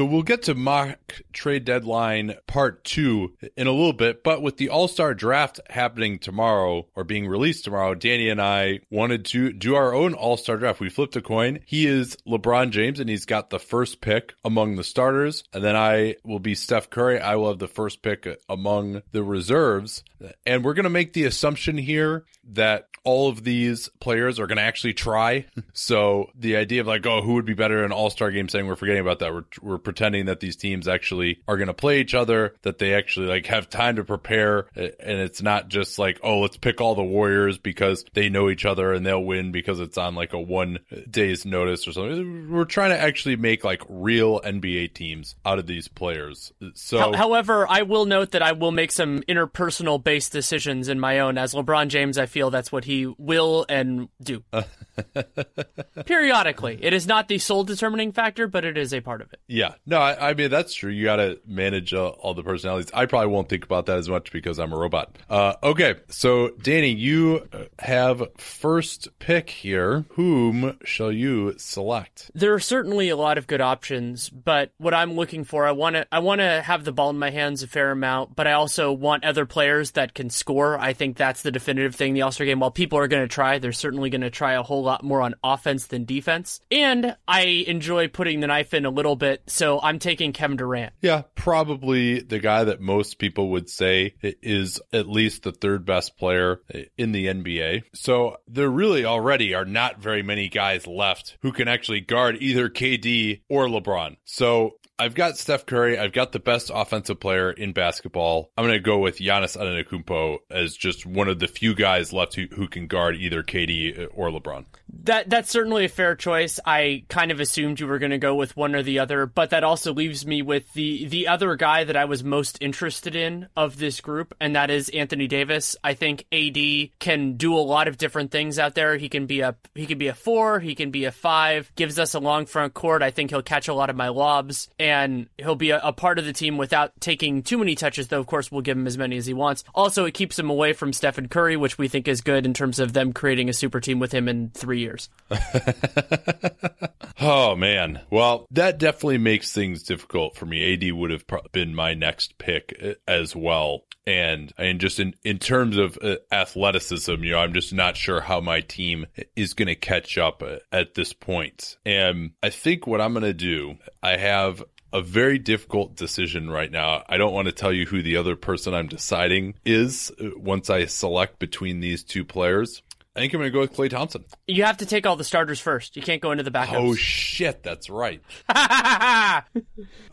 So 0.00 0.06
we'll 0.06 0.22
get 0.22 0.44
to 0.44 0.54
mock 0.54 1.20
trade 1.30 1.66
deadline 1.66 2.36
part 2.46 2.84
two 2.84 3.36
in 3.54 3.66
a 3.66 3.70
little 3.70 3.92
bit, 3.92 4.24
but 4.24 4.40
with 4.40 4.56
the 4.56 4.70
All 4.70 4.88
Star 4.88 5.12
draft 5.12 5.60
happening 5.68 6.18
tomorrow 6.18 6.86
or 6.96 7.04
being 7.04 7.28
released 7.28 7.64
tomorrow, 7.64 7.94
Danny 7.94 8.30
and 8.30 8.40
I 8.40 8.80
wanted 8.90 9.26
to 9.26 9.52
do 9.52 9.74
our 9.74 9.92
own 9.92 10.14
All 10.14 10.38
Star 10.38 10.56
draft. 10.56 10.80
We 10.80 10.88
flipped 10.88 11.16
a 11.16 11.20
coin. 11.20 11.58
He 11.66 11.86
is 11.86 12.16
LeBron 12.26 12.70
James 12.70 12.98
and 12.98 13.10
he's 13.10 13.26
got 13.26 13.50
the 13.50 13.58
first 13.58 14.00
pick 14.00 14.32
among 14.42 14.76
the 14.76 14.84
starters. 14.84 15.44
And 15.52 15.62
then 15.62 15.76
I 15.76 16.16
will 16.24 16.38
be 16.38 16.54
Steph 16.54 16.88
Curry. 16.88 17.20
I 17.20 17.36
will 17.36 17.48
have 17.50 17.58
the 17.58 17.68
first 17.68 18.00
pick 18.00 18.26
among 18.48 19.02
the 19.12 19.22
reserves. 19.22 20.02
And 20.46 20.64
we're 20.64 20.72
going 20.72 20.84
to 20.84 20.90
make 20.90 21.12
the 21.12 21.24
assumption 21.24 21.76
here 21.76 22.24
that 22.50 22.86
all 23.04 23.28
of 23.28 23.44
these 23.44 23.88
players 24.00 24.38
are 24.38 24.46
going 24.46 24.58
to 24.58 24.62
actually 24.62 24.94
try. 24.94 25.46
So 25.72 26.30
the 26.38 26.56
idea 26.56 26.82
of 26.82 26.86
like, 26.86 27.06
oh, 27.06 27.22
who 27.22 27.34
would 27.34 27.46
be 27.46 27.54
better 27.54 27.78
in 27.78 27.86
an 27.86 27.92
all 27.92 28.10
star 28.10 28.30
game 28.30 28.48
saying 28.48 28.66
we're 28.66 28.76
forgetting 28.76 29.00
about 29.00 29.20
that. 29.20 29.32
We're, 29.32 29.44
we're 29.62 29.78
pretending 29.78 30.26
that 30.26 30.40
these 30.40 30.56
teams 30.56 30.88
actually 30.88 31.40
are 31.48 31.56
going 31.56 31.68
to 31.68 31.74
play 31.74 32.00
each 32.00 32.12
other, 32.12 32.54
that 32.62 32.78
they 32.78 32.92
actually 32.92 33.28
like 33.28 33.46
have 33.46 33.70
time 33.70 33.96
to 33.96 34.04
prepare. 34.04 34.66
And 34.74 35.20
it's 35.20 35.40
not 35.40 35.68
just 35.68 35.98
like, 35.98 36.20
oh, 36.22 36.40
let's 36.40 36.56
pick 36.56 36.80
all 36.80 36.94
the 36.94 37.02
Warriors 37.02 37.56
because 37.56 38.04
they 38.12 38.28
know 38.28 38.50
each 38.50 38.66
other 38.66 38.92
and 38.92 39.06
they'll 39.06 39.24
win 39.24 39.52
because 39.52 39.80
it's 39.80 39.96
on 39.96 40.14
like 40.14 40.32
a 40.32 40.40
one 40.40 40.80
day's 41.08 41.46
notice 41.46 41.88
or 41.88 41.92
something. 41.92 42.50
We're 42.50 42.64
trying 42.64 42.90
to 42.90 43.00
actually 43.00 43.36
make 43.36 43.64
like 43.64 43.82
real 43.88 44.40
NBA 44.40 44.92
teams 44.94 45.34
out 45.46 45.58
of 45.58 45.66
these 45.66 45.88
players. 45.88 46.52
So, 46.74 47.12
however, 47.12 47.66
I 47.68 47.82
will 47.82 48.04
note 48.04 48.32
that 48.32 48.42
I 48.42 48.52
will 48.52 48.72
make 48.72 48.92
some 48.92 49.20
interpersonal 49.22 50.02
based 50.02 50.32
decisions 50.32 50.88
in 50.88 51.00
my 51.00 51.20
own. 51.20 51.38
As 51.38 51.54
LeBron 51.54 51.88
James, 51.88 52.18
I 52.18 52.26
feel 52.26 52.39
that's 52.48 52.72
what 52.72 52.84
he 52.84 53.06
will 53.18 53.66
and 53.68 54.08
do. 54.22 54.42
Periodically. 56.06 56.78
It 56.80 56.94
is 56.94 57.06
not 57.06 57.28
the 57.28 57.38
sole 57.38 57.64
determining 57.64 58.12
factor, 58.12 58.46
but 58.46 58.64
it 58.64 58.78
is 58.78 58.94
a 58.94 59.00
part 59.00 59.20
of 59.20 59.32
it. 59.32 59.40
Yeah. 59.48 59.74
No, 59.84 59.98
I, 59.98 60.30
I 60.30 60.34
mean, 60.34 60.50
that's 60.50 60.72
true. 60.72 60.90
You 60.90 61.04
got 61.04 61.16
to 61.16 61.38
manage 61.46 61.92
uh, 61.92 62.08
all 62.08 62.32
the 62.34 62.42
personalities. 62.42 62.90
I 62.94 63.06
probably 63.06 63.28
won't 63.28 63.48
think 63.48 63.64
about 63.64 63.86
that 63.86 63.98
as 63.98 64.08
much 64.08 64.32
because 64.32 64.58
I'm 64.58 64.72
a 64.72 64.78
robot. 64.78 65.16
Uh, 65.28 65.54
okay. 65.62 65.96
So, 66.08 66.50
Danny, 66.62 66.92
you 66.92 67.48
have 67.78 68.22
first 68.38 69.08
pick 69.18 69.50
here. 69.50 70.04
Whom 70.10 70.78
shall 70.84 71.12
you 71.12 71.54
select? 71.58 72.30
There 72.34 72.54
are 72.54 72.60
certainly 72.60 73.08
a 73.08 73.16
lot 73.16 73.38
of 73.38 73.46
good 73.46 73.60
options, 73.60 74.30
but 74.30 74.72
what 74.78 74.94
I'm 74.94 75.14
looking 75.14 75.44
for, 75.44 75.66
I 75.66 75.72
want 75.72 75.96
to, 75.96 76.06
I 76.12 76.20
want 76.20 76.40
to 76.40 76.62
have 76.62 76.84
the 76.84 76.92
ball 76.92 77.10
in 77.10 77.18
my 77.18 77.30
hands 77.30 77.62
a 77.62 77.66
fair 77.66 77.90
amount, 77.90 78.36
but 78.36 78.46
I 78.46 78.52
also 78.52 78.92
want 78.92 79.24
other 79.24 79.46
players 79.46 79.92
that 79.92 80.14
can 80.14 80.30
score. 80.30 80.78
I 80.78 80.92
think 80.92 81.16
that's 81.16 81.42
the 81.42 81.50
definitive 81.50 81.94
thing 81.94 82.10
in 82.10 82.16
the 82.20 82.24
All 82.24 82.32
Star 82.32 82.46
game. 82.46 82.60
While 82.60 82.70
people 82.70 82.98
are 82.98 83.08
going 83.08 83.22
to 83.22 83.28
try, 83.28 83.58
they're 83.58 83.72
certainly 83.72 84.10
going 84.10 84.20
to 84.20 84.30
try 84.30 84.52
a 84.52 84.62
whole 84.62 84.82
lot 84.82 85.02
more 85.02 85.22
on 85.22 85.34
offense 85.42 85.86
than 85.86 86.04
defense. 86.04 86.60
And 86.70 87.16
I 87.26 87.64
enjoy 87.66 88.08
putting 88.08 88.40
the 88.40 88.46
knife 88.46 88.74
in 88.74 88.84
a 88.84 88.90
little 88.90 89.16
bit, 89.16 89.42
so 89.46 89.80
I'm 89.82 89.98
taking 89.98 90.32
Kevin 90.32 90.58
Durant. 90.58 90.92
Yeah, 91.00 91.22
probably 91.34 92.20
the 92.20 92.38
guy 92.38 92.64
that 92.64 92.80
most 92.80 93.18
people 93.18 93.50
would 93.50 93.70
say 93.70 94.14
is 94.22 94.80
at 94.92 95.08
least 95.08 95.42
the 95.42 95.52
third 95.52 95.86
best 95.86 96.18
player 96.18 96.60
in 96.98 97.12
the 97.12 97.26
NBA. 97.26 97.84
So 97.94 98.36
there 98.46 98.68
really 98.68 99.04
already 99.04 99.54
are 99.54 99.64
not 99.64 100.02
very 100.02 100.22
many 100.22 100.48
guys 100.48 100.86
left 100.86 101.38
who 101.40 101.52
can 101.52 101.68
actually 101.68 102.00
guard 102.00 102.36
either 102.40 102.68
KD 102.68 103.40
or 103.48 103.66
LeBron. 103.66 104.16
So 104.24 104.74
I've 105.00 105.14
got 105.14 105.38
Steph 105.38 105.64
Curry. 105.64 105.98
I've 105.98 106.12
got 106.12 106.32
the 106.32 106.38
best 106.38 106.70
offensive 106.72 107.18
player 107.18 107.50
in 107.50 107.72
basketball. 107.72 108.50
I'm 108.58 108.66
going 108.66 108.76
to 108.76 108.80
go 108.80 108.98
with 108.98 109.16
Giannis 109.16 109.56
Antetokounmpo 109.56 110.40
as 110.50 110.76
just 110.76 111.06
one 111.06 111.26
of 111.26 111.38
the 111.38 111.48
few 111.48 111.74
guys 111.74 112.12
left 112.12 112.34
who, 112.34 112.46
who 112.54 112.68
can 112.68 112.86
guard 112.86 113.16
either 113.16 113.42
KD 113.42 114.08
or 114.14 114.28
LeBron. 114.28 114.66
That 115.04 115.30
that's 115.30 115.50
certainly 115.50 115.84
a 115.84 115.88
fair 115.88 116.14
choice. 116.14 116.60
I 116.64 117.04
kind 117.08 117.30
of 117.30 117.40
assumed 117.40 117.80
you 117.80 117.86
were 117.86 117.98
going 117.98 118.10
to 118.10 118.18
go 118.18 118.34
with 118.34 118.56
one 118.56 118.74
or 118.74 118.82
the 118.82 118.98
other, 118.98 119.26
but 119.26 119.50
that 119.50 119.64
also 119.64 119.94
leaves 119.94 120.26
me 120.26 120.42
with 120.42 120.72
the 120.72 121.06
the 121.06 121.28
other 121.28 121.54
guy 121.56 121.84
that 121.84 121.96
I 121.96 122.04
was 122.04 122.24
most 122.24 122.58
interested 122.60 123.14
in 123.16 123.48
of 123.56 123.78
this 123.78 124.00
group, 124.00 124.34
and 124.40 124.56
that 124.56 124.70
is 124.70 124.88
Anthony 124.90 125.26
Davis. 125.26 125.76
I 125.82 125.94
think 125.94 126.26
AD 126.32 126.90
can 126.98 127.34
do 127.36 127.54
a 127.54 127.60
lot 127.60 127.88
of 127.88 127.98
different 127.98 128.30
things 128.30 128.58
out 128.58 128.74
there. 128.74 128.96
He 128.96 129.08
can 129.08 129.26
be 129.26 129.40
a 129.40 129.56
he 129.74 129.86
can 129.86 129.98
be 129.98 130.08
a 130.08 130.14
four, 130.14 130.60
he 130.60 130.74
can 130.74 130.90
be 130.90 131.04
a 131.04 131.12
five. 131.12 131.70
Gives 131.76 131.98
us 131.98 132.14
a 132.14 132.20
long 132.20 132.46
front 132.46 132.74
court. 132.74 133.02
I 133.02 133.10
think 133.10 133.30
he'll 133.30 133.42
catch 133.42 133.68
a 133.68 133.74
lot 133.74 133.90
of 133.90 133.96
my 133.96 134.08
lobs, 134.08 134.68
and 134.78 135.28
he'll 135.38 135.54
be 135.54 135.70
a, 135.70 135.80
a 135.82 135.92
part 135.92 136.18
of 136.18 136.24
the 136.24 136.32
team 136.32 136.56
without 136.56 136.92
taking 137.00 137.42
too 137.42 137.58
many 137.58 137.74
touches. 137.74 138.08
Though 138.08 138.20
of 138.20 138.26
course 138.26 138.50
we'll 138.50 138.62
give 138.62 138.76
him 138.76 138.86
as 138.86 138.98
many 138.98 139.16
as 139.16 139.26
he 139.26 139.34
wants. 139.34 139.64
Also, 139.74 140.04
it 140.04 140.14
keeps 140.14 140.38
him 140.38 140.50
away 140.50 140.72
from 140.72 140.92
Stephen 140.92 141.28
Curry, 141.28 141.56
which 141.56 141.78
we 141.78 141.88
think 141.88 142.08
is 142.08 142.20
good 142.20 142.44
in 142.44 142.54
terms 142.54 142.78
of 142.78 142.92
them 142.92 143.12
creating 143.12 143.48
a 143.48 143.52
super 143.52 143.80
team 143.80 143.98
with 143.98 144.12
him 144.12 144.28
in 144.28 144.50
three 144.50 144.79
years. 144.80 145.08
oh 147.20 147.54
man. 147.56 148.00
Well, 148.10 148.46
that 148.50 148.78
definitely 148.78 149.18
makes 149.18 149.52
things 149.52 149.82
difficult 149.82 150.36
for 150.36 150.46
me. 150.46 150.74
AD 150.74 150.92
would 150.92 151.10
have 151.10 151.24
been 151.52 151.74
my 151.74 151.94
next 151.94 152.38
pick 152.38 152.76
uh, 152.82 152.94
as 153.06 153.36
well. 153.36 153.84
And 154.06 154.52
and 154.58 154.80
just 154.80 154.98
in 154.98 155.14
in 155.22 155.38
terms 155.38 155.76
of 155.76 155.98
uh, 156.02 156.16
athleticism, 156.32 157.22
you 157.22 157.32
know, 157.32 157.38
I'm 157.38 157.52
just 157.52 157.72
not 157.72 157.96
sure 157.96 158.20
how 158.20 158.40
my 158.40 158.60
team 158.60 159.06
is 159.36 159.54
going 159.54 159.68
to 159.68 159.74
catch 159.74 160.18
up 160.18 160.42
uh, 160.42 160.56
at 160.72 160.94
this 160.94 161.12
point. 161.12 161.76
And 161.84 162.32
I 162.42 162.50
think 162.50 162.86
what 162.86 163.00
I'm 163.00 163.12
going 163.12 163.24
to 163.24 163.34
do, 163.34 163.76
I 164.02 164.16
have 164.16 164.64
a 164.92 165.02
very 165.02 165.38
difficult 165.38 165.96
decision 165.96 166.50
right 166.50 166.70
now. 166.70 167.04
I 167.08 167.16
don't 167.16 167.32
want 167.32 167.46
to 167.46 167.52
tell 167.52 167.72
you 167.72 167.86
who 167.86 168.02
the 168.02 168.16
other 168.16 168.36
person 168.36 168.74
I'm 168.74 168.88
deciding 168.88 169.54
is 169.64 170.10
once 170.36 170.70
I 170.70 170.86
select 170.86 171.38
between 171.38 171.80
these 171.80 172.02
two 172.02 172.24
players. 172.24 172.82
I 173.16 173.20
think 173.20 173.34
I'm 173.34 173.40
going 173.40 173.48
to 173.48 173.52
go 173.52 173.60
with 173.60 173.74
Klay 173.74 173.90
Thompson. 173.90 174.24
You 174.46 174.62
have 174.62 174.76
to 174.76 174.86
take 174.86 175.04
all 175.04 175.16
the 175.16 175.24
starters 175.24 175.58
first. 175.58 175.96
You 175.96 176.02
can't 176.02 176.22
go 176.22 176.30
into 176.30 176.44
the 176.44 176.52
backups. 176.52 176.76
Oh 176.76 176.94
shit, 176.94 177.60
that's 177.64 177.90
right. 177.90 178.22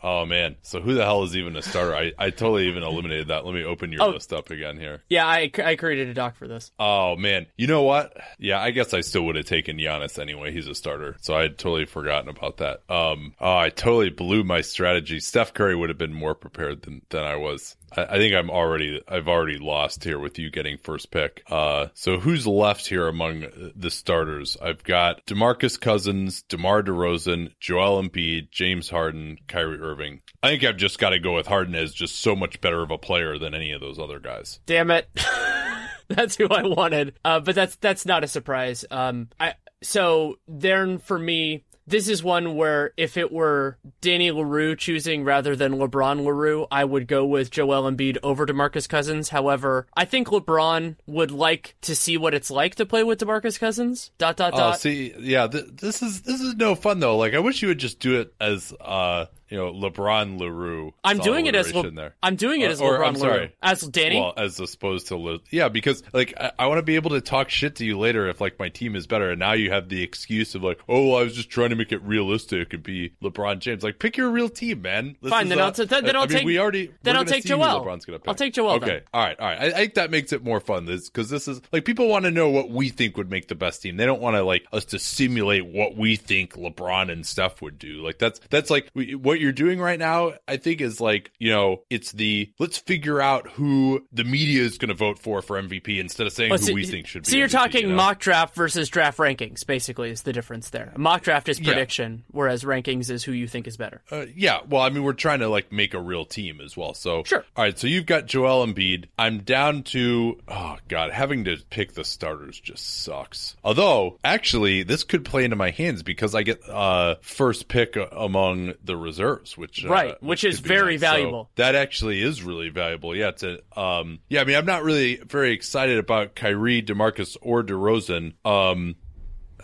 oh 0.02 0.26
man, 0.26 0.56
so 0.62 0.80
who 0.80 0.94
the 0.94 1.04
hell 1.04 1.22
is 1.22 1.36
even 1.36 1.54
a 1.54 1.62
starter? 1.62 1.94
I, 1.94 2.12
I 2.18 2.30
totally 2.30 2.66
even 2.66 2.82
eliminated 2.82 3.28
that. 3.28 3.44
Let 3.44 3.54
me 3.54 3.62
open 3.62 3.92
your 3.92 4.02
oh, 4.02 4.08
list 4.10 4.32
up 4.32 4.50
again 4.50 4.78
here. 4.78 5.04
Yeah, 5.08 5.26
I, 5.26 5.48
I 5.64 5.76
created 5.76 6.08
a 6.08 6.14
doc 6.14 6.34
for 6.34 6.48
this. 6.48 6.72
Oh 6.80 7.14
man, 7.14 7.46
you 7.56 7.68
know 7.68 7.82
what? 7.82 8.16
Yeah, 8.40 8.60
I 8.60 8.72
guess 8.72 8.92
I 8.92 9.02
still 9.02 9.26
would 9.26 9.36
have 9.36 9.46
taken 9.46 9.78
Giannis 9.78 10.18
anyway. 10.18 10.50
He's 10.50 10.66
a 10.66 10.74
starter, 10.74 11.16
so 11.20 11.36
I 11.36 11.42
had 11.42 11.56
totally 11.56 11.86
forgotten 11.86 12.28
about 12.28 12.56
that. 12.56 12.82
Um, 12.88 13.32
oh, 13.40 13.56
I 13.56 13.70
totally 13.70 14.10
blew 14.10 14.42
my 14.42 14.60
strategy. 14.60 15.20
Steph 15.20 15.54
Curry 15.54 15.76
would 15.76 15.88
have 15.88 15.98
been 15.98 16.12
more 16.12 16.34
prepared 16.34 16.82
than 16.82 17.02
than 17.10 17.22
I 17.22 17.36
was. 17.36 17.76
I, 17.96 18.18
think 18.18 18.34
I'm 18.34 18.50
already 18.50 19.02
I've 19.08 19.28
already 19.28 19.58
lost 19.58 20.04
here 20.04 20.18
with 20.18 20.38
you 20.38 20.50
getting 20.50 20.78
first 20.78 21.10
pick. 21.10 21.42
Uh, 21.48 21.88
so 21.94 22.18
who's 22.18 22.46
left 22.46 22.86
here 22.86 23.08
among 23.08 23.72
the 23.74 23.90
starters? 23.90 24.56
I've 24.60 24.82
got 24.84 25.26
DeMarcus 25.26 25.80
Cousins, 25.80 26.42
DeMar 26.42 26.82
DeRozan, 26.82 27.52
Joel 27.60 28.02
Embiid, 28.02 28.50
James 28.50 28.90
Harden, 28.90 29.38
Kyrie 29.46 29.80
Irving. 29.80 30.20
I 30.42 30.48
think 30.48 30.64
I've 30.64 30.76
just 30.76 30.98
got 30.98 31.10
to 31.10 31.18
go 31.18 31.34
with 31.34 31.46
Harden 31.46 31.74
as 31.74 31.92
just 31.92 32.16
so 32.16 32.36
much 32.36 32.60
better 32.60 32.82
of 32.82 32.90
a 32.90 32.98
player 32.98 33.38
than 33.38 33.54
any 33.54 33.72
of 33.72 33.80
those 33.80 33.98
other 33.98 34.18
guys. 34.18 34.60
Damn 34.66 34.90
it. 34.90 35.08
that's 36.08 36.36
who 36.36 36.48
I 36.48 36.62
wanted. 36.62 37.14
Uh, 37.24 37.40
but 37.40 37.54
that's 37.54 37.76
that's 37.76 38.06
not 38.06 38.24
a 38.24 38.28
surprise. 38.28 38.84
Um, 38.90 39.28
I 39.38 39.54
so 39.82 40.38
then 40.46 40.98
for 40.98 41.18
me, 41.18 41.64
this 41.88 42.08
is 42.08 42.22
one 42.22 42.54
where 42.54 42.92
if 42.96 43.16
it 43.16 43.32
were 43.32 43.78
Danny 44.00 44.30
Leroux 44.30 44.76
choosing 44.76 45.24
rather 45.24 45.56
than 45.56 45.74
LeBron 45.74 46.24
Leroux, 46.24 46.66
I 46.70 46.84
would 46.84 47.08
go 47.08 47.24
with 47.24 47.50
Joel 47.50 47.90
Embiid 47.90 48.18
over 48.22 48.46
DeMarcus 48.46 48.88
Cousins. 48.88 49.30
However, 49.30 49.86
I 49.96 50.04
think 50.04 50.28
LeBron 50.28 50.96
would 51.06 51.30
like 51.30 51.76
to 51.82 51.94
see 51.94 52.16
what 52.16 52.34
it's 52.34 52.50
like 52.50 52.74
to 52.76 52.86
play 52.86 53.04
with 53.04 53.20
DeMarcus 53.20 53.58
Cousins. 53.58 54.10
Dot 54.18 54.36
dot 54.36 54.52
dot. 54.52 54.60
oh, 54.60 54.70
dot. 54.70 54.80
see, 54.80 55.14
yeah, 55.18 55.46
th- 55.46 55.66
this 55.72 56.02
is 56.02 56.22
this 56.22 56.40
is 56.40 56.54
no 56.56 56.74
fun 56.74 57.00
though. 57.00 57.16
Like 57.16 57.34
I 57.34 57.38
wish 57.38 57.62
you 57.62 57.68
would 57.68 57.78
just 57.78 58.00
do 58.00 58.20
it 58.20 58.34
as 58.40 58.72
uh 58.80 59.26
you 59.48 59.56
know 59.56 59.72
LeBron 59.72 60.38
Leroux. 60.38 60.94
I'm 61.04 61.18
doing 61.18 61.46
it 61.46 61.54
as 61.54 61.72
Le- 61.74 61.90
there. 61.90 62.14
I'm 62.22 62.36
doing 62.36 62.60
it 62.60 62.70
as 62.70 62.80
or, 62.80 62.92
LeBron 62.92 62.98
or, 62.98 63.04
I'm 63.04 63.16
sorry, 63.16 63.38
Leroux. 63.38 63.52
as 63.62 63.80
Danny. 63.82 64.20
Well, 64.20 64.34
as 64.36 64.60
opposed 64.60 65.08
to 65.08 65.16
Le- 65.16 65.40
yeah, 65.50 65.68
because 65.68 66.02
like 66.12 66.34
I, 66.38 66.52
I 66.58 66.66
want 66.66 66.78
to 66.78 66.82
be 66.82 66.96
able 66.96 67.10
to 67.10 67.20
talk 67.20 67.50
shit 67.50 67.76
to 67.76 67.84
you 67.84 67.98
later 67.98 68.28
if 68.28 68.40
like 68.40 68.58
my 68.58 68.68
team 68.68 68.96
is 68.96 69.06
better, 69.06 69.30
and 69.30 69.38
now 69.38 69.52
you 69.52 69.70
have 69.70 69.88
the 69.88 70.02
excuse 70.02 70.54
of 70.54 70.62
like, 70.62 70.80
oh, 70.88 71.14
I 71.14 71.22
was 71.24 71.34
just 71.34 71.50
trying 71.50 71.70
to 71.70 71.76
make 71.76 71.92
it 71.92 72.02
realistic 72.02 72.72
and 72.72 72.82
be 72.82 73.12
LeBron 73.22 73.58
James. 73.60 73.82
Like, 73.82 73.98
pick 73.98 74.16
your 74.16 74.30
real 74.30 74.48
team, 74.48 74.82
man. 74.82 75.16
This 75.22 75.30
Fine, 75.30 75.48
then, 75.48 75.60
uh, 75.60 75.66
I'll 75.66 75.72
t- 75.72 75.84
then, 75.84 76.16
I'll 76.16 76.22
I 76.22 76.26
take. 76.26 76.38
Mean, 76.38 76.46
we 76.46 76.58
already 76.58 76.92
then 77.02 77.16
I'll 77.16 77.24
take 77.24 77.44
Joel. 77.44 77.84
LeBron's 77.84 78.04
gonna 78.04 78.18
pick. 78.18 78.28
I'll 78.28 78.34
take 78.34 78.54
Joel. 78.54 78.72
Okay, 78.74 78.86
then. 78.86 79.02
all 79.12 79.24
right, 79.24 79.38
all 79.40 79.46
right. 79.46 79.60
I, 79.60 79.66
I, 79.66 79.70
think 79.70 79.94
that 79.94 80.10
makes 80.10 80.32
it 80.32 80.44
more 80.44 80.60
fun 80.60 80.86
because 80.86 81.30
this 81.30 81.48
is 81.48 81.60
like 81.72 81.84
people 81.84 82.08
want 82.08 82.24
to 82.24 82.30
know 82.30 82.50
what 82.50 82.70
we 82.70 82.88
think 82.88 83.16
would 83.16 83.30
make 83.30 83.48
the 83.48 83.54
best 83.54 83.82
team. 83.82 83.96
They 83.96 84.06
don't 84.06 84.20
want 84.20 84.36
to 84.36 84.42
like 84.42 84.66
us 84.72 84.84
to 84.86 84.98
simulate 84.98 85.66
what 85.66 85.96
we 85.96 86.16
think 86.16 86.54
LeBron 86.54 87.10
and 87.10 87.26
Steph 87.26 87.62
would 87.62 87.78
do. 87.78 88.02
Like 88.04 88.18
that's 88.18 88.40
that's 88.50 88.70
like 88.70 88.90
what 88.94 89.37
you're 89.40 89.52
doing 89.52 89.80
right 89.80 89.98
now 89.98 90.32
I 90.46 90.56
think 90.56 90.80
is 90.80 91.00
like, 91.00 91.30
you 91.38 91.50
know, 91.50 91.82
it's 91.90 92.12
the 92.12 92.50
let's 92.58 92.78
figure 92.78 93.20
out 93.20 93.48
who 93.50 94.06
the 94.12 94.24
media 94.24 94.62
is 94.62 94.78
going 94.78 94.88
to 94.88 94.94
vote 94.94 95.18
for 95.18 95.42
for 95.42 95.60
MVP 95.60 95.98
instead 95.98 96.26
of 96.26 96.32
saying 96.32 96.50
well, 96.50 96.58
who 96.58 96.66
so, 96.66 96.72
we 96.74 96.86
think 96.86 97.06
should 97.06 97.24
be. 97.24 97.30
So 97.30 97.36
you're 97.36 97.48
MVP, 97.48 97.52
talking 97.52 97.82
you 97.82 97.88
know? 97.88 97.96
mock 97.96 98.18
draft 98.18 98.54
versus 98.54 98.88
draft 98.88 99.18
rankings, 99.18 99.66
basically, 99.66 100.10
is 100.10 100.22
the 100.22 100.32
difference 100.32 100.70
there. 100.70 100.92
A 100.94 100.98
mock 100.98 101.22
draft 101.22 101.48
is 101.48 101.60
prediction, 101.60 102.18
yeah. 102.18 102.24
whereas 102.30 102.64
rankings 102.64 103.10
is 103.10 103.24
who 103.24 103.32
you 103.32 103.46
think 103.46 103.66
is 103.66 103.76
better. 103.76 104.02
Uh, 104.10 104.26
yeah. 104.34 104.60
Well, 104.68 104.82
I 104.82 104.90
mean, 104.90 105.02
we're 105.02 105.12
trying 105.12 105.40
to 105.40 105.48
like 105.48 105.72
make 105.72 105.94
a 105.94 106.00
real 106.00 106.24
team 106.24 106.60
as 106.60 106.76
well. 106.76 106.94
So, 106.94 107.22
sure. 107.24 107.44
All 107.56 107.64
right. 107.64 107.78
So 107.78 107.86
you've 107.86 108.06
got 108.06 108.26
Joel 108.26 108.66
Embiid. 108.66 109.06
I'm 109.18 109.40
down 109.40 109.82
to, 109.84 110.40
oh, 110.48 110.76
God, 110.88 111.10
having 111.10 111.44
to 111.44 111.56
pick 111.70 111.92
the 111.92 112.04
starters 112.04 112.58
just 112.58 113.04
sucks. 113.04 113.56
Although, 113.62 114.18
actually, 114.24 114.82
this 114.82 115.04
could 115.04 115.24
play 115.24 115.44
into 115.44 115.56
my 115.56 115.70
hands 115.70 116.02
because 116.02 116.34
I 116.34 116.42
get 116.42 116.66
uh, 116.68 117.16
first 117.20 117.68
pick 117.68 117.96
among 118.12 118.74
the 118.82 118.96
reserves 118.96 119.27
which 119.36 119.84
uh, 119.84 119.88
right, 119.88 120.22
which, 120.22 120.44
is 120.44 120.60
very 120.60 120.94
nice. 120.94 121.00
valuable. 121.00 121.50
So 121.56 121.62
that 121.62 121.74
actually 121.74 122.22
is 122.22 122.42
really 122.42 122.68
valuable. 122.68 123.14
Yeah, 123.14 123.30
to 123.32 123.62
um, 123.76 124.20
yeah. 124.28 124.40
I 124.40 124.44
mean, 124.44 124.56
I'm 124.56 124.66
not 124.66 124.82
really 124.82 125.16
very 125.16 125.52
excited 125.52 125.98
about 125.98 126.34
Kyrie, 126.34 126.82
DeMarcus, 126.82 127.36
or 127.40 127.62
DeRozan. 127.62 128.34
Um, 128.44 128.96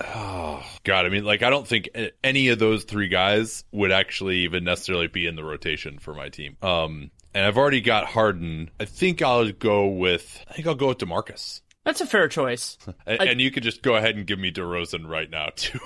oh 0.01 0.65
God, 0.85 1.07
I 1.07 1.09
mean, 1.09 1.25
like 1.25 1.43
I 1.43 1.51
don't 1.51 1.67
think 1.67 1.91
any 2.23 2.49
of 2.49 2.59
those 2.59 2.85
three 2.85 3.09
guys 3.09 3.65
would 3.73 3.93
actually 3.93 4.41
even 4.41 4.65
necessarily 4.65 5.09
be 5.09 5.27
in 5.27 5.37
the 5.37 5.45
rotation 5.45 5.99
for 5.99 6.15
my 6.15 6.29
team. 6.29 6.57
Um, 6.63 7.11
and 7.35 7.45
I've 7.45 7.59
already 7.59 7.81
got 7.81 8.07
Harden. 8.07 8.71
I 8.79 8.85
think 8.85 9.21
I'll 9.21 9.51
go 9.51 9.89
with. 9.89 10.45
I 10.49 10.55
think 10.55 10.69
I'll 10.69 10.75
go 10.77 10.89
with 10.89 10.99
DeMarcus. 10.99 11.63
That's 11.85 12.01
a 12.01 12.07
fair 12.07 12.29
choice. 12.29 12.79
And, 13.07 13.21
I, 13.21 13.25
and, 13.27 13.41
you 13.41 13.51
could 13.51 13.63
just 13.63 13.83
go 13.83 13.97
ahead 13.97 14.17
and 14.17 14.27
give 14.27 14.39
me 14.39 14.51
DeRozan 14.51 15.07
right 15.07 15.29
now 15.29 15.51
too. 15.57 15.79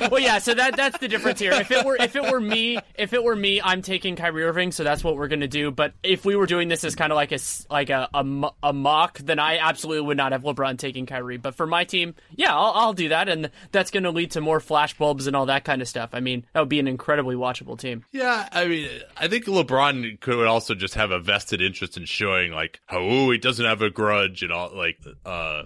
well, 0.10 0.20
yeah. 0.20 0.38
So 0.38 0.54
that 0.54 0.76
that's 0.76 0.98
the 0.98 1.08
difference 1.08 1.40
here. 1.40 1.52
If 1.52 1.72
it 1.72 1.84
were 1.84 1.96
if 1.96 2.14
it 2.14 2.30
were 2.30 2.38
me, 2.38 2.78
if 2.94 3.12
it 3.12 3.24
were 3.24 3.34
me, 3.34 3.60
I'm 3.60 3.82
taking 3.82 4.14
Kyrie 4.14 4.44
Irving. 4.44 4.70
So 4.70 4.84
that's 4.84 5.02
what 5.02 5.16
we're 5.16 5.26
gonna 5.26 5.48
do. 5.48 5.72
But 5.72 5.94
if 6.04 6.24
we 6.24 6.36
were 6.36 6.46
doing 6.46 6.68
this 6.68 6.84
as 6.84 6.94
kind 6.94 7.10
of 7.10 7.16
like 7.16 7.32
a 7.32 7.38
like 7.70 7.90
a, 7.90 8.08
a, 8.14 8.50
a 8.62 8.72
mock, 8.72 9.18
then 9.18 9.40
I 9.40 9.58
absolutely 9.58 10.06
would 10.06 10.16
not 10.16 10.30
have 10.30 10.44
LeBron 10.44 10.78
taking 10.78 11.06
Kyrie. 11.06 11.38
But 11.38 11.56
for 11.56 11.66
my 11.66 11.82
team, 11.82 12.14
yeah, 12.36 12.54
I'll, 12.54 12.72
I'll 12.72 12.92
do 12.92 13.08
that, 13.08 13.28
and 13.28 13.50
that's 13.72 13.90
gonna 13.90 14.10
lead 14.10 14.32
to 14.32 14.40
more 14.40 14.60
flash 14.60 14.96
bulbs 14.96 15.26
and 15.26 15.34
all 15.34 15.46
that 15.46 15.64
kind 15.64 15.82
of 15.82 15.88
stuff. 15.88 16.10
I 16.12 16.20
mean, 16.20 16.46
that 16.52 16.60
would 16.60 16.68
be 16.68 16.80
an 16.80 16.88
incredibly 16.88 17.34
watchable 17.34 17.76
team. 17.76 18.04
Yeah, 18.12 18.48
I 18.52 18.68
mean, 18.68 18.88
I 19.16 19.26
think 19.26 19.46
LeBron 19.46 20.20
could 20.20 20.46
also 20.46 20.74
just 20.76 20.94
have 20.94 21.10
a 21.10 21.18
vested 21.18 21.60
interest 21.60 21.96
in 21.96 22.04
showing 22.04 22.52
like, 22.52 22.80
oh, 22.88 23.30
he 23.30 23.38
doesn't 23.38 23.64
have 23.64 23.82
a 23.82 23.90
grudge 23.90 24.42
and 24.42 24.52
all 24.52 24.70
like 24.76 24.91
like 25.04 25.16
uh 25.24 25.64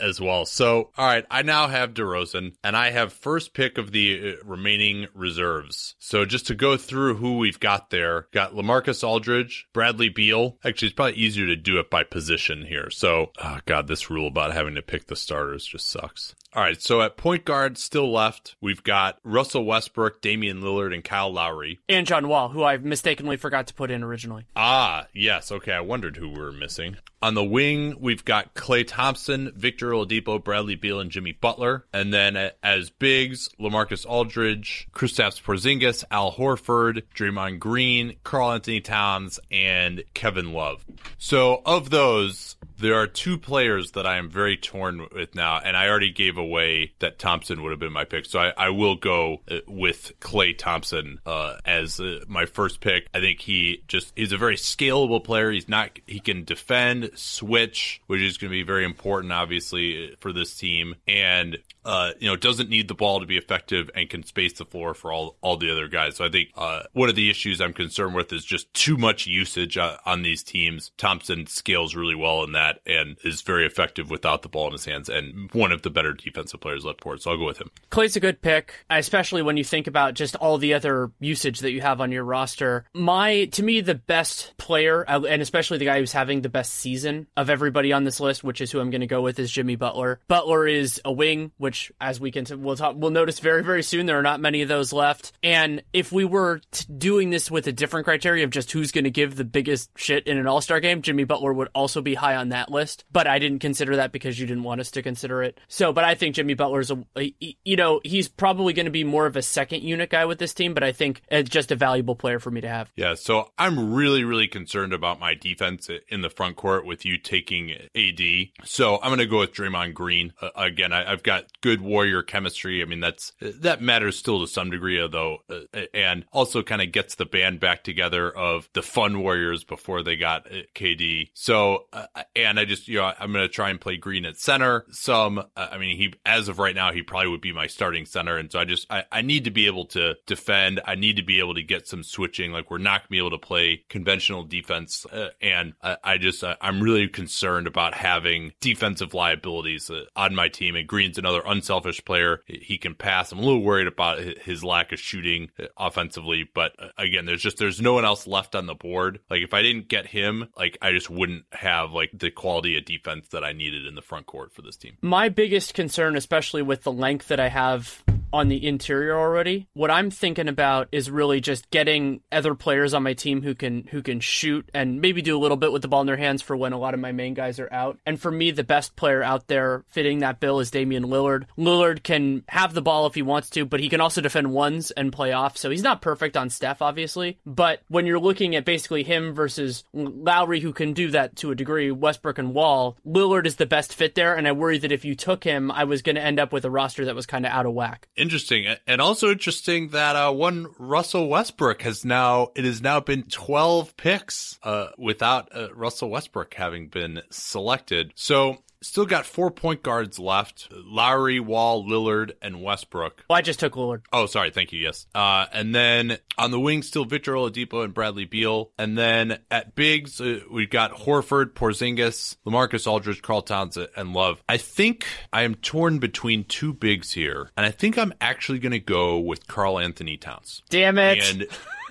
as 0.00 0.20
well. 0.20 0.44
So, 0.44 0.90
all 0.96 1.06
right, 1.06 1.24
I 1.30 1.42
now 1.42 1.68
have 1.68 1.94
DeRozan, 1.94 2.54
and 2.64 2.76
I 2.76 2.90
have 2.90 3.12
first 3.12 3.54
pick 3.54 3.78
of 3.78 3.92
the 3.92 4.32
uh, 4.32 4.44
remaining 4.44 5.06
reserves. 5.14 5.94
So, 5.98 6.24
just 6.24 6.46
to 6.48 6.54
go 6.54 6.76
through 6.76 7.16
who 7.16 7.38
we've 7.38 7.60
got 7.60 7.90
there, 7.90 8.26
got 8.32 8.54
LaMarcus 8.54 9.06
Aldridge, 9.06 9.68
Bradley 9.72 10.08
Beal. 10.08 10.58
Actually, 10.64 10.88
it's 10.88 10.94
probably 10.94 11.14
easier 11.14 11.46
to 11.46 11.56
do 11.56 11.78
it 11.78 11.90
by 11.90 12.02
position 12.04 12.64
here. 12.66 12.90
So, 12.90 13.32
oh 13.42 13.58
god, 13.66 13.86
this 13.86 14.10
rule 14.10 14.26
about 14.26 14.52
having 14.52 14.74
to 14.74 14.82
pick 14.82 15.06
the 15.06 15.16
starters 15.16 15.64
just 15.64 15.90
sucks. 15.90 16.34
All 16.54 16.62
right, 16.62 16.80
so 16.80 17.02
at 17.02 17.18
point 17.18 17.44
guard, 17.44 17.76
still 17.76 18.10
left, 18.10 18.56
we've 18.60 18.82
got 18.82 19.18
Russell 19.22 19.66
Westbrook, 19.66 20.22
Damian 20.22 20.62
Lillard, 20.62 20.94
and 20.94 21.04
Kyle 21.04 21.30
Lowry. 21.30 21.78
And 21.90 22.06
John 22.06 22.26
Wall, 22.26 22.48
who 22.48 22.64
I 22.64 22.78
mistakenly 22.78 23.36
forgot 23.36 23.66
to 23.66 23.74
put 23.74 23.90
in 23.90 24.02
originally. 24.02 24.46
Ah, 24.56 25.06
yes. 25.12 25.52
Okay, 25.52 25.72
I 25.72 25.80
wondered 25.80 26.16
who 26.16 26.30
we 26.30 26.40
were 26.40 26.50
missing. 26.50 26.96
On 27.20 27.34
the 27.34 27.44
wing, 27.44 27.96
we've 28.00 28.24
got 28.24 28.54
Klay 28.54 28.86
Thompson, 28.86 29.52
Victor 29.56 29.90
Oladipo, 29.90 30.42
Bradley 30.42 30.76
Beal, 30.76 31.00
and 31.00 31.10
Jimmy 31.10 31.32
Butler. 31.32 31.84
And 31.92 32.14
then 32.14 32.52
as 32.62 32.90
bigs, 32.90 33.50
LaMarcus 33.60 34.06
Aldridge, 34.06 34.88
Kristaps 34.92 35.42
Porzingis, 35.42 36.04
Al 36.10 36.32
Horford, 36.32 37.02
Draymond 37.14 37.58
Green, 37.58 38.16
Karl-Anthony 38.24 38.80
Towns, 38.80 39.38
and 39.50 40.02
Kevin 40.14 40.52
Love. 40.52 40.86
So 41.18 41.60
of 41.66 41.90
those, 41.90 42.56
there 42.78 42.94
are 42.94 43.06
two 43.06 43.38
players 43.38 43.92
that 43.92 44.06
I 44.06 44.18
am 44.18 44.30
very 44.30 44.56
torn 44.56 45.06
with 45.12 45.34
now, 45.34 45.58
and 45.58 45.76
I 45.76 45.88
already 45.88 46.12
gave 46.12 46.38
away 46.38 46.92
that 47.00 47.18
Thompson 47.18 47.62
would 47.62 47.70
have 47.70 47.80
been 47.80 47.92
my 47.92 48.04
pick. 48.04 48.24
So 48.26 48.38
I, 48.38 48.52
I 48.56 48.68
will 48.70 48.94
go 48.94 49.40
uh, 49.50 49.58
with 49.66 50.12
Klay 50.20 50.56
Thompson 50.56 51.20
uh, 51.26 51.56
as 51.64 51.98
uh, 52.00 52.20
my 52.28 52.46
first 52.46 52.80
pick. 52.80 53.08
I 53.12 53.20
think 53.20 53.40
he 53.40 53.82
just 53.88 54.12
is 54.16 54.32
a 54.32 54.36
very 54.36 54.56
scalable 54.56 55.22
player. 55.22 55.50
He's 55.50 55.68
not 55.68 55.98
he 56.06 56.20
can 56.20 56.44
defend, 56.44 57.10
switch, 57.14 58.00
which 58.06 58.20
is 58.20 58.38
going 58.38 58.50
to 58.50 58.56
be 58.56 58.62
very 58.62 58.84
important, 58.84 59.32
obviously, 59.32 60.14
for 60.20 60.32
this 60.32 60.56
team, 60.56 60.94
and 61.06 61.58
uh, 61.84 62.12
you 62.18 62.28
know, 62.28 62.36
doesn't 62.36 62.68
need 62.68 62.86
the 62.86 62.94
ball 62.94 63.20
to 63.20 63.26
be 63.26 63.38
effective 63.38 63.90
and 63.94 64.10
can 64.10 64.22
space 64.22 64.52
the 64.52 64.64
floor 64.64 64.94
for 64.94 65.12
all 65.12 65.36
all 65.40 65.56
the 65.56 65.70
other 65.70 65.88
guys. 65.88 66.16
So 66.16 66.24
I 66.24 66.28
think 66.28 66.50
uh, 66.56 66.82
one 66.92 67.08
of 67.08 67.16
the 67.16 67.30
issues 67.30 67.60
I'm 67.60 67.72
concerned 67.72 68.14
with 68.14 68.32
is 68.32 68.44
just 68.44 68.72
too 68.74 68.96
much 68.96 69.26
usage 69.26 69.78
uh, 69.78 69.96
on 70.04 70.22
these 70.22 70.42
teams. 70.42 70.92
Thompson 70.96 71.46
scales 71.46 71.94
really 71.94 72.14
well 72.14 72.44
in 72.44 72.52
that 72.52 72.67
and 72.86 73.16
is 73.24 73.42
very 73.42 73.66
effective 73.66 74.10
without 74.10 74.42
the 74.42 74.48
ball 74.48 74.66
in 74.66 74.72
his 74.72 74.84
hands 74.84 75.08
and 75.08 75.50
one 75.52 75.72
of 75.72 75.82
the 75.82 75.90
better 75.90 76.12
defensive 76.12 76.60
players 76.60 76.84
left 76.84 77.00
court. 77.00 77.22
So 77.22 77.30
I'll 77.30 77.38
go 77.38 77.46
with 77.46 77.60
him. 77.60 77.70
Klay's 77.90 78.16
a 78.16 78.20
good 78.20 78.40
pick, 78.42 78.74
especially 78.90 79.42
when 79.42 79.56
you 79.56 79.64
think 79.64 79.86
about 79.86 80.14
just 80.14 80.36
all 80.36 80.58
the 80.58 80.74
other 80.74 81.10
usage 81.20 81.60
that 81.60 81.72
you 81.72 81.80
have 81.80 82.00
on 82.00 82.12
your 82.12 82.24
roster. 82.24 82.84
My, 82.94 83.46
to 83.46 83.62
me, 83.62 83.80
the 83.80 83.94
best 83.94 84.54
player, 84.56 85.04
uh, 85.08 85.22
and 85.22 85.42
especially 85.42 85.78
the 85.78 85.84
guy 85.86 85.98
who's 85.98 86.12
having 86.12 86.42
the 86.42 86.48
best 86.48 86.74
season 86.74 87.26
of 87.36 87.50
everybody 87.50 87.92
on 87.92 88.04
this 88.04 88.20
list, 88.20 88.44
which 88.44 88.60
is 88.60 88.70
who 88.70 88.80
I'm 88.80 88.90
going 88.90 89.00
to 89.00 89.06
go 89.06 89.22
with, 89.22 89.38
is 89.38 89.50
Jimmy 89.50 89.76
Butler. 89.76 90.20
Butler 90.28 90.66
is 90.66 91.00
a 91.04 91.12
wing, 91.12 91.52
which 91.58 91.92
as 92.00 92.20
we 92.20 92.30
can, 92.30 92.44
we'll 92.62 92.76
talk, 92.76 92.96
we'll 92.96 93.10
notice 93.10 93.38
very, 93.40 93.62
very 93.62 93.82
soon 93.82 94.06
there 94.06 94.18
are 94.18 94.22
not 94.22 94.40
many 94.40 94.62
of 94.62 94.68
those 94.68 94.92
left. 94.92 95.32
And 95.42 95.82
if 95.92 96.12
we 96.12 96.24
were 96.24 96.60
t- 96.70 96.86
doing 96.96 97.30
this 97.30 97.50
with 97.50 97.66
a 97.66 97.72
different 97.72 98.04
criteria 98.04 98.44
of 98.44 98.50
just 98.50 98.72
who's 98.72 98.92
going 98.92 99.04
to 99.04 99.10
give 99.10 99.36
the 99.36 99.44
biggest 99.44 99.90
shit 99.96 100.26
in 100.26 100.38
an 100.38 100.46
All 100.46 100.60
Star 100.60 100.80
game, 100.80 101.02
Jimmy 101.02 101.24
Butler 101.24 101.52
would 101.52 101.68
also 101.74 102.00
be 102.00 102.14
high 102.14 102.36
on 102.36 102.50
that 102.50 102.57
list. 102.70 103.04
But 103.10 103.26
I 103.26 103.38
didn't 103.38 103.60
consider 103.60 103.96
that 103.96 104.12
because 104.12 104.38
you 104.38 104.46
didn't 104.46 104.64
want 104.64 104.80
us 104.80 104.90
to 104.92 105.02
consider 105.02 105.42
it. 105.42 105.58
So, 105.68 105.92
but 105.92 106.04
I 106.04 106.14
think 106.14 106.34
Jimmy 106.34 106.54
Butler's 106.54 106.90
a, 106.90 107.04
a 107.16 107.34
you 107.64 107.76
know, 107.76 108.00
he's 108.04 108.28
probably 108.28 108.72
going 108.72 108.86
to 108.86 108.90
be 108.90 109.04
more 109.04 109.26
of 109.26 109.36
a 109.36 109.42
second 109.42 109.82
unit 109.82 110.10
guy 110.10 110.24
with 110.24 110.38
this 110.38 110.54
team, 110.54 110.74
but 110.74 110.82
I 110.82 110.92
think 110.92 111.22
it's 111.30 111.50
just 111.50 111.70
a 111.70 111.76
valuable 111.76 112.16
player 112.16 112.38
for 112.38 112.50
me 112.50 112.60
to 112.60 112.68
have. 112.68 112.92
Yeah. 112.96 113.14
So 113.14 113.50
I'm 113.58 113.92
really, 113.92 114.24
really 114.24 114.48
concerned 114.48 114.92
about 114.92 115.20
my 115.20 115.34
defense 115.34 115.88
in 116.08 116.22
the 116.22 116.30
front 116.30 116.56
court 116.56 116.86
with 116.86 117.04
you 117.04 117.18
taking 117.18 117.72
AD. 117.72 118.20
So 118.64 118.96
I'm 118.96 119.08
going 119.08 119.18
to 119.18 119.26
go 119.26 119.40
with 119.40 119.52
Draymond 119.52 119.94
Green. 119.94 120.32
Uh, 120.40 120.50
again, 120.56 120.92
I, 120.92 121.08
have 121.10 121.22
got 121.22 121.44
good 121.60 121.80
warrior 121.80 122.22
chemistry. 122.22 122.82
I 122.82 122.84
mean, 122.84 123.00
that's 123.00 123.32
that 123.40 123.82
matters 123.82 124.16
still 124.16 124.40
to 124.40 124.46
some 124.46 124.70
degree, 124.70 125.06
though, 125.08 125.38
uh, 125.50 125.82
and 125.92 126.24
also 126.32 126.62
kind 126.62 126.80
of 126.80 126.92
gets 126.92 127.16
the 127.16 127.26
band 127.26 127.60
back 127.60 127.84
together 127.84 128.30
of 128.30 128.68
the 128.72 128.82
fun 128.82 129.20
warriors 129.20 129.64
before 129.64 130.02
they 130.02 130.16
got 130.16 130.46
uh, 130.46 130.62
KD. 130.74 131.30
So, 131.34 131.86
uh, 131.92 132.06
and 132.34 132.47
I 132.56 132.64
just 132.64 132.86
you 132.86 132.98
know 132.98 133.12
I'm 133.18 133.32
going 133.32 133.44
to 133.44 133.52
try 133.52 133.70
and 133.70 133.80
play 133.80 133.96
Green 133.96 134.24
at 134.24 134.38
center. 134.38 134.84
Some, 134.90 135.38
uh, 135.38 135.42
I 135.56 135.78
mean, 135.78 135.96
he 135.96 136.14
as 136.24 136.48
of 136.48 136.58
right 136.58 136.74
now 136.74 136.92
he 136.92 137.02
probably 137.02 137.28
would 137.28 137.40
be 137.40 137.52
my 137.52 137.66
starting 137.66 138.06
center, 138.06 138.36
and 138.36 138.52
so 138.52 138.60
I 138.60 138.64
just 138.64 138.86
I, 138.90 139.04
I 139.10 139.22
need 139.22 139.44
to 139.44 139.50
be 139.50 139.66
able 139.66 139.86
to 139.86 140.14
defend. 140.26 140.80
I 140.84 140.94
need 140.94 141.16
to 141.16 141.22
be 141.22 141.40
able 141.40 141.54
to 141.54 141.62
get 141.62 141.88
some 141.88 142.02
switching. 142.02 142.52
Like 142.52 142.70
we're 142.70 142.78
not 142.78 143.00
going 143.00 143.06
to 143.06 143.10
be 143.10 143.18
able 143.18 143.30
to 143.30 143.38
play 143.38 143.84
conventional 143.88 144.44
defense, 144.44 145.04
uh, 145.06 145.30
and 145.40 145.74
I, 145.82 145.96
I 146.04 146.18
just 146.18 146.44
I'm 146.60 146.80
really 146.80 147.08
concerned 147.08 147.66
about 147.66 147.94
having 147.94 148.52
defensive 148.60 149.14
liabilities 149.14 149.90
on 150.14 150.34
my 150.34 150.48
team. 150.48 150.76
And 150.76 150.86
Green's 150.86 151.18
another 151.18 151.42
unselfish 151.44 152.04
player. 152.04 152.42
He 152.46 152.78
can 152.78 152.94
pass. 152.94 153.32
I'm 153.32 153.38
a 153.38 153.42
little 153.42 153.62
worried 153.62 153.86
about 153.86 154.20
his 154.20 154.62
lack 154.62 154.92
of 154.92 155.00
shooting 155.00 155.50
offensively, 155.76 156.48
but 156.54 156.72
uh, 156.78 156.88
again, 156.98 157.26
there's 157.26 157.42
just 157.42 157.58
there's 157.58 157.80
no 157.80 157.94
one 157.94 158.04
else 158.04 158.26
left 158.26 158.54
on 158.54 158.66
the 158.66 158.74
board. 158.74 159.20
Like 159.30 159.42
if 159.42 159.54
I 159.54 159.62
didn't 159.62 159.88
get 159.88 160.06
him, 160.06 160.48
like 160.56 160.78
I 160.82 160.92
just 160.92 161.10
wouldn't 161.10 161.44
have 161.52 161.92
like 161.92 162.10
the 162.12 162.30
quality 162.38 162.78
of 162.78 162.84
defense 162.84 163.26
that 163.28 163.42
I 163.42 163.52
needed 163.52 163.84
in 163.84 163.96
the 163.96 164.00
front 164.00 164.26
court 164.26 164.52
for 164.52 164.62
this 164.62 164.76
team. 164.76 164.96
My 165.02 165.28
biggest 165.28 165.74
concern, 165.74 166.16
especially 166.16 166.62
with 166.62 166.84
the 166.84 166.92
length 166.92 167.26
that 167.28 167.40
I 167.40 167.48
have 167.48 168.04
on 168.32 168.48
the 168.48 168.66
interior 168.66 169.18
already. 169.18 169.68
What 169.74 169.90
I'm 169.90 170.10
thinking 170.10 170.48
about 170.48 170.88
is 170.92 171.10
really 171.10 171.40
just 171.40 171.70
getting 171.70 172.20
other 172.30 172.54
players 172.54 172.94
on 172.94 173.02
my 173.02 173.14
team 173.14 173.42
who 173.42 173.54
can 173.54 173.84
who 173.84 174.02
can 174.02 174.20
shoot 174.20 174.68
and 174.74 175.00
maybe 175.00 175.22
do 175.22 175.36
a 175.36 175.40
little 175.40 175.56
bit 175.56 175.72
with 175.72 175.82
the 175.82 175.88
ball 175.88 176.02
in 176.02 176.06
their 176.06 176.16
hands 176.16 176.42
for 176.42 176.56
when 176.56 176.72
a 176.72 176.78
lot 176.78 176.94
of 176.94 177.00
my 177.00 177.12
main 177.12 177.34
guys 177.34 177.58
are 177.58 177.72
out. 177.72 177.98
And 178.06 178.20
for 178.20 178.30
me, 178.30 178.50
the 178.50 178.64
best 178.64 178.96
player 178.96 179.22
out 179.22 179.48
there 179.48 179.84
fitting 179.88 180.18
that 180.18 180.40
bill 180.40 180.60
is 180.60 180.70
Damian 180.70 181.04
Lillard. 181.04 181.44
Lillard 181.56 182.02
can 182.02 182.44
have 182.48 182.74
the 182.74 182.82
ball 182.82 183.06
if 183.06 183.14
he 183.14 183.22
wants 183.22 183.50
to, 183.50 183.64
but 183.64 183.80
he 183.80 183.88
can 183.88 184.00
also 184.00 184.20
defend 184.20 184.52
ones 184.52 184.90
and 184.90 185.12
play 185.12 185.32
off. 185.32 185.56
So 185.56 185.70
he's 185.70 185.82
not 185.82 186.02
perfect 186.02 186.36
on 186.36 186.50
Steph, 186.50 186.82
obviously. 186.82 187.38
But 187.46 187.82
when 187.88 188.06
you're 188.06 188.18
looking 188.18 188.56
at 188.56 188.64
basically 188.64 189.02
him 189.04 189.34
versus 189.34 189.84
Lowry, 189.92 190.60
who 190.60 190.72
can 190.72 190.92
do 190.92 191.10
that 191.12 191.36
to 191.36 191.50
a 191.50 191.54
degree, 191.54 191.90
Westbrook 191.90 192.38
and 192.38 192.54
Wall, 192.54 192.96
Lillard 193.06 193.46
is 193.46 193.56
the 193.56 193.66
best 193.66 193.94
fit 193.94 194.14
there. 194.14 194.34
And 194.34 194.46
I 194.46 194.52
worry 194.52 194.78
that 194.78 194.92
if 194.92 195.04
you 195.04 195.14
took 195.14 195.44
him, 195.44 195.70
I 195.70 195.84
was 195.84 196.02
going 196.02 196.16
to 196.16 196.22
end 196.22 196.38
up 196.38 196.52
with 196.52 196.64
a 196.64 196.70
roster 196.70 197.04
that 197.06 197.14
was 197.14 197.26
kind 197.26 197.46
of 197.46 197.52
out 197.52 197.66
of 197.66 197.72
whack 197.72 198.08
interesting. 198.18 198.66
And 198.86 199.00
also 199.00 199.30
interesting 199.30 199.88
that 199.88 200.16
uh, 200.16 200.32
one 200.32 200.68
russell 200.78 201.28
westbrook 201.28 201.82
has 201.82 202.04
now 202.04 202.48
it 202.54 202.64
has 202.64 202.82
now 202.82 203.00
been 203.00 203.22
12 203.22 203.96
picks 203.96 204.58
uh, 204.62 204.88
without 204.98 205.48
uh, 205.54 205.72
russell 205.74 206.10
westbrook 206.10 206.54
having 206.54 206.88
been 206.88 207.22
selected. 207.30 208.12
So 208.14 208.58
Still 208.80 209.06
got 209.06 209.26
four 209.26 209.50
point 209.50 209.82
guards 209.82 210.18
left 210.18 210.68
Lowry, 210.72 211.40
Wall, 211.40 211.84
Lillard, 211.84 212.32
and 212.40 212.62
Westbrook. 212.62 213.24
Well, 213.28 213.38
I 213.38 213.42
just 213.42 213.58
took 213.58 213.74
Lillard. 213.74 214.02
Oh, 214.12 214.26
sorry. 214.26 214.50
Thank 214.50 214.72
you. 214.72 214.78
Yes. 214.78 215.06
Uh, 215.14 215.46
and 215.52 215.74
then 215.74 216.18
on 216.36 216.52
the 216.52 216.60
wing, 216.60 216.82
still 216.82 217.04
Victor 217.04 217.32
Oladipo 217.32 217.84
and 217.84 217.92
Bradley 217.92 218.24
Beal. 218.24 218.70
And 218.78 218.96
then 218.96 219.40
at 219.50 219.74
bigs, 219.74 220.20
uh, 220.20 220.40
we've 220.50 220.70
got 220.70 220.92
Horford, 220.92 221.54
Porzingis, 221.54 222.36
LaMarcus 222.46 222.86
Aldridge, 222.86 223.20
Karl 223.20 223.42
Towns, 223.42 223.76
and 223.76 224.12
Love. 224.12 224.42
I 224.48 224.58
think 224.58 225.06
I 225.32 225.42
am 225.42 225.56
torn 225.56 225.98
between 225.98 226.44
two 226.44 226.72
bigs 226.72 227.12
here. 227.12 227.50
And 227.56 227.66
I 227.66 227.70
think 227.70 227.98
I'm 227.98 228.14
actually 228.20 228.60
going 228.60 228.72
to 228.72 228.78
go 228.78 229.18
with 229.18 229.48
Karl-Anthony 229.48 230.16
Towns. 230.16 230.62
Damn 230.68 230.98
it. 230.98 231.18
And 231.18 231.46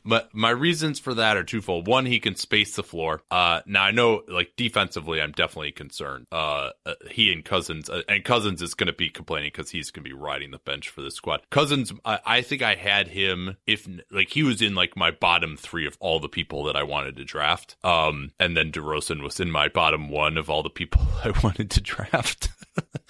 my, 0.08 0.24
my 0.32 0.50
reasons 0.50 1.00
for 1.00 1.14
that 1.14 1.38
are 1.38 1.44
twofold. 1.44 1.86
One, 1.86 2.06
he 2.06 2.20
can 2.20 2.36
space 2.36 2.76
the 2.76 2.84
floor. 2.84 3.22
Uh, 3.30 3.62
now 3.66 3.84
I 3.84 3.92
know 3.92 4.24
like 4.28 4.54
defensively, 4.56 5.22
I'm 5.22 5.34
definitely 5.34 5.74
concerned. 5.74 6.28
Uh, 6.32 6.70
uh 6.86 6.94
he 7.12 7.32
and 7.34 7.44
Cousins, 7.44 7.90
uh, 7.90 8.02
and 8.08 8.24
Cousins 8.24 8.62
is 8.62 8.74
going 8.74 8.88
to 8.88 8.94
be 8.94 9.10
complaining 9.10 9.52
because 9.54 9.70
he's 9.70 9.92
going 9.92 10.04
to 10.04 10.10
be 10.10 10.16
riding 10.16 10.52
the 10.52 10.60
bench 10.60 10.90
for 10.90 11.02
this 11.02 11.16
squad. 11.16 11.42
Cousins, 11.50 11.92
I, 12.06 12.20
I 12.26 12.42
think 12.42 12.62
I 12.62 12.76
had 12.76 13.10
him 13.10 13.58
if 13.68 13.88
like 14.10 14.30
he 14.30 14.44
was 14.44 14.62
in 14.62 14.76
like 14.76 14.96
my 14.96 15.12
bottom 15.12 15.58
three 15.58 15.86
of 15.86 15.98
all 16.00 16.20
the 16.20 16.30
people 16.30 16.64
that 16.64 16.76
I 16.76 16.84
wanted 16.84 17.18
to 17.18 17.26
draft. 17.26 17.76
Um, 17.84 18.32
and 18.40 18.56
then 18.56 18.72
DeRozan 18.72 19.22
was 19.22 19.40
in 19.40 19.52
my 19.52 19.68
bottom 19.68 20.10
one 20.10 20.38
of 20.38 20.50
all 20.50 20.64
the 20.64 20.70
people 20.70 21.02
I 21.24 21.34
wanted 21.44 21.70
to 21.72 21.82
draft. 21.82 22.50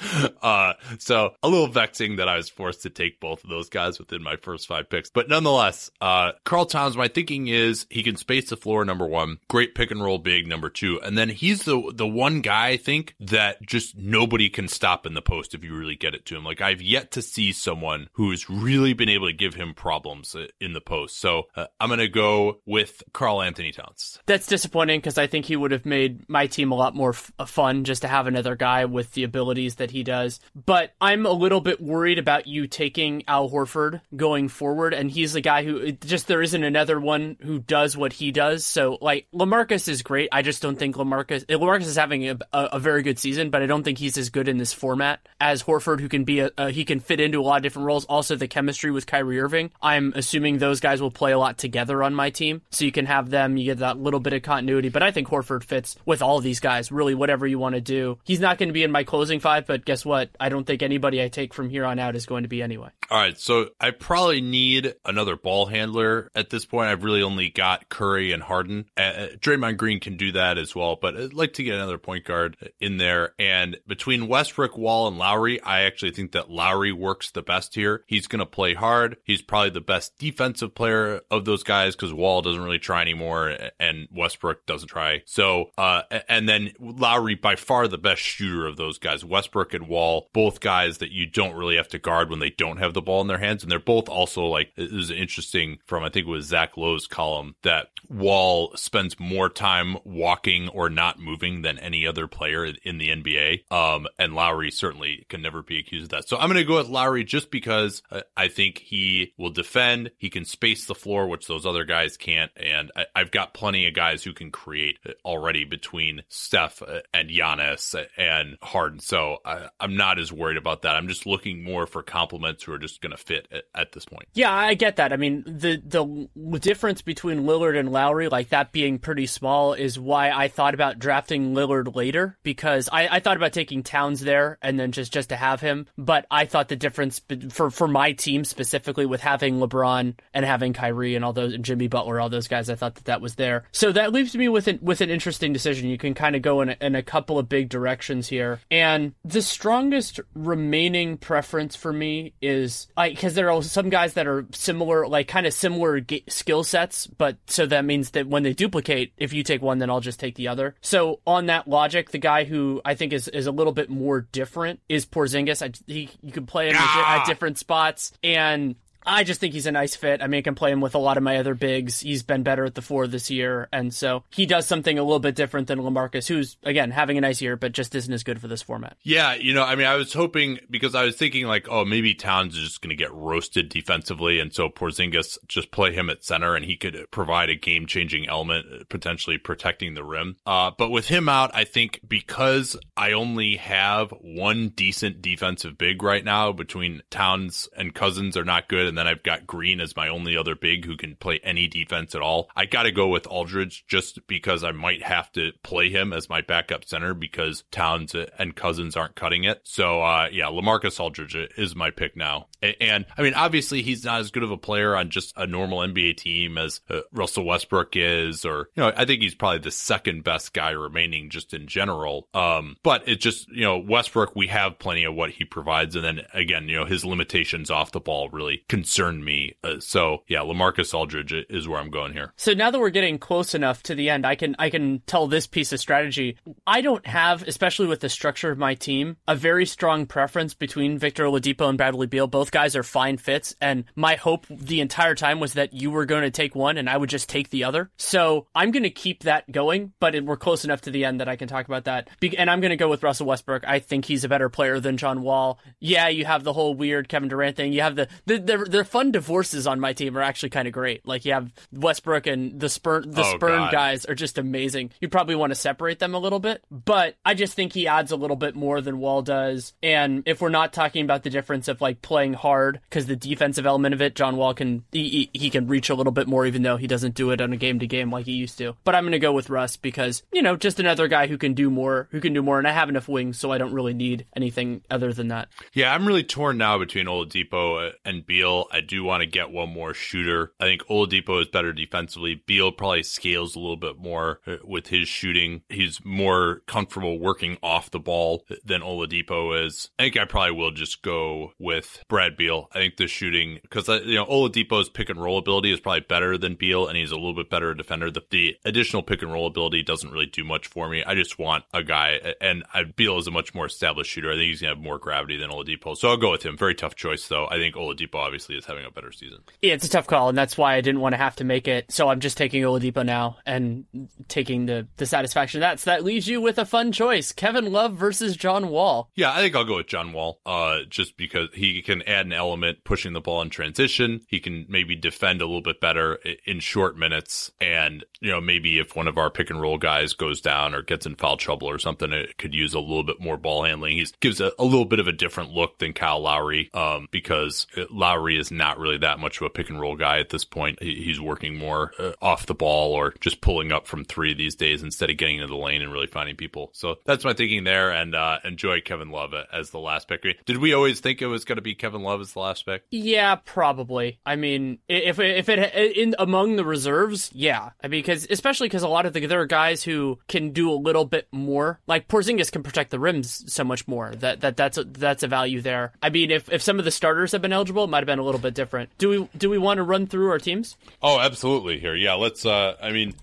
uh, 0.41 0.73
so 0.99 1.33
a 1.43 1.49
little 1.49 1.67
vexing 1.67 2.17
that 2.17 2.27
I 2.27 2.37
was 2.37 2.49
forced 2.49 2.83
to 2.83 2.89
take 2.89 3.19
both 3.19 3.43
of 3.43 3.49
those 3.49 3.69
guys 3.69 3.99
within 3.99 4.23
my 4.23 4.35
first 4.37 4.67
five 4.67 4.89
picks. 4.89 5.09
But 5.09 5.29
nonetheless, 5.29 5.91
uh, 6.01 6.33
Karl 6.43 6.65
Towns, 6.87 6.97
my 6.97 7.09
thinking 7.09 7.47
is 7.47 7.85
he 7.89 8.01
can 8.01 8.15
space 8.15 8.49
the 8.49 8.55
floor, 8.55 8.85
number 8.85 9.05
one, 9.05 9.39
great 9.49 9.75
pick 9.75 9.91
and 9.91 10.01
roll 10.01 10.19
big, 10.19 10.47
number 10.47 10.69
two. 10.69 11.01
And 11.01 11.17
then 11.17 11.27
he's 11.27 11.63
the, 11.63 11.91
the 11.93 12.07
one 12.07 12.39
guy 12.39 12.67
I 12.67 12.77
think 12.77 13.13
that 13.19 13.61
just 13.61 13.97
nobody 13.97 14.49
can 14.49 14.69
stop 14.69 15.05
in 15.05 15.13
the 15.13 15.21
post 15.21 15.53
if 15.53 15.65
you 15.65 15.75
really 15.75 15.97
get 15.97 16.15
it 16.15 16.25
to 16.27 16.37
him. 16.37 16.45
Like 16.45 16.61
I've 16.61 16.81
yet 16.81 17.11
to 17.11 17.21
see 17.21 17.51
someone 17.51 18.07
who's 18.13 18.49
really 18.49 18.93
been 18.93 19.09
able 19.09 19.27
to 19.27 19.33
give 19.33 19.55
him 19.55 19.73
problems 19.73 20.33
uh, 20.33 20.47
in 20.61 20.71
the 20.71 20.79
post. 20.79 21.19
So 21.19 21.47
uh, 21.57 21.65
I'm 21.79 21.89
going 21.89 21.99
to 21.99 22.07
go 22.07 22.59
with 22.65 23.03
Karl-Anthony 23.11 23.73
Towns. 23.73 24.19
That's 24.25 24.47
disappointing 24.47 24.99
because 24.99 25.17
I 25.17 25.27
think 25.27 25.45
he 25.45 25.57
would 25.57 25.71
have 25.71 25.85
made 25.85 26.29
my 26.29 26.47
team 26.47 26.71
a 26.71 26.75
lot 26.75 26.95
more 26.95 27.09
f- 27.09 27.31
fun 27.47 27.83
just 27.83 28.03
to 28.03 28.07
have 28.07 28.27
another 28.27 28.55
guy 28.55 28.85
with 28.85 29.11
the 29.11 29.23
abilities 29.23 29.75
that 29.75 29.91
he 29.91 30.03
does. 30.03 30.39
But 30.55 30.93
I'm 31.01 31.25
a 31.25 31.31
little 31.31 31.61
bit 31.61 31.81
worried 31.81 32.19
about 32.19 32.47
you 32.47 32.67
taking 32.67 33.23
Al 33.27 33.49
Horford 33.49 33.99
going 34.15 34.47
forward, 34.47 34.93
and 34.93 35.11
he's 35.11 35.33
the 35.33 35.41
guy 35.41 35.63
who 35.63 35.91
just 35.91 36.27
there 36.27 36.41
isn't 36.41 36.63
another 36.67 36.99
one 36.99 37.37
who 37.41 37.59
does 37.59 37.97
what 37.97 38.13
he 38.13 38.31
does. 38.31 38.65
So 38.65 38.97
like 39.01 39.27
LaMarcus 39.33 39.87
is 39.87 40.03
great. 40.03 40.29
I 40.31 40.41
just 40.41 40.61
don't 40.61 40.77
think 40.77 40.95
LaMarcus 40.95 41.45
LaMarcus 41.45 41.81
is 41.87 41.95
having 41.95 42.29
a, 42.29 42.37
a, 42.53 42.79
very 42.79 43.01
good 43.01 43.19
season, 43.19 43.49
but 43.49 43.61
I 43.61 43.65
don't 43.65 43.83
think 43.83 43.97
he's 43.97 44.17
as 44.17 44.29
good 44.29 44.47
in 44.47 44.57
this 44.57 44.73
format 44.73 45.27
as 45.39 45.63
Horford, 45.63 45.99
who 45.99 46.09
can 46.09 46.23
be 46.23 46.39
a, 46.39 46.51
a 46.57 46.69
he 46.69 46.85
can 46.85 46.99
fit 46.99 47.19
into 47.19 47.39
a 47.39 47.43
lot 47.43 47.57
of 47.57 47.63
different 47.63 47.85
roles. 47.87 48.05
Also, 48.05 48.35
the 48.35 48.47
chemistry 48.47 48.91
with 48.91 49.07
Kyrie 49.07 49.39
Irving. 49.39 49.71
I'm 49.81 50.13
assuming 50.15 50.57
those 50.57 50.79
guys 50.79 51.01
will 51.01 51.11
play 51.11 51.31
a 51.31 51.39
lot 51.39 51.57
together 51.57 52.03
on 52.03 52.13
my 52.13 52.29
team, 52.29 52.61
so 52.69 52.85
you 52.85 52.91
can 52.91 53.05
have 53.05 53.29
them. 53.29 53.57
You 53.57 53.65
get 53.65 53.79
that 53.79 53.97
little 53.97 54.19
bit 54.19 54.33
of 54.33 54.41
continuity, 54.43 54.89
but 54.89 55.03
I 55.03 55.11
think 55.11 55.27
Horford 55.27 55.63
fits 55.63 55.95
with 56.05 56.21
all 56.21 56.39
these 56.39 56.59
guys. 56.59 56.91
Really, 56.91 57.15
whatever 57.15 57.47
you 57.47 57.59
want 57.59 57.75
to 57.75 57.81
do. 57.81 58.17
He's 58.23 58.39
not 58.39 58.57
going 58.57 58.69
to 58.69 58.73
be 58.73 58.83
in 58.83 58.91
my 58.91 59.03
closing 59.03 59.39
five, 59.39 59.65
but 59.65 59.85
guess 59.85 60.05
what? 60.05 60.29
I 60.39 60.49
don't 60.49 60.65
think 60.65 60.81
anybody 60.81 61.21
I 61.21 61.29
take 61.29 61.53
from 61.53 61.69
here 61.69 61.85
on 61.85 61.99
out 61.99 62.15
is 62.15 62.25
going 62.25 62.43
to 62.43 62.49
be 62.49 62.61
anyway. 62.61 62.89
All 63.09 63.19
right, 63.19 63.39
so 63.39 63.69
I 63.79 63.91
probably 63.91 64.41
need 64.41 64.95
another 65.05 65.37
ball 65.37 65.65
handler 65.65 66.29
at 66.35 66.49
this 66.49 66.56
point. 66.65 66.89
I've 66.89 67.03
really 67.03 67.21
only 67.21 67.49
got 67.49 67.89
Curry 67.89 68.31
and 68.31 68.43
Harden. 68.43 68.85
Uh, 68.97 69.01
uh, 69.01 69.27
Draymond 69.37 69.77
Green 69.77 69.99
can 69.99 70.17
do 70.17 70.31
that 70.33 70.57
as 70.57 70.75
well, 70.75 70.97
but 71.01 71.17
I'd 71.17 71.33
like 71.33 71.53
to 71.53 71.63
get 71.63 71.75
another 71.75 71.97
point 71.97 72.25
guard 72.25 72.57
in 72.79 72.97
there. 72.97 73.33
And 73.39 73.77
between 73.87 74.27
Westbrook, 74.27 74.77
Wall, 74.77 75.07
and 75.07 75.17
Lowry, 75.17 75.61
I 75.61 75.81
actually 75.81 76.11
think 76.11 76.31
that 76.33 76.49
Lowry 76.49 76.91
works 76.91 77.31
the 77.31 77.41
best 77.41 77.75
here. 77.75 78.03
He's 78.07 78.27
going 78.27 78.39
to 78.39 78.45
play 78.45 78.73
hard. 78.73 79.17
He's 79.23 79.41
probably 79.41 79.71
the 79.71 79.81
best 79.81 80.17
defensive 80.17 80.75
player 80.75 81.21
of 81.31 81.45
those 81.45 81.63
guys 81.63 81.95
because 81.95 82.13
Wall 82.13 82.41
doesn't 82.41 82.63
really 82.63 82.79
try 82.79 83.01
anymore 83.01 83.57
and 83.79 84.07
Westbrook 84.13 84.65
doesn't 84.65 84.89
try. 84.89 85.23
So, 85.25 85.71
uh, 85.77 86.03
and 86.29 86.47
then 86.47 86.73
Lowry 86.79 87.35
by 87.35 87.55
far 87.55 87.87
the 87.87 87.97
best 87.97 88.21
shooter 88.21 88.67
of 88.67 88.77
those 88.77 88.99
guys. 88.99 89.23
Westbrook 89.23 89.73
and 89.73 89.87
Wall, 89.87 90.29
both 90.33 90.59
guys 90.59 90.99
that 90.99 91.11
you 91.11 91.25
don't 91.25 91.55
really 91.55 91.75
have 91.75 91.87
to 91.89 91.99
guard 91.99 92.29
when 92.29 92.39
they 92.39 92.49
don't 92.49 92.77
have 92.77 92.93
the 92.93 93.01
ball 93.01 93.21
in 93.21 93.27
their 93.27 93.37
hands. 93.37 93.63
And 93.63 93.71
they're 93.71 93.79
both 93.79 94.09
also 94.09 94.45
like, 94.45 94.71
it 94.75 94.91
was 94.91 95.11
interesting 95.11 95.79
from, 95.85 96.03
I 96.03 96.09
think 96.09 96.27
it 96.27 96.31
was 96.31 96.46
Zach 96.47 96.77
Lowe's 96.77 97.07
column 97.07 97.55
that 97.63 97.87
Wall 98.09 98.71
spends 98.75 99.19
more 99.19 99.49
time 99.49 99.97
walking 100.03 100.69
or 100.69 100.89
not 100.89 101.19
moving 101.19 101.61
than 101.61 101.77
any 101.79 102.07
other 102.07 102.27
player 102.27 102.65
in 102.65 102.97
the 102.97 103.09
NBA. 103.09 103.71
Um, 103.71 104.07
and 104.17 104.33
Lowry 104.33 104.71
certainly 104.71 105.25
can 105.29 105.41
never 105.41 105.61
be 105.61 105.79
accused 105.79 106.05
of 106.05 106.09
that. 106.09 106.29
So 106.29 106.37
I'm 106.37 106.49
going 106.49 106.57
to 106.57 106.63
go 106.63 106.77
with 106.77 106.89
Lowry 106.89 107.23
just 107.23 107.51
because 107.51 108.01
I 108.35 108.47
think 108.47 108.79
he 108.79 109.33
will 109.37 109.49
defend. 109.49 110.11
He 110.17 110.29
can 110.29 110.45
space 110.45 110.85
the 110.85 110.95
floor, 110.95 111.27
which 111.27 111.47
those 111.47 111.65
other 111.65 111.83
guys 111.83 112.17
can't. 112.17 112.51
And 112.55 112.91
I, 112.95 113.05
have 113.15 113.31
got 113.31 113.53
plenty 113.53 113.87
of 113.87 113.93
guys 113.93 114.23
who 114.23 114.33
can 114.33 114.51
create 114.51 114.97
already 115.25 115.65
between 115.65 116.23
Steph 116.29 116.81
and 117.13 117.29
Giannis 117.29 117.95
and 118.17 118.57
Harden. 118.61 118.99
So 118.99 119.37
I, 119.45 119.69
I'm 119.79 119.97
not 119.97 120.19
as 120.19 120.31
worried 120.31 120.57
about 120.57 120.83
that. 120.83 120.95
I'm 120.95 121.07
just 121.07 121.25
looking 121.25 121.63
more 121.63 121.85
for 121.85 122.03
complements 122.03 122.63
who 122.63 122.73
are 122.73 122.79
just 122.79 123.01
going 123.01 123.11
to 123.11 123.17
fit 123.17 123.47
at, 123.51 123.63
at, 123.75 123.91
this 123.91 124.05
point. 124.05 124.27
Yeah, 124.33 124.53
I 124.53 124.73
get 124.73 124.97
that. 124.97 125.13
I 125.13 125.17
mean, 125.17 125.43
the 125.45 125.81
the 125.83 126.29
difference 126.59 127.01
between 127.01 127.43
Lillard 127.43 127.77
and 127.77 127.91
Lowry, 127.91 128.29
like 128.29 128.49
that 128.49 128.71
being 128.71 128.99
pretty 128.99 129.25
small, 129.25 129.73
is 129.73 129.99
why 129.99 130.31
I 130.31 130.47
thought 130.47 130.73
about 130.73 130.99
drafting 130.99 131.53
Lillard 131.53 131.95
later 131.95 132.37
because 132.43 132.89
I, 132.91 133.07
I 133.07 133.19
thought 133.19 133.37
about 133.37 133.53
taking 133.53 133.83
Towns 133.83 134.21
there 134.21 134.57
and 134.61 134.79
then 134.79 134.91
just 134.91 135.13
just 135.13 135.29
to 135.29 135.35
have 135.35 135.61
him. 135.61 135.87
But 135.97 136.25
I 136.29 136.45
thought 136.45 136.69
the 136.69 136.75
difference 136.75 137.21
for 137.49 137.69
for 137.69 137.87
my 137.87 138.11
team 138.13 138.43
specifically 138.43 139.05
with 139.05 139.21
having 139.21 139.59
LeBron 139.59 140.15
and 140.33 140.45
having 140.45 140.73
Kyrie 140.73 141.15
and 141.15 141.25
all 141.25 141.33
those 141.33 141.53
and 141.53 141.65
Jimmy 141.65 141.87
Butler, 141.87 142.19
all 142.19 142.29
those 142.29 142.47
guys, 142.47 142.69
I 142.69 142.75
thought 142.75 142.95
that 142.95 143.05
that 143.05 143.21
was 143.21 143.35
there. 143.35 143.63
So 143.71 143.91
that 143.91 144.13
leaves 144.13 144.35
me 144.35 144.49
with 144.49 144.67
an 144.67 144.79
with 144.81 145.01
an 145.01 145.09
interesting 145.09 145.53
decision. 145.53 145.89
You 145.89 145.97
can 145.97 146.13
kind 146.13 146.35
of 146.35 146.41
go 146.41 146.61
in 146.61 146.69
a, 146.69 146.77
in 146.81 146.95
a 146.95 147.03
couple 147.03 147.39
of 147.39 147.49
big 147.49 147.69
directions 147.69 148.27
here, 148.27 148.59
and 148.69 149.13
the 149.25 149.41
strongest 149.41 150.19
remaining 150.33 151.17
preference 151.17 151.75
for 151.75 151.91
me 151.91 152.33
is 152.41 152.87
because 152.95 153.33
there 153.33 153.51
are 153.51 153.61
some 153.63 153.89
guys 153.89 154.13
that 154.13 154.27
are 154.27 154.45
similar, 154.51 155.07
like 155.07 155.27
kind 155.27 155.47
of 155.47 155.53
similar 155.53 155.99
ga- 155.99 156.23
skill 156.27 156.63
sets, 156.63 157.07
but 157.07 157.37
so 157.47 157.65
that 157.65 157.85
means 157.85 158.11
that 158.11 158.27
when 158.27 158.43
they 158.43 158.53
duplicate, 158.53 159.13
if 159.17 159.33
you 159.33 159.43
take 159.43 159.61
one, 159.61 159.79
then 159.79 159.89
I'll 159.89 160.01
just 160.01 160.19
take 160.19 160.35
the 160.35 160.47
other. 160.47 160.75
So 160.81 161.19
on 161.25 161.47
that 161.47 161.67
logic, 161.67 162.11
the 162.11 162.17
guy 162.17 162.43
who 162.43 162.81
I 162.85 162.95
think 162.95 163.13
is 163.13 163.27
is 163.27 163.47
a 163.47 163.51
little 163.51 163.73
bit 163.73 163.89
more 163.89 164.21
different 164.21 164.79
is 164.89 165.05
Porzingis. 165.05 165.61
I, 165.61 165.71
he 165.91 166.09
you 166.21 166.31
can 166.31 166.45
play 166.45 166.69
him 166.69 166.75
ah! 166.77 167.19
at 167.19 167.25
different 167.27 167.57
spots, 167.57 168.13
and 168.23 168.75
I 169.07 169.23
just 169.23 169.39
think 169.39 169.53
he's 169.53 169.65
a 169.65 169.71
nice 169.71 169.95
fit. 169.95 170.21
I 170.21 170.27
mean, 170.27 170.39
I 170.39 170.41
can 170.41 170.53
play 170.53 170.71
him 170.71 170.81
with 170.81 170.93
a 170.93 170.99
lot 170.99 171.15
of 171.15 171.23
my 171.23 171.37
other 171.37 171.55
bigs. 171.55 172.01
He's 172.01 172.23
been 172.23 172.43
better 172.43 172.65
at 172.65 172.75
the 172.75 172.81
four 172.81 173.07
this 173.07 173.31
year, 173.31 173.69
and 173.71 173.93
so 173.93 174.23
he 174.29 174.45
does 174.45 174.67
something 174.67 174.99
a 174.99 175.03
little 175.03 175.19
bit 175.19 175.35
different 175.35 175.67
than 175.67 175.79
LaMarcus, 175.79 176.27
who's 176.27 176.57
again 176.63 176.91
having 176.91 177.17
a 177.17 177.21
nice 177.21 177.41
year, 177.41 177.55
but 177.55 177.71
just 177.71 177.95
isn't 177.95 178.13
as 178.13 178.23
good 178.23 178.41
for 178.41 178.49
this 178.49 178.61
format. 178.61 178.97
Yeah, 179.03 179.35
you 179.35 179.53
know, 179.53 179.63
I 179.63 179.75
mean, 179.75 179.87
I 179.87 179.95
was 179.95 180.11
hoping 180.11 180.59
because 180.69 180.93
I 180.93 181.05
was 181.05 181.15
thinking 181.15 181.47
like, 181.47 181.67
oh, 181.69 181.85
maybe 181.85 182.13
Towns 182.13 182.55
is 182.57 182.63
just 182.63 182.81
going 182.81 182.89
to 182.89 182.95
get 182.95 183.13
roasted 183.13 183.69
defensively, 183.69 184.39
and 184.39 184.53
so 184.53 184.67
Porzingis 184.67 185.37
just 185.47 185.71
play 185.71 185.93
him 185.93 186.09
at 186.09 186.25
center, 186.25 186.55
and 186.55 186.65
he 186.65 186.75
could 186.75 187.05
provide 187.09 187.49
a 187.49 187.55
game-changing 187.55 188.27
element, 188.27 188.89
potentially 188.89 189.37
protecting 189.37 189.93
the 189.93 190.03
rim. 190.03 190.35
Uh, 190.45 190.71
but 190.77 190.89
with 190.89 191.07
him 191.07 191.29
out, 191.29 191.51
I 191.53 191.63
think 191.63 192.01
because 192.05 192.75
I 192.97 193.13
only 193.13 193.55
have 193.55 194.11
one 194.21 194.69
decent 194.69 195.21
defensive 195.21 195.77
big 195.77 196.03
right 196.03 196.25
now 196.25 196.51
between 196.51 197.03
Towns 197.09 197.69
and 197.77 197.95
Cousins 197.95 198.35
are 198.35 198.43
not 198.43 198.67
good, 198.67 198.87
and 198.87 198.96
then 198.97 199.07
I've 199.07 199.23
got 199.23 199.47
Green 199.47 199.79
as 199.79 199.95
my 199.95 200.07
only 200.07 200.37
other 200.37 200.55
big 200.55 200.85
who 200.85 200.97
can 200.97 201.15
play 201.15 201.39
any 201.43 201.67
defense 201.67 202.15
at 202.15 202.21
all. 202.21 202.49
I 202.55 202.65
got 202.65 202.83
to 202.83 202.91
go 202.91 203.07
with 203.07 203.27
Aldridge 203.27 203.85
just 203.87 204.25
because 204.27 204.63
I 204.63 204.71
might 204.71 205.03
have 205.03 205.31
to 205.33 205.51
play 205.63 205.89
him 205.89 206.13
as 206.13 206.29
my 206.29 206.41
backup 206.41 206.85
center 206.85 207.13
because 207.13 207.63
Towns 207.71 208.15
and 208.15 208.55
Cousins 208.55 208.95
aren't 208.95 209.15
cutting 209.15 209.43
it. 209.43 209.61
So, 209.63 210.01
uh, 210.01 210.29
yeah, 210.31 210.45
LaMarcus 210.45 210.99
Aldridge 210.99 211.35
is 211.57 211.75
my 211.75 211.91
pick 211.91 212.15
now. 212.15 212.47
And 212.61 213.05
I 213.17 213.21
mean, 213.21 213.33
obviously, 213.35 213.83
he's 213.83 214.05
not 214.05 214.19
as 214.19 214.31
good 214.31 214.43
of 214.43 214.51
a 214.51 214.57
player 214.57 214.95
on 214.95 215.09
just 215.09 215.33
a 215.37 215.45
normal 215.45 215.79
NBA 215.79 216.17
team 216.17 216.57
as 216.57 216.81
uh, 216.89 217.01
Russell 217.11 217.45
Westbrook 217.45 217.95
is, 217.95 218.45
or, 218.45 218.69
you 218.75 218.83
know, 218.83 218.91
I 218.95 219.05
think 219.05 219.21
he's 219.21 219.35
probably 219.35 219.59
the 219.59 219.71
second 219.71 220.23
best 220.23 220.53
guy 220.53 220.71
remaining 220.71 221.29
just 221.29 221.53
in 221.53 221.67
general. 221.67 222.27
Um, 222.33 222.77
but 222.81 223.07
it 223.07 223.19
just, 223.19 223.47
you 223.49 223.61
know, 223.61 223.77
Westbrook, 223.77 224.35
we 224.35 224.47
have 224.47 224.79
plenty 224.79 225.03
of 225.03 225.13
what 225.13 225.31
he 225.31 225.45
provides. 225.45 225.95
And 225.95 226.03
then 226.03 226.21
again, 226.33 226.67
you 226.67 226.77
know, 226.77 226.85
his 226.85 227.05
limitations 227.05 227.69
off 227.69 227.91
the 227.91 227.99
ball 227.99 228.29
really 228.29 228.63
concern 228.77 229.23
me. 229.23 229.55
Uh, 229.63 229.79
so 229.79 230.21
yeah, 230.27 230.39
LaMarcus 230.39 230.93
Aldridge 230.93 231.33
is 231.49 231.67
where 231.67 231.79
I'm 231.79 231.89
going 231.89 232.13
here. 232.13 232.31
So 232.35 232.53
now 232.53 232.69
that 232.69 232.79
we're 232.79 232.91
getting 232.91 233.17
close 233.17 233.55
enough 233.55 233.81
to 233.83 233.95
the 233.95 234.11
end, 234.11 234.23
I 234.23 234.35
can, 234.35 234.55
I 234.59 234.69
can 234.69 234.99
tell 235.07 235.25
this 235.25 235.47
piece 235.47 235.73
of 235.73 235.79
strategy. 235.79 236.37
I 236.67 236.81
don't 236.81 237.05
have, 237.07 237.41
especially 237.47 237.87
with 237.87 238.01
the 238.01 238.09
structure 238.09 238.51
of 238.51 238.59
my 238.59 238.75
team, 238.75 239.17
a 239.27 239.35
very 239.35 239.65
strong 239.65 240.05
preference 240.05 240.53
between 240.53 240.99
Victor 240.99 241.23
Oladipo 241.23 241.67
and 241.67 241.77
Bradley 241.77 242.05
Beal. 242.05 242.27
Both 242.27 242.51
guys 242.51 242.75
are 242.75 242.83
fine 242.83 243.17
fits. 243.17 243.55
And 243.59 243.85
my 243.95 244.13
hope 244.13 244.45
the 244.47 244.79
entire 244.79 245.15
time 245.15 245.39
was 245.39 245.53
that 245.53 245.73
you 245.73 245.89
were 245.89 246.05
going 246.05 246.21
to 246.21 246.29
take 246.29 246.53
one 246.53 246.77
and 246.77 246.87
I 246.87 246.97
would 246.97 247.09
just 247.09 247.29
take 247.29 247.49
the 247.49 247.63
other. 247.63 247.89
So 247.97 248.45
I'm 248.53 248.69
going 248.69 248.83
to 248.83 248.91
keep 248.91 249.23
that 249.23 249.51
going, 249.51 249.93
but 249.99 250.13
it, 250.13 250.23
we're 250.23 250.37
close 250.37 250.65
enough 250.65 250.81
to 250.81 250.91
the 250.91 251.03
end 251.03 251.19
that 251.19 251.27
I 251.27 251.35
can 251.35 251.47
talk 251.47 251.65
about 251.65 251.85
that. 251.85 252.09
Be- 252.19 252.37
and 252.37 252.47
I'm 252.47 252.61
going 252.61 252.69
to 252.69 252.77
go 252.77 252.89
with 252.89 253.01
Russell 253.01 253.25
Westbrook. 253.25 253.63
I 253.67 253.79
think 253.79 254.05
he's 254.05 254.23
a 254.23 254.29
better 254.29 254.49
player 254.49 254.79
than 254.79 254.97
John 254.97 255.23
Wall. 255.23 255.59
Yeah, 255.79 256.09
you 256.09 256.25
have 256.25 256.43
the 256.43 256.53
whole 256.53 256.75
weird 256.75 257.09
Kevin 257.09 257.29
Durant 257.29 257.55
thing. 257.55 257.73
You 257.73 257.81
have 257.81 257.95
the, 257.95 258.07
the, 258.25 258.37
the 258.37 258.57
the 258.67 258.83
fun 258.85 259.11
divorces 259.11 259.67
on 259.67 259.79
my 259.79 259.93
team 259.93 260.17
are 260.17 260.21
actually 260.21 260.49
kind 260.49 260.67
of 260.67 260.73
great. 260.73 261.05
Like 261.07 261.25
you 261.25 261.33
have 261.33 261.51
Westbrook 261.71 262.27
and 262.27 262.59
the 262.59 262.69
spurn 262.69 263.09
the 263.11 263.21
Oh, 263.23 263.35
spurn 263.35 263.57
God. 263.59 263.71
guys 263.71 264.05
are 264.05 264.15
just 264.15 264.37
amazing. 264.37 264.91
You 265.01 265.09
probably 265.09 265.35
want 265.35 265.51
to 265.51 265.55
separate 265.55 265.99
them 265.99 266.13
a 266.13 266.19
little 266.19 266.39
bit, 266.39 266.63
but 266.71 267.15
I 267.25 267.33
just 267.33 267.53
think 267.53 267.73
he 267.73 267.87
adds 267.87 268.11
a 268.11 268.15
little 268.15 268.35
bit 268.35 268.55
more 268.55 268.81
than 268.81 268.99
Wall 268.99 269.21
does. 269.21 269.73
And 269.83 270.23
if 270.25 270.41
we're 270.41 270.49
not 270.49 270.73
talking 270.73 271.03
about 271.03 271.23
the 271.23 271.29
difference 271.29 271.67
of 271.67 271.81
like 271.81 272.01
playing 272.01 272.33
hard 272.33 272.79
because 272.89 273.05
the 273.05 273.15
defensive 273.15 273.65
element 273.65 273.93
of 273.93 274.01
it, 274.01 274.15
John 274.15 274.37
Wall 274.37 274.53
can 274.53 274.83
he, 274.91 275.29
he 275.33 275.39
he 275.39 275.49
can 275.49 275.67
reach 275.67 275.89
a 275.89 275.95
little 275.95 276.11
bit 276.13 276.27
more, 276.27 276.45
even 276.45 276.61
though 276.63 276.77
he 276.77 276.87
doesn't 276.87 277.15
do 277.15 277.31
it 277.31 277.41
on 277.41 277.53
a 277.53 277.57
game 277.57 277.79
to 277.79 277.87
game 277.87 278.11
like 278.11 278.25
he 278.25 278.33
used 278.33 278.57
to. 278.59 278.75
But 278.83 278.95
I'm 278.95 279.03
gonna 279.05 279.19
go 279.19 279.31
with 279.33 279.49
Russ 279.49 279.77
because 279.77 280.23
you 280.31 280.41
know 280.41 280.55
just 280.55 280.79
another 280.79 281.07
guy 281.07 281.27
who 281.27 281.37
can 281.37 281.53
do 281.53 281.69
more, 281.69 282.07
who 282.11 282.19
can 282.21 282.33
do 282.33 282.41
more, 282.41 282.57
and 282.59 282.67
I 282.67 282.71
have 282.71 282.89
enough 282.89 283.07
wings, 283.07 283.39
so 283.39 283.51
I 283.51 283.57
don't 283.57 283.73
really 283.73 283.93
need 283.93 284.25
anything 284.35 284.81
other 284.89 285.13
than 285.13 285.29
that. 285.29 285.49
Yeah, 285.73 285.93
I'm 285.93 286.07
really 286.07 286.23
torn 286.23 286.57
now 286.57 286.77
between 286.77 287.05
Oladipo 287.05 287.89
uh, 287.89 287.91
and 288.05 288.25
Beal. 288.25 288.56
I 288.71 288.81
do 288.81 289.03
want 289.03 289.21
to 289.21 289.27
get 289.27 289.51
one 289.51 289.69
more 289.69 289.93
shooter. 289.93 290.51
I 290.59 290.65
think 290.65 290.83
Oladipo 290.87 291.41
is 291.41 291.47
better 291.47 291.73
defensively. 291.73 292.41
Beal 292.45 292.71
probably 292.71 293.03
scales 293.03 293.55
a 293.55 293.59
little 293.59 293.77
bit 293.77 293.97
more 293.97 294.41
uh, 294.47 294.57
with 294.63 294.87
his 294.87 295.07
shooting. 295.07 295.61
He's 295.69 296.03
more 296.03 296.61
comfortable 296.67 297.19
working 297.19 297.57
off 297.61 297.91
the 297.91 297.99
ball 297.99 298.45
than 298.63 298.81
Oladipo 298.81 299.65
is. 299.65 299.89
I 299.99 300.03
think 300.03 300.17
I 300.17 300.25
probably 300.25 300.51
will 300.51 300.71
just 300.71 301.01
go 301.01 301.53
with 301.59 302.03
Brad 302.07 302.37
Beal. 302.37 302.69
I 302.73 302.79
think 302.79 302.97
the 302.97 303.07
shooting 303.07 303.59
because 303.61 303.87
you 303.87 304.15
know 304.15 304.25
Oladipo's 304.25 304.89
pick 304.89 305.09
and 305.09 305.21
roll 305.21 305.37
ability 305.37 305.71
is 305.71 305.79
probably 305.79 306.01
better 306.01 306.37
than 306.37 306.55
Beal, 306.55 306.87
and 306.87 306.97
he's 306.97 307.11
a 307.11 307.15
little 307.15 307.33
bit 307.33 307.49
better 307.49 307.73
defender. 307.73 308.11
The, 308.11 308.23
the 308.29 308.55
additional 308.65 309.03
pick 309.03 309.21
and 309.21 309.31
roll 309.31 309.47
ability 309.47 309.83
doesn't 309.83 310.11
really 310.11 310.25
do 310.25 310.43
much 310.43 310.67
for 310.67 310.89
me. 310.89 311.03
I 311.03 311.15
just 311.15 311.39
want 311.39 311.65
a 311.73 311.83
guy, 311.83 312.33
and 312.41 312.63
I, 312.73 312.83
Beal 312.83 313.17
is 313.17 313.27
a 313.27 313.31
much 313.31 313.53
more 313.53 313.65
established 313.65 314.11
shooter. 314.11 314.31
I 314.31 314.35
think 314.35 314.49
he's 314.49 314.61
gonna 314.61 314.75
have 314.75 314.83
more 314.83 314.99
gravity 314.99 315.37
than 315.37 315.49
Oladipo, 315.49 315.95
so 315.97 316.09
I'll 316.09 316.17
go 316.17 316.31
with 316.31 316.43
him. 316.43 316.57
Very 316.57 316.75
tough 316.75 316.95
choice, 316.95 317.27
though. 317.27 317.47
I 317.47 317.57
think 317.57 317.75
Oladipo 317.75 318.15
obviously 318.15 318.46
is 318.55 318.65
having 318.65 318.85
a 318.85 318.91
better 318.91 319.11
season. 319.11 319.39
Yeah, 319.61 319.73
it's 319.73 319.85
a 319.85 319.89
tough 319.89 320.07
call, 320.07 320.29
and 320.29 320.37
that's 320.37 320.57
why 320.57 320.75
I 320.75 320.81
didn't 320.81 321.01
want 321.01 321.13
to 321.13 321.17
have 321.17 321.35
to 321.37 321.43
make 321.43 321.67
it. 321.67 321.91
So 321.91 322.09
I'm 322.09 322.19
just 322.19 322.37
taking 322.37 322.63
Oladipo 322.63 323.05
now 323.05 323.37
and 323.45 323.85
taking 324.27 324.65
the 324.65 324.87
the 324.97 325.05
satisfaction 325.05 325.59
of 325.59 325.61
that. 325.61 325.79
So 325.79 325.91
that 325.91 326.03
leaves 326.03 326.27
you 326.27 326.41
with 326.41 326.57
a 326.57 326.65
fun 326.65 326.91
choice: 326.91 327.31
Kevin 327.31 327.71
Love 327.71 327.93
versus 327.93 328.37
John 328.37 328.69
Wall. 328.69 329.09
Yeah, 329.15 329.31
I 329.31 329.37
think 329.37 329.55
I'll 329.55 329.65
go 329.65 329.77
with 329.77 329.87
John 329.87 330.13
Wall, 330.13 330.39
uh, 330.45 330.79
just 330.89 331.17
because 331.17 331.49
he 331.53 331.81
can 331.81 332.01
add 332.03 332.25
an 332.25 332.33
element 332.33 332.83
pushing 332.83 333.13
the 333.13 333.21
ball 333.21 333.41
in 333.41 333.49
transition. 333.49 334.21
He 334.27 334.39
can 334.39 334.65
maybe 334.69 334.95
defend 334.95 335.41
a 335.41 335.45
little 335.45 335.61
bit 335.61 335.81
better 335.81 336.19
in 336.45 336.59
short 336.59 336.97
minutes. 336.97 337.51
And, 337.59 338.05
you 338.19 338.31
know, 338.31 338.41
maybe 338.41 338.79
if 338.79 338.95
one 338.95 339.07
of 339.07 339.17
our 339.17 339.29
pick 339.29 339.49
and 339.49 339.61
roll 339.61 339.77
guys 339.77 340.13
goes 340.13 340.41
down 340.41 340.73
or 340.73 340.81
gets 340.81 341.05
in 341.05 341.15
foul 341.15 341.37
trouble 341.37 341.69
or 341.69 341.79
something, 341.79 342.11
it 342.13 342.37
could 342.37 342.53
use 342.53 342.73
a 342.73 342.79
little 342.79 343.03
bit 343.03 343.19
more 343.19 343.37
ball 343.37 343.63
handling. 343.63 343.97
He 343.97 344.05
gives 344.19 344.39
a, 344.39 344.51
a 344.59 344.63
little 344.63 344.85
bit 344.85 344.99
of 344.99 345.07
a 345.07 345.11
different 345.11 345.51
look 345.51 345.79
than 345.79 345.93
Kyle 345.93 346.19
Lowry, 346.19 346.69
um, 346.73 347.07
because 347.11 347.67
Lowry 347.89 348.36
is 348.37 348.51
not 348.51 348.79
really 348.79 348.97
that 348.99 349.19
much 349.19 349.39
of 349.39 349.47
a 349.47 349.49
pick 349.49 349.69
and 349.69 349.79
roll 349.79 349.95
guy 349.95 350.19
at 350.19 350.29
this 350.29 350.45
point. 350.45 350.81
He's 350.81 351.19
working 351.19 351.57
more 351.57 351.91
uh, 351.99 352.13
off 352.21 352.45
the 352.45 352.53
ball 352.53 352.93
or 352.93 353.13
just 353.19 353.41
pulling 353.41 353.71
up 353.71 353.87
from 353.87 354.05
three 354.05 354.33
these 354.33 354.55
days 354.55 354.83
instead 354.83 355.09
of 355.09 355.17
getting 355.17 355.37
into 355.37 355.47
the 355.47 355.55
lane 355.55 355.81
and 355.81 355.91
really 355.91 356.07
finding 356.07 356.35
people. 356.35 356.69
So 356.73 356.95
that's 357.05 357.23
my 357.23 357.33
thinking 357.33 357.63
there. 357.63 357.91
And 357.91 358.15
uh, 358.15 358.39
enjoy 358.43 358.81
Kevin 358.81 359.09
Love 359.09 359.33
as 359.51 359.69
the 359.69 359.79
last 359.79 360.07
pick. 360.07 360.17
Did 360.45 360.57
we 360.57 360.73
always 360.73 360.99
think 360.99 361.21
it 361.21 361.27
was 361.27 361.45
going 361.45 361.57
to 361.57 361.61
be 361.61 361.75
Kevin 361.75 362.01
Love 362.01 362.21
as 362.21 362.33
the 362.33 362.39
last 362.39 362.65
pick? 362.65 362.83
Yeah, 362.91 363.35
probably. 363.35 364.19
I 364.25 364.35
mean, 364.35 364.79
if 364.87 365.19
if 365.19 365.49
it 365.49 365.97
in 365.97 366.15
among 366.19 366.55
the 366.55 366.65
reserves, 366.65 367.29
yeah. 367.33 367.71
I 367.83 367.87
mean, 367.87 368.01
because 368.01 368.27
especially 368.29 368.67
because 368.67 368.83
a 368.83 368.87
lot 368.87 369.05
of 369.05 369.13
the 369.13 369.25
there 369.25 369.41
are 369.41 369.45
guys 369.45 369.83
who 369.83 370.19
can 370.27 370.51
do 370.51 370.71
a 370.71 370.73
little 370.73 371.05
bit 371.05 371.27
more. 371.31 371.79
Like 371.87 372.07
Porzingis 372.07 372.51
can 372.51 372.63
protect 372.63 372.91
the 372.91 372.99
rims 372.99 373.51
so 373.51 373.63
much 373.63 373.87
more. 373.87 374.13
That 374.15 374.41
that 374.41 374.57
that's 374.57 374.77
a, 374.77 374.83
that's 374.83 375.23
a 375.23 375.27
value 375.27 375.61
there. 375.61 375.93
I 376.01 376.09
mean, 376.09 376.31
if 376.31 376.51
if 376.51 376.61
some 376.61 376.79
of 376.79 376.85
the 376.85 376.91
starters 376.91 377.31
have 377.31 377.41
been 377.41 377.53
eligible, 377.53 377.83
it 377.83 377.89
might 377.89 377.99
have 377.99 378.07
been 378.07 378.19
a 378.19 378.23
little 378.27 378.41
bit 378.41 378.53
different. 378.53 378.89
Do 378.97 379.09
we 379.09 379.29
do 379.37 379.49
we 379.49 379.57
want 379.57 379.77
to 379.77 379.83
run 379.83 380.05
through 380.05 380.29
our 380.29 380.37
teams? 380.37 380.77
Oh, 381.01 381.19
absolutely. 381.19 381.79
Here, 381.79 381.95
yeah. 381.95 382.13
Let's. 382.13 382.45
uh 382.45 382.75
I 382.81 382.91
mean, 382.91 383.15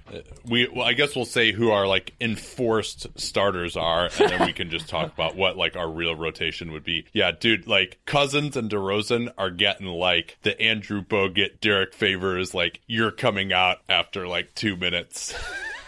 we. 0.44 0.68
Well, 0.68 0.84
I 0.84 0.94
guess 0.94 1.14
we'll 1.14 1.24
say 1.24 1.52
who 1.52 1.70
our 1.70 1.86
like 1.86 2.14
enforced 2.20 3.06
starters 3.18 3.76
are, 3.76 4.06
and 4.18 4.30
then 4.30 4.46
we 4.46 4.52
can 4.52 4.70
just 4.70 4.88
talk 4.88 5.12
about 5.12 5.36
what 5.36 5.56
like 5.56 5.76
our 5.76 5.88
real 5.88 6.16
rotation 6.16 6.72
would 6.72 6.84
be. 6.84 7.06
Yeah, 7.12 7.30
dude. 7.30 7.66
Like 7.66 7.98
Cousins 8.06 8.56
and 8.56 8.70
DeRozan 8.70 9.32
are 9.38 9.50
getting 9.50 9.86
like 9.86 10.38
the 10.42 10.60
Andrew 10.60 11.02
Bogut, 11.02 11.60
Derrick 11.60 11.94
Favors. 11.94 12.54
Like 12.54 12.80
you're 12.86 13.12
coming 13.12 13.52
out 13.52 13.78
after 13.88 14.26
like 14.26 14.54
two 14.54 14.76
minutes. 14.76 15.34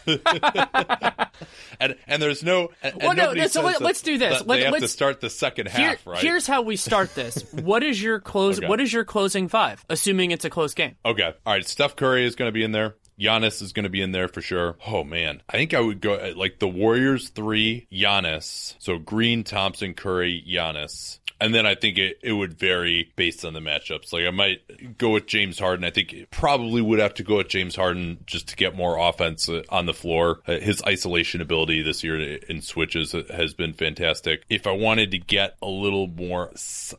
and 1.80 1.96
and 2.06 2.22
there's 2.22 2.42
no 2.42 2.70
and, 2.82 2.94
and 2.94 3.02
Well, 3.02 3.14
nobody 3.14 3.40
no, 3.40 3.46
so 3.48 3.62
let, 3.62 3.80
let's 3.80 4.02
do 4.02 4.18
this. 4.18 4.44
Let- 4.46 4.56
they 4.58 4.64
have 4.64 4.78
to 4.78 4.88
start 4.88 5.20
the 5.20 5.30
second 5.30 5.68
Here- 5.68 5.90
half, 5.90 6.06
right? 6.06 6.18
Here's 6.18 6.46
how 6.46 6.62
we 6.62 6.76
start 6.76 7.14
this. 7.14 7.44
what 7.52 7.82
is 7.82 8.02
your 8.02 8.20
close? 8.20 8.58
Okay. 8.58 8.68
What 8.68 8.80
is 8.80 8.92
your 8.92 9.04
closing 9.04 9.48
five? 9.48 9.84
Assuming 9.88 10.30
it's 10.30 10.44
a 10.44 10.50
close 10.50 10.75
game. 10.75 10.96
Okay. 11.04 11.34
All 11.44 11.52
right. 11.52 11.66
Steph 11.66 11.96
Curry 11.96 12.25
is 12.25 12.36
going 12.36 12.48
to 12.48 12.52
be 12.52 12.62
in 12.62 12.72
there. 12.72 12.94
Giannis 13.20 13.62
is 13.62 13.72
going 13.72 13.84
to 13.84 13.90
be 13.90 14.02
in 14.02 14.12
there 14.12 14.28
for 14.28 14.42
sure. 14.42 14.76
Oh 14.86 15.02
man, 15.02 15.42
I 15.48 15.56
think 15.56 15.72
I 15.72 15.80
would 15.80 16.00
go 16.02 16.14
uh, 16.14 16.32
like 16.36 16.58
the 16.58 16.68
Warriors 16.68 17.30
three, 17.30 17.86
Giannis. 17.90 18.75
So 18.78 18.99
Green, 18.99 19.42
Thompson, 19.42 19.95
Curry, 19.95 20.45
Giannis. 20.47 21.19
And 21.40 21.54
then 21.54 21.66
I 21.66 21.75
think 21.75 21.99
it, 21.99 22.18
it 22.22 22.32
would 22.32 22.58
vary 22.58 23.12
based 23.16 23.44
on 23.44 23.52
the 23.52 23.60
matchups. 23.60 24.12
Like 24.12 24.26
I 24.26 24.30
might 24.30 24.99
go 24.99 25.10
with 25.10 25.26
James 25.26 25.58
Harden. 25.58 25.84
I 25.84 25.90
think 25.90 26.28
probably 26.30 26.80
would 26.80 26.99
have 26.99 27.14
to 27.14 27.22
go 27.22 27.36
with 27.38 27.49
James 27.49 27.76
Harden 27.76 28.18
just 28.26 28.49
to 28.49 28.56
get 28.56 28.75
more 28.75 28.99
offense 28.99 29.49
uh, 29.49 29.62
on 29.68 29.86
the 29.86 29.94
floor. 29.94 30.40
Uh, 30.46 30.58
his 30.58 30.82
isolation 30.84 31.40
ability 31.40 31.82
this 31.82 32.02
year 32.02 32.38
in 32.49 32.62
switches 32.62 33.12
has 33.12 33.54
been 33.54 33.72
fantastic. 33.72 34.44
If 34.49 34.66
I 34.66 34.72
wanted 34.72 35.10
to 35.10 35.18
get 35.18 35.56
a 35.60 35.66
little 35.66 36.06
more, 36.06 36.52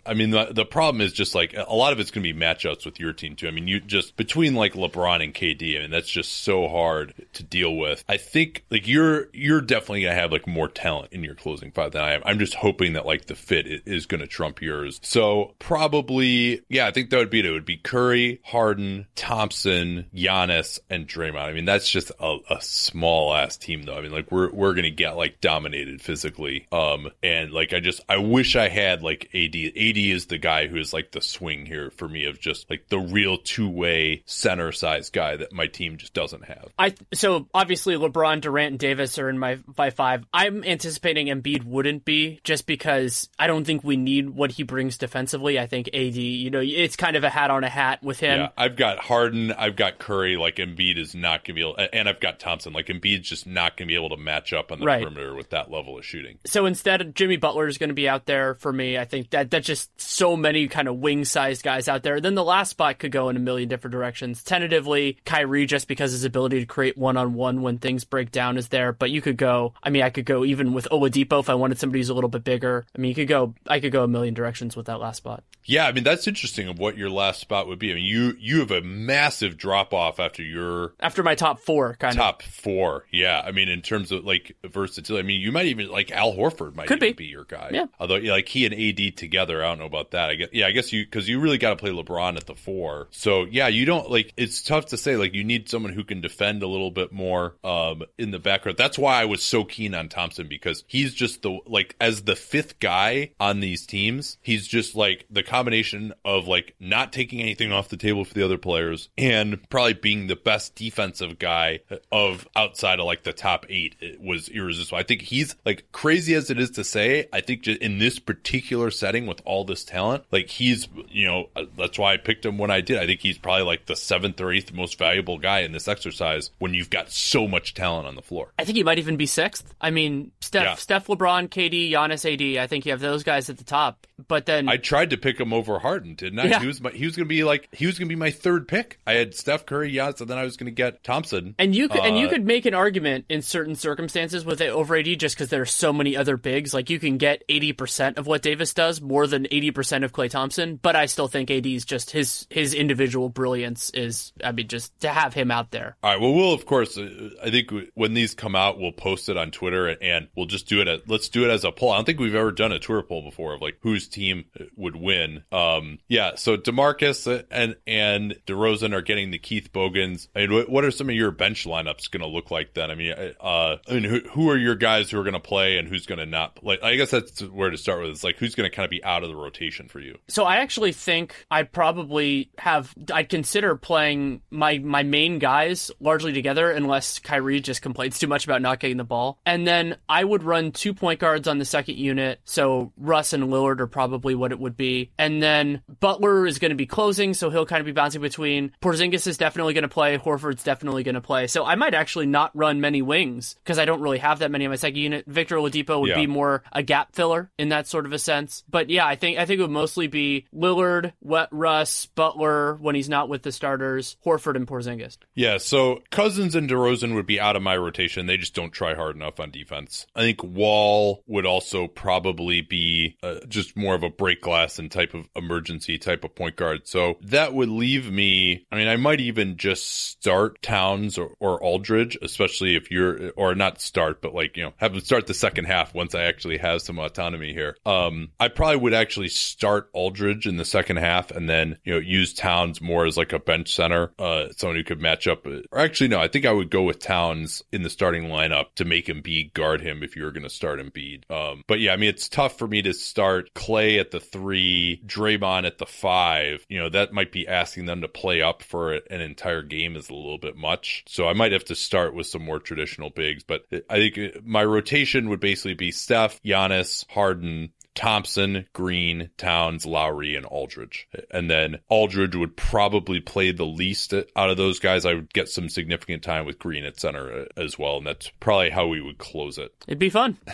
I 0.05 0.13
mean, 0.13 0.31
the, 0.31 0.49
the 0.51 0.65
problem 0.65 1.01
is 1.01 1.13
just 1.13 1.33
like 1.33 1.55
a 1.55 1.73
lot 1.73 1.93
of 1.93 1.99
it's 1.99 2.11
going 2.11 2.23
to 2.25 2.33
be 2.33 2.39
matchups 2.39 2.85
with 2.85 2.99
your 2.99 3.13
team 3.13 3.35
too. 3.35 3.47
I 3.47 3.51
mean, 3.51 3.67
you 3.67 3.79
just 3.79 4.15
between 4.17 4.55
like 4.55 4.73
LeBron 4.73 5.23
and 5.23 5.33
KD, 5.33 5.77
I 5.77 5.81
mean, 5.81 5.91
that's 5.91 6.09
just 6.09 6.43
so 6.43 6.67
hard 6.67 7.13
to 7.33 7.43
deal 7.43 7.75
with. 7.75 8.03
I 8.07 8.17
think 8.17 8.65
like 8.69 8.87
you're 8.87 9.29
you're 9.33 9.61
definitely 9.61 10.01
going 10.01 10.15
to 10.15 10.21
have 10.21 10.31
like 10.31 10.47
more 10.47 10.67
talent 10.67 11.11
in 11.11 11.23
your 11.23 11.35
closing 11.35 11.71
five 11.71 11.91
than 11.93 12.03
I 12.03 12.13
am. 12.13 12.21
I'm 12.25 12.39
just 12.39 12.55
hoping 12.55 12.93
that 12.93 13.05
like 13.05 13.25
the 13.25 13.35
fit 13.35 13.65
is 13.85 14.05
going 14.05 14.21
to 14.21 14.26
trump 14.27 14.61
yours. 14.61 14.99
So 15.03 15.55
probably, 15.59 16.61
yeah, 16.69 16.87
I 16.87 16.91
think 16.91 17.09
that 17.09 17.17
would 17.17 17.29
be 17.29 17.39
it. 17.39 17.45
It 17.45 17.51
would 17.51 17.65
be 17.65 17.77
Curry, 17.77 18.41
Harden, 18.43 19.07
Thompson, 19.15 20.05
Giannis, 20.13 20.79
and 20.89 21.07
Draymond. 21.07 21.37
I 21.37 21.53
mean, 21.53 21.65
that's 21.65 21.89
just 21.89 22.11
a, 22.19 22.37
a 22.49 22.61
small 22.61 23.33
ass 23.33 23.57
team 23.57 23.83
though. 23.83 23.97
I 23.97 24.01
mean, 24.01 24.11
like 24.11 24.31
we're 24.31 24.51
we're 24.51 24.73
gonna 24.73 24.89
get 24.89 25.17
like 25.17 25.41
dominated 25.41 26.01
physically. 26.01 26.67
Um, 26.71 27.09
and 27.23 27.51
like 27.51 27.73
I 27.73 27.79
just 27.79 28.01
I 28.09 28.17
wish 28.17 28.55
I 28.55 28.69
had 28.69 29.03
like 29.03 29.29
AD. 29.33 29.55
AD 29.55 29.97
is 29.97 30.27
the 30.27 30.37
guy 30.37 30.67
who 30.67 30.77
is 30.77 30.93
like 30.93 31.11
the 31.11 31.21
swing 31.21 31.65
here 31.65 31.91
for 31.91 32.07
me 32.07 32.25
of 32.25 32.39
just 32.39 32.69
like 32.69 32.87
the 32.89 32.99
real 32.99 33.37
two 33.37 33.69
way 33.69 34.23
center 34.25 34.71
size 34.71 35.09
guy 35.09 35.37
that 35.37 35.53
my 35.53 35.67
team 35.67 35.97
just 35.97 36.13
doesn't 36.13 36.45
have. 36.45 36.69
I 36.77 36.95
so 37.13 37.47
obviously 37.53 37.95
LeBron, 37.95 38.41
Durant, 38.41 38.71
and 38.71 38.79
Davis 38.79 39.17
are 39.19 39.29
in 39.29 39.39
my 39.39 39.59
my 39.77 39.89
five. 39.89 40.25
I'm 40.33 40.63
anticipating 40.63 41.27
Embiid 41.27 41.63
wouldn't 41.63 42.05
be 42.05 42.39
just 42.43 42.65
because 42.65 43.29
I 43.37 43.47
don't 43.47 43.65
think 43.65 43.83
we 43.83 43.97
need 43.97 44.16
what 44.23 44.51
he 44.51 44.63
brings 44.63 44.97
defensively. 44.97 45.59
I 45.59 45.67
think 45.67 45.87
AD, 45.93 46.15
you 46.15 46.49
know, 46.49 46.61
it's 46.63 46.95
kind 46.95 47.15
of 47.15 47.23
a 47.23 47.29
hat 47.29 47.51
on 47.51 47.63
a 47.63 47.69
hat 47.69 48.03
with 48.03 48.19
him. 48.19 48.39
Yeah, 48.39 48.49
I've 48.57 48.75
got 48.75 48.99
Harden, 48.99 49.51
I've 49.51 49.75
got 49.75 49.99
Curry. 49.99 50.37
Like 50.37 50.55
Embiid 50.57 50.97
is 50.97 51.15
not 51.15 51.43
going 51.43 51.43
to 51.45 51.53
be 51.53 51.61
able, 51.61 51.77
and 51.93 52.07
I've 52.09 52.19
got 52.19 52.39
Thompson. 52.39 52.73
Like 52.73 52.87
Embiid's 52.87 53.27
just 53.29 53.47
not 53.47 53.77
going 53.77 53.87
to 53.87 53.91
be 53.91 53.95
able 53.95 54.09
to 54.15 54.17
match 54.17 54.53
up 54.53 54.71
on 54.71 54.79
the 54.79 54.85
Right. 54.85 55.01
perimeter 55.03 55.35
with 55.35 55.49
that 55.51 55.69
level 55.71 55.97
of 55.97 56.05
shooting. 56.05 56.37
So 56.45 56.65
instead, 56.65 57.15
Jimmy 57.15 57.37
Butler 57.37 57.67
is 57.67 57.77
going 57.77 57.89
to 57.89 57.93
be 57.93 58.07
out 58.09 58.25
there 58.25 58.55
for 58.55 58.71
me. 58.73 58.97
I 58.97 59.05
think 59.05 59.29
that 59.31 59.51
that's 59.51 59.67
just 59.67 59.89
so 59.99 60.35
many 60.37 60.67
kind 60.67 60.87
of 60.87 60.97
wing 60.97 61.25
sized 61.25 61.63
guys 61.63 61.87
out 61.87 62.03
there. 62.03 62.19
Then 62.21 62.35
the 62.35 62.43
last 62.43 62.69
spot 62.71 62.99
could 62.99 63.11
go 63.11 63.29
in 63.29 63.35
a 63.35 63.39
million 63.39 63.69
different 63.69 63.91
directions. 63.91 64.43
Tentatively, 64.43 65.17
Kyrie, 65.25 65.65
just 65.65 65.87
because 65.87 66.11
his 66.11 66.23
ability 66.23 66.59
to 66.61 66.65
create 66.65 66.97
one 66.97 67.17
on 67.17 67.33
one 67.33 67.61
when 67.61 67.77
things 67.77 68.03
break 68.03 68.31
down 68.31 68.57
is 68.57 68.69
there. 68.69 68.93
But 68.93 69.11
you 69.11 69.21
could 69.21 69.37
go. 69.37 69.73
I 69.83 69.89
mean, 69.89 70.01
I 70.01 70.09
could 70.09 70.25
go 70.25 70.43
even 70.45 70.73
with 70.73 70.87
Oladipo 70.91 71.39
if 71.39 71.49
I 71.49 71.55
wanted 71.55 71.77
somebody 71.79 71.99
who's 71.99 72.09
a 72.09 72.13
little 72.13 72.29
bit 72.29 72.43
bigger. 72.43 72.85
I 72.95 72.99
mean, 72.99 73.09
you 73.09 73.15
could 73.15 73.27
go. 73.27 73.53
I 73.67 73.79
could 73.79 73.91
go 73.91 74.06
a 74.07 74.11
million 74.11 74.33
directions 74.33 74.75
with 74.75 74.87
that 74.87 74.99
last 74.99 75.17
spot. 75.17 75.43
Yeah, 75.69 75.85
I 75.85 75.91
mean 75.91 76.05
that's 76.05 76.27
interesting 76.27 76.69
of 76.69 76.79
what 76.79 76.97
your 76.97 77.09
last 77.09 77.41
spot 77.41 77.67
would 77.67 77.77
be. 77.77 77.91
I 77.91 77.95
mean, 77.95 78.05
you 78.05 78.33
you 78.39 78.59
have 78.59 78.71
a 78.71 78.81
massive 78.81 79.57
drop 79.57 79.93
off 79.93 80.17
after 80.17 80.41
your 80.41 80.93
After 81.01 81.23
my 81.23 81.35
top 81.35 81.59
four, 81.59 81.95
kind 81.99 82.13
of. 82.13 82.17
top 82.17 82.41
four. 82.41 83.05
Yeah, 83.11 83.41
I 83.45 83.51
mean 83.51 83.67
in 83.67 83.81
terms 83.81 84.13
of 84.13 84.23
like 84.23 84.55
versatility. 84.65 85.21
I 85.23 85.27
mean, 85.27 85.41
you 85.41 85.51
might 85.51 85.65
even 85.65 85.89
like 85.89 86.09
Al 86.11 86.33
Horford 86.33 86.73
might 86.75 86.87
Could 86.87 87.03
even 87.03 87.09
be. 87.17 87.25
be. 87.25 87.25
your 87.25 87.43
guy. 87.43 87.71
Yeah. 87.73 87.87
Although 87.99 88.15
yeah, 88.15 88.31
like 88.31 88.47
he 88.47 88.65
and 88.65 88.73
AD 88.73 89.17
together, 89.17 89.61
I 89.61 89.67
don't 89.67 89.79
know 89.79 89.85
about 89.85 90.11
that. 90.11 90.29
I 90.29 90.35
guess 90.35 90.47
yeah, 90.53 90.67
I 90.67 90.71
guess 90.71 90.93
you 90.93 91.03
because 91.03 91.27
you 91.27 91.41
really 91.41 91.57
got 91.57 91.71
to 91.71 91.75
play 91.75 91.91
LeBron 91.91 92.37
at 92.37 92.45
the 92.45 92.55
four. 92.55 93.07
So 93.11 93.43
yeah, 93.43 93.67
you 93.67 93.83
don't 93.85 94.09
like 94.09 94.31
it's 94.37 94.63
tough 94.63 94.85
to 94.87 94.97
say. 94.97 95.17
Like 95.17 95.33
you 95.33 95.43
need 95.43 95.67
someone 95.67 95.91
who 95.91 96.05
can 96.05 96.21
defend 96.21 96.63
a 96.63 96.67
little 96.67 96.91
bit 96.91 97.11
more 97.11 97.55
um 97.65 98.03
in 98.17 98.31
the 98.31 98.39
backcourt. 98.39 98.77
That's 98.77 98.97
why 98.97 99.21
I 99.21 99.25
was 99.25 99.43
so 99.43 99.65
keen 99.65 99.93
on 99.93 100.07
Thompson 100.07 100.47
because 100.47 100.85
he's 100.87 101.13
just 101.13 101.41
the 101.41 101.59
like 101.65 101.93
as 101.99 102.21
the 102.21 102.37
fifth 102.37 102.79
guy 102.79 103.31
on 103.37 103.59
these 103.59 103.85
teams. 103.85 103.96
He's 103.97 104.67
just 104.67 104.95
like 104.95 105.25
the 105.29 105.43
combination 105.43 106.13
of 106.23 106.47
like 106.47 106.75
not 106.79 107.11
taking 107.13 107.41
anything 107.41 107.71
off 107.71 107.89
the 107.89 107.97
table 107.97 108.23
for 108.25 108.33
the 108.33 108.43
other 108.43 108.57
players 108.57 109.09
and 109.17 109.59
probably 109.69 109.93
being 109.93 110.27
the 110.27 110.35
best 110.35 110.75
defensive 110.75 111.39
guy 111.39 111.79
of 112.11 112.47
outside 112.55 112.99
of 112.99 113.05
like 113.05 113.23
the 113.23 113.33
top 113.33 113.65
eight 113.69 113.95
it 113.99 114.19
was 114.21 114.49
irresistible. 114.49 114.97
I 114.97 115.03
think 115.03 115.21
he's 115.21 115.55
like 115.65 115.91
crazy 115.91 116.33
as 116.35 116.49
it 116.49 116.59
is 116.59 116.71
to 116.71 116.83
say. 116.83 117.27
I 117.33 117.41
think 117.41 117.61
just 117.61 117.81
in 117.81 117.99
this 117.99 118.19
particular 118.19 118.91
setting 118.91 119.25
with 119.27 119.41
all 119.45 119.63
this 119.65 119.83
talent, 119.83 120.23
like 120.31 120.49
he's 120.49 120.87
you 121.09 121.25
know 121.25 121.49
uh, 121.55 121.63
that's 121.77 121.97
why 121.97 122.13
I 122.13 122.17
picked 122.17 122.45
him 122.45 122.57
when 122.57 122.71
I 122.71 122.81
did. 122.81 122.97
I 122.97 123.05
think 123.05 123.21
he's 123.21 123.37
probably 123.37 123.63
like 123.63 123.85
the 123.85 123.95
seventh 123.95 124.39
or 124.41 124.51
eighth 124.51 124.73
most 124.73 124.97
valuable 124.97 125.37
guy 125.37 125.59
in 125.59 125.71
this 125.71 125.87
exercise 125.87 126.51
when 126.59 126.73
you've 126.73 126.89
got 126.89 127.09
so 127.11 127.47
much 127.47 127.73
talent 127.73 128.07
on 128.07 128.15
the 128.15 128.21
floor. 128.21 128.51
I 128.59 128.65
think 128.65 128.77
he 128.77 128.83
might 128.83 128.99
even 128.99 129.17
be 129.17 129.25
sixth. 129.25 129.73
I 129.81 129.91
mean, 129.91 130.31
Steph, 130.41 130.63
Yeah. 130.63 130.75
Steph, 130.75 131.07
LeBron, 131.07 131.49
KD, 131.49 131.91
Giannis, 131.91 132.25
AD. 132.31 132.61
I 132.61 132.67
think 132.67 132.85
you 132.85 132.91
have 132.91 132.99
those 132.99 133.23
guys 133.23 133.49
at 133.49 133.57
the 133.57 133.63
top. 133.63 133.86
But 134.27 134.47
then 134.47 134.67
I 134.67 134.77
tried 134.77 135.11
to 135.11 135.17
pick 135.17 135.39
him 135.39 135.53
over 135.53 135.77
Harden, 135.77 136.15
didn't 136.15 136.39
I? 136.39 136.45
Yeah. 136.45 136.59
He 136.59 136.67
was 136.67 136.81
my, 136.81 136.89
he 136.89 137.05
was 137.05 137.15
going 137.15 137.25
to 137.27 137.29
be 137.29 137.43
like 137.43 137.67
he 137.71 137.85
was 137.85 137.99
going 137.99 138.07
to 138.09 138.15
be 138.15 138.19
my 138.19 138.31
third 138.31 138.67
pick. 138.67 138.99
I 139.05 139.13
had 139.13 139.35
Steph 139.35 139.65
Curry, 139.65 139.93
Giannis, 139.93 140.21
and 140.21 140.29
then 140.29 140.37
I 140.37 140.43
was 140.43 140.57
going 140.57 140.65
to 140.65 140.71
get 140.71 141.03
Thompson. 141.03 141.53
And 141.59 141.75
you 141.75 141.87
could 141.87 142.01
and 142.01 142.17
you 142.17 142.25
Uh, 142.25 142.29
could 142.31 142.45
make 142.45 142.65
an 142.65 142.73
argument 142.73 143.25
in 143.29 143.41
certain 143.41 143.75
circumstances 143.75 144.43
with 144.43 144.59
it 144.61 144.69
over 144.69 144.95
AD 144.97 145.19
just 145.19 145.35
because 145.35 145.49
there 145.49 145.61
are 145.61 145.65
so 145.65 145.93
many 145.93 146.17
other 146.17 146.35
bigs. 146.35 146.73
Like 146.73 146.89
you 146.89 146.99
can 146.99 147.17
get 147.17 147.43
eighty 147.47 147.73
percent 147.73 148.17
of 148.17 148.25
what 148.25 148.41
Davis 148.41 148.73
does, 148.73 149.01
more 149.01 149.27
than 149.27 149.45
eighty 149.51 149.69
percent 149.69 150.03
of 150.03 150.13
Klay 150.13 150.29
Thompson. 150.29 150.79
But 150.81 150.95
I 150.95 151.05
still 151.05 151.27
think 151.27 151.51
AD's 151.51 151.85
just 151.85 152.11
his 152.11 152.47
his 152.49 152.73
individual 152.73 153.29
brilliance 153.29 153.91
is. 153.91 154.33
I 154.43 154.51
mean, 154.51 154.67
just 154.67 154.99
to 155.01 155.09
have 155.09 155.33
him 155.35 155.51
out 155.51 155.69
there. 155.71 155.95
All 156.01 156.11
right. 156.11 156.19
Well, 156.19 156.33
we'll 156.33 156.53
of 156.53 156.65
course. 156.65 156.97
Uh, 156.97 157.29
I 157.43 157.51
think 157.51 157.69
when 157.93 158.15
these 158.15 158.33
come 158.33 158.55
out, 158.55 158.79
we'll 158.79 158.91
post 158.91 159.29
it 159.29 159.37
on 159.37 159.51
Twitter, 159.51 159.87
and 159.87 160.27
we'll 160.35 160.47
just 160.47 160.67
do 160.67 160.81
it. 160.81 160.87
At, 160.87 161.07
let's 161.07 161.29
do 161.29 161.45
it 161.45 161.51
as 161.51 161.63
a 161.63 161.71
poll. 161.71 161.91
I 161.91 161.97
don't 161.97 162.05
think 162.05 162.19
we've 162.19 162.33
ever 162.33 162.51
done 162.51 162.71
a 162.71 162.79
Twitter 162.79 163.03
poll 163.03 163.21
before 163.21 163.53
of 163.53 163.61
like 163.61 163.76
whose 163.81 164.07
team 164.07 164.45
would 164.75 164.95
win. 164.95 165.43
Um, 165.51 165.99
yeah. 166.07 166.35
So 166.35 166.57
DeMarcus 166.57 167.45
and 167.51 167.75
and 167.85 168.35
DeRozan 168.45 168.93
are 168.93 169.01
getting 169.01 169.31
the 169.31 169.39
Keith 169.39 169.71
Bogans. 169.71 170.27
I 170.35 170.47
mean, 170.47 170.65
what, 170.67 170.83
are 170.83 170.91
some 170.91 171.09
of 171.09 171.15
your 171.15 171.31
bench 171.31 171.65
lineups 171.65 172.09
going 172.11 172.21
to 172.21 172.27
look 172.27 172.51
like 172.51 172.73
then? 172.73 172.91
I 172.91 172.95
mean, 172.95 173.13
uh, 173.39 173.77
I 173.87 173.93
mean, 173.93 174.03
who, 174.03 174.19
who 174.31 174.49
are 174.49 174.57
your 174.57 174.75
guys 174.75 175.11
who 175.11 175.19
are 175.19 175.23
going 175.23 175.33
to 175.33 175.39
play 175.39 175.77
and 175.77 175.87
who's 175.87 176.05
going 176.05 176.19
to 176.19 176.25
not 176.25 176.55
play? 176.55 176.77
I 176.81 176.95
guess 176.95 177.11
that's 177.11 177.41
where 177.41 177.69
to 177.69 177.77
start 177.77 178.01
with. 178.01 178.11
It's 178.11 178.23
like 178.23 178.37
who's 178.37 178.55
going 178.55 178.69
to 178.69 178.75
kind 178.75 178.85
of 178.85 178.91
be 178.91 179.03
out 179.03 179.23
of 179.23 179.29
the 179.29 179.35
rotation 179.35 179.87
for 179.87 179.99
you. 179.99 180.17
So 180.27 180.43
I 180.43 180.57
actually 180.57 180.91
think 180.91 181.45
I'd 181.51 181.71
probably 181.71 182.49
have 182.57 182.93
I'd 183.13 183.29
consider 183.29 183.75
playing 183.75 184.41
my 184.49 184.77
my 184.79 185.03
main 185.03 185.39
guys 185.39 185.91
largely 185.99 186.33
together 186.33 186.71
unless 186.71 187.19
Kyrie 187.19 187.59
just 187.59 187.81
complains 187.81 188.19
too 188.19 188.27
much 188.27 188.45
about 188.45 188.61
not 188.61 188.79
getting 188.79 188.97
the 188.97 189.03
ball. 189.03 189.39
And 189.45 189.67
then 189.67 189.97
I 190.07 190.23
would 190.23 190.43
run 190.43 190.71
two 190.71 190.93
point 190.93 191.19
guards 191.19 191.47
on 191.47 191.57
the 191.57 191.65
second 191.65 191.97
unit. 191.97 192.39
So 192.45 192.91
Russ 192.97 193.33
and 193.33 193.45
Lillard 193.45 193.66
are 193.69 193.87
probably 193.87 194.35
what 194.35 194.51
it 194.51 194.59
would 194.59 194.77
be. 194.77 195.11
And 195.17 195.41
then 195.41 195.81
Butler 195.99 196.45
is 196.47 196.59
going 196.59 196.69
to 196.69 196.75
be 196.75 196.85
closing, 196.85 197.33
so 197.33 197.49
he'll 197.49 197.65
kind 197.65 197.79
of 197.79 197.85
be 197.85 197.91
bouncing 197.91 198.21
between. 198.21 198.71
Porzingis 198.81 199.27
is 199.27 199.37
definitely 199.37 199.73
going 199.73 199.83
to 199.83 199.87
play. 199.87 200.17
Horford's 200.17 200.63
definitely 200.63 201.03
going 201.03 201.15
to 201.15 201.21
play. 201.21 201.47
So 201.47 201.65
I 201.65 201.75
might 201.75 201.93
actually 201.93 202.25
not 202.25 202.51
run 202.55 202.81
many 202.81 203.01
wings 203.01 203.55
because 203.63 203.79
I 203.79 203.85
don't 203.85 204.01
really 204.01 204.17
have 204.19 204.39
that 204.39 204.51
many 204.51 204.65
on 204.65 204.71
my 204.71 204.75
second 204.75 204.97
unit. 204.97 205.25
Victor 205.27 205.55
Oladipo 205.57 205.99
would 206.01 206.09
Yeah. 206.09 206.15
be 206.15 206.27
more 206.27 206.63
a 206.71 206.83
gap 206.83 207.13
filler 207.15 207.51
in 207.57 207.69
that 207.69 207.87
sort 207.87 208.05
of 208.05 208.13
a 208.13 208.19
sense. 208.19 208.63
But 208.69 208.89
yeah, 208.89 209.05
I 209.05 209.15
think 209.15 209.37
I 209.37 209.45
think 209.45 209.59
it 209.59 209.63
would 209.63 209.71
mostly 209.71 210.07
be 210.07 210.45
Lillard, 210.53 211.13
Wet 211.21 211.49
Russ, 211.51 212.05
Butler 212.07 212.75
when 212.75 212.95
he's 212.95 213.09
not 213.09 213.29
with 213.29 213.43
the 213.43 213.51
starters, 213.51 214.17
Horford 214.25 214.55
and 214.55 214.67
Porzingis. 214.67 215.17
Yeah, 215.35 215.57
so 215.57 216.01
Cousins 216.11 216.55
and 216.55 216.69
DeRozan 216.69 217.15
would 217.15 217.25
be 217.27 217.39
out 217.39 217.55
of 217.55 217.61
my 217.61 217.75
rotation. 217.77 218.25
They 218.25 218.37
just 218.37 218.53
don't 218.55 218.71
try 218.71 218.95
hard 218.95 219.15
enough 219.15 219.39
on 219.39 219.51
defense. 219.51 220.05
I 220.15 220.21
think 220.21 220.43
Wall 220.43 221.23
would 221.27 221.45
also 221.45 221.87
probably 221.87 222.61
be 222.61 223.17
uh, 223.23 223.35
just 223.57 223.75
more 223.75 223.95
of 223.95 224.03
a 224.03 224.09
break 224.09 224.41
glass 224.41 224.77
and 224.77 224.91
type 224.91 225.13
of 225.13 225.27
emergency 225.35 225.97
type 225.97 226.23
of 226.23 226.35
point 226.35 226.55
guard. 226.55 226.87
So 226.87 227.17
that 227.23 227.53
would 227.53 227.69
leave 227.69 228.11
me. 228.11 228.65
I 228.71 228.75
mean, 228.75 228.87
I 228.87 228.95
might 228.97 229.19
even 229.19 229.57
just 229.57 229.89
start 229.89 230.61
Towns 230.61 231.17
or, 231.17 231.33
or 231.39 231.61
Aldridge, 231.61 232.17
especially 232.21 232.75
if 232.75 232.91
you're, 232.91 233.31
or 233.31 233.55
not 233.55 233.81
start, 233.81 234.21
but 234.21 234.33
like, 234.33 234.55
you 234.57 234.63
know, 234.63 234.73
have 234.77 234.93
them 234.93 235.01
start 235.01 235.27
the 235.27 235.33
second 235.33 235.65
half 235.65 235.93
once 235.93 236.13
I 236.13 236.23
actually 236.23 236.57
have 236.57 236.81
some 236.81 236.99
autonomy 236.99 237.53
here. 237.53 237.75
Um, 237.85 238.29
I 238.39 238.49
probably 238.49 238.77
would 238.77 238.93
actually 238.93 239.29
start 239.29 239.89
Aldridge 239.93 240.45
in 240.45 240.57
the 240.57 240.65
second 240.65 240.97
half 240.97 241.31
and 241.31 241.49
then, 241.49 241.77
you 241.83 241.93
know, 241.93 241.99
use 241.99 242.33
Towns 242.33 242.81
more 242.81 243.05
as 243.05 243.17
like 243.17 243.33
a 243.33 243.39
bench 243.39 243.73
center, 243.73 244.13
uh, 244.19 244.49
someone 244.55 244.77
who 244.77 244.83
could 244.83 245.01
match 245.01 245.27
up. 245.27 245.47
Or 245.47 245.79
actually, 245.79 246.09
no, 246.09 246.19
I 246.19 246.27
think 246.27 246.45
I 246.45 246.51
would 246.51 246.69
go 246.69 246.83
with 246.83 246.99
Towns 246.99 247.63
in 247.71 247.81
the 247.83 247.89
starting 247.89 248.25
lineup 248.25 248.75
to 248.75 248.85
make 248.85 249.07
Embiid 249.07 249.53
guard 249.53 249.81
him 249.81 250.03
if 250.03 250.15
you 250.15 250.23
were 250.23 250.31
going 250.31 250.43
to 250.43 250.49
start 250.49 250.79
Embiid. 250.79 251.29
Um, 251.31 251.63
but 251.67 251.79
yeah, 251.79 251.93
I 251.93 251.97
mean, 251.97 252.09
it's 252.09 252.29
tough 252.29 252.57
for 252.57 252.67
me 252.67 252.81
to 252.83 252.93
start 252.93 253.36
Klay 253.43 253.99
at 253.99 254.11
the 254.11 254.19
three, 254.19 255.01
Draymond 255.05 255.65
at 255.65 255.77
the 255.77 255.85
five. 255.85 256.65
You 256.69 256.79
know, 256.79 256.89
that 256.89 257.13
might 257.13 257.31
be 257.31 257.47
asking 257.47 257.85
them 257.85 258.01
to 258.01 258.07
play 258.07 258.41
up 258.41 258.63
for 258.63 258.93
an 258.93 259.21
entire 259.21 259.61
game 259.61 259.95
is 259.95 260.09
a 260.09 260.13
little 260.13 260.37
bit 260.37 260.55
much. 260.55 261.03
So 261.07 261.27
I 261.27 261.33
might 261.33 261.51
have 261.51 261.65
to 261.65 261.75
start 261.75 262.13
with 262.13 262.27
some 262.27 262.43
more 262.43 262.59
traditional 262.59 263.09
bigs. 263.09 263.43
But 263.43 263.65
I 263.89 263.95
think 263.97 264.45
my 264.45 264.63
rotation 264.63 265.29
would 265.29 265.39
basically 265.39 265.75
be 265.75 265.91
Steph, 265.91 266.41
Giannis, 266.43 267.05
Harden, 267.09 267.71
Thompson, 267.97 268.67
Green, 268.73 269.31
Towns, 269.37 269.83
Lowry, 269.83 270.35
and 270.35 270.45
Aldridge. 270.45 271.07
And 271.31 271.49
then 271.49 271.79
Aldridge 271.89 272.35
would 272.35 272.55
probably 272.55 273.19
play 273.19 273.51
the 273.51 273.65
least 273.65 274.13
out 274.13 274.51
of 274.51 274.55
those 274.55 274.77
guys. 274.77 275.03
I 275.03 275.15
would 275.15 275.33
get 275.33 275.49
some 275.49 275.67
significant 275.67 276.21
time 276.21 276.45
with 276.45 276.59
Green 276.59 276.85
at 276.85 276.99
center 276.99 277.31
uh, 277.31 277.45
as 277.57 277.79
well. 277.79 277.97
And 277.97 278.05
that's 278.05 278.31
probably 278.39 278.69
how 278.69 278.85
we 278.85 279.01
would 279.01 279.17
close 279.17 279.57
it. 279.57 279.73
It'd 279.87 279.97
be 279.97 280.11
fun. 280.11 280.37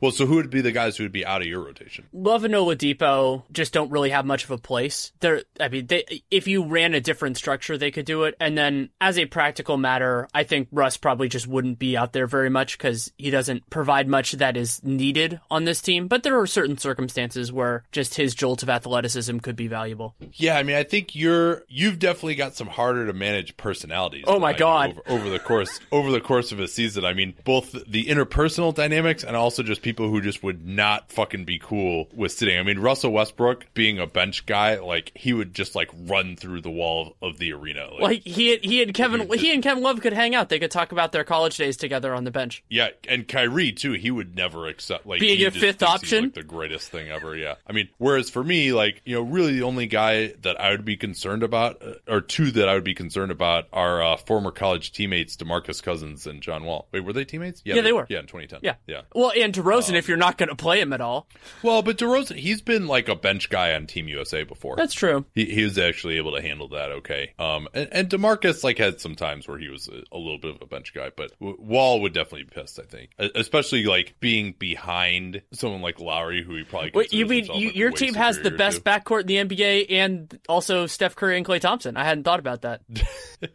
Well, 0.00 0.10
so 0.10 0.26
who 0.26 0.34
would 0.36 0.50
be 0.50 0.60
the 0.60 0.72
guys 0.72 0.96
who 0.96 1.04
would 1.04 1.12
be 1.12 1.24
out 1.24 1.40
of 1.40 1.48
your 1.48 1.64
rotation? 1.64 2.06
Love 2.12 2.44
and 2.44 2.52
Oladipo 2.52 3.44
just 3.50 3.72
don't 3.72 3.90
really 3.90 4.10
have 4.10 4.26
much 4.26 4.44
of 4.44 4.50
a 4.50 4.58
place. 4.58 5.12
They're, 5.20 5.42
I 5.58 5.68
mean, 5.68 5.86
they, 5.86 6.22
if 6.30 6.46
you 6.46 6.66
ran 6.66 6.92
a 6.92 7.00
different 7.00 7.38
structure, 7.38 7.78
they 7.78 7.90
could 7.90 8.04
do 8.04 8.24
it. 8.24 8.34
And 8.38 8.58
then, 8.58 8.90
as 9.00 9.18
a 9.18 9.24
practical 9.24 9.78
matter, 9.78 10.28
I 10.34 10.44
think 10.44 10.68
Russ 10.70 10.98
probably 10.98 11.28
just 11.28 11.46
wouldn't 11.46 11.78
be 11.78 11.96
out 11.96 12.12
there 12.12 12.26
very 12.26 12.50
much 12.50 12.76
because 12.76 13.10
he 13.16 13.30
doesn't 13.30 13.68
provide 13.70 14.06
much 14.06 14.32
that 14.32 14.56
is 14.56 14.84
needed 14.84 15.40
on 15.50 15.64
this 15.64 15.80
team. 15.80 16.08
But 16.08 16.22
there 16.22 16.38
are 16.38 16.45
certain 16.46 16.78
circumstances 16.78 17.52
where 17.52 17.84
just 17.92 18.14
his 18.14 18.34
jolt 18.34 18.62
of 18.62 18.70
athleticism 18.70 19.38
could 19.38 19.56
be 19.56 19.68
valuable. 19.68 20.14
Yeah, 20.34 20.56
I 20.56 20.62
mean, 20.62 20.76
I 20.76 20.82
think 20.82 21.14
you're 21.14 21.64
you've 21.68 21.98
definitely 21.98 22.34
got 22.34 22.54
some 22.54 22.66
harder 22.66 23.06
to 23.06 23.12
manage 23.12 23.56
personalities. 23.56 24.24
Oh 24.26 24.38
my 24.38 24.50
I 24.50 24.52
God. 24.54 24.90
Over, 25.06 25.20
over 25.20 25.30
the 25.30 25.38
course 25.38 25.80
over 25.92 26.10
the 26.10 26.20
course 26.20 26.52
of 26.52 26.60
a 26.60 26.68
season, 26.68 27.04
I 27.04 27.14
mean, 27.14 27.34
both 27.44 27.72
the 27.86 28.04
interpersonal 28.06 28.74
dynamics 28.74 29.24
and 29.24 29.36
also 29.36 29.62
just 29.62 29.82
people 29.82 30.08
who 30.08 30.20
just 30.20 30.42
would 30.42 30.66
not 30.66 31.10
fucking 31.12 31.44
be 31.44 31.58
cool 31.58 32.08
with 32.14 32.32
sitting. 32.32 32.58
I 32.58 32.62
mean, 32.62 32.78
Russell 32.78 33.12
Westbrook 33.12 33.66
being 33.74 33.98
a 33.98 34.06
bench 34.06 34.46
guy, 34.46 34.78
like 34.78 35.12
he 35.14 35.32
would 35.32 35.54
just 35.54 35.74
like 35.74 35.90
run 36.06 36.36
through 36.36 36.60
the 36.62 36.70
wall 36.70 37.16
of 37.22 37.38
the 37.38 37.52
arena. 37.52 37.88
Like, 37.92 38.00
Like 38.00 38.22
he, 38.22 38.56
he 38.58 38.82
and 38.82 38.92
Kevin, 38.94 39.30
he 39.32 39.52
and 39.52 39.62
Kevin 39.62 39.82
Love 39.82 40.00
could 40.00 40.12
hang 40.12 40.34
out. 40.34 40.48
They 40.48 40.58
could 40.58 40.70
talk 40.70 40.92
about 40.92 41.12
their 41.12 41.24
college 41.24 41.56
days 41.56 41.76
together 41.76 42.14
on 42.14 42.24
the 42.24 42.30
bench. 42.30 42.62
yeah, 42.68 42.88
and 43.08 43.26
Kyrie 43.26 43.72
too. 43.72 43.92
He 43.92 44.10
would 44.10 44.36
never 44.36 44.66
accept 44.66 45.06
like 45.06 45.20
Being 45.20 45.44
a 45.46 45.50
fifth 45.50 45.82
option? 45.82 46.32
The 46.36 46.42
greatest 46.42 46.90
thing 46.90 47.08
ever. 47.08 47.34
Yeah, 47.36 47.54
I 47.66 47.72
mean, 47.72 47.88
whereas 47.98 48.30
for 48.30 48.44
me, 48.44 48.72
like 48.72 49.02
you 49.04 49.14
know, 49.16 49.22
really 49.22 49.54
the 49.54 49.62
only 49.64 49.86
guy 49.86 50.28
that 50.42 50.60
I 50.60 50.70
would 50.70 50.84
be 50.84 50.96
concerned 50.96 51.42
about, 51.42 51.82
uh, 51.82 51.94
or 52.06 52.20
two 52.20 52.50
that 52.52 52.68
I 52.68 52.74
would 52.74 52.84
be 52.84 52.94
concerned 52.94 53.32
about, 53.32 53.66
are 53.72 54.02
uh, 54.02 54.16
former 54.16 54.50
college 54.50 54.92
teammates 54.92 55.36
DeMarcus 55.36 55.82
Cousins 55.82 56.26
and 56.26 56.42
John 56.42 56.64
Wall. 56.64 56.88
Wait, 56.92 57.00
were 57.00 57.12
they 57.12 57.24
teammates? 57.24 57.62
Yeah, 57.64 57.80
they 57.80 57.92
were. 57.92 58.06
Yeah, 58.08 58.20
in 58.20 58.26
2010. 58.26 58.60
Yeah. 58.62 58.74
yeah. 58.86 59.02
Well, 59.14 59.32
and 59.36 59.52
DeRozan, 59.52 59.94
if 59.94 60.08
you're 60.08 60.16
not 60.16 60.38
going 60.38 60.48
to 60.50 60.54
play 60.56 60.80
him 60.80 60.92
at 60.92 61.00
all, 61.00 61.26
Well, 61.62 61.82
but 61.82 61.98
DeRozan, 61.98 62.36
he's 62.36 62.60
been 62.60 62.86
like 62.86 63.08
a 63.08 63.16
bench 63.16 63.48
guy 63.50 63.74
on 63.74 63.86
Team 63.86 64.08
USA 64.08 64.44
before. 64.44 64.76
that's 64.76 64.94
true. 64.94 65.24
he, 65.34 65.46
he 65.46 65.64
was 65.64 65.78
actually 65.78 66.18
able 66.18 66.34
to 66.36 66.42
handle 66.42 66.68
that 66.68 66.90
okay. 66.92 67.32
Um, 67.38 67.68
and, 67.74 67.88
and 67.92 68.08
DeMarcus 68.10 68.62
like 68.62 68.78
had 68.78 69.00
some 69.00 69.14
times 69.14 69.48
where 69.48 69.58
he 69.58 69.68
was 69.68 69.88
a, 69.88 70.02
a 70.14 70.18
little 70.18 70.38
bit 70.38 70.54
of 70.54 70.60
a 70.62 70.66
bench 70.66 70.92
guy, 70.94 71.10
but 71.16 71.32
w- 71.40 71.56
Wall 71.58 72.00
would 72.02 72.12
definitely 72.12 72.44
be 72.44 72.50
pissed. 72.60 72.78
I 72.78 72.82
think, 72.82 73.10
especially 73.34 73.84
like 73.84 74.14
being 74.20 74.54
behind 74.58 75.42
someone 75.52 75.80
like 75.82 75.98
Lowry, 76.00 76.15
who 76.42 76.56
he 76.56 76.64
probably. 76.64 76.92
Wait, 76.94 77.12
you 77.12 77.26
mean 77.26 77.46
you, 77.54 77.70
your 77.70 77.90
team 77.90 78.14
has 78.14 78.40
the 78.40 78.50
best 78.50 78.78
to. 78.78 78.82
backcourt 78.82 79.22
in 79.22 79.26
the 79.26 79.36
NBA 79.36 79.86
and 79.90 80.38
also 80.48 80.86
Steph 80.86 81.16
Curry 81.16 81.36
and 81.36 81.46
Klay 81.46 81.60
Thompson? 81.60 81.96
I 81.96 82.04
hadn't 82.04 82.24
thought 82.24 82.40
about 82.40 82.62
that. 82.62 82.80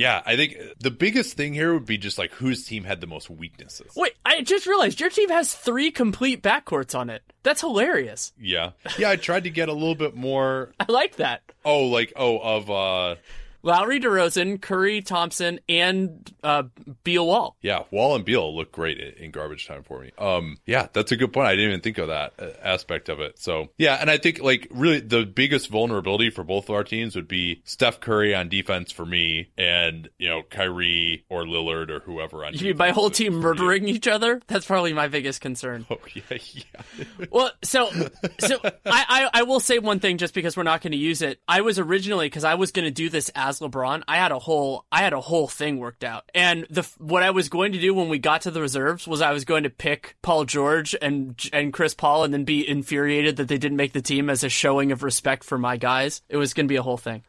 Yeah, 0.00 0.22
I 0.24 0.36
think 0.36 0.56
the 0.78 0.90
biggest 0.90 1.36
thing 1.36 1.52
here 1.52 1.74
would 1.74 1.84
be 1.84 1.98
just 1.98 2.16
like 2.16 2.32
whose 2.32 2.64
team 2.64 2.84
had 2.84 3.02
the 3.02 3.06
most 3.06 3.28
weaknesses. 3.28 3.92
Wait, 3.94 4.14
I 4.24 4.40
just 4.40 4.66
realized 4.66 4.98
your 4.98 5.10
team 5.10 5.28
has 5.28 5.52
three 5.52 5.90
complete 5.90 6.42
backcourts 6.42 6.98
on 6.98 7.10
it. 7.10 7.22
That's 7.42 7.60
hilarious. 7.60 8.32
Yeah, 8.40 8.70
yeah. 8.98 9.10
I 9.10 9.16
tried 9.16 9.44
to 9.44 9.50
get 9.50 9.68
a 9.68 9.74
little 9.74 9.94
bit 9.94 10.14
more. 10.14 10.72
I 10.80 10.90
like 10.90 11.16
that. 11.16 11.42
Oh, 11.66 11.84
like 11.88 12.14
oh 12.16 12.38
of 12.38 12.70
uh 12.70 13.16
Lowry, 13.62 14.00
DeRozan, 14.00 14.60
Curry, 14.60 15.02
Thompson, 15.02 15.60
and 15.68 16.32
uh, 16.42 16.64
Beal 17.04 17.26
Wall. 17.26 17.56
Yeah, 17.60 17.84
Wall 17.90 18.14
and 18.14 18.24
Beal 18.24 18.54
look 18.54 18.72
great 18.72 18.98
in 18.98 19.30
garbage 19.30 19.66
time 19.66 19.82
for 19.82 20.00
me. 20.00 20.12
Um, 20.18 20.58
yeah, 20.66 20.88
that's 20.92 21.12
a 21.12 21.16
good 21.16 21.32
point. 21.32 21.48
I 21.48 21.52
didn't 21.56 21.70
even 21.70 21.80
think 21.80 21.98
of 21.98 22.08
that 22.08 22.34
uh, 22.38 22.50
aspect 22.62 23.08
of 23.08 23.20
it. 23.20 23.38
So 23.38 23.68
yeah, 23.78 23.96
and 24.00 24.10
I 24.10 24.18
think 24.18 24.40
like 24.40 24.68
really 24.70 25.00
the 25.00 25.24
biggest 25.24 25.68
vulnerability 25.68 26.30
for 26.30 26.44
both 26.44 26.68
of 26.68 26.74
our 26.74 26.84
teams 26.84 27.16
would 27.16 27.28
be 27.28 27.62
Steph 27.64 28.00
Curry 28.00 28.34
on 28.34 28.48
defense 28.48 28.90
for 28.92 29.04
me, 29.04 29.50
and 29.58 30.08
you 30.18 30.28
know 30.28 30.42
Kyrie 30.42 31.24
or 31.28 31.44
Lillard 31.44 31.90
or 31.90 32.00
whoever 32.00 32.44
on. 32.44 32.54
You 32.54 32.66
mean 32.66 32.76
my 32.76 32.90
whole 32.90 33.10
team 33.10 33.34
murdering 33.34 33.88
each 33.88 34.08
other? 34.08 34.40
That's 34.46 34.66
probably 34.66 34.92
my 34.92 35.08
biggest 35.08 35.40
concern. 35.40 35.86
Oh 35.90 35.98
yeah, 36.14 36.38
yeah. 36.52 37.04
well, 37.30 37.50
so 37.62 37.90
so 38.38 38.58
I, 38.64 38.70
I 38.86 39.30
I 39.34 39.42
will 39.42 39.60
say 39.60 39.78
one 39.78 40.00
thing 40.00 40.18
just 40.18 40.34
because 40.34 40.56
we're 40.56 40.62
not 40.62 40.82
going 40.82 40.92
to 40.92 40.98
use 40.98 41.22
it. 41.22 41.40
I 41.48 41.62
was 41.62 41.78
originally 41.78 42.26
because 42.26 42.44
I 42.44 42.54
was 42.54 42.70
going 42.72 42.84
to 42.84 42.90
do 42.90 43.08
this 43.08 43.30
as 43.34 43.49
LeBron. 43.58 44.04
I 44.06 44.16
had 44.16 44.30
a 44.30 44.38
whole 44.38 44.84
I 44.92 45.00
had 45.00 45.12
a 45.12 45.20
whole 45.20 45.48
thing 45.48 45.78
worked 45.78 46.04
out, 46.04 46.30
and 46.34 46.66
the 46.70 46.88
what 46.98 47.22
I 47.22 47.30
was 47.30 47.48
going 47.48 47.72
to 47.72 47.80
do 47.80 47.92
when 47.92 48.08
we 48.08 48.18
got 48.18 48.42
to 48.42 48.50
the 48.50 48.60
reserves 48.60 49.08
was 49.08 49.20
I 49.20 49.32
was 49.32 49.44
going 49.44 49.64
to 49.64 49.70
pick 49.70 50.16
Paul 50.22 50.44
George 50.44 50.94
and 51.02 51.36
and 51.52 51.72
Chris 51.72 51.94
Paul, 51.94 52.24
and 52.24 52.32
then 52.32 52.44
be 52.44 52.66
infuriated 52.66 53.36
that 53.36 53.48
they 53.48 53.58
didn't 53.58 53.76
make 53.76 53.92
the 53.92 54.02
team 54.02 54.30
as 54.30 54.44
a 54.44 54.48
showing 54.48 54.92
of 54.92 55.02
respect 55.02 55.44
for 55.44 55.58
my 55.58 55.76
guys. 55.76 56.22
It 56.28 56.36
was 56.36 56.54
going 56.54 56.66
to 56.66 56.72
be 56.72 56.76
a 56.76 56.82
whole 56.82 56.96
thing. 56.96 57.22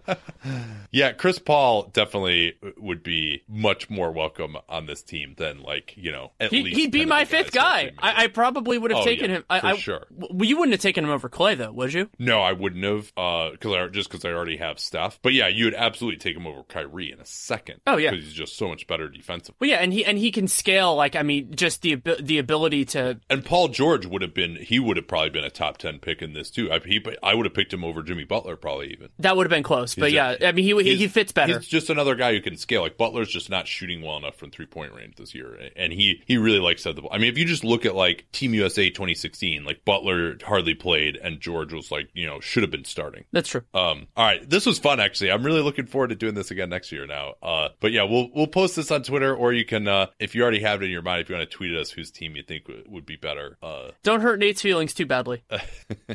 yeah, 0.90 1.12
Chris 1.12 1.38
Paul 1.38 1.90
definitely 1.92 2.54
would 2.78 3.02
be 3.02 3.42
much 3.48 3.90
more 3.90 4.12
welcome 4.12 4.56
on 4.68 4.86
this 4.86 5.02
team 5.02 5.34
than 5.36 5.62
like 5.62 5.94
you 5.96 6.12
know 6.12 6.32
at 6.38 6.50
he, 6.50 6.62
least 6.62 6.76
he'd 6.76 6.92
be 6.92 7.04
my 7.04 7.24
fifth 7.24 7.52
guy. 7.52 7.90
I, 7.98 8.24
I, 8.24 8.26
probably 8.28 8.78
would 8.78 8.90
have 8.90 9.00
oh, 9.00 9.04
taken 9.04 9.30
yeah, 9.30 9.36
him. 9.38 9.44
I, 9.50 9.60
for 9.60 9.66
I, 9.66 9.76
sure. 9.76 10.06
You 10.38 10.58
wouldn't 10.58 10.72
have 10.72 10.80
taken 10.80 11.04
him 11.04 11.10
over 11.10 11.28
Klay 11.28 11.56
though, 11.56 11.72
would 11.72 11.92
you? 11.92 12.08
No, 12.18 12.40
I 12.40 12.52
wouldn't 12.52 12.84
have. 12.84 13.12
Uh, 13.16 13.50
because 13.50 13.72
I 13.72 13.86
just 13.88 14.10
because 14.10 14.24
I 14.24 14.30
already 14.30 14.56
have 14.58 14.78
Steph. 14.78 15.18
But 15.22 15.34
yeah, 15.34 15.39
you 15.48 15.64
would 15.66 15.74
absolutely 15.74 16.18
take 16.18 16.36
him 16.36 16.46
over 16.46 16.62
Kyrie 16.64 17.12
in 17.12 17.20
a 17.20 17.26
second. 17.26 17.80
Oh 17.86 17.96
yeah, 17.96 18.10
because 18.10 18.26
he's 18.26 18.34
just 18.34 18.56
so 18.56 18.68
much 18.68 18.86
better 18.86 19.08
defensively. 19.08 19.56
Well, 19.60 19.70
yeah, 19.70 19.76
and 19.76 19.92
he 19.92 20.04
and 20.04 20.18
he 20.18 20.30
can 20.30 20.48
scale. 20.48 20.94
Like 20.94 21.16
I 21.16 21.22
mean, 21.22 21.54
just 21.54 21.82
the 21.82 21.96
the 22.20 22.38
ability 22.38 22.84
to. 22.86 23.20
And 23.28 23.44
Paul 23.44 23.68
George 23.68 24.06
would 24.06 24.22
have 24.22 24.34
been. 24.34 24.56
He 24.56 24.78
would 24.78 24.96
have 24.96 25.08
probably 25.08 25.30
been 25.30 25.44
a 25.44 25.50
top 25.50 25.78
ten 25.78 25.98
pick 25.98 26.22
in 26.22 26.32
this 26.32 26.50
too. 26.50 26.70
I, 26.72 26.80
he, 26.80 27.04
I 27.22 27.34
would 27.34 27.46
have 27.46 27.54
picked 27.54 27.72
him 27.72 27.84
over 27.84 28.02
Jimmy 28.02 28.24
Butler 28.24 28.56
probably 28.56 28.92
even. 28.92 29.08
That 29.18 29.36
would 29.36 29.46
have 29.46 29.50
been 29.50 29.62
close, 29.62 29.94
but 29.94 30.12
yeah, 30.12 30.36
I 30.42 30.52
mean 30.52 30.64
he 30.64 30.96
he, 30.96 31.08
fits 31.08 31.32
better. 31.32 31.58
He's 31.58 31.68
just 31.68 31.90
another 31.90 32.14
guy 32.14 32.32
who 32.32 32.40
can 32.40 32.56
scale. 32.56 32.82
Like 32.82 32.96
Butler's 32.96 33.30
just 33.30 33.50
not 33.50 33.66
shooting 33.66 34.02
well 34.02 34.16
enough 34.16 34.36
from 34.36 34.50
three 34.50 34.66
point 34.66 34.92
range 34.92 35.16
this 35.16 35.34
year, 35.34 35.70
and 35.76 35.92
he 35.92 36.22
he 36.26 36.36
really 36.36 36.60
likes 36.60 36.82
to 36.82 36.90
have 36.90 36.96
the 36.96 37.02
ball. 37.02 37.10
I 37.12 37.18
mean, 37.18 37.30
if 37.30 37.38
you 37.38 37.44
just 37.44 37.64
look 37.64 37.84
at 37.86 37.94
like 37.94 38.26
Team 38.32 38.54
USA 38.54 38.88
2016, 38.88 39.64
like 39.64 39.84
Butler 39.84 40.36
hardly 40.44 40.74
played, 40.74 41.16
and 41.16 41.40
George 41.40 41.72
was 41.72 41.90
like 41.90 42.08
you 42.14 42.26
know 42.26 42.40
should 42.40 42.62
have 42.62 42.70
been 42.70 42.84
starting. 42.84 43.24
That's 43.32 43.48
true. 43.48 43.62
Um, 43.74 44.06
all 44.16 44.24
right, 44.24 44.48
this 44.48 44.66
was 44.66 44.78
fun 44.78 45.00
actually. 45.00 45.29
I'm 45.30 45.42
really 45.42 45.62
looking 45.62 45.86
forward 45.86 46.08
to 46.08 46.14
doing 46.16 46.34
this 46.34 46.50
again 46.50 46.68
next 46.68 46.92
year 46.92 47.06
now. 47.06 47.34
Uh, 47.42 47.68
but 47.80 47.92
yeah, 47.92 48.04
we'll 48.04 48.28
we'll 48.34 48.46
post 48.46 48.76
this 48.76 48.90
on 48.90 49.02
Twitter, 49.02 49.34
or 49.34 49.52
you 49.52 49.64
can 49.64 49.88
uh, 49.88 50.06
if 50.18 50.34
you 50.34 50.42
already 50.42 50.60
have 50.60 50.82
it 50.82 50.86
in 50.86 50.90
your 50.90 51.02
mind, 51.02 51.22
if 51.22 51.28
you 51.28 51.36
want 51.36 51.48
to 51.48 51.56
tweet 51.56 51.72
at 51.72 51.80
us 51.80 51.90
whose 51.90 52.10
team 52.10 52.36
you 52.36 52.42
think 52.42 52.64
w- 52.64 52.84
would 52.88 53.06
be 53.06 53.16
better. 53.16 53.56
Uh, 53.62 53.90
Don't 54.02 54.20
hurt 54.20 54.38
Nate's 54.38 54.62
feelings 54.62 54.94
too 54.94 55.06
badly. 55.06 55.42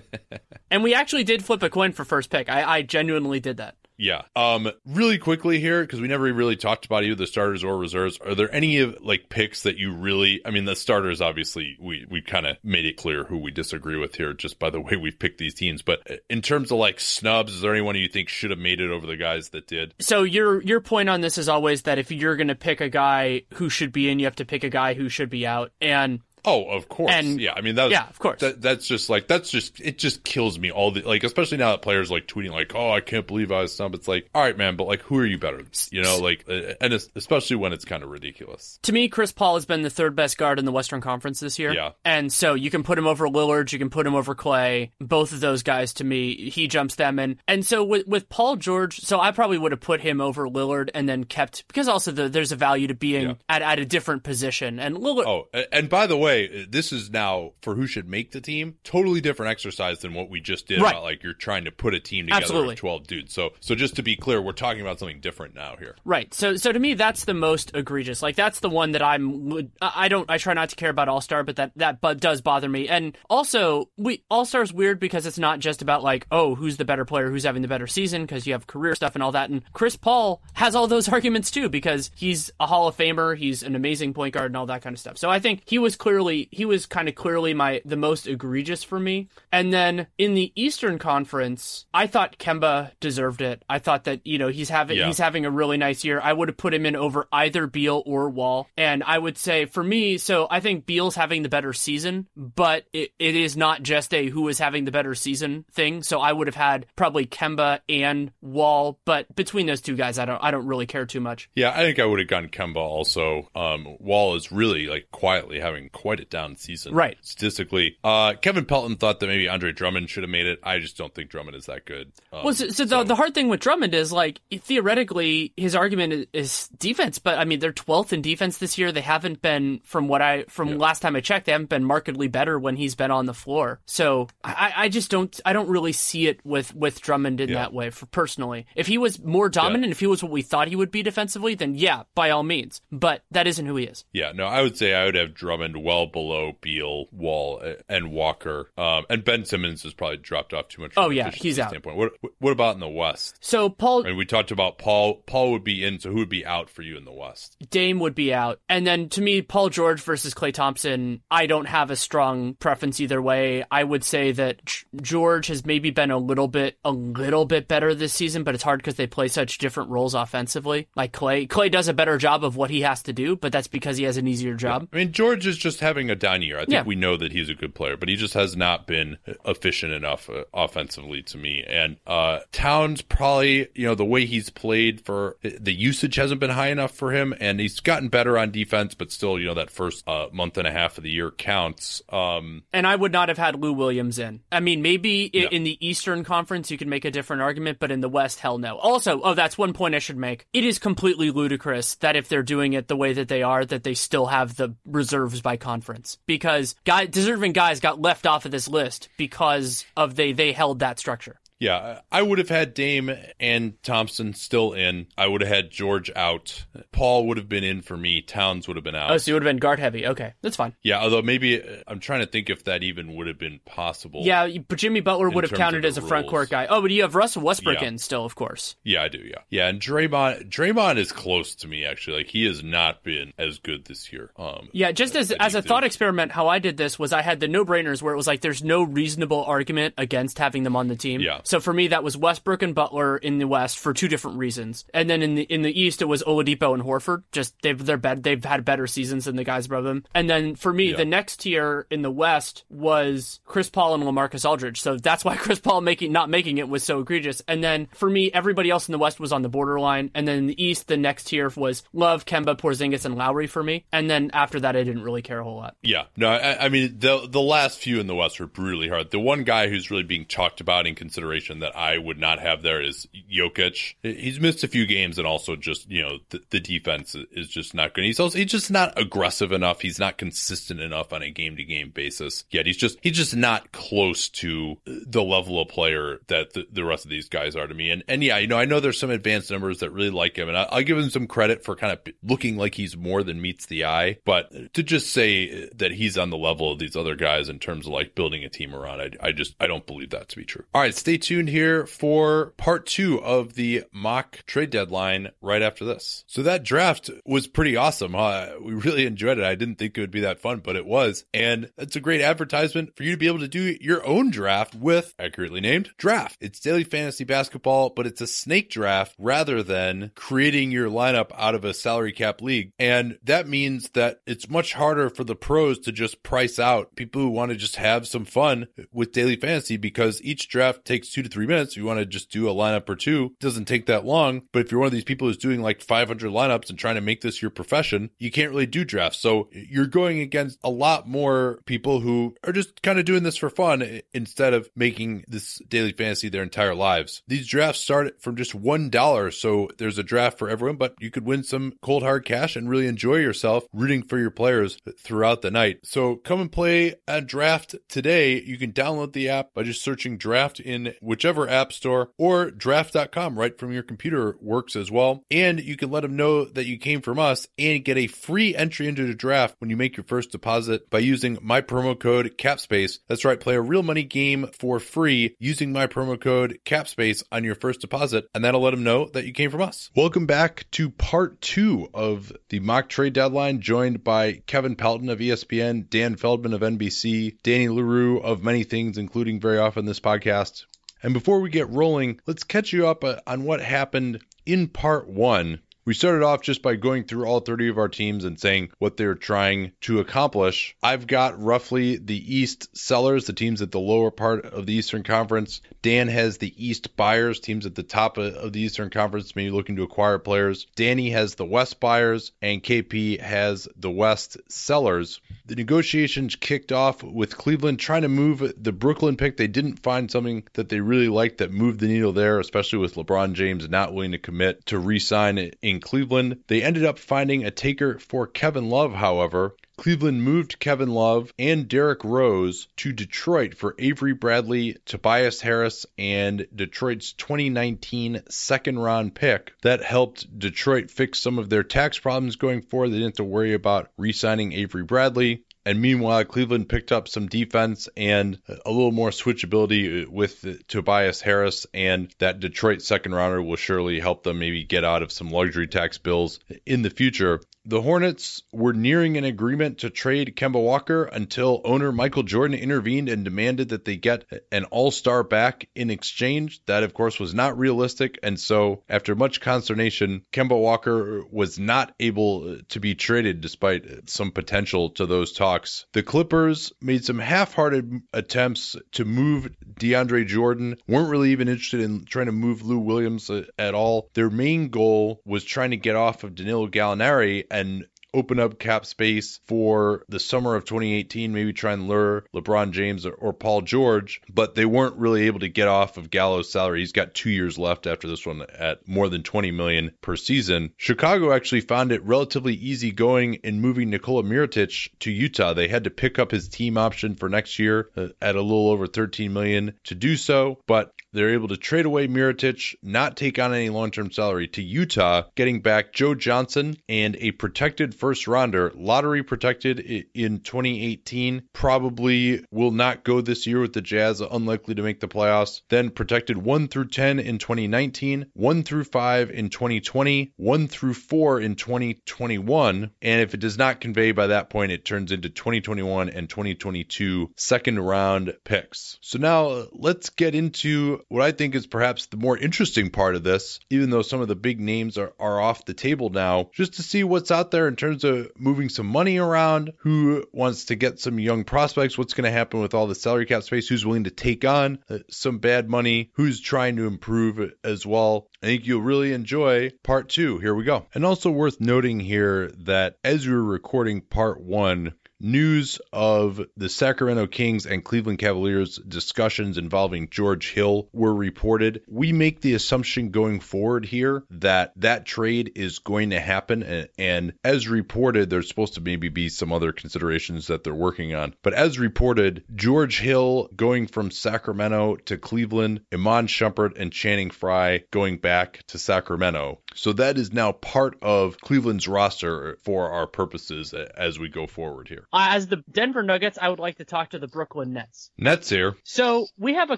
and 0.71 0.83
we 0.83 0.93
actually 0.93 1.23
did 1.23 1.43
flip 1.43 1.63
a 1.63 1.69
coin 1.69 1.91
for 1.91 2.05
first 2.05 2.29
pick. 2.29 2.49
I, 2.49 2.77
I 2.77 2.81
genuinely 2.81 3.39
did 3.39 3.57
that. 3.57 3.75
Yeah. 3.97 4.23
Um, 4.35 4.69
really 4.85 5.17
quickly 5.17 5.59
here, 5.59 5.81
because 5.81 6.01
we 6.01 6.07
never 6.07 6.31
really 6.33 6.55
talked 6.55 6.85
about 6.85 7.03
either 7.03 7.15
the 7.15 7.27
starters 7.27 7.63
or 7.63 7.77
reserves. 7.77 8.17
Are 8.19 8.35
there 8.35 8.53
any 8.53 8.79
of 8.79 8.97
like 9.01 9.29
picks 9.29 9.63
that 9.63 9.77
you 9.77 9.93
really? 9.93 10.41
I 10.45 10.51
mean, 10.51 10.65
the 10.65 10.75
starters 10.75 11.21
obviously 11.21 11.77
we 11.79 12.05
we 12.09 12.21
kind 12.21 12.45
of 12.45 12.57
made 12.63 12.85
it 12.85 12.97
clear 12.97 13.23
who 13.23 13.37
we 13.37 13.51
disagree 13.51 13.97
with 13.97 14.15
here 14.15 14.33
just 14.33 14.59
by 14.59 14.69
the 14.69 14.81
way 14.81 14.95
we've 14.95 15.17
picked 15.17 15.37
these 15.37 15.53
teams. 15.53 15.81
But 15.81 16.21
in 16.29 16.41
terms 16.41 16.71
of 16.71 16.77
like 16.77 16.99
snubs, 16.99 17.53
is 17.53 17.61
there 17.61 17.71
anyone 17.71 17.95
you 17.95 18.09
think 18.09 18.29
should 18.29 18.49
have 18.49 18.59
made 18.59 18.81
it 18.81 18.91
over 18.91 19.07
the 19.07 19.17
guys 19.17 19.49
that 19.49 19.67
did? 19.67 19.93
So 19.99 20.23
your 20.23 20.61
your 20.61 20.81
point 20.81 21.09
on 21.09 21.21
this 21.21 21.37
is 21.37 21.47
always 21.47 21.83
that 21.83 21.97
if 21.97 22.11
you're 22.11 22.35
going 22.35 22.47
to 22.47 22.55
pick 22.55 22.81
a 22.81 22.89
guy 22.89 23.43
who 23.53 23.69
should 23.69 23.91
be 23.91 24.09
in, 24.09 24.19
you 24.19 24.25
have 24.25 24.35
to 24.35 24.45
pick 24.45 24.63
a 24.63 24.69
guy 24.69 24.93
who 24.93 25.09
should 25.09 25.29
be 25.29 25.47
out. 25.47 25.71
And 25.79 26.19
Oh, 26.45 26.65
of 26.65 26.87
course. 26.89 27.11
And, 27.11 27.39
yeah, 27.39 27.53
I 27.55 27.61
mean 27.61 27.75
that. 27.75 27.85
Was, 27.85 27.91
yeah, 27.91 28.07
of 28.07 28.19
course. 28.19 28.41
That, 28.41 28.61
that's 28.61 28.87
just 28.87 29.09
like 29.09 29.27
that's 29.27 29.49
just 29.49 29.79
it. 29.79 29.97
Just 29.97 30.23
kills 30.23 30.59
me 30.59 30.71
all 30.71 30.91
the 30.91 31.01
like, 31.01 31.23
especially 31.23 31.57
now 31.57 31.71
that 31.71 31.81
players 31.81 32.11
like 32.11 32.27
tweeting 32.27 32.51
like, 32.51 32.73
"Oh, 32.75 32.91
I 32.91 33.01
can't 33.01 33.25
believe 33.25 33.51
I 33.51 33.61
was 33.61 33.75
snubbed." 33.75 33.95
It's 33.95 34.07
like, 34.07 34.29
all 34.35 34.41
right, 34.41 34.57
man, 34.57 34.75
but 34.75 34.87
like, 34.87 35.01
who 35.01 35.17
are 35.17 35.25
you 35.25 35.37
better? 35.37 35.63
You 35.91 36.03
know, 36.03 36.17
like, 36.19 36.45
uh, 36.49 36.73
and 36.81 36.93
especially 36.93 37.55
when 37.55 37.73
it's 37.73 37.85
kind 37.85 38.03
of 38.03 38.09
ridiculous. 38.09 38.79
To 38.83 38.93
me, 38.93 39.09
Chris 39.09 39.31
Paul 39.31 39.55
has 39.55 39.65
been 39.65 39.81
the 39.81 39.89
third 39.89 40.15
best 40.15 40.37
guard 40.37 40.59
in 40.59 40.65
the 40.65 40.71
Western 40.71 41.01
Conference 41.01 41.39
this 41.39 41.57
year. 41.57 41.73
Yeah, 41.73 41.91
and 42.03 42.31
so 42.31 42.53
you 42.53 42.69
can 42.69 42.83
put 42.83 42.97
him 42.97 43.07
over 43.07 43.27
Lillard, 43.27 43.71
you 43.71 43.79
can 43.79 43.89
put 43.89 44.05
him 44.05 44.15
over 44.15 44.35
Klay. 44.35 44.91
Both 44.99 45.31
of 45.31 45.39
those 45.39 45.63
guys, 45.63 45.93
to 45.95 46.03
me, 46.03 46.49
he 46.49 46.67
jumps 46.67 46.95
them 46.95 47.19
in. 47.19 47.39
And 47.47 47.65
so 47.65 47.83
with 47.83 48.07
with 48.07 48.29
Paul 48.29 48.55
George, 48.55 48.99
so 48.99 49.19
I 49.19 49.31
probably 49.31 49.57
would 49.57 49.71
have 49.71 49.81
put 49.81 50.01
him 50.01 50.21
over 50.21 50.47
Lillard 50.47 50.89
and 50.93 51.07
then 51.07 51.23
kept 51.23 51.67
because 51.67 51.87
also 51.87 52.11
the, 52.11 52.29
there's 52.29 52.51
a 52.51 52.55
value 52.55 52.87
to 52.87 52.93
being 52.93 53.29
yeah. 53.29 53.35
at 53.49 53.61
at 53.61 53.79
a 53.79 53.85
different 53.85 54.23
position. 54.23 54.79
And 54.79 54.97
Lillard. 54.97 55.25
Oh, 55.25 55.47
and 55.71 55.89
by 55.89 56.07
the 56.07 56.17
way, 56.17 56.34
this 56.69 56.91
is 56.91 57.09
now 57.09 57.51
for 57.61 57.75
who 57.75 57.87
should 57.87 58.07
make 58.07 58.31
the 58.31 58.41
team 58.41 58.75
totally 58.83 59.21
different 59.21 59.51
exercise 59.51 59.99
than 59.99 60.13
what 60.13 60.29
we 60.29 60.39
just 60.39 60.67
did 60.67 60.81
right. 60.81 60.91
about 60.91 61.03
like 61.03 61.23
you're 61.23 61.33
trying 61.33 61.65
to 61.65 61.71
put 61.71 61.93
a 61.93 61.99
team 61.99 62.25
together 62.25 62.43
Absolutely. 62.43 62.73
of 62.73 62.79
12 62.79 63.07
dudes. 63.07 63.33
So 63.33 63.51
so 63.59 63.75
just 63.75 63.95
to 63.95 64.03
be 64.03 64.15
clear 64.15 64.41
we're 64.41 64.53
talking 64.53 64.81
about 64.81 64.99
something 64.99 65.19
different 65.19 65.55
now 65.55 65.75
here. 65.77 65.95
Right. 66.05 66.33
So 66.33 66.55
so 66.55 66.71
to 66.71 66.79
me 66.79 66.93
that's 66.93 67.25
the 67.25 67.33
most 67.33 67.71
egregious. 67.73 68.21
Like 68.21 68.35
that's 68.35 68.59
the 68.59 68.69
one 68.69 68.91
that 68.91 69.01
i'm 69.01 69.69
i 69.81 70.07
don't 70.07 70.29
i 70.29 70.37
try 70.37 70.53
not 70.53 70.69
to 70.69 70.75
care 70.75 70.89
about 70.89 71.09
all-star 71.09 71.43
but 71.43 71.55
that 71.57 71.71
that 71.75 72.01
but 72.01 72.19
does 72.19 72.41
bother 72.41 72.69
me. 72.69 72.87
And 72.87 73.17
also 73.29 73.89
we 73.97 74.23
all-star's 74.29 74.73
weird 74.73 74.99
because 74.99 75.25
it's 75.25 75.39
not 75.39 75.59
just 75.59 75.81
about 75.81 76.03
like 76.03 76.27
oh 76.31 76.55
who's 76.55 76.77
the 76.77 76.85
better 76.85 77.05
player 77.05 77.29
who's 77.29 77.43
having 77.43 77.61
the 77.61 77.67
better 77.67 77.87
season 77.87 78.23
because 78.23 78.45
you 78.47 78.53
have 78.53 78.67
career 78.67 78.95
stuff 78.95 79.15
and 79.15 79.23
all 79.23 79.31
that. 79.31 79.49
And 79.49 79.61
chris 79.73 79.95
paul 79.95 80.41
has 80.53 80.75
all 80.75 80.87
those 80.87 81.09
arguments 81.15 81.51
too 81.51 81.69
because 81.69 82.11
he's 82.15 82.51
a 82.59 82.67
hall 82.67 82.87
of 82.87 82.97
famer 82.97 83.37
he's 83.37 83.63
an 83.63 83.75
amazing 83.75 84.13
point 84.13 84.33
guard 84.33 84.47
and 84.47 84.57
all 84.57 84.65
that 84.65 84.81
kind 84.81 84.93
of 84.93 84.99
stuff. 84.99 85.17
So 85.17 85.29
i 85.29 85.39
think 85.39 85.61
he 85.65 85.79
was 85.79 85.95
clearly 85.95 86.24
he 86.29 86.65
was 86.65 86.85
kind 86.85 87.07
of 87.07 87.15
clearly 87.15 87.53
my 87.53 87.81
the 87.85 87.97
most 87.97 88.27
egregious 88.27 88.83
for 88.83 88.99
me. 88.99 89.29
And 89.51 89.73
then 89.73 90.07
in 90.17 90.33
the 90.33 90.51
Eastern 90.55 90.99
Conference, 90.99 91.85
I 91.93 92.07
thought 92.07 92.37
Kemba 92.37 92.91
deserved 92.99 93.41
it. 93.41 93.63
I 93.69 93.79
thought 93.79 94.05
that 94.05 94.25
you 94.25 94.37
know 94.37 94.47
he's 94.47 94.69
having 94.69 94.97
yeah. 94.97 95.07
he's 95.07 95.17
having 95.17 95.45
a 95.45 95.51
really 95.51 95.77
nice 95.77 96.03
year. 96.03 96.19
I 96.21 96.33
would 96.33 96.49
have 96.49 96.57
put 96.57 96.73
him 96.73 96.85
in 96.85 96.95
over 96.95 97.27
either 97.31 97.67
Beal 97.67 98.03
or 98.05 98.29
Wall. 98.29 98.67
And 98.77 99.03
I 99.03 99.17
would 99.17 99.37
say 99.37 99.65
for 99.65 99.83
me, 99.83 100.17
so 100.17 100.47
I 100.49 100.59
think 100.59 100.85
Beal's 100.85 101.15
having 101.15 101.43
the 101.43 101.49
better 101.49 101.73
season, 101.73 102.27
but 102.35 102.85
it, 102.93 103.11
it 103.19 103.35
is 103.35 103.57
not 103.57 103.83
just 103.83 104.13
a 104.13 104.27
who 104.29 104.47
is 104.47 104.59
having 104.59 104.85
the 104.85 104.91
better 104.91 105.15
season 105.15 105.65
thing. 105.71 106.03
So 106.03 106.19
I 106.19 106.31
would 106.31 106.47
have 106.47 106.55
had 106.55 106.85
probably 106.95 107.25
Kemba 107.25 107.79
and 107.89 108.31
Wall, 108.41 108.99
but 109.05 109.33
between 109.35 109.65
those 109.65 109.81
two 109.81 109.95
guys, 109.95 110.19
I 110.19 110.25
don't 110.25 110.43
I 110.43 110.51
don't 110.51 110.67
really 110.67 110.85
care 110.85 111.05
too 111.05 111.21
much. 111.21 111.49
Yeah, 111.55 111.71
I 111.71 111.77
think 111.77 111.99
I 111.99 112.05
would 112.05 112.19
have 112.19 112.27
gone 112.27 112.47
Kemba 112.47 112.77
also. 112.77 113.49
Um, 113.55 113.97
Wall 113.99 114.35
is 114.35 114.51
really 114.51 114.87
like 114.87 115.09
quietly 115.11 115.59
having 115.59 115.89
quite 116.05 116.19
a 116.19 116.25
down 116.25 116.55
season, 116.55 116.93
right? 116.93 117.17
Statistically, 117.21 117.97
uh, 118.03 118.35
Kevin 118.39 118.63
Pelton 118.63 118.95
thought 118.95 119.19
that 119.21 119.25
maybe 119.25 119.49
Andre 119.49 119.71
Drummond 119.71 120.07
should 120.07 120.21
have 120.21 120.29
made 120.29 120.45
it. 120.45 120.59
I 120.61 120.77
just 120.77 120.95
don't 120.95 121.11
think 121.11 121.31
Drummond 121.31 121.57
is 121.57 121.65
that 121.65 121.83
good. 121.85 122.11
Um, 122.31 122.43
well, 122.43 122.53
so, 122.53 122.67
so, 122.67 122.85
so, 122.85 122.99
The, 122.99 123.05
the 123.05 123.15
hard 123.15 123.33
thing 123.33 123.47
with 123.47 123.59
Drummond 123.59 123.95
is 123.95 124.11
like 124.11 124.39
theoretically 124.53 125.51
his 125.57 125.75
argument 125.75 126.13
is, 126.13 126.27
is, 126.31 126.67
defense, 126.77 127.17
but 127.17 127.39
I 127.39 127.45
mean 127.45 127.57
they're 127.57 127.73
12th 127.73 128.13
in 128.13 128.21
defense 128.21 128.59
this 128.59 128.77
year. 128.77 128.91
They 128.91 129.01
haven't 129.01 129.41
been 129.41 129.79
from 129.83 130.07
what 130.07 130.21
I 130.21 130.43
from 130.43 130.69
yeah. 130.69 130.75
last 130.75 131.01
time 131.01 131.15
I 131.15 131.21
checked, 131.21 131.47
they 131.47 131.53
haven't 131.53 131.69
been 131.69 131.83
markedly 131.83 132.27
better 132.27 132.59
when 132.59 132.75
he's 132.75 132.93
been 132.93 133.09
on 133.09 133.25
the 133.25 133.33
floor. 133.33 133.79
So 133.87 134.27
I, 134.43 134.73
I 134.75 134.89
just 134.89 135.09
don't 135.09 135.41
I 135.43 135.53
don't 135.53 135.69
really 135.69 135.93
see 135.93 136.27
it 136.27 136.39
with 136.45 136.75
with 136.75 137.01
Drummond 137.01 137.41
in 137.41 137.49
yeah. 137.49 137.55
that 137.55 137.73
way. 137.73 137.89
For 137.89 138.05
personally, 138.05 138.67
if 138.75 138.85
he 138.85 138.99
was 138.99 139.23
more 139.23 139.49
dominant, 139.49 139.85
yeah. 139.85 139.91
if 139.93 140.01
he 140.01 140.05
was 140.05 140.21
what 140.21 140.31
we 140.31 140.43
thought 140.43 140.67
he 140.67 140.75
would 140.75 140.91
be 140.91 141.01
defensively, 141.01 141.55
then 141.55 141.73
yeah, 141.73 142.03
by 142.13 142.29
all 142.29 142.43
means. 142.43 142.79
But 142.91 143.23
that 143.31 143.47
isn't 143.47 143.65
who 143.65 143.77
he 143.77 143.85
is. 143.85 144.05
Yeah, 144.13 144.33
no, 144.35 144.45
I 144.45 144.61
would 144.61 144.77
say 144.77 144.93
I 144.93 145.05
would 145.05 145.15
have 145.15 145.33
Drummond 145.33 145.83
well 145.83 145.94
below 146.03 146.57
Beal, 146.59 147.05
Wall, 147.13 147.63
and 147.87 148.11
Walker. 148.11 148.69
Um, 148.77 149.05
and 149.09 149.23
Ben 149.23 149.45
Simmons 149.45 149.83
has 149.83 149.93
probably 149.93 150.17
dropped 150.17 150.53
off 150.53 150.67
too 150.67 150.81
much. 150.81 150.93
oh 150.97 151.09
yeah, 151.09 151.31
he's 151.31 151.57
out. 151.59 151.69
Standpoint. 151.69 151.95
What 151.97 152.11
what 152.39 152.51
about 152.51 152.73
in 152.73 152.81
the 152.81 152.89
West? 152.89 153.37
So 153.39 153.69
Paul, 153.69 154.05
I 154.05 154.09
mean, 154.09 154.17
we 154.17 154.25
talked 154.25 154.51
about 154.51 154.77
Paul. 154.77 155.23
Paul 155.25 155.51
would 155.53 155.63
be 155.63 155.85
in. 155.85 155.99
So 155.99 156.09
who 156.09 156.17
would 156.17 156.29
be 156.29 156.45
out 156.45 156.69
for 156.69 156.81
you 156.81 156.97
in 156.97 157.05
the 157.05 157.13
West? 157.13 157.55
Dame 157.69 157.99
would 157.99 158.15
be 158.15 158.33
out, 158.33 158.59
and 158.67 158.85
then 158.85 159.07
to 159.09 159.21
me, 159.21 159.41
Paul 159.41 159.69
George 159.69 160.01
versus 160.01 160.33
Klay 160.33 160.53
Thompson. 160.53 161.21
I 161.31 161.45
don't 161.45 161.67
have 161.67 161.91
a 161.91 161.95
strong 161.95 162.55
preference 162.55 162.99
either 162.99 163.21
way. 163.21 163.63
I 163.71 163.83
would 163.83 164.03
say 164.03 164.33
that 164.33 164.61
George 165.01 165.47
has 165.47 165.65
maybe 165.65 165.91
been 165.91 166.11
a 166.11 166.17
little 166.17 166.47
bit 166.47 166.77
a 166.83 166.91
little 166.91 167.45
bit 167.45 167.67
better 167.67 167.93
this 167.93 168.13
season, 168.13 168.43
but 168.43 168.55
it's 168.55 168.63
hard 168.63 168.79
because 168.79 168.95
they 168.95 169.07
play 169.07 169.27
such 169.27 169.57
different 169.59 169.89
roles 169.91 170.13
offensively. 170.15 170.87
Like 170.95 171.13
Klay, 171.13 171.47
Klay 171.47 171.71
does 171.71 171.87
a 171.87 171.93
better 171.93 172.17
job 172.17 172.43
of 172.43 172.55
what 172.55 172.69
he 172.69 172.81
has 172.81 173.03
to 173.03 173.13
do, 173.13 173.35
but 173.35 173.51
that's 173.51 173.67
because 173.67 173.97
he 173.97 174.05
has 174.05 174.17
an 174.17 174.27
easier 174.27 174.55
job. 174.55 174.87
Yeah. 174.91 174.99
I 174.99 175.03
mean, 175.03 175.11
George 175.11 175.45
is 175.45 175.57
just 175.57 175.79
having 175.85 176.09
a 176.09 176.15
down 176.15 176.41
year. 176.41 176.57
I 176.57 176.61
think 176.61 176.71
Yeah. 176.73 176.83
we 176.83 176.95
know 176.95 177.15
that 177.15 177.31
he's 177.31 177.47
a 177.49 177.53
good 177.53 177.73
player, 177.75 177.95
but 177.95 178.09
he 178.09 178.15
just 178.15 178.33
has 178.33 178.55
not 178.57 178.87
been 178.87 179.17
efficient 179.45 179.93
enough 179.93 180.29
uh, 180.29 180.43
offensively 180.53 181.21
to 181.23 181.37
me. 181.37 181.63
And 181.65 181.97
uh, 182.07 182.39
Towns 182.51 183.01
probably, 183.01 183.67
you 183.75 183.85
know, 183.87 183.95
the 183.95 184.03
way 184.05 184.25
he's 184.25 184.49
played 184.49 185.05
for 185.05 185.37
the 185.43 185.73
usage 185.73 186.15
hasn't 186.15 186.39
been 186.39 186.49
high 186.49 186.69
enough 186.69 186.91
for 186.91 187.11
him, 187.11 187.33
and 187.39 187.59
he's 187.59 187.79
gotten 187.79 188.09
better 188.09 188.37
on 188.37 188.51
defense, 188.51 188.95
but 188.95 189.11
still, 189.11 189.39
you 189.39 189.45
know, 189.45 189.53
that 189.53 189.69
first 189.69 190.03
uh, 190.07 190.27
month 190.33 190.57
and 190.57 190.67
a 190.67 190.71
half 190.71 190.97
of 190.97 191.03
the 191.03 191.09
year 191.11 191.31
counts. 191.31 192.01
Um, 192.09 192.63
And 192.73 192.87
I 192.87 192.95
would 192.95 193.11
not 193.11 193.29
have 193.29 193.37
had 193.37 193.61
Lou 193.61 193.71
Williams 193.73 194.19
in. 194.19 194.41
I 194.51 194.59
mean, 194.59 194.81
maybe 194.81 195.29
No. 195.33 195.47
in 195.49 195.63
the 195.63 195.77
Eastern 195.85 196.23
Conference 196.23 196.71
you 196.71 196.77
could 196.77 196.87
make 196.87 197.05
a 197.05 197.11
different 197.11 197.41
argument, 197.43 197.77
but 197.79 197.91
in 197.91 198.01
the 198.01 198.09
West, 198.09 198.39
hell 198.39 198.57
no. 198.57 198.77
Also, 198.77 199.21
oh, 199.23 199.33
that's 199.33 199.57
one 199.57 199.73
point 199.73 199.93
I 199.95 199.99
should 199.99 200.17
make. 200.17 200.45
It 200.53 200.63
is 200.63 200.79
completely 200.79 201.29
ludicrous 201.31 201.95
that 201.95 202.15
if 202.15 202.27
they're 202.29 202.43
doing 202.43 202.73
it 202.73 202.87
the 202.87 202.95
way 202.95 203.13
that 203.13 203.27
they 203.27 203.43
are, 203.43 203.63
that 203.65 203.83
they 203.83 203.93
still 203.93 204.25
have 204.27 204.55
the 204.55 204.75
reserves 204.85 205.41
by 205.41 205.57
conference 205.75 206.17
because 206.25 206.73
guy 206.85 207.05
deserving 207.05 207.51
guys 207.51 207.81
got 207.81 207.99
left 207.99 208.25
off 208.25 208.45
of 208.45 208.51
this 208.51 208.67
list 208.69 209.09
because 209.17 209.85
of 209.97 210.15
they 210.15 210.31
they 210.31 210.53
held 210.53 210.79
that 210.79 210.99
structure. 210.99 211.37
Yeah, 211.57 212.01
I 212.11 212.21
would 212.21 212.37
have 212.37 212.49
had 212.49 212.73
Dame 212.73 213.15
and 213.39 213.81
Thompson 213.81 214.33
still 214.33 214.73
in. 214.73 215.07
I 215.17 215.25
would 215.27 215.39
have 215.41 215.49
had 215.49 215.71
George 215.71 216.11
out. 216.13 216.65
Paul 216.91 217.27
would 217.27 217.37
have 217.37 217.47
been 217.47 217.63
in 217.63 217.81
for 217.81 217.95
me. 217.95 218.21
Towns 218.21 218.67
would 218.67 218.75
have 218.75 218.83
been 218.83 218.93
out. 218.95 219.09
Oh, 219.11 219.17
so 219.17 219.31
you 219.31 219.35
would 219.35 219.43
have 219.43 219.49
been 219.49 219.57
guard 219.59 219.79
heavy. 219.79 220.05
Okay, 220.05 220.33
that's 220.41 220.57
fine. 220.57 220.75
yeah, 220.83 220.99
although 220.99 221.21
maybe 221.21 221.61
uh, 221.61 221.77
I'm 221.87 222.01
trying 222.01 222.19
to 222.19 222.25
think 222.25 222.49
if 222.49 222.65
that 222.65 222.83
even 222.83 223.15
would 223.15 223.27
have 223.27 223.37
been 223.39 223.61
possible. 223.65 224.21
Yeah, 224.25 224.49
but 224.67 224.77
Jimmy 224.77 224.99
Butler 224.99 225.29
would 225.29 225.45
have 225.45 225.53
counted 225.53 225.85
as 225.85 225.97
a 225.97 226.01
front 226.01 226.27
court 226.27 226.49
guy. 226.49 226.67
Oh, 226.69 226.81
but 226.81 226.91
you 226.91 227.03
have 227.03 227.15
Russell 227.15 227.41
Westbrook 227.43 227.79
Yeah. 227.81 227.87
in 227.87 227.97
still, 227.99 228.25
of 228.25 228.35
course. 228.35 228.75
Yeah, 228.83 229.03
I 229.03 229.07
do. 229.07 229.19
Yeah, 229.19 229.39
yeah, 229.49 229.67
and 229.69 229.79
Draymond, 229.79 230.49
Draymond 230.49 230.97
is 230.97 231.13
close 231.13 231.55
to 231.55 231.69
me 231.69 231.85
actually. 231.85 232.17
Like 232.17 232.27
he 232.27 232.45
has 232.45 232.63
not 232.63 233.01
been 233.03 233.31
as 233.37 233.59
good 233.59 233.85
this 233.85 234.11
year. 234.11 234.31
Um, 234.37 234.67
Yeah, 234.73 234.91
just 234.91 235.15
as 235.15 235.31
as 235.31 235.55
a 235.55 235.61
did. 235.61 235.69
thought 235.69 235.85
experiment, 235.85 236.33
how 236.33 236.49
I 236.49 236.59
did 236.59 236.75
this 236.75 236.99
was 236.99 237.13
I 237.13 237.21
had 237.21 237.39
the 237.39 237.47
no 237.47 237.63
brainers 237.63 238.01
where 238.01 238.13
it 238.13 238.17
was 238.17 238.27
like 238.27 238.41
there's 238.41 238.61
no 238.63 238.83
reasonable 238.83 239.43
argument 239.45 239.93
against 239.97 240.37
having 240.37 240.63
them 240.63 240.75
on 240.75 240.89
the 240.89 240.97
team. 240.97 241.21
Yeah. 241.21 241.39
So 241.45 241.59
for 241.59 241.71
me, 241.73 241.87
that 241.87 242.03
was 242.03 242.17
Westbrook 242.17 242.61
and 242.61 242.75
Butler 242.75 243.17
in 243.17 243.37
the 243.37 243.47
West 243.47 243.79
for 243.79 243.93
two 243.93 244.07
different 244.07 244.37
reasons, 244.37 244.83
and 244.93 245.09
then 245.09 245.21
in 245.21 245.35
the 245.35 245.43
in 245.43 245.61
the 245.61 245.79
East 245.79 246.01
it 246.01 246.05
was 246.05 246.23
Oladipo 246.23 246.73
and 246.73 246.83
Horford. 246.83 247.23
Just 247.31 247.53
they've 247.61 247.83
they're 247.83 247.97
bed 247.97 248.23
they've 248.23 248.43
had 248.43 248.65
better 248.65 248.87
seasons 248.87 249.25
than 249.25 249.35
the 249.35 249.43
guys 249.43 249.67
above 249.67 249.83
them. 249.83 250.03
And 250.13 250.29
then 250.29 250.55
for 250.55 250.73
me, 250.73 250.91
Yeah. 250.91 250.97
the 250.97 251.05
next 251.05 251.41
tier 251.41 251.85
in 251.89 252.01
the 252.01 252.11
West 252.11 252.63
was 252.69 253.39
Chris 253.45 253.69
Paul 253.69 253.95
and 253.95 254.03
LaMarcus 254.03 254.47
Aldridge. 254.49 254.81
So 254.81 254.97
that's 254.97 255.23
why 255.23 255.35
Chris 255.37 255.59
Paul 255.59 255.81
making 255.81 256.11
not 256.11 256.29
making 256.29 256.57
it 256.57 256.67
was 256.67 256.83
so 256.83 256.99
egregious. 256.99 257.41
And 257.47 257.63
then 257.63 257.87
for 257.93 258.09
me, 258.09 258.31
everybody 258.33 258.69
else 258.69 258.87
in 258.87 258.91
the 258.91 258.97
West 258.97 259.19
was 259.19 259.31
on 259.31 259.41
the 259.41 259.49
borderline. 259.49 260.11
And 260.15 260.27
then 260.27 260.37
in 260.39 260.47
the 260.47 260.63
East, 260.63 260.87
the 260.87 260.97
next 260.97 261.25
tier 261.27 261.51
was 261.55 261.83
Love, 261.93 262.25
Kemba, 262.25 262.57
Porzingis, 262.57 263.05
and 263.05 263.15
Lowry 263.15 263.47
for 263.47 263.61
me. 263.63 263.85
And 263.91 264.09
then 264.09 264.31
after 264.33 264.59
that, 264.61 264.75
I 264.75 264.83
didn't 264.83 265.03
really 265.03 265.21
care 265.21 265.39
a 265.39 265.43
whole 265.43 265.57
lot. 265.57 265.75
Yeah, 265.83 266.05
no, 266.17 266.29
I, 266.29 266.65
I 266.65 266.69
mean 266.69 266.97
the 266.99 267.27
the 267.29 267.41
last 267.41 267.77
few 267.79 267.99
in 267.99 268.07
the 268.07 268.15
West 268.15 268.39
were 268.39 268.47
brutally 268.47 268.89
hard. 268.89 269.11
The 269.11 269.19
one 269.19 269.43
guy 269.43 269.69
who's 269.69 269.91
really 269.91 270.03
being 270.03 270.25
talked 270.25 270.59
about 270.59 270.87
in 270.87 270.95
consideration 270.95 271.34
that 271.59 271.75
I 271.75 271.97
would 271.97 272.19
not 272.19 272.39
have 272.39 272.61
there 272.61 272.81
is 272.81 273.07
Jokic. 273.31 273.95
He's 274.01 274.39
missed 274.39 274.63
a 274.63 274.67
few 274.67 274.85
games, 274.85 275.17
and 275.17 275.27
also 275.27 275.55
just 275.55 275.89
you 275.89 276.01
know 276.01 276.19
the, 276.29 276.41
the 276.49 276.59
defense 276.59 277.15
is 277.31 277.47
just 277.47 277.73
not 277.73 277.93
good. 277.93 278.03
He's 278.03 278.19
also 278.19 278.37
he's 278.37 278.51
just 278.51 278.71
not 278.71 278.99
aggressive 278.99 279.51
enough. 279.51 279.81
He's 279.81 279.99
not 279.99 280.17
consistent 280.17 280.79
enough 280.79 281.13
on 281.13 281.21
a 281.21 281.31
game 281.31 281.57
to 281.57 281.63
game 281.63 281.91
basis. 281.91 282.43
Yet 282.49 282.65
he's 282.65 282.77
just 282.77 282.97
he's 283.01 283.17
just 283.17 283.35
not 283.35 283.71
close 283.71 284.29
to 284.29 284.77
the 284.85 285.23
level 285.23 285.61
of 285.61 285.67
player 285.69 286.19
that 286.27 286.53
the, 286.53 286.65
the 286.71 286.85
rest 286.85 287.05
of 287.05 287.11
these 287.11 287.29
guys 287.29 287.55
are 287.55 287.67
to 287.67 287.73
me. 287.73 287.89
And 287.89 288.03
and 288.07 288.23
yeah, 288.23 288.37
you 288.37 288.47
know 288.47 288.57
I 288.57 288.65
know 288.65 288.79
there's 288.79 288.99
some 288.99 289.09
advanced 289.11 289.51
numbers 289.51 289.79
that 289.79 289.91
really 289.91 290.09
like 290.09 290.37
him, 290.37 290.47
and 290.47 290.57
I, 290.57 290.63
I'll 290.63 290.83
give 290.83 290.97
him 290.97 291.09
some 291.09 291.27
credit 291.27 291.63
for 291.63 291.75
kind 291.75 291.93
of 291.93 292.13
looking 292.23 292.57
like 292.57 292.75
he's 292.75 292.95
more 292.95 293.23
than 293.23 293.41
meets 293.41 293.65
the 293.65 293.85
eye. 293.85 294.17
But 294.25 294.73
to 294.73 294.83
just 294.83 295.11
say 295.11 295.69
that 295.75 295.91
he's 295.91 296.17
on 296.17 296.29
the 296.29 296.37
level 296.37 296.71
of 296.71 296.79
these 296.79 296.95
other 296.95 297.15
guys 297.15 297.49
in 297.49 297.59
terms 297.59 297.87
of 297.87 297.93
like 297.93 298.15
building 298.15 298.43
a 298.43 298.49
team 298.49 298.73
around, 298.73 299.01
I, 299.01 299.27
I 299.27 299.31
just 299.31 299.55
I 299.59 299.67
don't 299.67 299.85
believe 299.85 300.11
that 300.11 300.29
to 300.29 300.37
be 300.37 300.45
true. 300.45 300.65
All 300.73 300.81
right, 300.81 300.95
stay 300.95 301.17
tuned 301.17 301.24
here 301.29 301.85
for 301.85 302.53
part 302.57 302.85
two 302.85 303.21
of 303.21 303.53
the 303.53 303.83
mock 303.91 304.45
trade 304.45 304.69
deadline 304.69 305.31
right 305.41 305.61
after 305.61 305.85
this. 305.85 306.23
So 306.27 306.43
that 306.43 306.63
draft 306.63 307.09
was 307.25 307.47
pretty 307.47 307.75
awesome. 307.75 308.13
Huh? 308.13 308.53
We 308.61 308.73
really 308.73 309.05
enjoyed 309.05 309.37
it. 309.37 309.43
I 309.43 309.55
didn't 309.55 309.75
think 309.75 309.97
it 309.97 310.01
would 310.01 310.11
be 310.11 310.21
that 310.21 310.39
fun, 310.39 310.61
but 310.63 310.75
it 310.75 310.85
was, 310.85 311.25
and 311.33 311.69
it's 311.77 311.95
a 311.95 312.01
great 312.01 312.21
advertisement 312.21 312.95
for 312.95 313.03
you 313.03 313.11
to 313.11 313.17
be 313.17 313.27
able 313.27 313.39
to 313.39 313.47
do 313.47 313.75
your 313.81 314.05
own 314.05 314.29
draft 314.29 314.75
with 314.75 315.13
accurately 315.17 315.61
named 315.61 315.91
draft. 315.97 316.37
It's 316.39 316.59
daily 316.59 316.83
fantasy 316.83 317.23
basketball, 317.23 317.89
but 317.89 318.07
it's 318.07 318.21
a 318.21 318.27
snake 318.27 318.69
draft 318.69 319.15
rather 319.17 319.63
than 319.63 320.11
creating 320.15 320.71
your 320.71 320.89
lineup 320.89 321.31
out 321.35 321.55
of 321.55 321.65
a 321.65 321.73
salary 321.73 322.11
cap 322.11 322.41
league. 322.41 322.71
And 322.77 323.17
that 323.23 323.47
means 323.47 323.89
that 323.93 324.21
it's 324.27 324.49
much 324.49 324.73
harder 324.73 325.09
for 325.09 325.23
the 325.23 325.35
pros 325.35 325.79
to 325.79 325.91
just 325.91 326.23
price 326.23 326.59
out 326.59 326.95
people 326.95 327.21
who 327.21 327.29
want 327.29 327.51
to 327.51 327.57
just 327.57 327.77
have 327.77 328.07
some 328.07 328.25
fun 328.25 328.67
with 328.91 329.11
daily 329.11 329.35
fantasy 329.35 329.77
because 329.77 330.21
each 330.21 330.47
draft 330.47 330.85
takes 330.85 331.14
two 331.15 331.23
to 331.23 331.29
three 331.29 331.47
minutes. 331.47 331.71
If 331.71 331.77
you 331.77 331.85
want 331.85 331.99
to 331.99 332.05
just 332.05 332.29
do 332.29 332.49
a 332.49 332.53
lineup 332.53 332.89
or 332.89 332.95
two, 332.97 333.31
it 333.31 333.39
doesn't 333.39 333.65
take 333.65 333.85
that 333.85 334.05
long. 334.05 334.41
But 334.51 334.65
if 334.65 334.71
you're 334.71 334.81
one 334.81 334.87
of 334.87 334.91
these 334.91 335.05
people 335.05 335.27
who's 335.27 335.37
doing 335.37 335.61
like 335.61 335.81
500 335.81 336.29
lineups 336.29 336.69
and 336.69 336.77
trying 336.77 336.95
to 336.95 337.01
make 337.01 337.21
this 337.21 337.41
your 337.41 337.51
profession, 337.51 338.09
you 338.19 338.29
can't 338.29 338.49
really 338.49 338.65
do 338.65 338.83
drafts. 338.83 339.19
So 339.19 339.47
you're 339.53 339.87
going 339.87 340.19
against 340.19 340.59
a 340.61 340.69
lot 340.69 341.07
more 341.07 341.61
people 341.65 342.01
who 342.01 342.35
are 342.43 342.51
just 342.51 342.81
kind 342.81 342.99
of 342.99 343.05
doing 343.05 343.23
this 343.23 343.37
for 343.37 343.49
fun 343.49 344.01
instead 344.13 344.53
of 344.53 344.69
making 344.75 345.23
this 345.29 345.61
daily 345.69 345.93
fantasy 345.93 346.27
their 346.27 346.43
entire 346.43 346.75
lives. 346.75 347.23
These 347.29 347.47
drafts 347.47 347.79
start 347.79 348.21
from 348.21 348.35
just 348.35 348.51
$1. 348.51 349.33
So 349.33 349.69
there's 349.77 349.97
a 349.97 350.03
draft 350.03 350.37
for 350.37 350.49
everyone, 350.49 350.75
but 350.75 350.95
you 350.99 351.11
could 351.11 351.25
win 351.25 351.45
some 351.45 351.75
cold 351.81 352.03
hard 352.03 352.25
cash 352.25 352.57
and 352.57 352.69
really 352.69 352.87
enjoy 352.87 353.15
yourself 353.15 353.63
rooting 353.71 354.03
for 354.03 354.19
your 354.19 354.31
players 354.31 354.79
throughout 354.99 355.41
the 355.41 355.51
night. 355.51 355.79
So 355.83 356.17
come 356.17 356.41
and 356.41 356.51
play 356.51 356.95
a 357.07 357.21
draft 357.21 357.75
today. 357.87 358.41
You 358.41 358.57
can 358.57 358.73
download 358.73 359.13
the 359.13 359.29
app 359.29 359.53
by 359.53 359.63
just 359.63 359.81
searching 359.81 360.17
draft 360.17 360.59
in 360.59 360.93
whichever 361.05 361.47
app 361.47 361.71
store 361.71 362.09
or 362.17 362.51
draft.com 362.51 363.37
right 363.37 363.57
from 363.57 363.71
your 363.71 363.83
computer 363.83 364.35
works 364.41 364.75
as 364.75 364.91
well. 364.91 365.23
And 365.31 365.59
you 365.59 365.77
can 365.77 365.91
let 365.91 366.01
them 366.01 366.15
know 366.15 366.45
that 366.45 366.65
you 366.65 366.77
came 366.77 367.01
from 367.01 367.19
us 367.19 367.47
and 367.57 367.85
get 367.85 367.97
a 367.97 368.07
free 368.07 368.55
entry 368.55 368.87
into 368.87 369.05
the 369.05 369.13
draft 369.13 369.55
when 369.59 369.69
you 369.69 369.77
make 369.77 369.97
your 369.97 370.03
first 370.03 370.31
deposit 370.31 370.89
by 370.89 370.99
using 370.99 371.37
my 371.41 371.61
promo 371.61 371.97
code 371.97 372.37
CAPSPACE. 372.37 372.99
That's 373.07 373.25
right, 373.25 373.39
play 373.39 373.55
a 373.55 373.61
real 373.61 373.83
money 373.83 374.03
game 374.03 374.47
for 374.59 374.79
free 374.79 375.35
using 375.39 375.71
my 375.71 375.87
promo 375.87 376.19
code 376.19 376.59
CAPSPACE 376.65 377.23
on 377.31 377.43
your 377.43 377.55
first 377.55 377.81
deposit, 377.81 378.27
and 378.33 378.43
that'll 378.43 378.61
let 378.61 378.71
them 378.71 378.83
know 378.83 379.09
that 379.13 379.25
you 379.25 379.33
came 379.33 379.51
from 379.51 379.61
us. 379.61 379.91
Welcome 379.95 380.25
back 380.25 380.65
to 380.71 380.89
part 380.89 381.41
two 381.41 381.89
of 381.93 382.31
the 382.49 382.59
mock 382.59 382.89
trade 382.89 383.13
deadline, 383.13 383.61
joined 383.61 384.03
by 384.03 384.41
Kevin 384.47 384.75
Pelton 384.75 385.09
of 385.09 385.19
ESPN, 385.19 385.89
Dan 385.89 386.15
Feldman 386.15 386.53
of 386.53 386.61
NBC, 386.61 387.37
Danny 387.43 387.69
Leroux 387.69 388.19
of 388.19 388.43
many 388.43 388.63
things, 388.63 388.97
including 388.97 389.39
very 389.39 389.57
often 389.57 389.85
this 389.85 389.99
podcast. 389.99 390.65
And 391.03 391.13
before 391.13 391.39
we 391.39 391.49
get 391.49 391.69
rolling, 391.69 392.19
let's 392.25 392.43
catch 392.43 392.73
you 392.73 392.87
up 392.87 393.03
uh, 393.03 393.17
on 393.27 393.43
what 393.43 393.61
happened 393.61 394.21
in 394.45 394.67
part 394.67 395.07
one. 395.07 395.61
We 395.85 395.93
started 395.93 396.23
off 396.23 396.41
just 396.41 396.63
by 396.63 396.77
going 396.77 397.03
through 397.03 397.25
all 397.25 397.41
30 397.41 397.67
of 397.67 397.77
our 397.77 397.89
teams 397.89 398.25
and 398.25 398.39
saying 398.39 398.71
what 398.79 398.97
they're 398.97 399.13
trying 399.13 399.73
to 399.81 399.99
accomplish. 399.99 400.75
I've 400.81 401.05
got 401.05 401.39
roughly 401.39 401.97
the 401.97 402.35
East 402.35 402.75
sellers, 402.75 403.25
the 403.25 403.33
teams 403.33 403.61
at 403.61 403.69
the 403.69 403.79
lower 403.79 404.09
part 404.09 404.45
of 404.45 404.65
the 404.65 404.73
Eastern 404.73 405.03
Conference. 405.03 405.61
Dan 405.83 406.07
has 406.07 406.39
the 406.39 406.51
East 406.57 406.95
buyers, 406.95 407.39
teams 407.39 407.67
at 407.67 407.75
the 407.75 407.83
top 407.83 408.17
of 408.17 408.51
the 408.51 408.61
Eastern 408.61 408.89
Conference, 408.89 409.35
maybe 409.35 409.51
looking 409.51 409.75
to 409.75 409.83
acquire 409.83 410.17
players. 410.17 410.65
Danny 410.75 411.11
has 411.11 411.35
the 411.35 411.45
West 411.45 411.79
buyers, 411.79 412.31
and 412.41 412.63
KP 412.63 413.21
has 413.21 413.67
the 413.77 413.91
West 413.91 414.37
sellers. 414.49 415.21
The 415.45 415.55
negotiations 415.55 416.35
kicked 416.35 416.71
off 416.71 417.03
with 417.03 417.37
Cleveland 417.37 417.79
trying 417.79 418.01
to 418.01 418.09
move 418.09 418.53
the 418.57 418.71
Brooklyn 418.71 419.17
pick. 419.17 419.37
They 419.37 419.45
didn't 419.45 419.83
find 419.83 420.09
something 420.09 420.47
that 420.53 420.69
they 420.69 420.79
really 420.79 421.09
liked 421.09 421.37
that 421.37 421.51
moved 421.51 421.79
the 421.79 421.87
needle 421.87 422.11
there, 422.11 422.39
especially 422.39 422.79
with 422.79 422.95
LeBron 422.95 423.33
James 423.33 423.69
not 423.69 423.93
willing 423.93 424.13
to 424.13 424.17
commit 424.17 424.65
to 424.65 424.79
re 424.79 424.97
sign 424.97 425.51
in 425.75 425.81
Cleveland. 425.81 426.37
They 426.47 426.63
ended 426.63 426.85
up 426.85 426.97
finding 426.97 427.43
a 427.43 427.51
taker 427.51 427.99
for 427.99 428.25
Kevin 428.25 428.69
Love, 428.69 428.93
however. 428.93 429.55
Cleveland 429.77 430.23
moved 430.23 430.59
Kevin 430.59 430.89
Love 430.89 431.33
and 431.37 431.67
Derrick 431.67 432.03
Rose 432.05 432.69
to 432.77 432.93
Detroit 432.93 433.55
for 433.55 433.75
Avery 433.77 434.13
Bradley, 434.13 434.77
Tobias 434.85 435.41
Harris, 435.41 435.85
and 435.97 436.47
Detroit's 436.55 437.11
2019 437.11 438.21
second 438.29 438.79
round 438.79 439.15
pick. 439.15 439.53
That 439.63 439.83
helped 439.83 440.39
Detroit 440.39 440.89
fix 440.89 441.19
some 441.19 441.37
of 441.37 441.49
their 441.49 441.63
tax 441.63 441.99
problems 441.99 442.37
going 442.37 442.61
forward. 442.61 442.89
They 442.89 442.99
didn't 442.99 443.17
have 443.17 443.25
to 443.25 443.25
worry 443.25 443.53
about 443.53 443.91
re 443.97 444.13
signing 444.13 444.53
Avery 444.53 444.83
Bradley. 444.83 445.43
And 445.65 445.81
meanwhile, 445.81 446.23
Cleveland 446.25 446.69
picked 446.69 446.91
up 446.91 447.07
some 447.07 447.27
defense 447.27 447.89
and 447.97 448.39
a 448.47 448.69
little 448.69 448.91
more 448.91 449.09
switchability 449.09 450.07
with 450.07 450.67
Tobias 450.67 451.21
Harris, 451.21 451.65
and 451.73 452.13
that 452.19 452.39
Detroit 452.39 452.83
second 452.83 453.15
rounder 453.15 453.41
will 453.41 453.55
surely 453.55 453.99
help 453.99 454.23
them 454.23 454.37
maybe 454.37 454.63
get 454.63 454.83
out 454.83 455.01
of 455.01 455.11
some 455.11 455.31
luxury 455.31 455.67
tax 455.67 455.97
bills 455.97 456.39
in 456.67 456.83
the 456.83 456.91
future. 456.91 457.41
The 457.67 457.81
Hornets 457.81 458.43
were 458.51 458.73
nearing 458.73 459.17
an 459.17 459.23
agreement 459.23 459.79
to 459.79 459.89
trade 459.89 460.35
Kemba 460.35 460.61
Walker 460.61 461.05
until 461.05 461.61
owner 461.65 461.91
Michael 461.91 462.21
Jordan 462.21 462.55
intervened 462.59 463.09
and 463.09 463.23
demanded 463.23 463.69
that 463.69 463.85
they 463.85 463.95
get 463.95 464.25
an 464.51 464.65
all 464.65 464.91
star 464.91 465.23
back 465.23 465.67
in 465.73 465.89
exchange. 465.89 466.61
That, 466.67 466.83
of 466.83 466.93
course, 466.93 467.19
was 467.19 467.33
not 467.33 467.57
realistic. 467.57 468.19
And 468.21 468.39
so, 468.39 468.83
after 468.87 469.15
much 469.15 469.41
consternation, 469.41 470.23
Kemba 470.31 470.59
Walker 470.59 471.23
was 471.31 471.57
not 471.57 471.95
able 471.99 472.59
to 472.69 472.79
be 472.79 472.93
traded 472.93 473.41
despite 473.41 474.11
some 474.11 474.29
potential 474.29 474.91
to 474.91 475.07
those 475.07 475.33
talks. 475.33 475.87
The 475.93 476.03
Clippers 476.03 476.71
made 476.81 477.03
some 477.03 477.17
half-hearted 477.17 478.01
attempts 478.13 478.75
to 478.91 479.05
move 479.05 479.49
DeAndre 479.79 480.27
Jordan. 480.27 480.75
weren't 480.87 481.09
really 481.09 481.31
even 481.31 481.47
interested 481.47 481.81
in 481.81 482.05
trying 482.05 482.27
to 482.27 482.31
move 482.31 482.61
Lou 482.61 482.77
Williams 482.77 483.27
uh, 483.31 483.45
at 483.57 483.73
all. 483.73 484.07
Their 484.13 484.29
main 484.29 484.69
goal 484.69 485.21
was 485.25 485.43
trying 485.43 485.71
to 485.71 485.77
get 485.77 485.95
off 485.95 486.23
of 486.23 486.35
Danilo 486.35 486.67
Gallinari 486.67 487.45
and 487.55 487.85
open 488.15 488.39
up 488.39 488.57
cap 488.57 488.85
space 488.85 489.39
for 489.45 490.05
the 490.07 490.19
summer 490.19 490.55
of 490.55 490.63
2018, 490.63 491.33
maybe 491.33 491.51
try 491.51 491.73
and 491.73 491.89
lure 491.89 492.25
LeBron 492.33 492.71
James 492.71 493.05
or, 493.05 493.11
or, 493.11 493.33
Paul 493.33 493.61
George, 493.61 494.21
but 494.33 494.55
they 494.55 494.65
weren't 494.65 494.95
really 494.95 495.23
able 495.27 495.41
to 495.41 495.49
get 495.49 495.67
off 495.67 495.97
of 495.97 496.09
Gallo's 496.09 496.49
salary. 496.49 496.79
He's 496.79 496.93
got 496.93 497.13
two 497.13 497.29
years 497.29 497.57
left 497.57 497.85
after 497.85 498.07
this 498.07 498.25
one 498.25 498.45
at 498.57 498.87
more 498.87 499.09
than 499.09 499.23
20 499.23 499.51
million 499.51 499.91
per 500.01 500.15
season. 500.15 500.71
Chicago 500.77 501.33
actually 501.33 501.61
found 501.61 501.91
it 501.91 502.03
relatively 502.03 502.53
easy 502.53 502.91
going 502.93 503.35
in 503.35 503.59
moving 503.59 503.89
Nikola 503.89 504.23
Mirotic 504.23 504.89
to 504.99 505.11
Utah. 505.11 505.53
They 505.53 505.67
had 505.67 505.83
to 505.83 505.89
pick 505.89 506.17
up 506.17 506.31
his 506.31 506.47
team 506.47 506.77
option 506.77 507.15
for 507.15 507.27
next 507.27 507.59
year 507.59 507.89
uh, 507.97 508.07
at 508.21 508.37
a 508.37 508.41
little 508.41 508.69
over 508.69 508.87
13 508.87 509.33
million 509.33 509.73
to 509.83 509.95
do 509.95 510.15
so, 510.15 510.59
but 510.67 510.93
they're 511.15 511.33
able 511.33 511.47
to 511.47 511.57
trade 511.57 511.85
away 511.85 512.07
Mirotic, 512.07 512.75
not 512.83 513.15
take 513.15 513.39
on 513.39 513.53
any 513.53 513.69
long-term 513.69 514.11
salary 514.11 514.49
to 514.49 514.61
Utah, 514.61 515.23
getting 515.35 515.61
back 515.61 515.93
Joe 515.93 516.13
Johnson 516.13 516.75
and 516.89 517.15
a 517.15 517.31
protected 517.31 517.95
first 517.95 518.27
rounder, 518.27 518.71
lottery 518.75 519.23
protected 519.23 519.79
in 520.13 520.41
2018. 520.41 521.43
Probably 521.53 522.43
will 522.51 522.71
not 522.71 523.03
go 523.03 523.21
this 523.21 523.47
year 523.47 523.61
with 523.61 523.73
the 523.73 523.81
Jazz, 523.81 524.19
unlikely 524.21 524.75
to 524.75 524.83
make 524.83 524.99
the 524.99 525.07
playoffs. 525.07 525.61
Then 525.69 525.89
protected 525.89 526.37
1 526.37 526.67
through 526.67 526.89
10 526.89 527.19
in 527.19 527.37
2019, 527.37 528.27
1 528.33 528.63
through 528.63 528.83
5 528.83 529.31
in 529.31 529.49
2020, 529.49 530.33
1 530.35 530.67
through 530.67 530.93
4 530.93 531.39
in 531.39 531.55
2021. 531.55 532.91
And 533.01 533.21
if 533.21 533.33
it 533.33 533.39
does 533.39 533.57
not 533.57 533.79
convey 533.79 534.11
by 534.11 534.27
that 534.27 534.49
point, 534.49 534.73
it 534.73 534.83
turns 534.83 535.11
into 535.11 535.29
2021 535.29 536.09
and 536.09 536.29
2022 536.29 537.31
second 537.37 537.79
round 537.79 538.33
picks. 538.43 538.97
So 539.01 539.17
now 539.17 539.47
uh, 539.47 539.65
let's 539.71 540.09
get 540.09 540.35
into 540.35 541.04
what 541.09 541.23
I 541.23 541.31
think 541.31 541.55
is 541.55 541.67
perhaps 541.67 542.07
the 542.07 542.17
more 542.17 542.37
interesting 542.37 542.89
part 542.89 543.15
of 543.15 543.23
this, 543.23 543.59
even 543.69 543.89
though 543.89 544.01
some 544.01 544.21
of 544.21 544.27
the 544.27 544.35
big 544.35 544.59
names 544.59 544.97
are, 544.97 545.13
are 545.19 545.39
off 545.39 545.65
the 545.65 545.73
table 545.73 546.09
now, 546.09 546.49
just 546.53 546.73
to 546.75 546.83
see 546.83 547.03
what's 547.03 547.31
out 547.31 547.51
there 547.51 547.67
in 547.67 547.75
terms 547.75 548.03
of 548.03 548.31
moving 548.37 548.69
some 548.69 548.87
money 548.87 549.17
around, 549.17 549.73
who 549.77 550.25
wants 550.31 550.65
to 550.65 550.75
get 550.75 550.99
some 550.99 551.19
young 551.19 551.43
prospects, 551.43 551.97
what's 551.97 552.13
going 552.13 552.25
to 552.25 552.31
happen 552.31 552.61
with 552.61 552.73
all 552.73 552.87
the 552.87 552.95
salary 552.95 553.25
cap 553.25 553.43
space, 553.43 553.67
who's 553.67 553.85
willing 553.85 554.05
to 554.05 554.11
take 554.11 554.45
on 554.45 554.79
uh, 554.89 554.99
some 555.09 555.37
bad 555.37 555.69
money, 555.69 556.11
who's 556.13 556.39
trying 556.39 556.75
to 556.77 556.87
improve 556.87 557.53
as 557.63 557.85
well. 557.85 558.27
I 558.41 558.47
think 558.47 558.65
you'll 558.65 558.81
really 558.81 559.13
enjoy 559.13 559.71
part 559.83 560.09
two. 560.09 560.39
Here 560.39 560.53
we 560.53 560.63
go. 560.63 560.85
And 560.93 561.05
also 561.05 561.29
worth 561.31 561.59
noting 561.59 561.99
here 561.99 562.51
that 562.59 562.97
as 563.03 563.27
we 563.27 563.33
are 563.33 563.43
recording 563.43 564.01
part 564.01 564.41
one, 564.41 564.93
news 565.25 565.79
of 565.91 566.39
the 566.55 566.69
Sacramento 566.69 567.25
Kings 567.27 567.65
and 567.65 567.83
Cleveland 567.83 568.19
Cavaliers 568.19 568.77
discussions 568.77 569.57
involving 569.57 570.09
George 570.09 570.51
Hill 570.51 570.87
were 570.93 571.13
reported. 571.13 571.81
We 571.87 572.13
make 572.13 572.41
the 572.41 572.53
assumption 572.53 573.09
going 573.09 573.39
forward 573.39 573.85
here 573.85 574.23
that 574.29 574.73
that 574.77 575.05
trade 575.05 575.53
is 575.55 575.79
going 575.79 576.11
to 576.11 576.19
happen. 576.19 576.61
And, 576.63 576.89
and 576.99 577.33
as 577.43 577.67
reported, 577.67 578.29
there's 578.29 578.47
supposed 578.47 578.75
to 578.75 578.81
maybe 578.81 579.09
be 579.09 579.29
some 579.29 579.51
other 579.51 579.71
considerations 579.71 580.47
that 580.47 580.63
they're 580.63 580.75
working 580.75 581.15
on. 581.15 581.33
But 581.41 581.53
as 581.53 581.79
reported, 581.79 582.43
George 582.53 582.99
Hill 582.99 583.49
going 583.55 583.87
from 583.87 584.11
Sacramento 584.11 584.97
to 585.05 585.17
Cleveland, 585.17 585.81
Iman 585.91 586.27
Shumpert 586.27 586.77
and 586.77 586.91
Channing 586.91 587.31
Frye 587.31 587.83
going 587.89 588.17
back 588.17 588.63
to 588.67 588.77
Sacramento. 588.77 589.59
So 589.73 589.93
that 589.93 590.17
is 590.17 590.31
now 590.31 590.51
part 590.51 590.97
of 591.01 591.39
Cleveland's 591.39 591.87
roster 591.87 592.57
for 592.63 592.91
our 592.91 593.07
purposes 593.07 593.73
as 593.73 594.19
we 594.19 594.29
go 594.29 594.45
forward 594.45 594.87
here. 594.87 595.07
Uh, 595.15 595.27
as 595.29 595.47
the 595.47 595.63
Denver 595.71 596.03
Nuggets, 596.03 596.37
I 596.41 596.49
would 596.49 596.59
like 596.59 596.75
to 596.79 596.83
talk 596.83 597.11
to 597.11 597.19
the 597.19 597.27
Brooklyn 597.27 597.71
Nets. 597.71 598.11
Nets 598.17 598.49
here. 598.49 598.75
So 598.83 599.27
we 599.37 599.53
have 599.53 599.71
a 599.71 599.77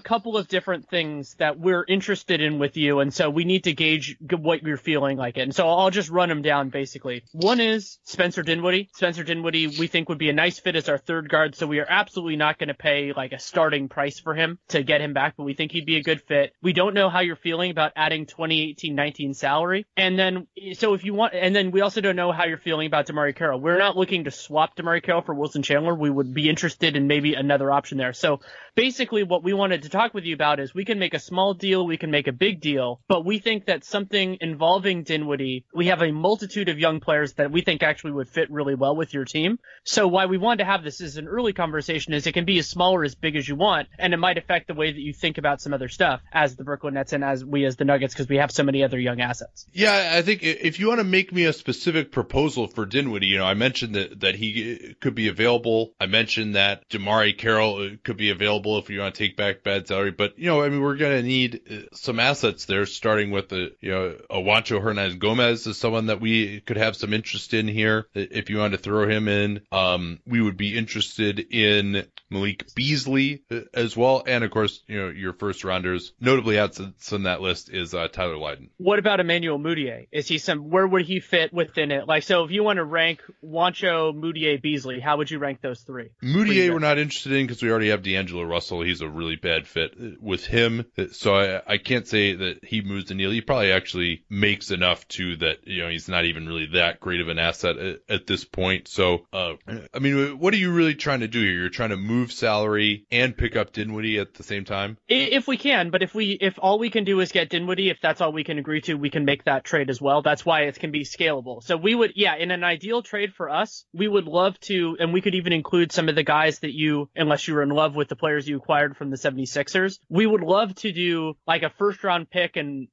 couple 0.00 0.36
of 0.36 0.48
different 0.48 0.88
things 0.88 1.36
that 1.38 1.60
we're 1.60 1.84
interested 1.86 2.40
in 2.40 2.58
with 2.58 2.76
you, 2.76 2.98
and 2.98 3.14
so 3.14 3.30
we 3.30 3.44
need 3.44 3.62
to 3.64 3.72
gauge 3.72 4.16
what 4.20 4.64
you're 4.64 4.76
feeling 4.76 5.16
like 5.16 5.36
it. 5.36 5.42
And 5.42 5.54
so 5.54 5.68
I'll 5.68 5.92
just 5.92 6.10
run 6.10 6.28
them 6.28 6.42
down 6.42 6.70
basically. 6.70 7.22
One 7.30 7.60
is 7.60 8.00
Spencer 8.02 8.42
Dinwiddie. 8.42 8.90
Spencer 8.94 9.22
Dinwiddie, 9.22 9.68
we 9.78 9.86
think 9.86 10.08
would 10.08 10.18
be 10.18 10.28
a 10.28 10.32
nice 10.32 10.58
fit 10.58 10.74
as 10.74 10.88
our 10.88 10.98
third 10.98 11.28
guard, 11.28 11.54
so 11.54 11.68
we 11.68 11.78
are 11.78 11.86
absolutely 11.88 12.34
not 12.34 12.58
going 12.58 12.66
to 12.66 12.74
pay 12.74 13.12
like 13.12 13.30
a 13.30 13.38
starting 13.38 13.88
price 13.88 14.18
for 14.18 14.34
him 14.34 14.58
to 14.70 14.82
get 14.82 15.00
him 15.00 15.12
back, 15.12 15.36
but 15.36 15.44
we 15.44 15.54
think 15.54 15.70
he'd 15.70 15.86
be 15.86 15.98
a 15.98 16.02
good 16.02 16.20
fit. 16.22 16.52
We 16.62 16.72
don't 16.72 16.94
know 16.94 17.10
how 17.10 17.20
you're 17.20 17.36
feeling 17.36 17.70
about 17.70 17.92
adding 17.94 18.26
2018-19 18.26 19.36
salary. 19.36 19.86
And 19.96 20.18
then, 20.18 20.48
so 20.72 20.94
if 20.94 21.04
you 21.04 21.14
want, 21.14 21.34
and 21.34 21.54
then 21.54 21.70
we 21.70 21.80
also 21.80 22.00
don't 22.00 22.16
know 22.16 22.32
how 22.32 22.46
you're 22.46 22.58
feeling 22.58 22.88
about 22.88 23.06
DeMarre 23.06 23.36
Carroll. 23.36 23.60
We're 23.60 23.78
not 23.78 23.96
looking 23.96 24.24
to 24.24 24.32
swap 24.32 24.74
DeMarre 24.74 25.00
Carroll 25.00 25.17
for 25.22 25.34
Wilson 25.34 25.62
Chandler. 25.62 25.94
We 25.94 26.10
would 26.10 26.34
be 26.34 26.48
interested 26.48 26.96
in 26.96 27.06
maybe 27.06 27.34
another 27.34 27.70
option 27.70 27.98
there. 27.98 28.12
So 28.12 28.40
basically 28.74 29.24
what 29.24 29.42
we 29.42 29.52
wanted 29.52 29.82
to 29.82 29.88
talk 29.88 30.14
with 30.14 30.24
you 30.24 30.34
about 30.34 30.60
is 30.60 30.72
we 30.72 30.84
can 30.84 30.98
make 30.98 31.14
a 31.14 31.18
small 31.18 31.52
deal, 31.52 31.86
we 31.86 31.96
can 31.96 32.10
make 32.10 32.28
a 32.28 32.32
big 32.32 32.60
deal, 32.60 33.00
but 33.08 33.24
we 33.24 33.38
think 33.38 33.66
that 33.66 33.84
something 33.84 34.38
involving 34.40 35.02
Dinwiddie, 35.02 35.64
we 35.74 35.86
have 35.86 36.00
a 36.00 36.12
multitude 36.12 36.68
of 36.68 36.78
young 36.78 37.00
players 37.00 37.32
that 37.34 37.50
we 37.50 37.62
think 37.62 37.82
actually 37.82 38.12
would 38.12 38.28
fit 38.28 38.50
really 38.50 38.76
well 38.76 38.94
with 38.94 39.12
your 39.12 39.24
team. 39.24 39.58
So 39.84 40.06
why 40.06 40.26
we 40.26 40.38
wanted 40.38 40.58
to 40.58 40.70
have 40.70 40.84
this 40.84 41.00
as 41.00 41.16
an 41.16 41.26
early 41.26 41.52
conversation 41.52 42.12
is 42.12 42.26
it 42.26 42.32
can 42.32 42.44
be 42.44 42.58
as 42.58 42.68
small 42.68 42.94
or 42.94 43.04
as 43.04 43.14
big 43.14 43.34
as 43.34 43.48
you 43.48 43.56
want, 43.56 43.88
and 43.98 44.14
it 44.14 44.18
might 44.18 44.38
affect 44.38 44.68
the 44.68 44.74
way 44.74 44.92
that 44.92 45.00
you 45.00 45.12
think 45.12 45.38
about 45.38 45.60
some 45.60 45.74
other 45.74 45.88
stuff 45.88 46.20
as 46.32 46.54
the 46.54 46.62
Brooklyn 46.62 46.94
Nets 46.94 47.12
and 47.12 47.24
as 47.24 47.44
we 47.44 47.64
as 47.64 47.76
the 47.76 47.84
Nuggets 47.84 48.14
because 48.14 48.28
we 48.28 48.36
have 48.36 48.52
so 48.52 48.62
many 48.62 48.84
other 48.84 48.98
young 48.98 49.20
assets. 49.20 49.66
Yeah, 49.72 50.12
I 50.14 50.22
think 50.22 50.42
if 50.42 50.78
you 50.78 50.88
want 50.88 51.00
to 51.00 51.04
make 51.04 51.32
me 51.32 51.44
a 51.46 51.52
specific 51.52 52.12
proposal 52.12 52.68
for 52.68 52.86
Dinwiddie, 52.86 53.26
you 53.26 53.38
know, 53.38 53.44
I 53.44 53.54
mentioned 53.54 53.94
that 53.96 54.20
that 54.20 54.36
he 54.36 54.94
could 55.00 55.07
be 55.14 55.28
available. 55.28 55.94
I 56.00 56.06
mentioned 56.06 56.54
that 56.54 56.88
DeMarre 56.88 57.36
Carroll 57.36 57.86
uh, 57.86 57.96
could 58.02 58.16
be 58.16 58.30
available 58.30 58.78
if 58.78 58.90
you 58.90 59.00
want 59.00 59.14
to 59.14 59.18
take 59.18 59.36
back 59.36 59.62
bad 59.62 59.86
salary. 59.88 60.10
But 60.10 60.38
you 60.38 60.46
know, 60.46 60.62
I 60.62 60.68
mean, 60.68 60.80
we're 60.80 60.96
going 60.96 61.20
to 61.20 61.26
need 61.26 61.60
uh, 61.70 61.94
some 61.94 62.20
assets 62.20 62.64
there, 62.64 62.86
starting 62.86 63.30
with 63.30 63.48
the 63.48 63.72
you 63.80 63.90
know, 63.90 64.16
a 64.30 64.36
Juancho 64.36 64.82
Hernangomez 64.82 65.66
is 65.66 65.76
someone 65.76 66.06
that 66.06 66.20
we 66.20 66.60
could 66.60 66.76
have 66.76 66.96
some 66.96 67.12
interest 67.12 67.54
in 67.54 67.68
here. 67.68 68.06
If 68.14 68.50
you 68.50 68.58
want 68.58 68.72
to 68.72 68.78
throw 68.78 69.08
him 69.08 69.28
in, 69.28 69.60
um, 69.72 70.20
we 70.26 70.40
would 70.40 70.56
be 70.56 70.76
interested 70.76 71.38
in 71.38 72.06
Malik 72.30 72.74
Beasley 72.74 73.42
uh, 73.50 73.60
as 73.72 73.96
well, 73.96 74.22
and 74.26 74.44
of 74.44 74.50
course, 74.50 74.82
you 74.86 75.00
know, 75.00 75.08
your 75.08 75.32
first 75.32 75.64
rounders. 75.64 76.12
Notably, 76.20 76.58
outside 76.58 76.92
on 77.12 77.22
that 77.24 77.40
list 77.40 77.70
is 77.70 77.94
uh, 77.94 78.08
Tyler 78.08 78.36
Lydon. 78.36 78.70
What 78.76 78.98
about 78.98 79.20
Emmanuel 79.20 79.58
Mudiay? 79.58 80.08
Is 80.12 80.28
he 80.28 80.38
some? 80.38 80.70
Where 80.70 80.86
would 80.86 81.06
he 81.06 81.20
fit 81.20 81.52
within 81.52 81.90
it? 81.90 82.06
Like, 82.06 82.22
so 82.22 82.44
if 82.44 82.50
you 82.50 82.62
want 82.62 82.78
to 82.78 82.84
rank 82.84 83.22
Juancho, 83.42 84.14
Mudiay, 84.14 84.60
Beasley, 84.60 84.97
how 85.00 85.16
would 85.18 85.30
you 85.30 85.38
rank 85.38 85.60
those 85.60 85.80
three? 85.80 86.10
Mudiay, 86.22 86.72
we're 86.72 86.78
not 86.78 86.98
interested 86.98 87.32
in 87.32 87.46
because 87.46 87.62
we 87.62 87.70
already 87.70 87.90
have 87.90 88.02
D'Angelo 88.02 88.44
Russell. 88.44 88.82
He's 88.82 89.00
a 89.00 89.08
really 89.08 89.36
bad 89.36 89.66
fit 89.66 90.20
with 90.20 90.44
him, 90.44 90.86
so 91.12 91.34
I, 91.34 91.74
I 91.74 91.78
can't 91.78 92.06
say 92.06 92.34
that 92.34 92.64
he 92.64 92.82
moves 92.82 93.06
the 93.06 93.14
needle. 93.14 93.32
He 93.32 93.40
probably 93.40 93.72
actually 93.72 94.24
makes 94.28 94.70
enough 94.70 95.06
to 95.08 95.36
that. 95.36 95.66
You 95.66 95.84
know, 95.84 95.88
he's 95.90 96.08
not 96.08 96.24
even 96.24 96.46
really 96.46 96.66
that 96.74 97.00
great 97.00 97.20
of 97.20 97.28
an 97.28 97.38
asset 97.38 97.76
at, 97.78 98.00
at 98.08 98.26
this 98.26 98.44
point. 98.44 98.88
So, 98.88 99.26
uh, 99.32 99.54
I 99.94 99.98
mean, 99.98 100.38
what 100.38 100.54
are 100.54 100.58
you 100.58 100.72
really 100.72 100.94
trying 100.94 101.20
to 101.20 101.28
do 101.28 101.40
here? 101.40 101.52
You're 101.52 101.68
trying 101.68 101.90
to 101.90 101.96
move 101.96 102.32
salary 102.32 103.06
and 103.10 103.36
pick 103.36 103.56
up 103.56 103.72
Dinwiddie 103.72 104.18
at 104.18 104.34
the 104.34 104.42
same 104.42 104.64
time. 104.64 104.98
If 105.08 105.46
we 105.46 105.56
can, 105.56 105.90
but 105.90 106.02
if 106.02 106.14
we 106.14 106.32
if 106.32 106.58
all 106.58 106.78
we 106.78 106.90
can 106.90 107.04
do 107.04 107.20
is 107.20 107.32
get 107.32 107.50
Dinwiddie, 107.50 107.90
if 107.90 108.00
that's 108.00 108.20
all 108.20 108.32
we 108.32 108.44
can 108.44 108.58
agree 108.58 108.80
to, 108.82 108.94
we 108.94 109.10
can 109.10 109.24
make 109.24 109.44
that 109.44 109.64
trade 109.64 109.90
as 109.90 110.00
well. 110.00 110.22
That's 110.22 110.44
why 110.44 110.62
it 110.62 110.78
can 110.78 110.90
be 110.90 111.04
scalable. 111.04 111.62
So 111.62 111.76
we 111.76 111.94
would, 111.94 112.12
yeah, 112.16 112.36
in 112.36 112.50
an 112.50 112.64
ideal 112.64 113.02
trade 113.02 113.34
for 113.34 113.50
us, 113.50 113.84
we 113.92 114.08
would 114.08 114.26
love 114.26 114.58
to, 114.60 114.87
and 114.98 115.12
we 115.12 115.20
could 115.20 115.34
even 115.34 115.52
include 115.52 115.92
some 115.92 116.08
of 116.08 116.14
the 116.14 116.22
guys 116.22 116.60
that 116.60 116.72
you, 116.72 117.08
unless 117.16 117.46
you 117.48 117.54
were 117.54 117.62
in 117.62 117.70
love 117.70 117.94
with 117.94 118.08
the 118.08 118.16
players 118.16 118.48
you 118.48 118.56
acquired 118.56 118.96
from 118.96 119.10
the 119.10 119.16
76ers, 119.16 119.98
we 120.08 120.26
would 120.26 120.42
love 120.42 120.74
to 120.76 120.92
do 120.92 121.34
like 121.46 121.62
a 121.62 121.70
first 121.70 122.02
round 122.04 122.30
pick 122.30 122.56
and 122.56 122.88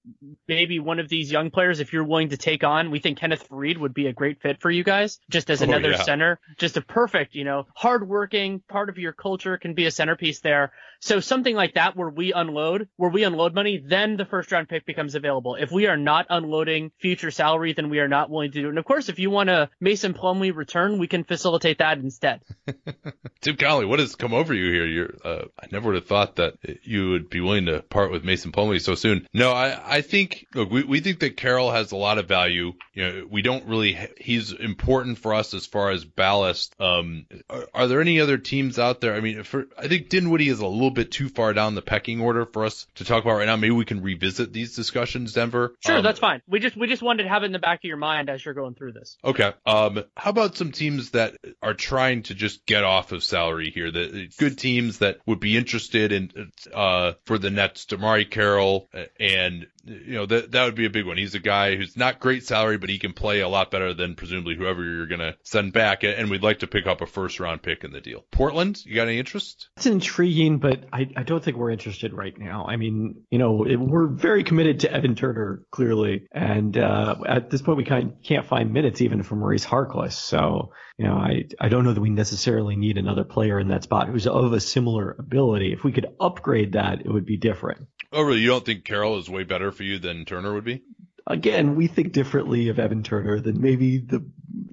maybe 0.47 0.79
one 0.79 0.99
of 0.99 1.09
these 1.09 1.31
young 1.31 1.51
players 1.51 1.79
if 1.79 1.93
you're 1.93 2.03
willing 2.03 2.29
to 2.29 2.37
take 2.37 2.63
on. 2.63 2.91
We 2.91 2.99
think 2.99 3.19
Kenneth 3.19 3.47
Faried 3.49 3.77
would 3.77 3.93
be 3.93 4.07
a 4.07 4.13
great 4.13 4.41
fit 4.41 4.61
for 4.61 4.71
you 4.71 4.83
guys, 4.83 5.19
just 5.29 5.49
as 5.49 5.61
oh, 5.61 5.65
another 5.65 5.91
yeah. 5.91 6.03
center, 6.03 6.39
just 6.57 6.77
a 6.77 6.81
perfect, 6.81 7.35
you 7.35 7.43
know, 7.43 7.67
hardworking 7.75 8.61
part 8.67 8.89
of 8.89 8.97
your 8.97 9.13
culture 9.13 9.57
can 9.57 9.73
be 9.73 9.85
a 9.85 9.91
centerpiece 9.91 10.39
there. 10.39 10.71
So 10.99 11.19
something 11.19 11.55
like 11.55 11.75
that 11.75 11.95
where 11.95 12.09
we 12.09 12.33
unload, 12.33 12.89
where 12.95 13.11
we 13.11 13.23
unload 13.23 13.53
money, 13.53 13.83
then 13.85 14.17
the 14.17 14.25
first 14.25 14.51
round 14.51 14.69
pick 14.69 14.85
becomes 14.85 15.15
available. 15.15 15.55
If 15.55 15.71
we 15.71 15.87
are 15.87 15.97
not 15.97 16.25
unloading 16.29 16.91
future 16.99 17.31
salary, 17.31 17.73
then 17.73 17.89
we 17.89 17.99
are 17.99 18.07
not 18.07 18.29
willing 18.29 18.51
to 18.51 18.61
do 18.61 18.65
it. 18.67 18.69
And 18.69 18.79
of 18.79 18.85
course, 18.85 19.09
if 19.09 19.19
you 19.19 19.29
want 19.29 19.49
a 19.49 19.69
Mason 19.79 20.13
Plumlee 20.13 20.55
return, 20.55 20.97
we 20.97 21.07
can 21.07 21.23
facilitate 21.23 21.77
that 21.77 21.84
instead. 21.93 22.41
Tim 23.41 23.57
Connolly, 23.57 23.85
what 23.85 23.99
has 23.99 24.15
come 24.15 24.33
over 24.33 24.53
you 24.53 24.71
here? 24.71 24.85
You're, 24.85 25.15
uh, 25.23 25.45
I 25.59 25.67
never 25.71 25.87
would 25.87 25.95
have 25.95 26.07
thought 26.07 26.37
that 26.37 26.57
you 26.83 27.11
would 27.11 27.29
be 27.29 27.41
willing 27.41 27.65
to 27.67 27.81
part 27.81 28.11
with 28.11 28.23
Mason 28.23 28.51
Plumlee 28.51 28.81
so 28.81 28.95
soon. 28.95 29.27
No, 29.33 29.51
I, 29.51 29.97
I 29.97 30.01
think, 30.01 30.47
look, 30.53 30.71
we, 30.71 30.83
we 30.83 30.99
think 30.99 31.19
that 31.19 31.37
Carroll 31.37 31.71
has 31.71 31.91
a 31.91 31.95
lot 31.95 32.17
of 32.17 32.27
value. 32.27 32.73
You 32.93 33.03
know, 33.03 33.27
we 33.29 33.41
don't 33.41 33.65
really, 33.65 33.97
he's 34.17 34.51
important 34.51 35.19
for 35.19 35.33
us 35.33 35.53
as 35.53 35.65
far 35.65 35.91
as 35.91 36.03
ballast. 36.03 36.75
Um, 36.79 37.25
are, 37.49 37.67
are 37.73 37.87
there 37.87 38.01
any 38.01 38.19
other 38.19 38.37
teams 38.37 38.79
out 38.79 39.01
there? 39.01 39.13
I 39.13 39.19
mean, 39.19 39.43
for, 39.43 39.67
I 39.77 39.87
think 39.87 40.09
Dinwiddie 40.09 40.49
is 40.49 40.59
a 40.59 40.67
little 40.67 40.91
bit 40.91 41.11
too 41.11 41.29
far 41.29 41.53
down 41.53 41.75
the 41.75 41.81
pecking 41.81 42.21
order 42.21 42.45
for 42.45 42.65
us 42.65 42.87
to 42.95 43.05
talk 43.05 43.23
about 43.23 43.37
right 43.37 43.45
now. 43.45 43.55
Maybe 43.55 43.75
we 43.75 43.85
can 43.85 44.01
revisit 44.01 44.51
these 44.53 44.75
discussions, 44.75 45.33
Denver. 45.33 45.75
Sure, 45.79 45.97
um, 45.97 46.03
that's 46.03 46.19
fine. 46.19 46.41
We 46.47 46.59
just 46.59 46.75
we 46.75 46.87
just 46.87 47.01
wanted 47.01 47.23
to 47.23 47.29
have 47.29 47.43
it 47.43 47.47
in 47.47 47.51
the 47.51 47.59
back 47.59 47.79
of 47.79 47.83
your 47.83 47.97
mind 47.97 48.29
as 48.29 48.43
you're 48.43 48.53
going 48.53 48.73
through 48.73 48.93
this. 48.93 49.17
Okay. 49.23 49.53
Um, 49.65 50.03
how 50.17 50.31
about 50.31 50.57
some 50.57 50.71
teams 50.71 51.11
that 51.11 51.35
are 51.61 51.74
trying 51.75 52.23
to 52.23 52.33
just 52.33 52.65
get 52.65 52.83
off 52.83 53.11
of 53.11 53.23
salary 53.23 53.71
here. 53.71 53.91
The 53.91 54.29
good 54.37 54.57
teams 54.57 54.99
that 54.99 55.19
would 55.25 55.39
be 55.39 55.57
interested 55.57 56.11
in 56.11 56.51
uh, 56.73 57.13
for 57.25 57.37
the 57.37 57.49
Nets, 57.49 57.85
DeMarre 57.85 58.29
Carroll, 58.29 58.89
and 59.19 59.67
you 59.85 60.13
know 60.13 60.25
that 60.25 60.51
that 60.51 60.65
would 60.65 60.75
be 60.75 60.85
a 60.85 60.89
big 60.89 61.05
one. 61.05 61.17
He's 61.17 61.35
a 61.35 61.39
guy 61.39 61.75
who's 61.75 61.95
not 61.95 62.19
great 62.19 62.43
salary, 62.43 62.77
but 62.77 62.89
he 62.89 62.97
can 62.97 63.13
play 63.13 63.41
a 63.41 63.47
lot 63.47 63.71
better 63.71 63.93
than 63.93 64.15
presumably 64.15 64.55
whoever 64.55 64.83
you're 64.83 65.07
going 65.07 65.19
to 65.19 65.35
send 65.43 65.73
back. 65.73 66.03
And 66.03 66.29
we'd 66.29 66.43
like 66.43 66.59
to 66.59 66.67
pick 66.67 66.87
up 66.87 67.01
a 67.01 67.05
first 67.05 67.39
round 67.39 67.61
pick 67.61 67.83
in 67.83 67.91
the 67.91 68.01
deal. 68.01 68.25
Portland, 68.31 68.83
you 68.85 68.95
got 68.95 69.07
any 69.07 69.19
interest? 69.19 69.69
It's 69.77 69.85
intriguing, 69.85 70.57
but 70.57 70.85
I, 70.91 71.09
I 71.15 71.23
don't 71.23 71.43
think 71.43 71.57
we're 71.57 71.71
interested 71.71 72.13
right 72.13 72.37
now. 72.37 72.65
I 72.67 72.77
mean, 72.77 73.23
you 73.29 73.37
know, 73.37 73.65
it, 73.65 73.75
we're 73.75 74.07
very 74.07 74.43
committed 74.43 74.81
to 74.81 74.91
Evan 74.91 75.15
Turner 75.15 75.63
clearly, 75.71 76.27
and 76.31 76.77
uh, 76.77 77.15
at 77.27 77.49
this 77.49 77.61
point 77.61 77.77
we 77.77 77.85
kind 77.85 78.15
can't 78.23 78.45
find 78.45 78.73
minutes 78.73 79.01
even 79.01 79.23
from 79.23 79.39
Maurice 79.39 79.65
Harkless. 79.65 80.13
So 80.13 80.71
you 80.97 81.05
know, 81.05 81.15
I 81.15 81.45
I 81.59 81.69
don't 81.69 81.83
know 81.83 81.93
that 81.93 82.01
we 82.01 82.09
necessarily 82.09 82.75
need 82.75 82.97
another 82.97 83.23
player 83.23 83.59
in 83.59 83.67
that 83.67 83.83
spot 83.83 84.07
who's 84.07 84.27
of 84.27 84.53
a 84.53 84.59
similar 84.59 85.15
ability. 85.19 85.73
If 85.73 85.83
we 85.83 85.91
could 85.91 86.07
upgrade 86.19 86.73
that, 86.73 87.01
it 87.01 87.09
would 87.09 87.25
be 87.25 87.37
different. 87.37 87.87
Oh, 88.15 88.21
really? 88.21 88.39
You 88.39 88.47
don't 88.47 88.65
think 88.65 88.85
Carroll 88.85 89.17
is 89.17 89.29
way 89.29 89.43
better 89.43 89.73
for 89.73 89.83
you 89.83 89.99
than 89.99 90.23
Turner 90.23 90.53
would 90.53 90.63
be? 90.63 90.83
Again, 91.27 91.75
we 91.75 91.87
think 91.87 92.13
differently 92.13 92.69
of 92.69 92.79
Evan 92.79 93.03
Turner 93.03 93.41
than 93.41 93.59
maybe 93.59 93.97
the 93.97 94.25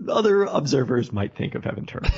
other 0.08 0.44
observers 0.44 1.12
might 1.12 1.34
think 1.34 1.56
of 1.56 1.66
Evan 1.66 1.86
Turner. 1.86 2.10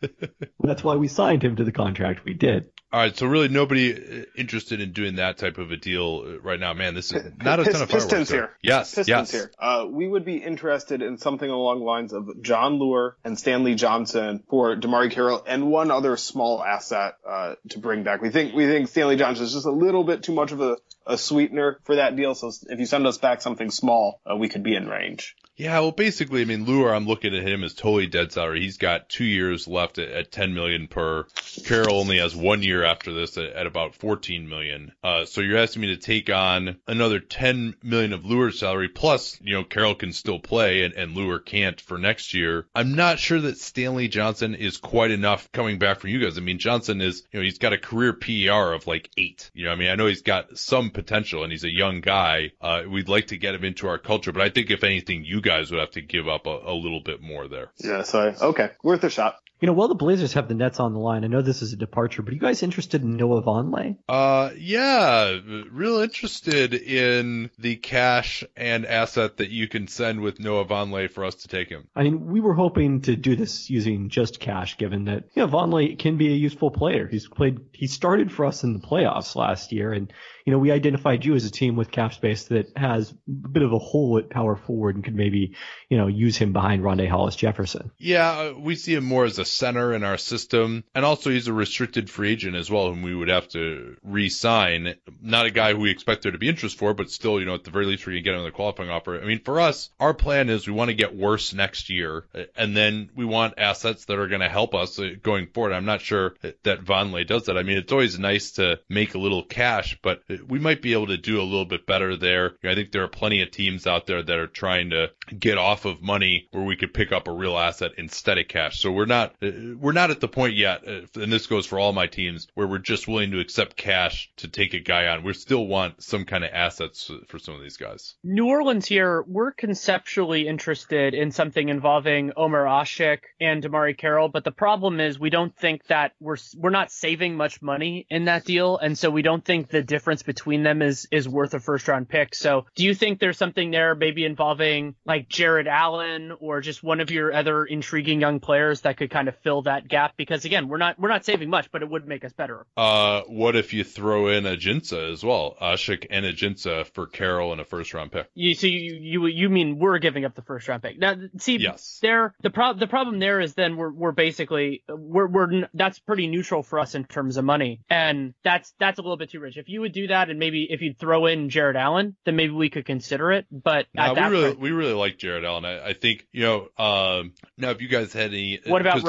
That's 0.60 0.82
why 0.82 0.96
we 0.96 1.06
signed 1.06 1.44
him 1.44 1.56
to 1.56 1.64
the 1.64 1.72
contract 1.72 2.24
we 2.24 2.32
did. 2.32 2.70
All 2.90 3.00
right, 3.00 3.14
so 3.14 3.26
really 3.26 3.48
nobody 3.48 3.92
uh, 3.92 4.24
interested 4.34 4.80
in 4.80 4.92
doing 4.92 5.16
that 5.16 5.36
type 5.36 5.58
of 5.58 5.70
a 5.70 5.76
deal 5.76 6.24
uh, 6.24 6.40
right 6.40 6.58
now. 6.58 6.72
Man, 6.72 6.94
this 6.94 7.12
is 7.12 7.32
not 7.36 7.60
a 7.60 7.64
ton 7.64 7.82
of 7.82 7.88
Pistons 7.90 8.30
here. 8.30 8.56
Yes, 8.62 8.94
Pistons 8.94 9.08
yes. 9.08 9.30
here. 9.30 9.52
Uh, 9.58 9.86
we 9.90 10.08
would 10.08 10.24
be 10.24 10.36
interested 10.36 11.02
in 11.02 11.18
something 11.18 11.50
along 11.50 11.80
the 11.80 11.84
lines 11.84 12.14
of 12.14 12.40
Jon 12.40 12.78
Leuer 12.78 13.12
and 13.24 13.38
Stanley 13.38 13.74
Johnson 13.74 14.42
for 14.48 14.74
DeMarre 14.74 15.10
Carroll 15.10 15.44
and 15.46 15.70
one 15.70 15.90
other 15.90 16.16
small 16.16 16.64
asset 16.64 17.16
uh, 17.28 17.56
to 17.68 17.78
bring 17.78 18.04
back. 18.04 18.22
We 18.22 18.30
think 18.30 18.54
we 18.54 18.64
think 18.64 18.88
Stanley 18.88 19.16
Johnson 19.16 19.44
is 19.44 19.52
just 19.52 19.66
a 19.66 19.70
little 19.70 20.04
bit 20.04 20.22
too 20.22 20.32
much 20.32 20.52
of 20.52 20.62
a, 20.62 20.78
a 21.06 21.18
sweetener 21.18 21.80
for 21.84 21.96
that 21.96 22.16
deal. 22.16 22.34
So 22.34 22.50
if 22.70 22.80
you 22.80 22.86
send 22.86 23.06
us 23.06 23.18
back 23.18 23.42
something 23.42 23.70
small, 23.70 24.22
uh, 24.24 24.34
we 24.34 24.48
could 24.48 24.62
be 24.62 24.74
in 24.74 24.88
range. 24.88 25.36
Yeah, 25.58 25.80
well, 25.80 25.90
basically, 25.90 26.42
I 26.42 26.44
mean, 26.44 26.66
Leuer, 26.66 26.94
I'm 26.94 27.08
looking 27.08 27.34
at 27.34 27.42
him 27.42 27.64
as 27.64 27.74
totally 27.74 28.06
dead 28.06 28.30
salary. 28.30 28.60
He's 28.60 28.76
got 28.76 29.08
two 29.08 29.24
years 29.24 29.66
left 29.66 29.98
at, 29.98 30.08
at 30.08 30.30
10 30.30 30.54
million 30.54 30.86
per. 30.86 31.26
Carroll 31.64 31.98
only 31.98 32.18
has 32.18 32.36
one 32.36 32.62
year 32.62 32.84
after 32.84 33.12
this 33.12 33.36
at, 33.36 33.46
at 33.46 33.66
about 33.66 33.96
14 33.96 34.48
million. 34.48 34.92
Uh, 35.02 35.24
so 35.24 35.40
you're 35.40 35.58
asking 35.58 35.82
me 35.82 35.88
to 35.88 35.96
take 35.96 36.30
on 36.30 36.76
another 36.86 37.18
10 37.18 37.74
million 37.82 38.12
of 38.12 38.22
Leuer's 38.22 38.60
salary 38.60 38.88
plus, 38.88 39.36
you 39.42 39.52
know, 39.52 39.64
Carroll 39.64 39.96
can 39.96 40.12
still 40.12 40.38
play 40.38 40.84
and, 40.84 40.94
and 40.94 41.16
Leuer 41.16 41.44
can't 41.44 41.80
for 41.80 41.98
next 41.98 42.34
year. 42.34 42.68
I'm 42.72 42.94
not 42.94 43.18
sure 43.18 43.40
that 43.40 43.58
Stanley 43.58 44.06
Johnson 44.06 44.54
is 44.54 44.76
quite 44.76 45.10
enough 45.10 45.50
coming 45.50 45.80
back 45.80 45.98
from 45.98 46.10
you 46.10 46.20
guys. 46.20 46.38
I 46.38 46.40
mean, 46.40 46.60
Johnson 46.60 47.00
is, 47.00 47.24
you 47.32 47.40
know, 47.40 47.44
he's 47.44 47.58
got 47.58 47.72
a 47.72 47.78
career 47.78 48.12
PER 48.12 48.74
of 48.74 48.86
like 48.86 49.10
eight. 49.16 49.50
You 49.54 49.64
know, 49.64 49.72
I 49.72 49.74
mean, 49.74 49.88
I 49.88 49.96
know 49.96 50.06
he's 50.06 50.22
got 50.22 50.56
some 50.56 50.90
potential 50.90 51.42
and 51.42 51.50
he's 51.50 51.64
a 51.64 51.74
young 51.74 52.00
guy. 52.00 52.52
Uh, 52.60 52.82
we'd 52.88 53.08
like 53.08 53.26
to 53.28 53.36
get 53.36 53.56
him 53.56 53.64
into 53.64 53.88
our 53.88 53.98
culture, 53.98 54.30
but 54.30 54.42
I 54.42 54.50
think 54.50 54.70
if 54.70 54.84
anything, 54.84 55.24
you 55.24 55.40
guys 55.40 55.47
would 55.70 55.80
have 55.80 55.90
to 55.92 56.00
give 56.00 56.28
up 56.28 56.46
a, 56.46 56.60
a 56.64 56.74
little 56.74 57.00
bit 57.00 57.20
more 57.20 57.48
there. 57.48 57.70
Yeah, 57.78 58.02
so 58.02 58.34
okay, 58.40 58.70
worth 58.82 59.04
a 59.04 59.10
shot. 59.10 59.40
You 59.60 59.66
know, 59.66 59.72
while 59.72 59.88
the 59.88 59.96
Blazers 59.96 60.34
have 60.34 60.46
the 60.46 60.54
Nets 60.54 60.78
on 60.78 60.92
the 60.92 61.00
line, 61.00 61.24
I 61.24 61.26
know 61.26 61.42
this 61.42 61.62
is 61.62 61.72
a 61.72 61.76
departure, 61.76 62.22
but 62.22 62.30
are 62.30 62.34
you 62.34 62.40
guys 62.40 62.62
interested 62.62 63.02
in 63.02 63.16
Noah 63.16 63.42
Vonleh? 63.42 63.96
Uh, 64.08 64.50
yeah, 64.56 65.36
real 65.72 65.98
interested 65.98 66.74
in 66.74 67.50
the 67.58 67.74
cash 67.74 68.44
and 68.56 68.86
asset 68.86 69.38
that 69.38 69.50
you 69.50 69.66
can 69.66 69.88
send 69.88 70.20
with 70.20 70.38
Noah 70.38 70.64
Vonleh 70.64 71.10
for 71.10 71.24
us 71.24 71.34
to 71.36 71.48
take 71.48 71.68
him. 71.68 71.88
I 71.96 72.04
mean, 72.04 72.26
we 72.26 72.40
were 72.40 72.54
hoping 72.54 73.02
to 73.02 73.16
do 73.16 73.34
this 73.34 73.68
using 73.68 74.10
just 74.10 74.38
cash, 74.38 74.78
given 74.78 75.06
that 75.06 75.24
you 75.34 75.42
know 75.42 75.48
Vonleh 75.48 75.98
can 75.98 76.18
be 76.18 76.28
a 76.28 76.36
useful 76.36 76.70
player. 76.70 77.08
He's 77.08 77.26
played, 77.26 77.58
he 77.72 77.88
started 77.88 78.30
for 78.30 78.44
us 78.44 78.62
in 78.62 78.74
the 78.74 78.86
playoffs 78.86 79.34
last 79.34 79.72
year, 79.72 79.92
and 79.92 80.12
you 80.46 80.52
know 80.52 80.60
we 80.60 80.70
identified 80.70 81.24
you 81.24 81.34
as 81.34 81.44
a 81.44 81.50
team 81.50 81.74
with 81.74 81.90
cap 81.90 82.14
space 82.14 82.44
that 82.44 82.70
has 82.76 83.10
a 83.10 83.48
bit 83.48 83.64
of 83.64 83.72
a 83.72 83.78
hole 83.78 84.18
at 84.18 84.30
power 84.30 84.54
forward 84.54 84.94
and 84.94 85.04
could 85.04 85.16
maybe 85.16 85.56
you 85.88 85.98
know 85.98 86.06
use 86.06 86.36
him 86.36 86.52
behind 86.52 86.84
Rondae 86.84 87.08
Hollis 87.08 87.34
Jefferson. 87.34 87.90
Yeah, 87.98 88.52
we 88.52 88.76
see 88.76 88.94
him 88.94 89.04
more 89.04 89.24
as 89.24 89.40
a 89.40 89.47
center 89.50 89.94
in 89.94 90.04
our 90.04 90.18
system. 90.18 90.84
And 90.94 91.04
also 91.04 91.30
he's 91.30 91.48
a 91.48 91.52
restricted 91.52 92.10
free 92.10 92.32
agent 92.32 92.56
as 92.56 92.70
well, 92.70 92.88
whom 92.88 93.02
we 93.02 93.14
would 93.14 93.28
have 93.28 93.48
to 93.48 93.96
re-sign. 94.02 94.94
Not 95.20 95.46
a 95.46 95.50
guy 95.50 95.72
who 95.72 95.80
we 95.80 95.90
expect 95.90 96.22
there 96.22 96.32
to 96.32 96.38
be 96.38 96.48
interest 96.48 96.78
for, 96.78 96.94
but 96.94 97.10
still, 97.10 97.40
you 97.40 97.46
know, 97.46 97.54
at 97.54 97.64
the 97.64 97.70
very 97.70 97.86
least 97.86 98.06
we 98.06 98.14
can 98.14 98.24
get 98.24 98.42
the 98.42 98.50
qualifying 98.50 98.90
offer. 98.90 99.20
I 99.20 99.24
mean, 99.24 99.40
for 99.44 99.60
us, 99.60 99.90
our 99.98 100.14
plan 100.14 100.48
is 100.48 100.66
we 100.66 100.72
want 100.72 100.88
to 100.88 100.94
get 100.94 101.16
worse 101.16 101.52
next 101.52 101.90
year, 101.90 102.26
and 102.56 102.76
then 102.76 103.10
we 103.14 103.24
want 103.24 103.54
assets 103.58 104.04
that 104.06 104.18
are 104.18 104.28
going 104.28 104.40
to 104.40 104.48
help 104.48 104.74
us 104.74 104.98
uh, 104.98 105.10
going 105.22 105.48
forward. 105.48 105.72
I'm 105.72 105.84
not 105.84 106.00
sure 106.00 106.34
that 106.62 106.84
Vonleh 106.84 107.26
does 107.26 107.46
that. 107.46 107.58
I 107.58 107.62
mean, 107.62 107.78
it's 107.78 107.92
always 107.92 108.18
nice 108.18 108.52
to 108.52 108.80
make 108.88 109.14
a 109.14 109.18
little 109.18 109.42
cash, 109.42 109.98
but 110.02 110.22
we 110.46 110.58
might 110.58 110.82
be 110.82 110.92
able 110.92 111.08
to 111.08 111.16
do 111.16 111.40
a 111.40 111.42
little 111.42 111.64
bit 111.64 111.86
better 111.86 112.16
there. 112.16 112.56
I 112.64 112.74
think 112.74 112.92
there 112.92 113.04
are 113.04 113.08
plenty 113.08 113.42
of 113.42 113.50
teams 113.50 113.86
out 113.86 114.06
there 114.06 114.22
that 114.22 114.38
are 114.38 114.46
trying 114.46 114.90
to 114.90 115.10
get 115.38 115.58
off 115.58 115.84
of 115.84 116.02
money 116.02 116.48
where 116.52 116.64
we 116.64 116.76
could 116.76 116.94
pick 116.94 117.12
up 117.12 117.28
a 117.28 117.32
real 117.32 117.58
asset 117.58 117.92
instead 117.98 118.38
of 118.38 118.48
cash. 118.48 118.80
So 118.80 118.92
we're 118.92 119.06
not 119.06 119.34
we're 119.40 119.92
not 119.92 120.10
at 120.10 120.20
the 120.20 120.28
point 120.28 120.54
yet, 120.54 120.86
uh, 120.86 121.20
and 121.20 121.32
this 121.32 121.46
goes 121.46 121.66
for 121.66 121.78
all 121.78 121.92
my 121.92 122.06
teams, 122.06 122.48
where 122.54 122.66
we're 122.66 122.78
just 122.78 123.06
willing 123.06 123.30
to 123.30 123.40
accept 123.40 123.76
cash 123.76 124.30
to 124.36 124.48
take 124.48 124.74
a 124.74 124.80
guy 124.80 125.06
on. 125.06 125.22
We 125.22 125.32
still 125.32 125.66
want 125.66 126.02
some 126.02 126.24
kind 126.24 126.44
of 126.44 126.50
assets 126.52 127.10
for 127.28 127.38
some 127.38 127.54
of 127.54 127.60
these 127.60 127.76
guys. 127.76 128.16
New 128.24 128.48
Orleans 128.48 128.86
here, 128.86 129.24
we're 129.26 129.52
conceptually 129.52 130.48
interested 130.48 131.14
in 131.14 131.30
something 131.30 131.68
involving 131.68 132.32
Omer 132.36 132.64
Asik 132.64 133.20
and 133.40 133.62
DeMarre 133.62 133.96
Carroll, 133.96 134.28
but 134.28 134.44
the 134.44 134.52
problem 134.52 134.98
is 135.00 135.18
we 135.18 135.30
don't 135.30 135.56
think 135.56 135.86
that 135.86 136.12
we're 136.20 136.36
we're 136.56 136.70
not 136.70 136.90
saving 136.90 137.36
much 137.36 137.62
money 137.62 138.06
in 138.10 138.24
that 138.24 138.44
deal, 138.44 138.76
and 138.78 138.98
so 138.98 139.10
we 139.10 139.22
don't 139.22 139.44
think 139.44 139.68
the 139.68 139.82
difference 139.82 140.22
between 140.22 140.62
them 140.62 140.82
is 140.82 141.06
is 141.10 141.28
worth 141.28 141.54
a 141.54 141.60
first 141.60 141.86
round 141.86 142.08
pick. 142.08 142.34
So, 142.34 142.66
do 142.74 142.84
you 142.84 142.94
think 142.94 143.20
there's 143.20 143.38
something 143.38 143.70
there, 143.70 143.94
maybe 143.94 144.24
involving 144.24 144.96
like 145.04 145.28
Jarrett 145.28 145.68
Allen 145.68 146.32
or 146.40 146.60
just 146.60 146.82
one 146.82 147.00
of 147.00 147.10
your 147.10 147.32
other 147.32 147.64
intriguing 147.64 148.20
young 148.20 148.40
players 148.40 148.80
that 148.80 148.96
could 148.96 149.10
kind 149.10 149.27
of 149.27 149.27
fill 149.32 149.62
that 149.62 149.88
gap? 149.88 150.14
Because 150.16 150.44
again, 150.44 150.68
we're 150.68 150.78
not 150.78 150.98
we're 150.98 151.08
not 151.08 151.24
saving 151.24 151.50
much, 151.50 151.70
but 151.70 151.82
it 151.82 151.90
would 151.90 152.06
make 152.06 152.24
us 152.24 152.32
better. 152.32 152.66
Uh, 152.76 153.22
what 153.22 153.56
if 153.56 153.72
you 153.72 153.84
throw 153.84 154.28
in 154.28 154.44
Ajinça 154.44 155.12
as 155.12 155.24
well, 155.24 155.56
Asik 155.60 156.06
and 156.10 156.24
Ajinça 156.24 156.86
for 156.94 157.06
Carroll 157.06 157.52
and 157.52 157.60
a 157.60 157.64
first 157.64 157.94
round 157.94 158.12
pick? 158.12 158.28
You 158.34 158.54
so 158.54 158.66
you 158.66 158.98
you 159.00 159.26
you 159.26 159.48
mean 159.48 159.78
we're 159.78 159.98
giving 159.98 160.24
up 160.24 160.34
the 160.34 160.42
first 160.42 160.68
round 160.68 160.82
pick 160.82 160.98
now? 160.98 161.14
See, 161.38 161.56
yes. 161.56 161.98
there 162.02 162.34
the 162.40 162.50
problem 162.50 162.78
the 162.78 162.86
problem 162.86 163.18
there 163.18 163.40
is 163.40 163.54
then 163.54 163.76
we're 163.76 163.92
we're 163.92 164.12
basically 164.12 164.82
we're 164.88 165.26
we're 165.26 165.68
that's 165.74 165.98
pretty 165.98 166.26
neutral 166.26 166.62
for 166.62 166.78
us 166.78 166.94
in 166.94 167.04
terms 167.04 167.36
of 167.36 167.44
money, 167.44 167.80
and 167.88 168.34
that's 168.44 168.72
that's 168.78 168.98
a 168.98 169.02
little 169.02 169.16
bit 169.16 169.30
too 169.30 169.40
rich. 169.40 169.56
If 169.56 169.68
you 169.68 169.80
would 169.80 169.92
do 169.92 170.08
that, 170.08 170.30
and 170.30 170.38
maybe 170.38 170.66
if 170.68 170.80
you'd 170.80 170.98
throw 170.98 171.26
in 171.26 171.50
Jarrett 171.50 171.76
Allen, 171.76 172.16
then 172.24 172.36
maybe 172.36 172.52
we 172.52 172.70
could 172.70 172.84
consider 172.84 173.32
it. 173.32 173.46
But 173.50 173.86
we 173.94 174.02
really 174.02 174.48
point, 174.50 174.60
we 174.60 174.70
really 174.70 174.92
like 174.92 175.18
Jarrett 175.18 175.44
Allen. 175.44 175.64
I, 175.64 175.88
I 175.88 175.92
think 175.94 176.26
you 176.32 176.44
know. 176.44 176.68
Um, 176.78 177.32
now, 177.56 177.70
if 177.70 177.82
you 177.82 177.88
guys 177.88 178.12
had 178.12 178.30
any, 178.30 178.60
what 178.66 178.80
about 178.80 179.02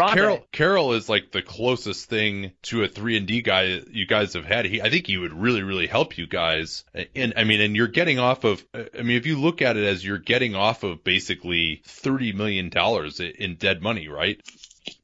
Carroll 0.51 0.93
is 0.93 1.09
like 1.09 1.31
the 1.31 1.41
closest 1.41 2.09
thing 2.09 2.51
to 2.63 2.83
a 2.83 2.87
three 2.87 3.17
and 3.17 3.27
D 3.27 3.41
guy 3.41 3.81
you 3.91 4.05
guys 4.05 4.33
have 4.33 4.45
had. 4.45 4.65
He, 4.65 4.81
I 4.81 4.89
think 4.89 5.07
he 5.07 5.17
would 5.17 5.33
really 5.33 5.63
really 5.63 5.87
help 5.87 6.17
you 6.17 6.27
guys. 6.27 6.83
And 7.15 7.33
I 7.37 7.43
mean, 7.43 7.61
and 7.61 7.75
you're 7.75 7.87
getting 7.87 8.19
off 8.19 8.43
of. 8.43 8.63
I 8.73 9.01
mean, 9.01 9.17
if 9.17 9.25
you 9.25 9.39
look 9.39 9.61
at 9.61 9.77
it 9.77 9.85
as 9.85 10.05
you're 10.05 10.17
getting 10.17 10.55
off 10.55 10.83
of 10.83 11.03
basically 11.03 11.81
thirty 11.85 12.33
million 12.33 12.69
dollars 12.69 13.19
in 13.19 13.55
dead 13.55 13.81
money, 13.81 14.07
right? 14.07 14.41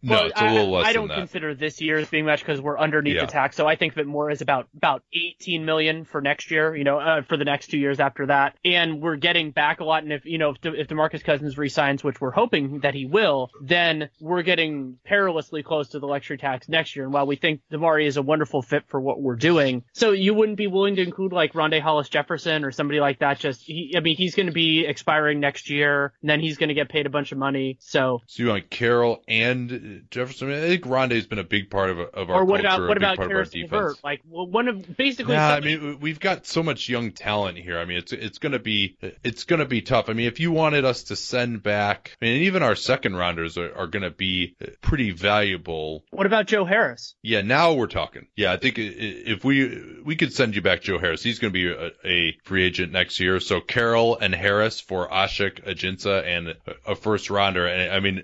No, 0.06 0.16
well, 0.16 0.26
it's 0.28 0.40
a 0.42 0.46
little 0.46 0.76
I, 0.76 0.80
less 0.80 0.88
I 0.88 0.94
don't 0.94 1.10
consider 1.10 1.56
this 1.56 1.82
year 1.82 1.98
as 1.98 2.08
being 2.10 2.26
much 2.26 2.40
because 2.42 2.62
we're 2.62 2.78
underneath 2.78 3.16
Yeah. 3.16 3.26
the 3.26 3.32
tax. 3.32 3.56
So 3.56 3.68
I 3.68 3.76
think 3.76 3.96
that 3.96 4.06
more 4.06 4.30
is 4.30 4.42
about 4.42 4.68
about 4.78 5.04
18 5.14 5.66
million 5.66 6.06
for 6.06 6.22
next 6.22 6.52
year. 6.52 6.76
You 6.76 6.84
know, 6.84 7.00
uh, 7.00 7.22
for 7.24 7.38
the 7.38 7.46
next 7.46 7.68
two 7.68 7.78
years 7.78 8.00
after 8.00 8.28
that, 8.28 8.56
and 8.64 9.02
we're 9.02 9.16
getting 9.16 9.52
back 9.52 9.80
a 9.80 9.84
lot. 9.84 10.04
And 10.04 10.14
if 10.14 10.26
you 10.26 10.38
know 10.38 10.52
if, 10.52 10.62
De- 10.62 10.80
if 10.80 10.88
DeMarcus 10.88 11.24
Cousins 11.24 11.58
resigns, 11.58 12.04
which 12.04 12.22
we're 12.22 12.32
hoping 12.32 12.80
that 12.82 12.94
he 12.94 13.06
will, 13.06 13.50
then 13.62 14.10
we're 14.20 14.44
getting 14.44 14.98
perilously 15.04 15.64
close 15.64 15.90
to 15.90 16.00
the 16.00 16.08
luxury 16.08 16.38
tax 16.38 16.70
next 16.70 16.96
year. 16.96 17.06
And 17.06 17.14
while 17.14 17.26
we 17.26 17.36
think 17.36 17.62
DeMarre 17.72 18.06
is 18.06 18.18
a 18.18 18.22
wonderful 18.22 18.62
fit 18.62 18.84
for 18.88 19.02
what 19.02 19.20
we're 19.22 19.36
doing, 19.36 19.84
so 19.94 20.12
you 20.12 20.34
wouldn't 20.34 20.58
be 20.58 20.68
willing 20.68 20.96
to 20.98 21.02
include 21.02 21.34
like 21.34 21.54
Rondae 21.54 21.82
Hollis 21.82 22.10
Jefferson 22.10 22.64
or 22.64 22.72
somebody 22.72 23.00
like 23.00 23.20
that. 23.20 23.40
Just 23.40 23.62
he, 23.64 23.94
I 23.98 24.02
mean, 24.02 24.16
he's 24.18 24.36
going 24.36 24.48
to 24.48 24.52
be 24.54 24.86
expiring 24.86 25.40
next 25.40 25.70
year, 25.70 26.14
and 26.22 26.30
then 26.30 26.40
he's 26.40 26.58
going 26.58 26.70
to 26.70 26.76
get 26.76 26.90
paid 26.90 27.06
a 27.06 27.10
bunch 27.10 27.32
of 27.32 27.38
money. 27.38 27.78
So 27.80 28.22
So 28.28 28.44
you 28.44 28.50
want 28.50 28.70
Carroll 28.70 29.22
and 29.28 29.95
Jefferson? 30.10 30.52
I, 30.52 30.60
think 30.62 30.86
Rondae's 30.86 31.28
been 31.28 31.40
a 31.40 31.44
big 31.44 31.70
part 31.70 31.90
of 31.90 32.00
of 32.00 32.30
our 32.30 32.42
or 32.42 32.46
what 32.46 32.62
culture, 32.62 32.76
about 32.76 32.88
what 32.88 32.98
about 32.98 33.18
part 33.18 33.32
of 33.32 33.38
our 33.38 33.44
defense. 33.44 33.72
LeVert? 33.72 34.04
Like 34.04 34.22
well, 34.30 34.48
one 34.48 34.68
of 34.68 34.98
basically. 34.98 35.34
Yeah, 35.34 35.50
I 35.50 35.60
mean 35.60 36.00
we've 36.00 36.20
got 36.20 36.46
so 36.46 36.64
much 36.64 36.90
young 36.90 37.12
talent 37.12 37.58
here. 37.58 37.80
I 37.80 37.86
mean 37.86 37.98
it's 37.98 38.12
it's 38.12 38.38
gonna 38.40 38.60
be 38.60 38.98
it's 39.24 39.44
gonna 39.44 39.66
be 39.66 39.82
tough. 39.82 40.10
I 40.10 40.14
mean 40.14 40.28
if 40.28 40.40
you 40.40 40.52
wanted 40.52 40.86
us 40.86 41.04
to 41.04 41.16
send 41.16 41.64
back, 41.64 42.18
I 42.22 42.26
mean 42.26 42.44
even 42.44 42.64
our 42.64 42.76
second 42.76 43.16
rounders 43.16 43.58
are, 43.58 43.76
are 43.76 43.88
gonna 43.88 44.12
be 44.12 44.56
pretty 44.82 45.12
valuable. 45.12 46.04
what 46.12 46.26
about 46.26 46.48
Joe 46.48 46.66
Harris? 46.66 47.16
Yeah, 47.22 47.42
now 47.42 47.74
we're 47.74 47.88
talking. 47.88 48.28
Yeah, 48.36 48.52
I 48.52 48.58
think 48.58 48.76
if 48.78 49.44
we 49.44 50.02
we 50.04 50.16
could 50.16 50.34
send 50.34 50.56
you 50.56 50.62
back 50.62 50.82
Joe 50.82 51.00
Harris, 51.00 51.24
he's 51.24 51.40
gonna 51.40 51.52
be 51.52 51.68
a, 51.68 51.92
a 52.04 52.38
free 52.44 52.64
agent 52.64 52.92
next 52.92 53.20
year. 53.20 53.40
So 53.40 53.62
Carroll 53.62 54.18
and 54.18 54.34
Harris 54.34 54.80
for 54.80 55.08
Asik, 55.10 55.66
Ajinça, 55.66 56.24
and 56.26 56.56
a- 56.86 56.96
first 56.96 57.30
rounder. 57.30 57.68
And 57.68 57.92
I 57.92 58.00
mean, 58.00 58.24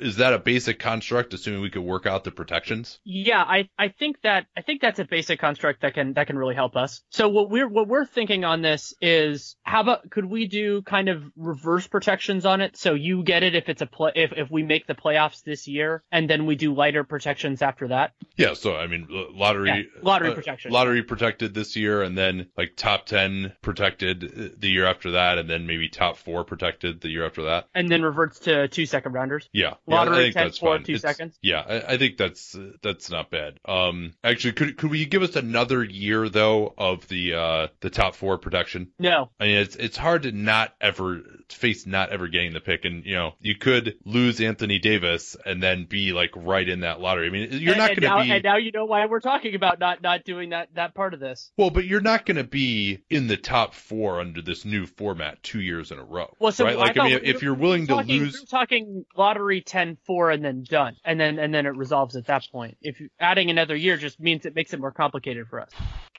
is 0.00 0.16
that 0.16 0.32
a 0.32 0.38
basic 0.38 0.78
construct, 0.94 1.34
assuming 1.34 1.60
we 1.60 1.70
could 1.70 1.82
work 1.82 2.06
out 2.06 2.22
the 2.22 2.30
protections? 2.30 3.00
Yeah, 3.04 3.42
I, 3.42 3.68
I 3.76 3.88
think 3.88 4.20
that 4.22 4.46
I 4.56 4.62
think 4.62 4.80
that's 4.80 5.00
a 5.00 5.04
basic 5.04 5.40
construct 5.40 5.82
that 5.82 5.94
can 5.94 6.14
that 6.14 6.28
can 6.28 6.38
really 6.38 6.54
help 6.54 6.76
us. 6.76 7.02
So 7.10 7.28
what 7.28 7.50
we're 7.50 7.68
what 7.68 7.88
we're 7.88 8.06
thinking 8.06 8.44
on 8.44 8.62
this 8.62 8.94
is 9.00 9.56
how 9.64 9.80
about 9.80 10.08
could 10.10 10.24
we 10.24 10.46
do 10.46 10.82
kind 10.82 11.08
of 11.08 11.24
reverse 11.36 11.88
protections 11.88 12.46
on 12.46 12.60
it? 12.60 12.76
So 12.76 12.94
you 12.94 13.24
get 13.24 13.42
it 13.42 13.56
if 13.56 13.68
it's 13.68 13.82
a 13.82 13.86
play 13.86 14.12
if, 14.14 14.32
if 14.36 14.50
we 14.52 14.62
make 14.62 14.86
the 14.86 14.94
playoffs 14.94 15.42
this 15.42 15.66
year 15.66 16.04
and 16.12 16.30
then 16.30 16.46
we 16.46 16.54
do 16.54 16.72
lighter 16.72 17.02
protections 17.02 17.60
after 17.60 17.88
that. 17.88 18.12
Yeah, 18.36 18.54
so 18.54 18.76
I 18.76 18.86
mean 18.86 19.08
lottery 19.10 19.68
yeah, 19.68 20.02
lottery 20.02 20.30
uh, 20.30 20.34
protection. 20.34 20.70
Lottery 20.70 21.02
protected 21.02 21.54
this 21.54 21.74
year 21.74 22.02
and 22.02 22.16
then 22.16 22.46
like 22.56 22.76
top 22.76 23.06
10 23.06 23.52
protected 23.62 24.24
uh, 24.24 24.54
the 24.56 24.68
year 24.68 24.86
after 24.86 25.12
that 25.12 25.38
and 25.38 25.50
then 25.50 25.66
maybe 25.66 25.88
top 25.88 26.18
4 26.18 26.44
protected 26.44 27.00
the 27.00 27.08
year 27.08 27.26
after 27.26 27.44
that. 27.44 27.66
And 27.74 27.88
then 27.88 28.02
reverts 28.02 28.38
to 28.40 28.68
two 28.68 28.86
second 28.86 29.12
rounders. 29.12 29.48
Yeah. 29.52 29.74
Lottery 29.88 30.26
yeah, 30.26 30.42
10, 30.44 30.52
Two 30.82 30.98
seconds. 30.98 31.38
Yeah, 31.42 31.60
I, 31.60 31.94
I 31.94 31.98
think 31.98 32.16
that's 32.16 32.54
uh, 32.54 32.72
that's 32.82 33.10
not 33.10 33.30
bad. 33.30 33.60
Um, 33.64 34.14
actually, 34.22 34.52
could 34.52 34.76
could 34.76 34.90
we 34.90 35.06
give 35.06 35.22
us 35.22 35.36
another 35.36 35.84
year 35.84 36.28
though 36.28 36.74
of 36.76 37.06
the 37.08 37.34
uh 37.34 37.66
the 37.80 37.90
top 37.90 38.14
four 38.14 38.38
production? 38.38 38.90
No. 38.98 39.30
I 39.38 39.44
mean, 39.44 39.58
it's 39.58 39.76
it's 39.76 39.96
hard 39.96 40.22
to 40.24 40.32
not 40.32 40.74
ever 40.80 41.22
face 41.50 41.86
not 41.86 42.10
ever 42.10 42.28
getting 42.28 42.52
the 42.52 42.60
pick, 42.60 42.84
and 42.84 43.04
you 43.04 43.14
know 43.14 43.34
you 43.40 43.54
could 43.56 43.96
lose 44.04 44.40
Anthony 44.40 44.78
Davis 44.78 45.36
and 45.44 45.62
then 45.62 45.86
be 45.86 46.12
like 46.12 46.30
right 46.34 46.68
in 46.68 46.80
that 46.80 47.00
lottery. 47.00 47.28
I 47.28 47.30
mean, 47.30 47.48
you're 47.52 47.72
and, 47.72 47.78
not 47.78 47.88
going 47.88 48.02
to 48.02 48.24
be. 48.24 48.32
And 48.32 48.44
now 48.44 48.56
you 48.56 48.72
know 48.72 48.84
why 48.84 49.06
we're 49.06 49.20
talking 49.20 49.54
about 49.54 49.78
not 49.78 50.02
not 50.02 50.24
doing 50.24 50.50
that 50.50 50.68
that 50.74 50.94
part 50.94 51.14
of 51.14 51.20
this. 51.20 51.50
Well, 51.56 51.70
but 51.70 51.84
you're 51.84 52.00
not 52.00 52.26
going 52.26 52.36
to 52.36 52.44
be 52.44 53.02
in 53.10 53.26
the 53.26 53.36
top 53.36 53.74
four 53.74 54.20
under 54.20 54.42
this 54.42 54.64
new 54.64 54.86
format 54.86 55.42
two 55.42 55.60
years 55.60 55.90
in 55.90 55.98
a 55.98 56.04
row. 56.04 56.34
Well, 56.38 56.52
so 56.52 56.64
right? 56.64 56.76
I 56.76 56.78
like 56.78 56.98
I 56.98 57.08
mean, 57.08 57.20
if 57.22 57.42
you're 57.42 57.54
willing 57.54 57.86
to 57.86 57.94
talking, 57.94 58.20
lose, 58.20 58.44
talking 58.44 59.04
lottery 59.16 59.60
ten 59.60 59.98
four 60.06 60.30
and 60.30 60.44
then 60.44 60.63
done 60.68 60.96
and 61.04 61.18
then 61.18 61.38
and 61.38 61.54
then 61.54 61.66
it 61.66 61.76
resolves 61.76 62.16
at 62.16 62.26
that 62.26 62.46
point 62.50 62.76
if 62.82 63.00
adding 63.20 63.50
another 63.50 63.76
year 63.76 63.96
just 63.96 64.20
means 64.20 64.46
it 64.46 64.54
makes 64.54 64.72
it 64.72 64.80
more 64.80 64.92
complicated 64.92 65.46
for 65.48 65.60
us 65.60 65.70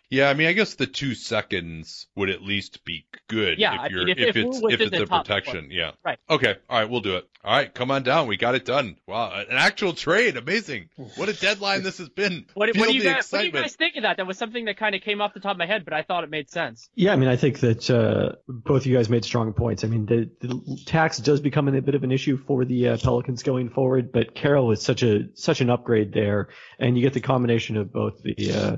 yeah, 0.10 0.30
I 0.30 0.34
mean, 0.34 0.48
I 0.48 0.54
guess 0.54 0.76
the 0.76 0.86
two 0.86 1.16
seconds 1.16 2.08
would 2.16 2.30
at 2.30 2.42
least 2.42 2.86
be 2.86 3.06
good 3.28 3.58
Yeah, 3.58 3.86
if 3.86 3.92
you're 3.92 4.06
mean, 4.06 4.18
if- 4.20 4.20
if, 4.20 4.36
if 4.36 4.46
it's 4.46 4.62
if 4.70 4.82
it's 4.82 4.92
the 4.92 5.04
a 5.04 5.06
top 5.06 5.26
protection, 5.26 5.70
yeah. 5.72 5.92
Right. 6.04 6.20
Okay, 6.30 6.56
all 6.70 6.80
right, 6.80 6.90
we'll 6.90 7.02
do 7.02 7.18
it. 7.18 7.28
All 7.44 7.56
right, 7.56 7.72
come 7.72 7.92
on 7.92 8.02
down. 8.04 8.28
We 8.28 8.38
got 8.38 8.56
it 8.56 8.66
done. 8.66 8.98
Wow, 9.08 9.32
an 9.32 9.46
actual 9.52 9.94
trade, 9.94 10.36
amazing. 10.36 10.90
What 11.16 11.30
a 11.30 11.34
deadline 11.34 11.84
this 11.84 12.00
has 12.00 12.10
been. 12.10 12.46
what, 12.54 12.70
what, 12.76 12.88
do 12.88 12.94
you 12.94 13.02
the 13.04 13.10
guys, 13.10 13.32
what 13.32 13.42
do 13.42 13.46
you 13.46 13.52
guys 13.52 13.76
think 13.76 13.96
of 13.98 14.04
that 14.04 14.18
that 14.18 14.26
was 14.26 14.38
something 14.38 14.66
that 14.66 14.78
kind 14.78 14.96
of 14.96 15.02
came 15.02 15.22
off 15.22 15.34
the 15.34 15.40
top 15.40 15.52
of 15.52 15.58
my 15.58 15.66
head 15.66 15.84
but 15.86 15.94
i 15.94 16.02
thought 16.02 16.24
it 16.24 16.30
made 16.30 16.50
sense 16.50 16.90
Yeah, 16.96 17.14
I 17.14 17.16
mean, 17.16 17.30
I 17.30 17.36
think 17.36 17.60
that 17.60 17.90
uh, 17.90 18.36
both 18.48 18.82
of 18.82 18.86
you 18.88 18.96
guys 18.96 19.10
made 19.10 19.26
strong 19.26 19.54
points. 19.54 19.84
I 19.84 19.88
mean, 19.88 20.06
the, 20.06 20.30
the 20.40 20.82
tax 20.86 21.18
does 21.18 21.40
become 21.40 21.68
a 21.68 21.82
bit 21.82 21.96
of 21.96 22.04
an 22.04 22.12
issue 22.12 22.38
for 22.38 22.66
the 22.66 22.90
uh, 22.90 22.98
Pelicans 22.98 23.44
going 23.44 23.70
forward, 23.70 24.12
but 24.12 24.35
Carroll 24.36 24.72
is 24.72 24.82
such 24.82 25.02
a 25.02 25.30
such 25.34 25.62
an 25.62 25.70
upgrade 25.70 26.14
there, 26.14 26.50
and 26.78 26.96
you 26.98 27.04
get 27.04 27.14
the 27.14 27.22
combination 27.22 27.78
of 27.78 27.92
both 27.92 28.22
the. 28.22 28.36
Uh, 28.52 28.78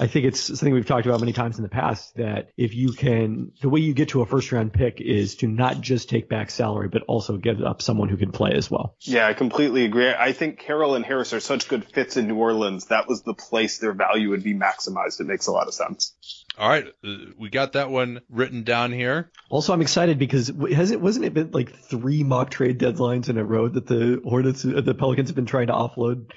I 0.00 0.06
think 0.06 0.26
it's 0.26 0.40
something 0.40 0.72
we've 0.72 0.86
talked 0.86 1.06
about 1.06 1.20
many 1.20 1.32
times 1.32 1.56
in 1.56 1.62
the 1.62 1.68
past 1.68 2.14
that 2.16 2.50
if 2.56 2.74
you 2.74 2.92
can, 2.92 3.52
the 3.60 3.68
way 3.68 3.80
you 3.80 3.94
get 3.94 4.10
to 4.10 4.22
a 4.22 4.26
first 4.26 4.52
round 4.52 4.72
pick 4.72 5.00
is 5.00 5.36
to 5.36 5.48
not 5.48 5.80
just 5.80 6.08
take 6.08 6.28
back 6.28 6.50
salary, 6.50 6.88
but 6.88 7.02
also 7.08 7.36
give 7.36 7.62
up 7.62 7.82
someone 7.82 8.08
who 8.08 8.16
can 8.16 8.30
play 8.30 8.52
as 8.52 8.70
well. 8.70 8.96
Yeah, 9.00 9.26
I 9.26 9.34
completely 9.34 9.84
agree. 9.84 10.10
I 10.10 10.32
think 10.32 10.58
Carroll 10.58 10.94
and 10.94 11.04
Harris 11.04 11.32
are 11.32 11.40
such 11.40 11.68
good 11.68 11.84
fits 11.84 12.16
in 12.16 12.28
New 12.28 12.36
Orleans. 12.36 12.86
That 12.86 13.08
was 13.08 13.22
the 13.22 13.34
place 13.34 13.78
their 13.78 13.92
value 13.92 14.30
would 14.30 14.44
be 14.44 14.54
maximized. 14.54 15.20
It 15.20 15.26
makes 15.26 15.46
a 15.46 15.52
lot 15.52 15.66
of 15.66 15.74
sense. 15.74 16.37
All 16.58 16.68
right, 16.68 16.86
uh, 17.06 17.14
we 17.38 17.50
got 17.50 17.74
that 17.74 17.88
one 17.88 18.20
written 18.28 18.64
down 18.64 18.90
here. 18.90 19.30
Also, 19.48 19.72
I'm 19.72 19.80
excited 19.80 20.18
because 20.18 20.50
has 20.72 20.90
it 20.90 21.00
wasn't 21.00 21.26
it 21.26 21.32
been 21.32 21.52
like 21.52 21.72
three 21.72 22.24
mock 22.24 22.50
trade 22.50 22.80
deadlines 22.80 23.28
in 23.28 23.38
a 23.38 23.44
row 23.44 23.68
that 23.68 23.86
the 23.86 24.20
Hornets, 24.24 24.64
uh, 24.64 24.80
the 24.80 24.92
Pelicans 24.94 25.28
have 25.28 25.36
been 25.36 25.46
trying 25.46 25.68
to 25.68 25.72
offload 25.72 26.32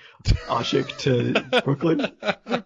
Asik 0.48 0.96
to 1.00 1.62
Brooklyn. 1.64 2.08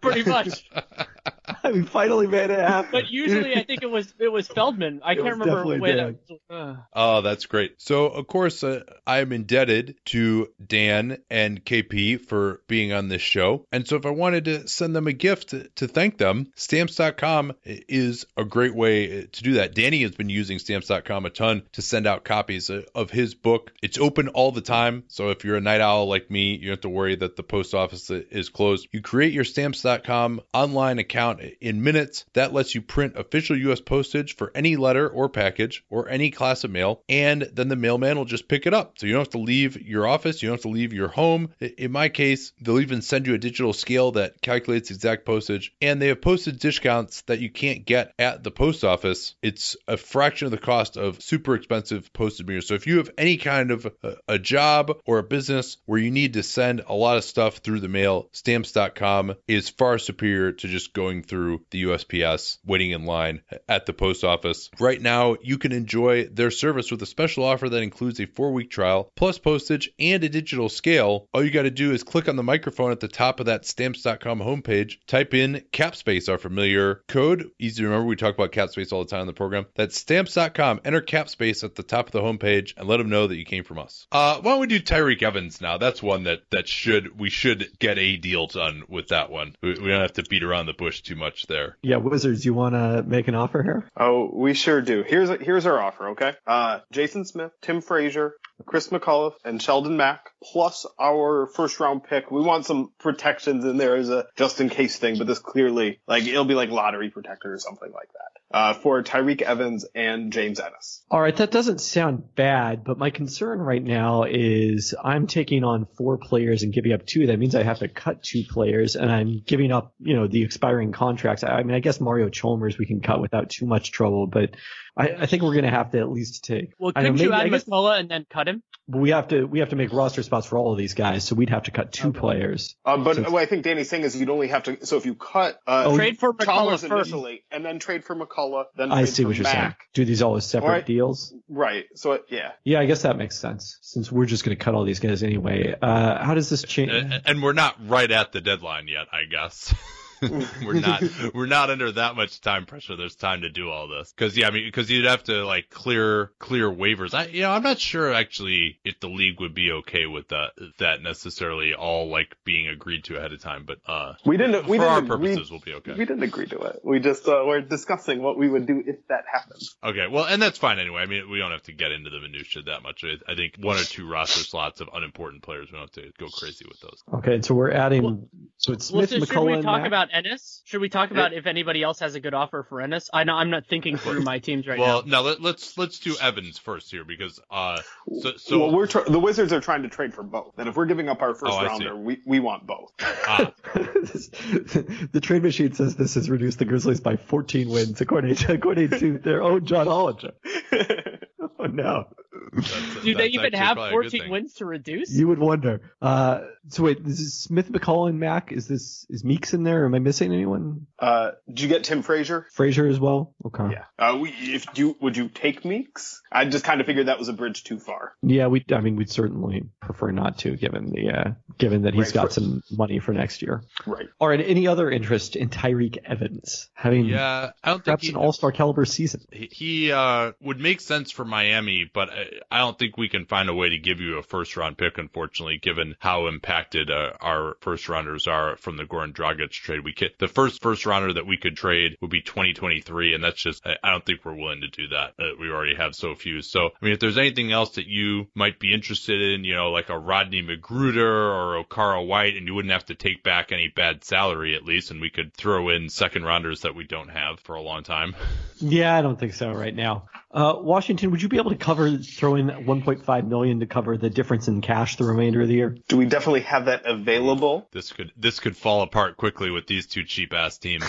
pretty 0.02 0.30
much 0.30 0.70
I 1.64 1.72
mean, 1.72 1.86
finally 1.86 2.28
made 2.28 2.50
it 2.50 2.60
happen. 2.60 2.90
but 2.92 3.10
usually 3.10 3.56
i 3.56 3.64
think 3.64 3.82
it 3.84 3.90
was 3.90 4.14
it 4.20 4.32
was 4.32 4.48
feldman 4.48 5.02
i 5.04 5.14
It 5.14 5.16
can't 5.22 5.38
remember 5.38 5.66
when 5.80 5.96
Dan. 5.98 6.20
uh, 6.50 6.76
Oh, 6.94 7.22
that's 7.22 7.46
great. 7.46 7.74
So, 7.82 8.06
of 8.08 8.28
course, 8.28 8.64
uh, 8.64 8.82
I 9.06 9.20
am 9.20 9.32
indebted 9.32 9.96
to 10.06 10.48
Dan 10.66 11.18
and 11.30 11.64
KP 11.64 12.20
for 12.22 12.62
being 12.68 12.94
on 12.94 13.10
this 13.10 13.22
show. 13.22 13.66
And 13.72 13.88
so, 13.88 13.96
if 13.98 14.06
I 14.06 14.12
wanted 14.12 14.46
to 14.46 14.68
send 14.68 14.96
them 14.96 15.08
a 15.08 15.14
gift 15.14 15.50
to, 15.50 15.68
to 15.76 15.88
thank 15.88 16.18
them, 16.18 16.52
stamps.com 16.56 17.54
is 17.66 18.26
a 18.38 18.46
great 18.46 18.74
way 18.76 19.26
to 19.26 19.44
do 19.44 19.54
that. 19.54 19.76
Danny 19.76 20.02
has 20.04 20.12
been 20.12 20.30
using 20.30 20.60
stamps.com 20.60 21.26
a 21.26 21.30
ton 21.30 21.64
to 21.74 21.82
send 21.82 22.08
out 22.08 22.24
copies 22.24 22.70
of- 22.70 22.86
of 22.96 23.10
his 23.12 23.34
book. 23.36 23.72
It's 23.82 23.98
open 23.98 24.30
all 24.30 24.52
the 24.52 24.62
time. 24.62 25.04
So, 25.08 25.30
if 25.30 25.44
you're 25.44 25.58
a 25.58 25.62
night 25.62 25.82
owl 25.82 26.08
like 26.08 26.30
me, 26.32 26.54
you 26.56 26.68
don't 26.68 26.70
have 26.72 26.82
to 26.82 26.90
worry 26.90 27.16
that 27.16 27.36
the 27.36 27.44
post 27.44 27.74
office 27.74 28.10
is 28.10 28.50
closed. 28.50 28.88
You 28.92 29.02
create 29.02 29.34
your 29.34 29.44
stamps.com 29.44 30.42
online 30.54 31.00
account 31.00 31.15
in 31.62 31.84
minutes. 31.84 32.26
That 32.34 32.54
lets 32.54 32.76
you 32.76 32.82
print 32.82 33.16
official 33.16 33.58
U.S. 33.58 33.82
postage 33.82 34.36
for 34.36 34.52
any 34.54 34.76
letter 34.76 35.08
or 35.08 35.30
package 35.30 35.84
or 35.90 36.10
any 36.10 36.32
class 36.32 36.64
of 36.64 36.72
mail, 36.72 37.02
and 37.08 37.44
then 37.54 37.70
the 37.70 37.76
mailman 37.76 38.18
will 38.18 38.26
just 38.26 38.48
pick 38.48 38.66
it 38.66 38.74
up. 38.74 38.98
So 38.98 39.08
you 39.08 39.14
don't 39.14 39.22
have 39.22 39.30
to 39.30 39.38
leave 39.38 39.82
your 39.82 40.08
office, 40.08 40.42
you 40.42 40.50
don't 40.50 40.58
have 40.58 40.64
to 40.64 40.70
leave 40.70 40.94
your 40.94 41.08
home. 41.08 41.50
In 41.60 41.92
my 41.92 42.10
case, 42.10 42.52
they'll 42.62 42.80
even 42.80 43.02
send 43.02 43.28
you 43.28 43.34
a 43.34 43.40
digital 43.40 43.74
scale 43.74 44.12
that 44.14 44.42
calculates 44.42 44.92
exact 44.92 45.26
postage, 45.26 45.74
and 45.82 46.02
they 46.02 46.08
have 46.08 46.22
postage 46.22 46.60
discounts 46.60 47.22
that 47.24 47.40
you 47.40 47.50
can't 47.50 47.86
get 47.86 48.14
at 48.20 48.44
the 48.44 48.52
post 48.52 48.84
office. 48.84 49.36
It's 49.42 49.78
a 49.88 49.98
fraction 49.98 50.46
of 50.46 50.52
the 50.52 50.58
cost 50.58 50.98
of 50.98 51.22
super 51.22 51.56
expensive 51.56 52.12
postage 52.14 52.48
meters. 52.48 52.68
So 52.68 52.74
if 52.74 52.88
you 52.88 52.98
have 52.98 53.12
any 53.18 53.38
kind 53.38 53.72
of 53.72 53.88
a, 54.04 54.16
a 54.28 54.40
job 54.40 54.98
or 55.06 55.20
a 55.20 55.24
business 55.24 55.78
where 55.86 56.00
you 56.00 56.12
need 56.12 56.34
to 56.34 56.44
send 56.44 56.82
a 56.88 56.94
lot 56.94 57.18
of 57.18 57.24
stuff 57.24 57.58
through 57.58 57.80
the 57.80 57.88
mail, 57.88 58.30
stamps.com 58.32 59.36
is 59.48 59.70
far 59.70 59.98
superior 59.98 60.52
to 60.52 60.68
just 60.68 60.94
going 60.94 61.05
through 61.24 61.62
the 61.72 61.84
USPS, 61.84 62.58
waiting 62.66 62.92
in 62.92 63.06
line 63.06 63.42
at 63.68 63.86
the 63.86 63.94
post 63.94 64.24
office. 64.24 64.70
Right 64.80 65.02
now, 65.02 65.38
you 65.42 65.58
can 65.58 65.72
enjoy 65.72 66.26
their 66.26 66.52
service 66.52 66.92
with 66.92 67.02
a 67.02 67.06
special 67.06 67.44
offer 67.44 67.70
that 67.70 67.84
includes 67.84 68.20
a 68.20 68.26
four 68.26 68.52
week 68.52 68.70
trial, 68.70 69.12
plus 69.16 69.38
postage 69.38 69.92
and 70.00 70.24
a 70.24 70.30
digital 70.30 70.70
scale. 70.70 71.28
All 71.34 71.44
you 71.44 71.52
got 71.52 71.64
to 71.64 71.72
do 71.72 71.92
is 71.92 72.04
click 72.04 72.28
on 72.28 72.36
the 72.36 72.44
microphone 72.44 72.92
at 72.92 73.00
the 73.00 73.08
top 73.08 73.40
of 73.40 73.48
that 73.48 73.66
stamps.com 73.66 74.40
homepage, 74.40 74.98
type 75.08 75.34
in 75.34 75.64
capspace, 75.72 76.30
our 76.30 76.38
familiar 76.38 77.02
code. 77.08 77.52
Easy 77.60 77.82
to 77.82 77.88
remember, 77.88 78.08
we 78.08 78.16
talk 78.16 78.34
about 78.34 78.52
capspace 78.52 78.92
all 78.92 79.04
the 79.04 79.10
time 79.10 79.22
in 79.22 79.28
the 79.28 79.34
program. 79.34 79.66
That's 79.76 79.98
stamps.com. 79.98 80.82
Enter 80.86 81.02
capspace 81.02 81.64
at 81.64 81.76
the 81.76 81.84
top 81.84 82.08
of 82.08 82.12
the 82.12 82.22
homepage 82.22 82.74
and 82.78 82.88
let 82.88 82.98
them 82.98 83.10
know 83.10 83.28
that 83.28 83.38
you 83.38 83.46
came 83.46 83.64
from 83.64 83.80
us. 83.80 84.08
Uh, 84.12 84.40
why 84.42 84.52
don't 84.52 84.62
we 84.62 84.68
do 84.68 84.80
Tyreke 84.80 85.24
Evans 85.24 85.62
now? 85.62 85.78
That's 85.78 86.02
one 86.02 86.24
that, 86.24 86.42
that 86.52 86.68
should, 86.68 87.20
we 87.20 87.30
should 87.30 87.70
get 87.80 87.98
a 87.98 88.18
deal 88.18 88.48
done 88.48 88.84
with 88.88 89.10
that 89.10 89.30
one. 89.30 89.56
We, 89.62 89.72
we 89.72 89.90
don't 89.90 90.02
have 90.02 90.14
to 90.14 90.24
beat 90.24 90.44
around 90.44 90.66
the 90.66 90.74
bush 90.74 90.95
too 91.02 91.16
much 91.16 91.48
there. 91.48 91.78
Yeah, 91.82 91.98
Wizards, 91.98 92.46
you 92.46 92.54
want 92.54 92.76
to 92.76 93.04
make 93.04 93.28
an 93.28 93.36
offer 93.36 93.64
here? 93.64 93.90
Oh, 93.98 94.30
we 94.34 94.54
sure 94.54 94.82
do. 94.82 95.04
Here's 95.04 95.30
here's 95.42 95.66
our 95.66 95.82
offer, 95.82 96.10
okay? 96.10 96.34
Uh, 96.46 96.80
Jason 96.92 97.26
Smith, 97.26 97.52
Tim 97.62 97.82
Frazier, 97.82 98.36
Chris 98.66 98.90
McCullough, 98.90 99.34
and 99.44 99.62
Sheldon 99.62 99.98
Mac, 99.98 100.30
plus 100.44 100.86
our 101.00 101.48
first 101.48 101.80
round 101.80 102.04
pick. 102.04 102.32
We 102.32 102.42
want 102.42 102.66
some 102.66 102.92
protections 103.00 103.66
in 103.66 103.78
there 103.78 103.96
as 103.96 104.10
a 104.10 104.26
just 104.38 104.62
in 104.62 104.70
case 104.70 104.98
thing, 104.98 105.18
but 105.18 105.28
this 105.28 105.40
clearly, 105.40 106.00
like, 106.08 106.24
it'll 106.24 106.46
be 106.46 106.56
like 106.56 106.70
lottery 106.70 107.10
protector 107.10 107.54
or 107.54 107.60
something 107.60 107.92
like 107.92 108.10
that. 108.14 108.35
Uh, 108.52 108.74
for 108.74 109.04
Tyreke 109.04 109.42
Evans 109.42 109.86
and 109.96 110.32
James 110.32 110.60
Ennis. 110.60 111.04
All 111.10 111.20
right, 111.20 111.36
that 111.36 111.52
doesn't 111.52 111.82
sound 111.82 112.36
bad, 112.36 112.84
but 112.84 112.98
my 112.98 113.10
concern 113.10 113.60
right 113.60 113.84
now 113.84 114.24
is 114.24 114.94
I'm 115.04 115.28
taking 115.28 115.64
on 115.64 115.88
four 115.98 116.18
players 116.18 116.64
and 116.64 116.72
giving 116.72 116.94
up 116.94 117.06
two. 117.06 117.28
That 117.28 117.40
means 117.40 117.56
I 117.56 117.64
have 117.64 117.80
to 117.80 117.88
cut 117.88 118.24
two 118.24 118.44
players, 118.48 118.96
and 118.96 119.12
I'm 119.12 119.42
giving 119.46 119.72
up, 119.72 119.94
you 120.00 120.16
know, 120.16 120.28
the 120.28 120.44
expiring 120.44 120.92
contracts. 120.92 121.44
I, 121.44 121.50
I 121.50 121.64
mean, 121.64 121.76
I 121.76 121.80
guess 121.80 122.00
Mario 122.00 122.30
Chalmers 122.30 122.78
we 122.78 122.86
can 122.86 123.02
cut 123.02 123.20
without 123.20 123.50
too 123.50 123.66
much 123.66 123.92
trouble, 123.92 124.28
but 124.28 124.52
I, 124.98 125.10
I 125.10 125.26
think 125.26 125.44
we're 125.44 125.54
going 125.54 125.66
to 125.66 125.70
have 125.72 125.92
to 125.92 126.00
at 126.00 126.10
least 126.10 126.44
take. 126.46 126.74
well 126.80 126.94
couldn't 126.94 127.18
you 127.18 127.30
maybe- 127.30 127.34
I 127.34 127.44
add 127.46 127.52
guess- 127.52 127.64
mccullough 127.66 128.00
and 128.00 128.10
then 128.10 128.26
cut 128.30 128.48
him 128.48 128.64
But 128.88 129.00
we 129.02 129.10
have 129.10 129.28
to 129.30 129.44
we 129.46 129.60
have 129.60 129.70
to 129.70 129.76
make 129.76 129.92
roster 129.92 130.24
spots 130.24 130.48
for 130.48 130.58
all 130.58 130.72
of 130.72 130.78
these 130.78 130.94
guys, 130.94 131.24
so 131.26 131.36
we'd 131.36 131.50
have 131.50 131.64
to 131.64 131.72
cut 131.72 131.92
two 131.92 132.10
Okay. 132.10 132.20
players. 132.20 132.76
Uh, 132.86 132.98
but 132.98 133.16
So- 133.18 133.30
what 133.32 133.42
I 133.42 133.46
think 133.46 133.64
Danny's 133.64 133.90
saying 133.90 134.04
is 134.04 134.16
you'd 134.16 134.30
only 134.30 134.48
have 134.50 134.64
to, 134.64 134.86
so 134.86 134.96
if 134.98 135.06
you 135.06 135.16
cut, 135.16 135.60
uh, 135.68 135.86
Oh, 135.88 135.96
trade 135.98 136.18
for 136.20 136.34
mccullough 136.34 136.46
Chalmers 136.46 136.82
first 136.86 137.10
initially, 137.12 137.44
and 137.52 137.66
then 137.66 137.80
trade 137.80 138.04
for 138.06 138.16
McCullough, 138.16 138.66
then 138.78 138.92
I 138.92 139.06
see 139.06 139.26
what 139.26 139.36
you're 139.36 139.46
saying. 139.46 139.76
Do 139.94 140.06
these 140.06 140.22
all 140.22 140.36
as 140.38 140.46
separate 140.46 140.68
Alright. 140.68 140.86
deals? 140.86 141.34
Right. 141.50 141.86
So, 141.96 142.20
yeah. 142.30 142.52
Yeah, 142.64 142.80
I 142.80 142.86
guess 142.86 143.02
that 143.02 143.18
makes 143.18 143.38
sense 143.38 143.78
since 143.82 144.12
we're 144.12 144.26
just 144.28 144.46
going 144.46 144.56
to 144.58 144.64
cut 144.64 144.76
all 144.76 144.86
these 144.86 145.00
guys 145.00 145.24
anyway. 145.24 145.76
Uh, 145.82 146.24
how 146.24 146.34
does 146.36 146.50
this 146.50 146.62
change? 146.64 146.92
And, 146.92 147.22
and 147.26 147.44
we're 147.44 147.54
not 147.54 147.76
right 147.88 148.10
at 148.12 148.32
the 148.32 148.40
deadline 148.42 148.88
yet, 148.88 149.08
I 149.12 149.26
guess. 149.30 149.74
we're 150.66 150.74
not 150.80 151.04
we're 151.34 151.46
not 151.46 151.70
under 151.70 151.92
that 151.92 152.16
much 152.16 152.42
time 152.42 152.66
pressure. 152.66 152.96
There's 152.96 153.16
time 153.16 153.42
to 153.42 153.50
do 153.50 153.70
all 153.70 153.88
this 153.88 154.14
because 154.16 154.38
yeah, 154.38 154.48
I 154.48 154.52
mean 154.52 154.66
because 154.66 154.90
you'd 154.90 155.06
have 155.06 155.24
to 155.26 155.46
like 155.46 155.70
clear 155.70 156.32
clear 156.40 156.70
waivers. 156.72 157.14
I 157.14 157.26
you 157.28 157.42
know 157.42 157.52
I'm 157.52 157.64
not 157.64 157.80
sure 157.80 158.14
actually 158.14 158.80
if 158.84 159.00
the 159.00 159.10
league 159.10 159.40
would 159.40 159.54
be 159.54 159.72
okay 159.72 160.06
with 160.06 160.30
that 160.30 160.52
that 160.80 161.02
necessarily 161.02 161.74
all 161.74 162.10
like 162.10 162.36
being 162.44 162.68
agreed 162.68 163.04
to 163.06 163.18
ahead 163.18 163.34
of 163.34 163.42
time. 163.42 163.66
But 163.66 163.80
uh, 163.88 164.14
we 164.26 164.38
didn't. 164.38 164.68
We 164.68 164.78
for 164.78 164.84
didn't 164.84 164.94
our 165.10 165.16
agree- 165.16 165.30
purposes, 165.30 165.52
we'll 165.52 165.60
be 165.60 165.74
okay. 165.76 165.94
We 165.94 166.06
didn't 166.06 166.24
agree 166.24 166.48
to 166.48 166.60
it. 166.60 166.80
We 166.84 167.00
just 167.00 167.28
uh, 167.28 167.44
we're 167.46 167.62
discussing 167.62 168.22
what 168.22 168.38
we 168.38 168.48
would 168.50 168.66
do 168.66 168.84
if 168.86 169.08
that 169.08 169.26
happens. 169.32 169.76
Okay, 169.84 170.08
well, 170.08 170.26
and 170.26 170.42
that's 170.42 170.58
fine 170.58 170.80
anyway. 170.80 171.02
I 171.02 171.06
mean, 171.06 171.30
we 171.30 171.38
don't 171.40 171.52
have 171.52 171.64
to 171.64 171.74
get 171.74 171.92
into 171.92 172.10
the 172.10 172.20
minutia 172.20 172.64
that 172.64 172.84
much. 172.84 173.04
I, 173.04 173.32
I 173.32 173.36
think 173.36 173.56
one 173.60 173.78
or 173.78 173.84
two 173.84 174.08
roster 174.10 174.42
slots 174.44 174.82
of 174.82 174.90
unimportant 174.94 175.44
players. 175.44 175.68
We 175.72 175.78
don't 175.78 175.82
have 175.96 176.04
to 176.04 176.12
go 176.18 176.28
crazy 176.30 176.66
with 176.68 176.80
those. 176.80 177.04
Okay, 177.16 177.42
so 177.42 177.56
we're 177.56 177.72
adding. 177.72 178.04
Well- 178.04 178.28
so 178.58 178.72
it's 178.74 178.90
Well, 178.92 179.06
Smith, 179.06 179.28
so 179.28 179.34
should 179.34 179.44
we 179.44 179.62
talk 179.62 179.82
Mack. 179.82 179.92
About 180.06 180.18
Ennis? 180.18 180.62
Should 180.66 180.82
we 180.82 180.90
talk 180.90 181.12
about 181.12 181.34
if 181.34 181.46
anybody 181.46 181.84
else 181.84 182.00
has 182.00 182.16
a 182.16 182.20
good 182.20 182.34
offer 182.34 182.66
for 182.68 182.82
Ennis? 182.82 183.10
I 183.14 183.24
know 183.24 183.34
I'm 183.34 183.50
not 183.50 183.66
thinking 183.68 183.98
through 183.98 184.22
my 184.22 184.40
teams 184.40 184.68
right 184.68 184.78
now. 184.78 184.84
well, 184.84 185.02
now. 185.04 185.22
now 185.22 185.22
let, 185.22 185.42
let's 185.42 185.78
let's 185.78 186.00
do 186.00 186.16
Evans 186.22 186.58
first 186.58 186.92
here 186.92 187.04
because 187.04 187.40
uh, 187.52 187.82
so 188.22 188.36
so 188.38 188.60
well, 188.60 188.72
we're 188.76 188.88
tr- 188.88 189.08
the 189.08 189.20
Wizards 189.20 189.54
are 189.54 189.62
trying 189.62 189.84
to 189.84 189.90
trade 189.90 190.14
for 190.14 190.24
both, 190.24 190.54
and 190.58 190.70
if 190.70 190.76
we're 190.76 190.86
giving 190.86 191.10
up 191.10 191.22
our 191.22 191.34
first 191.34 191.54
Oh, 191.54 191.66
rounder, 191.66 191.96
we, 191.96 192.20
we 192.26 192.40
want 192.40 192.66
both. 192.66 192.94
ah, 193.00 193.52
the 193.74 195.20
trade 195.22 195.44
machine 195.44 195.74
says 195.74 195.96
this 195.96 196.16
has 196.16 196.30
reduced 196.30 196.60
the 196.60 196.66
Grizzlies 196.66 197.00
by 197.00 197.16
14 197.18 197.70
wins, 197.70 198.02
according 198.02 198.36
to 198.36 198.54
according 198.54 198.90
to 198.92 199.18
their 199.18 199.42
own 199.44 199.66
John 199.66 199.88
Hollinger. 199.88 200.34
Oh 201.60 201.66
no, 201.66 202.06
that's, 202.54 203.04
Do 203.04 203.16
they 203.16 203.28
even 203.28 203.54
have 203.54 203.78
probably 203.78 204.08
a 204.08 204.10
good 204.10 204.12
14 204.20 204.30
wins 204.32 204.54
to 204.56 204.66
reduce? 204.66 205.12
you 205.14 205.28
would 205.28 205.40
wonder. 205.40 205.82
Uh, 206.02 206.42
so 206.70 206.84
wait, 206.84 207.04
this 207.04 207.20
is 207.20 207.34
Smith, 207.34 207.72
McCall, 207.72 208.10
and 208.10 208.20
Mack. 208.20 208.52
Is 208.52 208.68
this 208.68 209.06
is 209.10 209.24
Meeks 209.24 209.54
in 209.54 209.64
there? 209.64 209.86
Am 209.86 209.94
I 209.96 210.00
missing 210.00 210.34
anyone? 210.34 210.88
uh, 211.00 211.32
did 211.48 211.62
you 211.62 211.68
get 211.68 211.84
Tim 211.86 212.02
Frazier? 212.02 212.48
Frazier 212.54 212.88
as 212.88 213.00
well. 213.00 213.34
Okay. 213.46 213.70
Yeah. 213.72 213.86
Uh, 213.98 214.18
we, 214.18 214.30
if 214.32 214.66
you 214.78 214.96
would 215.02 215.16
you 215.18 215.30
take 215.30 215.64
Meeks? 215.66 216.22
I 216.32 216.46
just 216.46 216.66
kind 216.66 216.82
of 216.82 216.88
figured 216.88 217.08
that 217.08 217.20
was 217.20 217.30
a 217.30 217.34
bridge 217.34 217.64
too 217.64 217.80
far. 217.80 218.14
Yeah, 218.22 218.48
we. 218.48 218.66
I 218.72 218.82
mean, 218.82 218.96
we'd 218.96 219.10
certainly 219.12 219.64
prefer 219.80 220.12
not 220.12 220.40
to, 220.40 220.56
given 220.56 220.92
the 220.92 221.10
uh, 221.12 221.32
given 221.58 221.84
that 221.84 221.94
he's 221.94 222.08
Right, 222.08 222.14
got 222.14 222.28
for- 222.28 222.34
some 222.42 222.64
money 222.72 223.00
for 223.00 223.14
next 223.14 223.42
year. 223.42 223.64
Right. 223.86 224.08
All 224.20 224.28
right. 224.28 224.42
Any 224.46 224.68
other 224.68 224.90
interest 224.92 225.36
in 225.36 225.50
Tyreke 225.50 225.98
Evans 226.06 226.70
having 226.74 227.06
Yeah, 227.06 227.52
I 227.64 227.70
don't 227.70 227.78
think 227.78 227.86
perhaps 227.86 228.04
he, 228.04 228.10
an 228.10 228.16
All 228.18 228.34
Star 228.34 228.52
caliber 228.52 228.86
season? 228.86 229.22
he 229.32 229.48
he, 229.52 229.92
uh 229.92 230.34
would 230.42 230.60
make 230.60 230.82
sense 230.82 231.12
for 231.12 231.24
Miami, 231.36 231.84
but 231.92 232.10
I, 232.10 232.28
I 232.50 232.60
don't 232.60 232.80
think 232.80 232.96
we 232.96 233.10
can 233.10 233.26
find 233.26 233.50
a 233.50 233.54
way 233.54 233.68
to 233.68 233.78
give 233.78 234.00
you 234.00 234.18
a 234.18 234.24
first 234.24 234.56
round 234.56 234.78
pick, 234.78 234.98
unfortunately, 234.98 235.58
given 235.58 235.98
how 236.00 236.28
impacted 236.28 236.90
uh, 236.90 237.12
our 237.20 237.58
first 237.60 237.90
rounders 237.90 238.26
are 238.26 238.56
from 238.56 238.78
the 238.78 238.86
Goran 238.86 239.12
Dragic 239.12 239.50
trade. 239.50 239.84
We 239.84 239.94
the 240.18 240.30
first 240.30 240.62
first 240.62 240.86
rounder 240.86 241.12
that 241.12 241.28
we 241.28 241.36
could 241.36 241.58
trade 241.58 241.98
would 242.00 242.10
be 242.10 242.22
2023, 242.22 243.16
and 243.16 243.22
that's 243.22 243.42
just 243.42 243.68
I, 243.68 243.76
I 243.84 243.92
don't 243.92 244.06
think 244.06 244.24
we're 244.24 244.34
willing 244.34 244.62
to 244.62 244.70
do 244.70 244.88
that. 244.88 245.16
Uh, 245.20 245.36
we 245.38 245.50
already 245.50 245.76
have 245.76 245.94
so 245.94 246.16
few. 246.16 246.42
So 246.42 246.68
I 246.68 246.86
mean, 246.86 246.94
if 246.94 247.02
there's 247.02 247.18
anything 247.18 247.52
else 247.52 247.72
that 247.72 247.88
you 247.88 248.28
might 248.34 248.58
be 248.58 248.74
interested 248.74 249.22
in, 249.22 249.44
you 249.44 249.56
know, 249.56 249.72
like 249.72 249.90
a 249.90 250.00
Rodney 250.00 250.42
McGruder 250.42 251.00
or 251.00 251.66
Okaro 251.66 252.08
White, 252.08 252.38
and 252.38 252.48
you 252.48 252.56
wouldn't 252.56 252.72
have 252.72 252.86
to 252.86 252.96
take 252.96 253.24
back 253.24 253.52
any 253.52 253.68
bad 253.68 254.06
salary 254.06 254.56
at 254.56 254.64
least, 254.64 254.90
and 254.90 255.02
we 255.02 255.10
could 255.10 255.34
throw 255.34 255.68
in 255.68 255.90
second 255.90 256.24
rounders 256.24 256.62
that 256.62 256.76
we 256.76 256.86
don't 256.86 257.10
have 257.10 257.42
for 257.42 257.56
a 257.56 257.62
long 257.62 257.84
time. 257.84 258.16
Yeah, 258.62 258.96
I 258.96 259.02
don't 259.02 259.20
think 259.20 259.34
so 259.34 259.52
right 259.52 259.76
now. 259.76 260.08
Uh, 260.36 260.54
Washington, 260.60 261.12
would 261.12 261.22
you 261.22 261.30
be 261.30 261.38
able 261.38 261.52
to 261.52 261.56
cover 261.56 261.98
throw 261.98 262.36
in 262.36 262.48
1.5 262.48 263.28
million 263.28 263.62
to 263.62 263.66
cover 263.66 263.98
the 263.98 264.10
difference 264.10 264.50
in 264.50 264.60
cash 264.60 264.98
the 264.98 265.06
remainder 265.06 265.42
of 265.42 265.48
the 265.48 265.54
year? 265.54 265.78
Do 265.88 265.96
we 265.96 266.06
definitely 266.06 266.42
have 266.42 266.66
that 266.66 266.86
available? 266.86 267.70
This 267.72 267.94
could 267.94 268.12
this 268.18 268.42
could 268.42 268.58
fall 268.58 268.82
apart 268.82 269.16
quickly 269.16 269.50
with 269.50 269.66
these 269.66 269.88
two 269.88 270.04
cheap 270.04 270.34
ass 270.34 270.58
teams. 270.58 270.84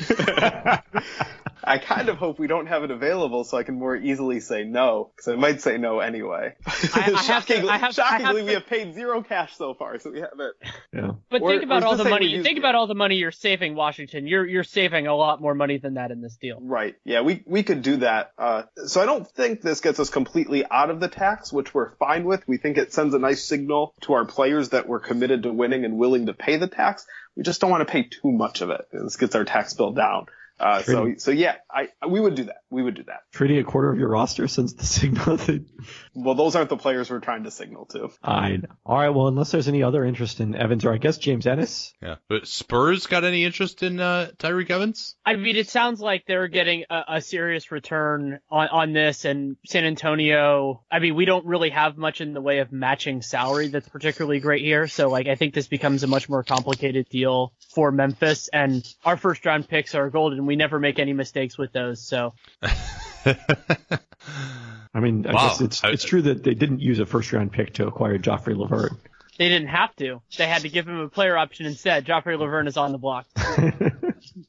I 1.64 1.78
kind 1.78 2.08
of 2.08 2.16
hope 2.16 2.38
we 2.38 2.46
don't 2.46 2.66
have 2.66 2.84
it 2.84 2.90
available 2.90 3.44
so 3.44 3.56
I 3.56 3.62
can 3.62 3.78
more 3.78 3.96
easily 3.96 4.40
say 4.40 4.64
no, 4.64 5.10
because 5.14 5.28
I 5.28 5.36
might 5.36 5.60
say 5.60 5.76
no 5.78 6.00
anyway. 6.00 6.54
I 6.66 6.70
have 6.70 7.12
to- 7.16 7.22
shockingly, 7.24 7.68
I 7.68 7.78
have- 7.78 7.98
I 7.98 8.18
have 8.20 8.36
to- 8.36 8.44
we 8.44 8.52
have 8.54 8.66
paid 8.66 8.94
zero 8.94 9.22
cash 9.22 9.56
so 9.56 9.74
far, 9.74 9.98
so 9.98 10.10
we 10.10 10.20
haven't. 10.20 10.54
Yeah. 10.92 11.10
But 11.30 11.42
Or- 11.42 11.50
think 11.50 11.64
about 11.64 11.82
all 11.82 11.96
the 11.96 12.04
money. 12.04 12.26
we 12.26 12.32
use- 12.34 12.44
Think 12.44 12.58
about 12.58 12.74
all 12.74 12.86
the 12.86 12.94
money 12.94 13.16
you're 13.16 13.30
saving, 13.32 13.74
Washington. 13.74 14.26
You're 14.26 14.46
you're 14.46 14.64
saving 14.64 15.06
a 15.06 15.14
lot 15.14 15.40
more 15.40 15.54
money 15.54 15.78
than 15.78 15.94
that 15.94 16.10
in 16.10 16.20
this 16.22 16.36
deal. 16.36 16.58
Right. 16.60 16.96
Yeah, 17.04 17.20
we 17.22 17.42
we 17.46 17.62
could 17.62 17.82
do 17.82 17.96
that. 17.98 18.32
Uh, 18.38 18.62
so 18.86 19.00
I 19.00 19.06
don't 19.06 19.26
think 19.26 19.60
this 19.60 19.80
gets 19.80 19.98
us 20.00 20.10
completely 20.10 20.64
out 20.70 20.90
of 20.90 21.00
the 21.00 21.08
tax, 21.08 21.52
which 21.52 21.74
we're 21.74 21.94
fine 21.96 22.24
with. 22.24 22.46
We 22.48 22.56
think 22.56 22.78
it 22.78 22.92
sends 22.92 23.14
a 23.14 23.18
nice 23.18 23.44
signal 23.44 23.94
to 24.02 24.14
our 24.14 24.24
players 24.24 24.70
that 24.70 24.88
we're 24.88 25.00
committed 25.00 25.42
to 25.42 25.52
winning 25.52 25.84
and 25.84 25.98
willing 25.98 26.26
to 26.26 26.32
pay 26.34 26.56
the 26.56 26.68
tax. 26.68 27.06
We 27.36 27.42
just 27.42 27.60
don't 27.60 27.70
want 27.70 27.86
to 27.86 27.92
pay 27.92 28.02
too 28.04 28.32
much 28.32 28.62
of 28.62 28.70
it. 28.70 28.88
This 28.92 29.16
gets 29.16 29.34
our 29.34 29.44
tax 29.44 29.74
bill 29.74 29.92
down. 29.92 30.26
Uh, 30.60 30.82
so 30.82 31.14
so 31.18 31.30
yeah, 31.30 31.56
I 31.70 31.88
we 32.06 32.20
would 32.20 32.34
do 32.34 32.44
that. 32.44 32.62
We 32.70 32.82
would 32.82 32.94
do 32.94 33.04
that. 33.04 33.20
Trading 33.32 33.58
a 33.58 33.64
quarter 33.64 33.90
of 33.90 33.98
your 33.98 34.08
roster 34.08 34.48
since 34.48 34.74
the 34.74 34.84
signal 34.98 35.36
that 35.36 35.64
Well, 36.14 36.34
those 36.34 36.56
aren't 36.56 36.70
the 36.70 36.76
players 36.76 37.10
we're 37.10 37.20
trying 37.20 37.44
to 37.44 37.50
signal 37.50 37.86
to. 37.86 38.08
I 38.22 38.56
know. 38.56 38.68
All 38.84 38.98
right. 38.98 39.10
Well, 39.10 39.28
unless 39.28 39.50
there's 39.50 39.68
any 39.68 39.82
other 39.82 40.04
interest 40.04 40.40
in 40.40 40.54
Evans 40.54 40.84
or 40.84 40.92
I 40.92 40.98
guess 40.98 41.18
James 41.18 41.46
Ennis. 41.46 41.92
Yeah. 42.02 42.16
But 42.28 42.46
Spurs 42.46 43.06
got 43.06 43.24
any 43.24 43.44
interest 43.44 43.82
in 43.82 43.98
uh, 43.98 44.30
Tyreke 44.38 44.70
Evans? 44.70 45.16
I 45.26 45.34
mean, 45.34 45.56
it 45.56 45.68
sounds 45.68 46.00
like 46.00 46.24
they're 46.26 46.46
getting 46.46 46.84
a, 46.88 47.04
a 47.08 47.20
serious 47.20 47.72
return 47.72 48.38
on, 48.50 48.68
on 48.68 48.92
this, 48.92 49.24
and 49.24 49.56
San 49.66 49.84
Antonio. 49.84 50.84
I 50.90 51.00
mean, 51.00 51.16
we 51.16 51.24
don't 51.24 51.44
really 51.44 51.70
have 51.70 51.96
much 51.96 52.20
in 52.20 52.34
the 52.34 52.40
way 52.40 52.58
of 52.58 52.72
matching 52.72 53.22
salary 53.22 53.68
that's 53.68 53.88
particularly 53.88 54.38
great 54.38 54.62
here. 54.62 54.86
So, 54.86 55.08
like, 55.08 55.26
I 55.26 55.34
think 55.34 55.54
this 55.54 55.66
becomes 55.66 56.02
a 56.02 56.06
much 56.06 56.28
more 56.28 56.44
complicated 56.44 57.08
deal 57.08 57.52
for 57.74 57.90
Memphis. 57.90 58.48
And 58.52 58.86
our 59.04 59.16
first 59.16 59.44
round 59.44 59.68
picks 59.68 59.94
are 59.94 60.08
golden. 60.08 60.46
We 60.48 60.56
never 60.56 60.80
make 60.80 60.98
any 60.98 61.12
mistakes 61.12 61.56
with 61.58 61.72
those. 61.72 62.00
So, 62.02 62.32
I 62.62 62.74
mean, 65.00 65.26
I 65.26 65.32
Wow. 65.34 65.48
guess 65.48 65.60
it's 65.60 65.84
it's 65.84 66.04
true 66.04 66.22
that 66.22 66.42
they 66.42 66.54
didn't 66.54 66.80
use 66.80 66.98
a 66.98 67.06
first 67.06 67.32
round 67.32 67.52
pick 67.52 67.74
to 67.74 67.86
acquire 67.86 68.18
Joffrey 68.18 68.54
Lauvergne. 68.56 68.96
they 69.38 69.48
didn't 69.48 69.68
have 69.68 69.94
to. 69.96 70.20
They 70.38 70.46
had 70.46 70.62
to 70.62 70.68
give 70.70 70.88
him 70.88 70.98
a 71.00 71.08
player 71.08 71.36
option 71.36 71.66
instead. 71.66 72.06
Joffrey 72.06 72.36
Lauvergne 72.38 72.66
is 72.66 72.76
on 72.78 72.92
the 72.92 72.98
block. 72.98 73.26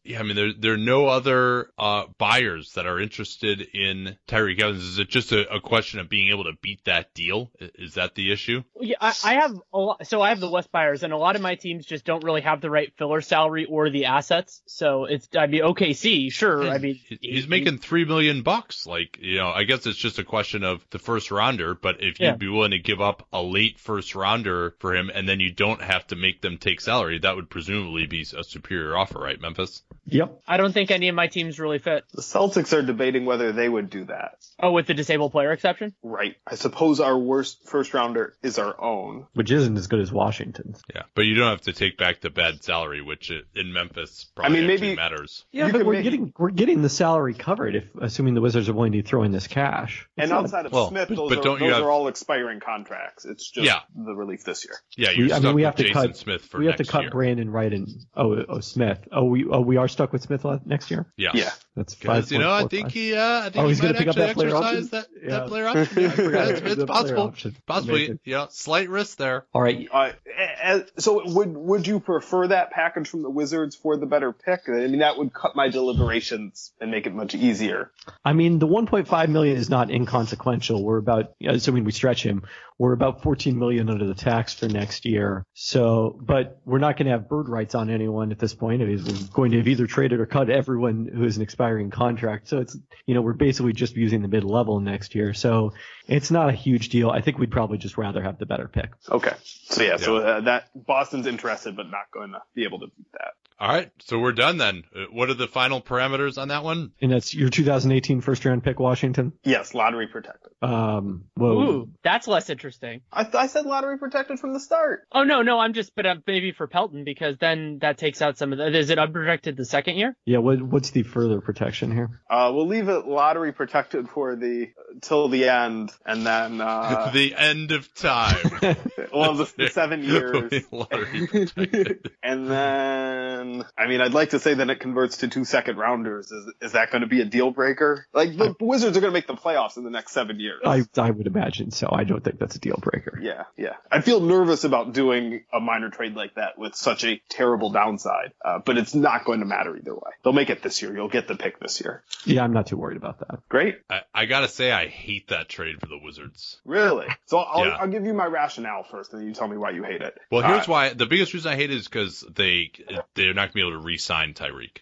Yeah, 0.09 0.21
I 0.21 0.23
mean, 0.23 0.35
there 0.35 0.51
there 0.57 0.73
are 0.73 0.77
no 0.77 1.05
other 1.07 1.69
uh, 1.77 2.05
buyers 2.17 2.73
that 2.73 2.87
are 2.87 2.99
interested 2.99 3.61
in 3.61 4.17
Tyreke 4.27 4.59
Evans. 4.59 4.83
Is 4.83 4.97
it 4.97 5.07
just 5.07 5.31
a, 5.31 5.47
a 5.53 5.61
question 5.61 5.99
of 5.99 6.09
being 6.09 6.29
able 6.29 6.45
to 6.45 6.53
beat 6.63 6.83
that 6.85 7.13
deal? 7.13 7.51
Is 7.59 7.93
that 7.93 8.15
the 8.15 8.31
issue? 8.31 8.63
Yeah, 8.79 8.95
I, 8.99 9.13
I 9.23 9.33
have 9.35 9.55
a 9.71 9.77
lot. 9.77 10.07
So 10.07 10.19
I 10.19 10.29
have 10.29 10.39
the 10.39 10.49
West 10.49 10.71
buyers, 10.71 11.03
and 11.03 11.13
a 11.13 11.17
lot 11.17 11.35
of 11.35 11.43
my 11.43 11.53
teams 11.53 11.85
just 11.85 12.05
don't 12.05 12.23
really 12.23 12.41
have 12.41 12.59
the 12.59 12.71
right 12.71 12.91
filler 12.97 13.21
salary 13.21 13.65
or 13.65 13.91
the 13.91 14.05
assets. 14.05 14.63
So 14.65 15.05
it's, 15.05 15.29
I 15.37 15.45
mean, 15.45 15.61
OKC, 15.61 16.31
sure. 16.33 16.67
I 16.67 16.79
mean, 16.79 16.95
He- 16.95 17.19
he's 17.21 17.47
making 17.47 17.77
three 17.77 18.05
million 18.05 18.41
bucks. 18.41 18.87
Like, 18.87 19.19
you 19.21 19.37
know, 19.37 19.49
I 19.51 19.63
guess 19.63 19.85
it's 19.85 19.95
just 19.99 20.17
a 20.17 20.23
question 20.23 20.63
of 20.63 20.83
the 20.89 20.97
first 20.97 21.29
rounder. 21.29 21.75
But 21.75 22.01
if 22.01 22.19
you'd 22.31 22.39
be 22.39 22.47
willing 22.47 22.71
to 22.71 22.79
give 22.79 22.99
up 22.99 23.27
a 23.31 23.43
late 23.43 23.79
first 23.79 24.15
rounder 24.15 24.75
for 24.79 24.95
him, 24.95 25.11
and 25.13 25.29
then 25.29 25.39
you 25.39 25.51
don't 25.51 25.83
have 25.83 26.07
to 26.07 26.15
make 26.15 26.41
them 26.41 26.57
take 26.57 26.81
salary, 26.81 27.19
that 27.19 27.35
would 27.35 27.51
presumably 27.51 28.07
be 28.07 28.25
a 28.35 28.43
superior 28.43 28.97
offer, 28.97 29.19
right, 29.19 29.39
Memphis? 29.39 29.83
Yep. 30.11 30.41
I 30.47 30.57
don't 30.57 30.71
think 30.73 30.91
any 30.91 31.07
of 31.09 31.15
my 31.15 31.27
teams 31.27 31.59
really 31.59 31.79
fit. 31.79 32.03
The 32.13 32.21
Celtics 32.21 32.75
are 32.77 32.81
debating 32.81 33.25
whether 33.25 33.51
they 33.51 33.69
would 33.69 33.89
do 33.89 34.05
that. 34.05 34.35
Oh, 34.61 34.71
with 34.71 34.87
the 34.87 34.93
disabled 34.93 35.31
player 35.31 35.51
exception? 35.51 35.93
Right. 36.03 36.35
I 36.45 36.55
suppose 36.55 36.99
our 36.99 37.17
worst 37.17 37.67
first 37.67 37.93
rounder 37.93 38.33
is 38.43 38.59
our 38.59 38.79
own. 38.81 39.27
Which 39.33 39.51
isn't 39.51 39.77
as 39.77 39.87
good 39.87 39.99
as 40.01 40.11
Washington's. 40.11 40.81
Yeah, 40.93 41.03
but 41.15 41.21
you 41.25 41.35
don't 41.35 41.49
have 41.49 41.61
to 41.61 41.73
take 41.73 41.97
back 41.97 42.21
the 42.21 42.29
bad 42.29 42.63
salary, 42.63 43.01
which 43.01 43.31
in 43.55 43.71
Memphis 43.73 44.29
probably 44.35 44.59
I 44.59 44.61
probably 44.61 44.61
mean, 44.61 44.71
actually 44.71 44.87
maybe- 44.87 44.95
matters. 44.95 45.45
Yeah, 45.51 45.67
You 45.67 45.71
but 45.73 45.85
we're 45.85 45.93
make- 45.93 46.03
getting 46.03 46.33
we're 46.37 46.49
getting 46.51 46.81
the 46.81 46.89
salary 46.89 47.33
covered 47.33 47.75
if 47.75 47.85
assuming 48.01 48.33
the 48.33 48.41
Wizards 48.41 48.67
are 48.69 48.73
willing 48.73 48.91
to 48.93 49.03
throw 49.03 49.23
in 49.23 49.31
this 49.31 49.47
cash. 49.47 50.07
It's 50.17 50.23
And 50.23 50.31
not- 50.31 50.43
outside 50.45 50.65
of 50.65 50.71
well, 50.71 50.89
Smith, 50.89 51.07
but- 51.09 51.15
those, 51.17 51.29
but 51.29 51.37
are, 51.39 51.41
don't 51.41 51.61
you 51.61 51.67
those 51.67 51.75
have- 51.75 51.83
are 51.85 51.91
all 51.91 52.07
expiring 52.07 52.59
contracts. 52.59 53.25
It's 53.25 53.49
just 53.49 53.65
Yeah. 53.65 53.79
the 53.95 54.13
relief 54.13 54.43
this 54.43 54.65
year. 54.65 54.75
Yeah, 54.97 55.09
We- 55.17 55.27
you're 55.27 55.35
I 55.35 55.39
mean, 55.39 55.55
we 55.55 55.61
with 55.61 55.65
have 55.65 55.75
to 55.77 55.83
Jason 55.83 55.93
cut- 56.01 56.17
Smith 56.17 56.41
for 56.45 56.59
we 56.59 56.65
have 56.65 56.77
to 56.77 56.85
cut 56.85 57.01
year. 57.03 57.11
Brandan 57.11 57.49
Wright 57.49 57.71
and 57.73 57.87
oh, 58.15 58.43
oh 58.49 58.59
Smith. 58.59 58.99
Oh, 59.11 59.25
we 59.25 59.45
oh, 59.45 59.61
we 59.61 59.77
are 59.77 59.87
stuck 59.99 60.13
with 60.13 60.21
Smith 60.21 60.45
next 60.65 60.89
year. 60.89 61.11
Yeah. 61.17 61.31
Yeah. 61.33 61.51
That's 61.75 61.95
Because 61.95 62.31
you 62.31 62.39
know, 62.39 62.51
I 62.51 62.67
think 62.67 62.91
he, 62.91 63.13
uh, 63.15 63.21
I 63.21 63.43
think 63.43 63.57
Oh, 63.57 63.63
he 63.63 63.69
he's 63.69 63.79
gonna 63.79 63.93
might 63.93 63.99
pick 63.99 64.07
up 64.09 64.17
actually 64.17 64.25
that 64.27 64.35
player 64.35 64.47
exercise 64.49 64.75
option? 64.75 64.89
that, 64.91 65.07
Yeah. 65.23 65.29
that 65.29 65.47
player 65.47 65.67
option. 65.67 66.03
Yeah, 66.03 66.45
it's, 66.49 66.61
it's 66.61 66.83
possible. 66.85 67.33
Possibly, 67.65 67.95
Amazing. 68.05 68.19
yeah, 68.25 68.47
slight 68.49 68.89
risk 68.89 69.17
there. 69.17 69.45
All 69.53 69.61
right. 69.61 69.87
Uh, 69.91 70.81
so 70.97 71.21
would 71.25 71.55
would 71.55 71.87
you 71.87 72.01
prefer 72.01 72.47
that 72.47 72.71
package 72.71 73.07
from 73.07 73.21
the 73.21 73.29
Wizards 73.29 73.75
for 73.75 73.95
the 73.95 74.05
better 74.05 74.33
pick? 74.33 74.61
I 74.67 74.87
mean, 74.87 74.99
that 74.99 75.17
would 75.17 75.33
cut 75.33 75.55
my 75.55 75.69
deliberations 75.69 76.73
and 76.81 76.91
make 76.91 77.07
it 77.07 77.13
much 77.13 77.33
easier. 77.33 77.91
I 78.25 78.33
mean, 78.33 78.59
the 78.59 78.67
1.5 78.67 79.29
million 79.29 79.55
is 79.55 79.69
not 79.69 79.89
inconsequential. 79.89 80.83
We're 80.83 80.97
about, 80.97 81.33
assuming 81.47 81.85
we 81.85 81.91
stretch 81.91 82.23
him, 82.23 82.43
we're 82.77 82.93
about 82.93 83.23
14 83.23 83.57
million 83.57 83.89
under 83.89 84.05
the 84.05 84.13
tax 84.15 84.53
for 84.53 84.67
next 84.67 85.05
year. 85.05 85.45
So, 85.53 86.17
but 86.21 86.59
we're 86.65 86.79
not 86.79 86.97
going 86.97 87.05
to 87.05 87.11
have 87.11 87.29
bird 87.29 87.47
rights 87.49 87.75
on 87.75 87.89
anyone 87.89 88.31
at 88.31 88.39
this 88.39 88.53
point. 88.53 88.81
It 88.81 88.89
is 88.89 89.05
we're 89.05 89.33
going 89.33 89.51
to 89.51 89.57
have 89.57 89.67
either 89.67 89.87
traded 89.87 90.19
or 90.19 90.25
cut 90.25 90.49
everyone 90.49 91.09
who 91.13 91.23
is 91.23 91.29
has 91.29 91.37
an 91.37 91.43
expiring 91.59 91.89
contract. 91.89 92.47
So 92.47 92.59
it's, 92.59 92.77
you 93.05 93.13
know, 93.13 93.21
we're 93.21 93.33
basically 93.33 93.73
just 93.73 93.93
using 93.97 94.21
the 94.21 94.29
mid 94.29 94.45
level 94.45 94.79
next 94.79 95.13
year. 95.13 95.33
So 95.33 95.73
it's 96.07 96.31
not 96.31 96.47
a 96.47 96.53
huge 96.53 96.87
deal. 96.87 97.09
I 97.09 97.19
think 97.19 97.37
we'd 97.37 97.51
probably 97.51 97.77
just 97.77 97.97
rather 97.97 98.23
have 98.23 98.39
the 98.39 98.45
better 98.45 98.69
pick. 98.69 98.91
Okay. 99.11 99.33
So 99.43 99.83
yeah, 99.83 99.97
so 99.97 100.17
uh, 100.17 100.41
that 100.41 100.69
Boston's 100.73 101.27
interested, 101.27 101.75
but 101.75 101.87
not 101.91 102.11
going 102.13 102.31
to 102.31 102.41
be 102.55 102.63
able 102.63 102.79
to 102.79 102.87
beat 102.95 103.11
that. 103.11 103.33
All 103.61 103.67
right, 103.67 103.91
so 103.99 104.17
we're 104.19 104.31
done 104.31 104.57
then. 104.57 104.83
Uh, 104.95 105.05
What 105.11 105.29
are 105.29 105.33
the 105.33 105.47
final 105.47 105.81
parameters 105.81 106.37
on 106.37 106.47
that 106.47 106.63
one? 106.63 106.91
And 107.01 107.11
that's 107.11 107.33
your 107.35 107.49
2018 107.49 108.21
first 108.21 108.45
round 108.45 108.63
pick, 108.63 108.79
Washington. 108.79 109.33
Yes, 109.43 109.73
lottery 109.73 110.07
protected. 110.07 110.51
Um, 110.61 111.25
whoa. 111.35 111.59
Ooh, 111.61 111.89
that's 112.03 112.27
less 112.27 112.49
interesting. 112.49 113.01
I, 113.11 113.23
th- 113.23 113.35
I 113.35 113.47
said 113.47 113.65
lottery 113.65 113.97
protected 113.97 114.39
from 114.39 114.53
the 114.53 114.59
start. 114.61 115.01
Oh 115.11 115.23
no, 115.23 115.41
no, 115.41 115.59
I'm 115.59 115.73
just, 115.73 115.93
but 115.95 116.05
uh, 116.05 116.15
maybe 116.25 116.51
for 116.53 116.67
Pelton 116.67 117.03
because 117.03 117.37
then 117.39 117.79
that 117.81 117.97
takes 117.97 118.21
out 118.21 118.37
some 118.37 118.53
of 118.53 118.59
the. 118.59 118.77
Is 118.77 118.89
it 118.89 118.97
unprotected 118.99 119.57
the 119.57 119.65
second 119.65 119.97
year? 119.97 120.15
Yeah. 120.25 120.37
What, 120.37 120.61
what's 120.61 120.91
the 120.91 121.03
further 121.03 121.41
protection 121.41 121.91
here? 121.91 122.21
Uh, 122.29 122.51
we'll 122.53 122.67
leave 122.67 122.87
it 122.87 123.07
lottery 123.07 123.51
protected 123.51 124.07
for 124.09 124.35
the 124.37 124.67
till 125.01 125.27
the 125.27 125.49
end, 125.49 125.91
and 126.05 126.25
then 126.25 126.61
uh, 126.61 127.09
the 127.13 127.35
end 127.35 127.71
of 127.71 127.93
time. 127.93 128.37
well, 129.13 129.33
the, 129.35 129.51
the 129.57 129.69
seven 129.73 130.03
years. 130.03 130.63
Lottery 130.71 131.27
protected. 131.27 132.11
And 132.23 132.49
then, 132.49 133.48
I 133.77 133.87
mean, 133.87 134.01
I'd 134.01 134.13
like 134.13 134.31
to 134.31 134.39
say 134.39 134.53
that 134.55 134.69
it 134.69 134.79
converts 134.79 135.17
to 135.17 135.27
two 135.27 135.45
second 135.45 135.77
rounders. 135.77 136.31
Is 136.31 136.53
is 136.61 136.71
that 136.73 136.91
going 136.91 137.01
to 137.01 137.07
be 137.07 137.21
a 137.21 137.25
deal 137.25 137.51
breaker? 137.51 138.05
Like 138.13 138.35
the 138.35 138.55
Wizards 138.59 138.97
are 138.97 139.01
going 139.01 139.11
to 139.11 139.17
make 139.17 139.27
the 139.27 139.35
playoffs 139.35 139.77
in 139.77 139.83
the 139.83 139.89
next 139.89 140.11
seven 140.13 140.39
years. 140.39 140.61
I, 140.65 140.83
I 140.97 141.11
would 141.11 141.27
imagine 141.27 141.71
so. 141.71 141.89
I 141.91 142.03
don't 142.03 142.23
think 142.23 142.39
that's 142.39 142.55
a 142.55 142.59
deal 142.59 142.79
breaker. 142.81 143.19
yeah, 143.21 143.43
yeah. 143.57 143.75
I 143.91 144.01
feel 144.01 144.19
nervous 144.19 144.63
about 144.63 144.93
doing 144.93 145.43
a 145.53 145.59
minor 145.59 145.89
trade 145.89 146.15
like 146.15 146.35
that 146.35 146.57
with 146.57 146.75
such 146.75 147.03
a 147.03 147.21
terrible 147.29 147.71
downside, 147.71 148.33
uh, 148.43 148.59
but 148.65 148.77
it's 148.77 148.93
not 148.95 149.25
going 149.25 149.39
to 149.39 149.45
matter 149.45 149.75
either 149.77 149.93
way. 149.95 150.11
They'll 150.23 150.33
make 150.33 150.49
it 150.49 150.61
this 150.63 150.81
year. 150.81 150.95
You'll 150.95 151.09
get 151.09 151.27
the 151.27 151.35
pick 151.35 151.59
this 151.59 151.81
year. 151.81 152.03
Yeah, 152.25 152.43
I'm 152.43 152.53
not 152.53 152.67
too 152.67 152.77
worried 152.77 152.97
about 152.97 153.19
that. 153.19 153.39
Great. 153.49 153.79
I, 153.89 154.01
I 154.13 154.25
gotta 154.25 154.47
say, 154.47 154.71
I 154.71 154.87
hate 154.87 155.29
that 155.29 155.49
trade 155.49 155.79
for 155.79 155.87
the 155.87 155.99
Wizards. 156.03 156.59
Really? 156.65 157.07
So 157.25 157.37
I'll, 157.39 157.65
Yeah. 157.65 157.77
I'll 157.79 157.87
give 157.87 158.05
you 158.05 158.13
my 158.13 158.25
rationale 158.25 158.83
first, 158.83 159.13
and 159.13 159.21
then 159.21 159.27
you 159.27 159.33
tell 159.33 159.47
me 159.47 159.57
why 159.57 159.71
you 159.71 159.83
hate 159.83 160.01
it. 160.01 160.17
Well, 160.31 160.41
here's 160.45 160.67
Uh, 160.67 160.71
why. 160.71 160.93
The 160.93 161.05
biggest 161.05 161.33
reason 161.33 161.51
I 161.51 161.55
hate 161.55 161.71
it 161.71 161.77
is 161.77 161.87
because 161.87 162.25
they 162.35 162.71
they're 163.15 163.33
not 163.39 163.53
gonna 163.53 163.53
be 163.53 163.67
able 163.69 163.79
to 163.79 163.85
re-sign 163.85 164.33
Tyreke. 164.33 164.79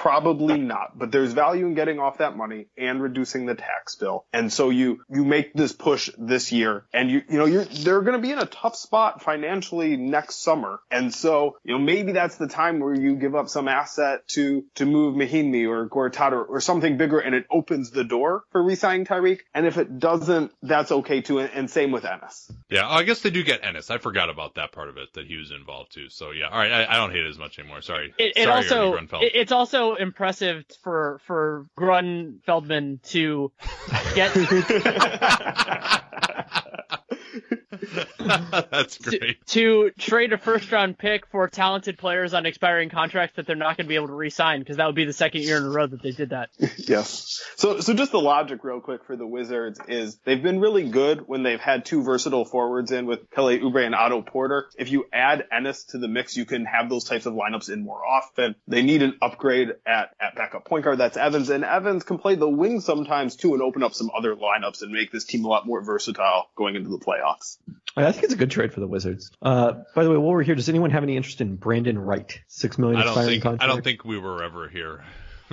Probably 0.00 0.56
not, 0.56 0.98
but 0.98 1.12
there's 1.12 1.34
value 1.34 1.66
in 1.66 1.74
getting 1.74 1.98
off 1.98 2.18
that 2.18 2.34
money 2.34 2.68
and 2.78 3.02
reducing 3.02 3.44
the 3.44 3.54
tax 3.54 3.96
bill. 3.96 4.24
And 4.32 4.50
so 4.50 4.70
you, 4.70 5.02
you 5.10 5.26
make 5.26 5.52
this 5.52 5.74
push 5.74 6.08
this 6.16 6.52
year 6.52 6.86
and 6.94 7.10
you, 7.10 7.20
you 7.28 7.36
know, 7.36 7.44
you're, 7.44 7.66
they're 7.66 8.00
going 8.00 8.16
to 8.16 8.22
be 8.22 8.32
in 8.32 8.38
a 8.38 8.46
tough 8.46 8.76
spot 8.76 9.22
financially 9.22 9.98
next 9.98 10.36
summer. 10.42 10.80
And 10.90 11.12
so, 11.12 11.58
you 11.64 11.74
know, 11.74 11.78
maybe 11.78 12.12
that's 12.12 12.36
the 12.36 12.48
time 12.48 12.80
where 12.80 12.94
you 12.94 13.16
give 13.16 13.34
up 13.34 13.50
some 13.50 13.68
asset 13.68 14.26
to, 14.28 14.64
to 14.76 14.86
move 14.86 15.16
Mahinmi 15.16 15.68
or 15.68 15.86
Gortat 15.86 16.32
or, 16.32 16.44
or 16.44 16.60
something 16.62 16.96
bigger 16.96 17.18
and 17.18 17.34
it 17.34 17.44
opens 17.50 17.90
the 17.90 18.02
door 18.02 18.44
for 18.52 18.62
re-signing 18.62 19.04
Tyreke. 19.04 19.40
And 19.52 19.66
if 19.66 19.76
it 19.76 19.98
doesn't, 19.98 20.50
that's 20.62 20.90
okay 20.92 21.20
too. 21.20 21.40
And, 21.40 21.50
and 21.52 21.70
same 21.70 21.92
with 21.92 22.06
Ennis. 22.06 22.50
Yeah, 22.70 22.88
I 22.88 23.02
guess 23.02 23.20
they 23.20 23.28
do 23.30 23.42
get 23.42 23.62
Ennis. 23.62 23.90
I 23.90 23.98
forgot 23.98 24.30
about 24.30 24.54
that 24.54 24.72
part 24.72 24.88
of 24.88 24.96
it 24.96 25.12
that 25.12 25.26
he 25.26 25.36
was 25.36 25.50
involved 25.50 25.92
too. 25.92 26.08
So 26.08 26.30
yeah, 26.30 26.48
all 26.48 26.56
right, 26.58 26.72
I, 26.72 26.94
I 26.94 26.96
don't 26.96 27.10
hate 27.10 27.26
it 27.26 27.28
as 27.28 27.38
much 27.38 27.58
anymore. 27.58 27.82
Sorry. 27.82 28.14
It, 28.16 28.32
it 28.36 28.44
Sorry, 28.44 28.50
also 28.56 28.94
it- 29.20 29.32
it's 29.34 29.52
also 29.52 29.89
impressive 29.94 30.64
for 30.82 31.20
for 31.26 31.66
Grun 31.76 32.40
Feldman 32.44 33.00
to 33.04 33.52
get 34.14 34.34
That's 38.18 38.96
to, 38.98 39.18
great. 39.18 39.46
to 39.48 39.90
trade 39.98 40.32
a 40.32 40.38
first 40.38 40.70
round 40.70 40.98
pick 40.98 41.26
for 41.26 41.48
talented 41.48 41.98
players 41.98 42.34
on 42.34 42.46
expiring 42.46 42.90
contracts 42.90 43.36
that 43.36 43.46
they're 43.46 43.56
not 43.56 43.76
going 43.76 43.86
to 43.86 43.88
be 43.88 43.94
able 43.94 44.08
to 44.08 44.14
re-sign 44.14 44.60
because 44.60 44.76
that 44.76 44.86
would 44.86 44.94
be 44.94 45.04
the 45.04 45.12
second 45.12 45.42
year 45.42 45.56
in 45.56 45.64
a 45.64 45.70
row 45.70 45.86
that 45.86 46.02
they 46.02 46.12
did 46.12 46.30
that. 46.30 46.50
Yes. 46.76 47.44
So, 47.56 47.80
so 47.80 47.94
just 47.94 48.10
the 48.10 48.20
logic 48.20 48.64
real 48.64 48.80
quick 48.80 49.04
for 49.04 49.14
the 49.14 49.26
Wizards 49.26 49.78
is 49.86 50.18
they've 50.24 50.42
been 50.42 50.60
really 50.60 50.88
good 50.88 51.28
when 51.28 51.42
they've 51.42 51.60
had 51.60 51.84
two 51.84 52.02
versatile 52.02 52.44
forwards 52.44 52.90
in 52.90 53.06
with 53.06 53.30
Kelly 53.30 53.60
Oubre 53.60 53.84
and 53.84 53.94
Otto 53.94 54.22
Porter. 54.22 54.68
If 54.76 54.90
you 54.90 55.06
add 55.12 55.44
Ennis 55.52 55.84
to 55.86 55.98
the 55.98 56.08
mix, 56.08 56.36
you 56.36 56.46
can 56.46 56.64
have 56.64 56.88
those 56.88 57.04
types 57.04 57.26
of 57.26 57.34
lineups 57.34 57.70
in 57.70 57.84
more 57.84 58.04
often. 58.04 58.56
They 58.66 58.82
need 58.82 59.02
an 59.02 59.18
upgrade 59.22 59.68
at, 59.86 60.14
at 60.20 60.34
backup 60.34 60.64
point 60.64 60.84
guard. 60.84 60.98
That's 60.98 61.16
Evans 61.16 61.50
and 61.50 61.64
Evans 61.64 62.02
can 62.02 62.18
play 62.18 62.34
the 62.34 62.48
wing 62.48 62.80
sometimes 62.80 63.36
too 63.36 63.52
and 63.52 63.62
open 63.62 63.82
up 63.82 63.94
some 63.94 64.10
other 64.16 64.34
lineups 64.34 64.82
and 64.82 64.90
make 64.90 65.12
this 65.12 65.24
team 65.24 65.44
a 65.44 65.48
lot 65.48 65.66
more 65.66 65.82
versatile 65.82 66.48
going 66.56 66.76
into 66.76 66.88
the 66.88 66.98
playoffs. 66.98 67.58
I 67.96 68.12
think 68.12 68.24
it's 68.24 68.32
a 68.32 68.36
good 68.36 68.50
trade 68.50 68.72
for 68.72 68.80
the 68.80 68.86
Wizards. 68.86 69.30
Uh, 69.42 69.72
by 69.94 70.04
the 70.04 70.10
way, 70.10 70.16
while 70.16 70.30
we're 70.30 70.42
here, 70.42 70.54
does 70.54 70.68
anyone 70.68 70.90
have 70.90 71.02
any 71.02 71.16
interest 71.16 71.40
in 71.40 71.56
Brandan 71.56 71.98
Wright? 71.98 72.40
Six 72.46 72.78
million 72.78 73.00
I 73.00 73.04
don't 73.04 73.24
think 73.24 73.42
contract. 73.42 73.62
I 73.62 73.66
don't 73.66 73.82
think 73.82 74.04
we 74.04 74.18
were 74.18 74.42
ever 74.42 74.68
here. 74.68 75.04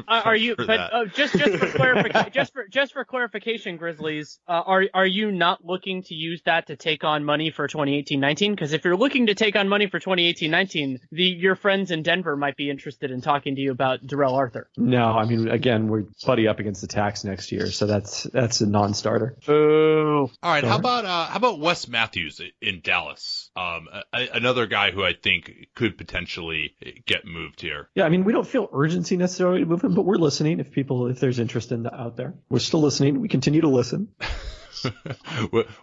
Uh, 0.08 0.22
are 0.26 0.36
you? 0.36 0.56
for 0.56 0.66
But 0.66 0.78
that. 0.78 0.93
uh, 0.93 1.06
just 1.06 1.34
just 1.38 1.58
for 1.58 1.68
clarification, 1.78 2.32
just 2.34 2.54
for 2.54 2.68
just 2.68 2.93
for 2.93 3.06
clarification, 3.06 3.78
Grizzlies, 3.78 4.39
uh, 4.48 4.52
are 4.66 4.86
are 4.93 5.06
you 5.06 5.32
not 5.32 5.64
looking 5.66 6.04
to 6.04 6.16
use 6.16 6.41
that 6.45 6.68
to 6.68 6.76
take 6.76 7.04
on 7.04 7.24
money 7.24 7.50
for 7.52 7.68
2018-19? 7.68 8.52
Because 8.52 8.74
if 8.74 8.84
you're 8.86 8.95
looking 8.98 9.28
to 9.28 9.36
take 9.36 9.56
on 9.56 9.68
money 9.70 9.88
for 9.88 10.00
2018-19, 10.00 11.00
the 11.12 11.24
your 11.24 11.56
friends 11.56 11.91
in 11.91 12.04
Denver 12.04 12.36
might 12.36 12.56
be 12.56 12.70
interested 12.70 13.12
in 13.12 13.22
talking 13.22 13.56
to 13.56 13.62
you 13.62 13.72
about 13.72 14.06
Darrell 14.06 14.36
Arthur. 14.36 14.70
No, 14.78 15.06
I 15.06 15.26
mean, 15.26 15.48
again, 15.50 15.88
we're 15.88 16.06
buddy 16.26 16.48
up 16.48 16.60
against 16.60 16.82
the 16.82 16.88
tax 16.88 17.24
next 17.24 17.52
year, 17.52 17.68
so 17.72 17.86
that's 17.86 18.24
that's 18.24 18.62
a 18.62 18.66
non-starter. 18.68 19.36
Boo. 19.45 20.30
All 20.43 20.52
right, 20.52 20.64
how 20.64 20.78
about 20.78 21.06
uh, 21.06 21.26
how 21.28 21.38
about 21.38 21.60
Wes 21.60 21.88
Matthews 21.88 22.41
in 22.62 22.82
Dallas? 22.82 23.50
Um, 23.56 23.88
a, 23.91 24.04
a- 24.14 24.30
another 24.34 24.66
guy 24.68 24.91
who 24.91 25.04
I 25.04 25.14
think 25.14 25.52
could 25.76 25.98
potentially 25.98 26.76
get 27.06 27.26
moved 27.26 27.62
here. 27.62 27.89
Yeah, 27.95 28.04
I 28.06 28.10
mean, 28.10 28.24
we 28.24 28.34
don't 28.34 28.48
feel 28.48 28.70
urgency 28.74 29.18
necessarily 29.18 29.60
to 29.62 29.66
move 29.66 29.84
him, 29.84 29.87
but 29.96 30.04
we're 30.04 30.16
listening. 30.16 30.60
If 30.60 30.72
people, 30.72 31.08
if 31.08 31.20
there's 31.20 31.40
interest 31.40 31.72
in 31.72 31.84
the, 31.84 31.94
out 31.94 32.18
there, 32.18 32.34
we're 32.50 32.60
still 32.60 32.82
listening. 32.82 33.22
We 33.22 33.28
continue 33.28 33.62
to 33.62 33.70
listen. 33.70 34.10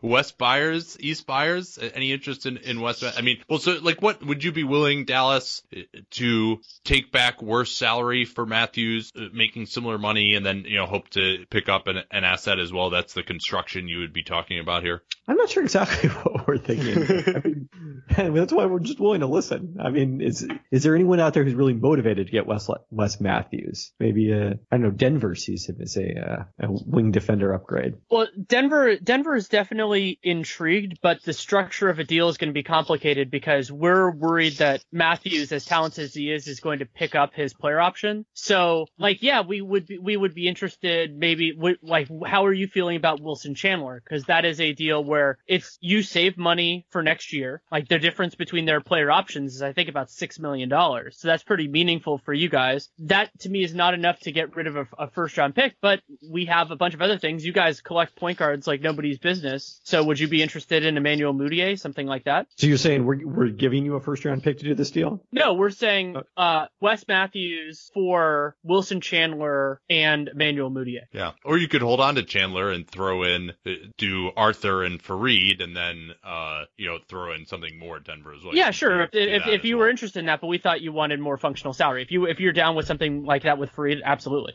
West 0.03 0.39
Buyers, 0.39 0.97
East 1.01 1.27
Buyers, 1.27 1.79
any 1.95 2.13
interest 2.13 2.47
in, 2.47 2.59
in 2.59 2.81
Wes? 2.81 3.03
I 3.03 3.21
mean, 3.23 3.43
well, 3.49 3.59
so 3.59 3.79
like, 3.83 4.03
what 4.03 4.25
would 4.25 4.45
you 4.45 4.53
be 4.53 4.65
willing, 4.65 5.05
Dallas, 5.05 5.63
uh, 5.77 5.81
to 6.13 6.61
take 6.85 7.11
back 7.11 7.43
worse 7.43 7.73
salary 7.73 8.25
for 8.25 8.47
Matthews, 8.47 9.13
uh, 9.17 9.27
making 9.33 9.67
similar 9.67 9.99
money, 9.99 10.35
and 10.35 10.45
then 10.45 10.65
you 10.67 10.77
know 10.77 10.87
hope 10.87 11.09
to 11.11 11.45
pick 11.51 11.69
up 11.69 11.87
an, 11.87 12.03
an 12.11 12.25
asset 12.25 12.59
as 12.59 12.73
well? 12.73 12.91
That's 12.91 13.15
the 13.15 13.23
construction 13.23 13.89
you 13.89 14.01
would 14.01 14.13
be 14.13 14.23
talking 14.23 14.59
about 14.59 14.83
here. 14.83 15.03
I'm 15.27 15.37
not 15.37 15.51
sure 15.51 15.63
exactly 15.63 16.09
what 16.11 16.47
we're 16.47 16.59
thinking. 16.59 17.35
I 17.35 17.41
mean, 17.41 17.45
and 17.45 17.64
that's 18.17 18.53
why 18.53 18.67
we're 18.67 18.81
just 18.81 19.01
willing 19.01 19.21
to 19.21 19.27
listen. 19.27 19.77
I 19.83 19.91
mean, 19.91 20.21
is 20.21 20.47
is 20.71 20.83
there 20.83 20.95
anyone 20.95 21.21
out 21.21 21.35
there 21.35 21.45
who's 21.45 21.55
really 21.55 21.75
motivated 21.75 22.27
to 22.27 22.33
get 22.33 22.47
Wes 22.47 22.69
Wes 22.91 23.21
Matthews? 23.21 23.93
Maybe 23.99 24.33
uh, 24.33 24.55
I 24.71 24.77
don't 24.77 24.83
know. 24.83 24.91
Denver 24.91 25.35
sees 25.35 25.67
him 25.69 25.79
as 25.81 25.97
a 25.97 26.15
uh, 26.19 26.45
a 26.61 26.69
wing 26.71 27.13
defender 27.13 27.53
upgrade. 27.53 27.95
Well, 28.11 28.29
Denver 28.47 28.97
Denver 28.97 29.35
is 29.35 29.49
definitely 29.49 30.19
intrigued, 30.23 30.99
but 31.03 31.23
the 31.23 31.33
structure 31.33 31.89
of 31.89 31.99
a 31.99 32.05
deal 32.05 32.29
is 32.29 32.37
going 32.37 32.51
to 32.51 32.55
be 32.55 32.63
complicated 32.63 33.31
because 33.31 33.73
we're 33.73 34.11
worried 34.11 34.59
that 34.59 34.85
Matthews, 34.93 35.53
as 35.53 35.65
talented 35.65 36.05
as 36.05 36.15
he 36.15 36.31
is, 36.31 36.47
is 36.47 36.61
going 36.61 36.81
to 36.81 36.87
pick 36.87 37.15
up 37.15 37.35
his 37.35 37.55
player 37.55 37.81
option. 37.81 38.27
So, 38.35 38.87
like, 38.99 39.23
yeah, 39.23 39.43
we 39.43 39.61
would 39.61 39.87
be, 39.87 39.99
we 39.99 40.17
would 40.17 40.35
be 40.35 40.47
interested. 40.47 41.17
Maybe, 41.17 41.55
like, 41.83 42.09
how 42.27 42.47
are 42.47 42.53
you 42.53 42.67
feeling 42.67 42.97
about 42.97 43.21
Wilson 43.21 43.55
Chandler? 43.55 44.03
Because 44.05 44.25
that 44.25 44.45
is 44.45 44.61
a 44.61 44.73
deal 44.73 45.03
where 45.03 45.39
it's 45.47 45.79
you 45.81 46.03
save 46.03 46.37
money 46.37 46.87
for 46.91 47.03
next 47.03 47.33
year. 47.33 47.63
Like 47.71 47.89
the 47.95 48.01
difference 48.01 48.35
between 48.35 48.65
their 48.65 48.81
player 48.81 49.09
options 49.09 49.55
is, 49.55 49.63
I 49.63 49.73
think, 49.73 49.89
about 49.89 50.11
six 50.11 50.41
million 50.41 50.69
dollars. 50.69 51.17
So 51.17 51.29
that's 51.29 51.45
pretty 51.45 51.69
meaningful 51.69 52.19
for 52.19 52.35
you 52.35 52.49
guys. 52.49 52.89
That 52.99 53.31
to 53.41 53.49
me 53.49 53.63
is 53.63 53.73
not 53.73 53.95
enough 53.95 54.19
to 54.21 54.33
get 54.33 54.57
rid 54.57 54.67
of 54.67 54.75
a, 54.75 54.87
a 54.99 55.11
first 55.11 55.39
round 55.39 55.55
pick, 55.55 55.77
but 55.81 56.01
we 56.29 56.47
have 56.47 56.73
a 56.73 56.77
bunch 56.77 56.95
of 56.95 57.03
other 57.03 57.19
things. 57.19 57.47
You 57.47 57.53
guys 57.53 57.81
collect 57.81 58.17
point 58.17 58.39
guards 58.39 58.67
like 58.67 58.81
nobody's 58.81 59.19
business. 59.19 59.81
So 59.85 60.03
would 60.03 60.19
you 60.19 60.27
be 60.27 60.43
interested 60.43 60.85
in 60.85 60.97
Emmanuel 60.97 61.33
Mudiay, 61.33 61.79
something 61.79 62.07
like 62.07 62.25
that? 62.25 62.49
So 62.57 62.67
you're 62.67 62.79
saying 62.79 63.05
we're 63.05 63.25
we're 63.25 63.49
giving 63.51 63.85
you 63.85 63.95
a 63.95 64.01
first 64.01 64.25
round 64.25 64.43
pick 64.43 64.59
to 64.59 64.65
do 64.65 64.75
this 64.75 64.91
deal? 64.91 65.23
No, 65.31 65.55
we're 65.55 65.71
saying 65.71 66.17
uh, 66.37 66.67
Wes 66.81 67.07
Matthews 67.07 67.93
for 67.95 68.57
Wilson 68.65 69.01
Chandler 69.01 69.81
and 69.89 70.27
Emmanuel 70.27 70.71
Mudiay. 70.71 71.05
Yeah, 71.13 71.33
or 71.45 71.59
you 71.59 71.69
could 71.69 71.83
hold 71.83 72.01
on 72.01 72.17
to 72.17 72.25
Chandler 72.25 72.73
and 72.73 72.91
throw 72.91 73.23
in 73.23 73.53
uh, 73.65 73.71
do 73.99 74.33
Arthur 74.37 74.83
and 74.83 75.01
Faried, 75.01 75.63
and 75.63 75.77
then 75.77 76.11
uh, 76.25 76.65
you 76.77 76.89
know 76.89 76.99
throw 77.09 77.33
in 77.33 77.47
something 77.47 77.79
more 77.79 77.84
at 77.93 78.05
Denver 78.05 78.33
as 78.35 78.43
well. 78.45 78.55
yeah, 78.55 78.67
You 78.67 78.73
sure. 78.73 79.03
If, 79.03 79.11
if, 79.13 79.47
if 79.47 79.65
you 79.65 79.77
well. 79.77 79.87
were 79.87 79.91
interested 79.91 80.21
in 80.21 80.27
that, 80.27 80.41
but 80.41 80.47
we 80.49 80.59
thought 80.59 80.81
you 80.81 80.93
wanted 80.93 81.21
more 81.21 81.37
functional 81.37 81.73
salary. 81.73 82.03
If 82.03 82.11
you 82.11 82.27
if 82.27 82.41
you're 82.41 82.53
down 82.53 82.77
with 82.77 82.87
something 82.87 83.25
like 83.25 83.43
that 83.43 83.59
with 83.59 83.71
Faried, 83.73 84.03
absolutely. 84.05 84.55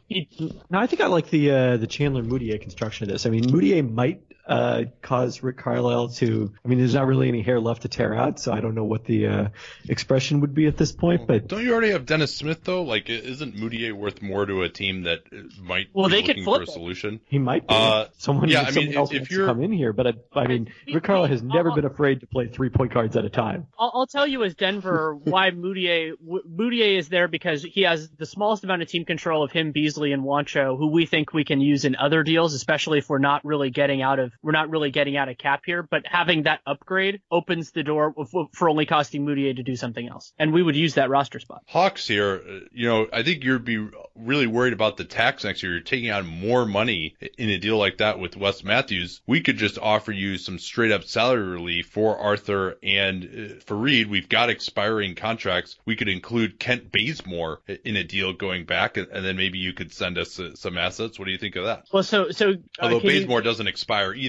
No, 0.69 0.79
I 0.79 0.87
think 0.87 1.01
I 1.01 1.07
like 1.07 1.29
the 1.29 1.51
uh, 1.51 1.77
the 1.77 1.87
Chandler 1.87 2.23
Mudiay 2.23 2.59
construction 2.61 3.05
of 3.05 3.11
this. 3.13 3.25
I 3.25 3.29
mean, 3.29 3.43
Mudiay 3.45 3.87
might 3.89 4.21
uh, 4.49 4.83
cause 5.01 5.41
Rick 5.43 5.57
Carlisle 5.57 6.09
to. 6.09 6.51
I 6.65 6.67
mean, 6.67 6.79
there's 6.79 6.95
not 6.95 7.07
really 7.07 7.27
any 7.29 7.41
hair 7.41 7.59
left 7.59 7.83
to 7.83 7.87
tear 7.87 8.13
out, 8.15 8.39
so 8.39 8.51
I 8.51 8.59
don't 8.61 8.75
know 8.75 8.83
what 8.83 9.05
the 9.05 9.27
uh, 9.27 9.47
expression 9.87 10.41
would 10.41 10.53
be 10.53 10.65
at 10.67 10.75
this 10.77 10.91
point. 10.91 11.27
But 11.27 11.47
Don't 11.47 11.63
you 11.63 11.71
already 11.71 11.91
have 11.91 12.05
Dennis 12.05 12.35
Smith 12.35 12.63
though? 12.63 12.81
Like, 12.83 13.09
isn't 13.09 13.55
Mudiay 13.55 13.93
worth 13.93 14.21
more 14.21 14.45
to 14.45 14.63
a 14.63 14.69
team 14.69 15.03
that 15.03 15.19
might 15.61 15.87
Well, 15.93 16.09
be 16.09 16.15
they 16.15 16.23
could 16.23 16.43
flip 16.43 16.67
for 16.67 16.79
a 16.79 16.89
it. 16.89 17.21
he 17.27 17.37
might 17.39 17.67
be. 17.67 17.75
Uh, 17.75 18.05
someone, 18.17 18.49
yeah, 18.49 18.61
I 18.61 18.71
mean, 18.71 18.93
else 18.93 19.11
if 19.11 19.19
wants 19.19 19.31
you're- 19.31 19.45
come 19.45 19.61
in 19.63 19.71
here. 19.71 19.93
But 19.93 20.07
I, 20.07 20.13
I 20.33 20.47
mean, 20.47 20.71
Rick 20.91 21.03
Carlisle 21.03 21.27
has 21.27 21.43
never 21.43 21.69
I'll- 21.69 21.75
been 21.75 21.85
afraid 21.85 22.21
to 22.21 22.27
play 22.27 22.47
three 22.47 22.69
point 22.69 22.93
guards 22.93 23.15
at 23.15 23.25
a 23.25 23.29
time. 23.29 23.67
I'll, 23.77 23.91
I'll 23.93 24.07
tell 24.07 24.25
you 24.27 24.43
as 24.43 24.55
Denver 24.55 25.15
why 25.23 25.51
Mudiay 25.51 26.13
Mudiay 26.27 26.97
is 26.97 27.09
there 27.09 27.27
because 27.27 27.63
he 27.63 27.81
has 27.83 28.09
the 28.09 28.25
smallest 28.25 28.63
amount 28.63 28.81
of 28.81 28.87
team 28.87 29.05
control 29.05 29.43
of 29.43 29.51
him, 29.51 29.71
Beasley, 29.71 30.11
and 30.11 30.23
Juancho, 30.23 30.77
who 30.77 30.87
we 30.87 31.05
think 31.05 31.33
we 31.33 31.43
can 31.43 31.61
use 31.61 31.85
in 31.85 31.95
other 31.95 32.23
deals, 32.23 32.53
especially 32.53 32.97
if 32.99 33.09
we're 33.09 33.19
not 33.19 33.43
really 33.45 33.69
getting 33.69 34.01
out 34.01 34.19
of 34.19 34.31
we're 34.41 34.51
not 34.51 34.69
really 34.69 34.91
getting 34.91 35.17
out 35.17 35.29
of 35.29 35.37
cap 35.37 35.61
here. 35.65 35.83
But 35.83 36.03
having 36.05 36.43
that 36.43 36.61
upgrade 36.65 37.21
opens 37.31 37.71
the 37.71 37.83
door 37.83 38.13
for 38.53 38.69
only 38.69 38.85
costing 38.85 39.25
Mudiay 39.25 39.55
to 39.55 39.63
do 39.63 39.75
something 39.75 40.07
else, 40.07 40.33
and 40.37 40.53
we 40.53 40.63
would 40.63 40.75
use 40.75 40.95
that 40.95 41.09
roster 41.09 41.39
spot. 41.39 41.63
Hawks 41.67 42.07
here, 42.07 42.41
you 42.71 42.87
know, 42.87 43.07
I 43.11 43.23
think 43.23 43.43
you'd 43.43 43.65
be 43.65 43.87
really 44.15 44.47
worried 44.47 44.73
about 44.73 44.97
the 44.97 45.05
tax 45.05 45.43
next 45.43 45.63
year. 45.63 45.73
You're 45.73 45.81
taking 45.81 46.11
on 46.11 46.25
more 46.25 46.65
money 46.65 47.15
in 47.37 47.49
a 47.49 47.57
deal 47.57 47.77
like 47.77 47.97
that 47.97 48.19
with 48.19 48.37
Wes 48.37 48.63
Matthews. 48.63 49.21
We 49.27 49.41
could 49.41 49.57
just 49.57 49.77
offer 49.77 50.11
you 50.11 50.37
some 50.37 50.59
straight 50.59 50.91
up 50.91 51.03
salary 51.03 51.47
relief 51.47 51.87
for 51.87 52.17
Arthur 52.17 52.77
and 52.83 53.23
uh, 53.23 53.63
Faried. 53.65 54.07
We've 54.07 54.29
got 54.29 54.49
expiring 54.49 55.15
contracts. 55.15 55.77
We 55.85 55.95
could 55.95 56.09
include 56.09 56.59
Kent 56.59 56.91
Bazemore 56.91 57.61
in 57.83 57.95
a 57.95 58.03
deal 58.03 58.33
going 58.33 58.65
back, 58.65 58.97
and, 58.97 59.07
and 59.07 59.25
then 59.25 59.37
maybe 59.37 59.57
you 59.57 59.73
could 59.73 59.91
send 59.91 60.17
us 60.17 60.39
uh, 60.39 60.55
some 60.55 60.77
assets. 60.77 61.17
What 61.17 61.25
do 61.25 61.31
you 61.31 61.37
think 61.37 61.55
of 61.55 61.65
that? 61.65 61.85
Well, 61.91 62.03
so 62.03 62.31
so 62.31 62.51
uh, 62.51 62.55
although 62.81 62.99
Bazemore 62.99 63.39
you... 63.39 63.43
doesn't 63.43 63.67
expire 63.67 64.13
either, 64.13 64.28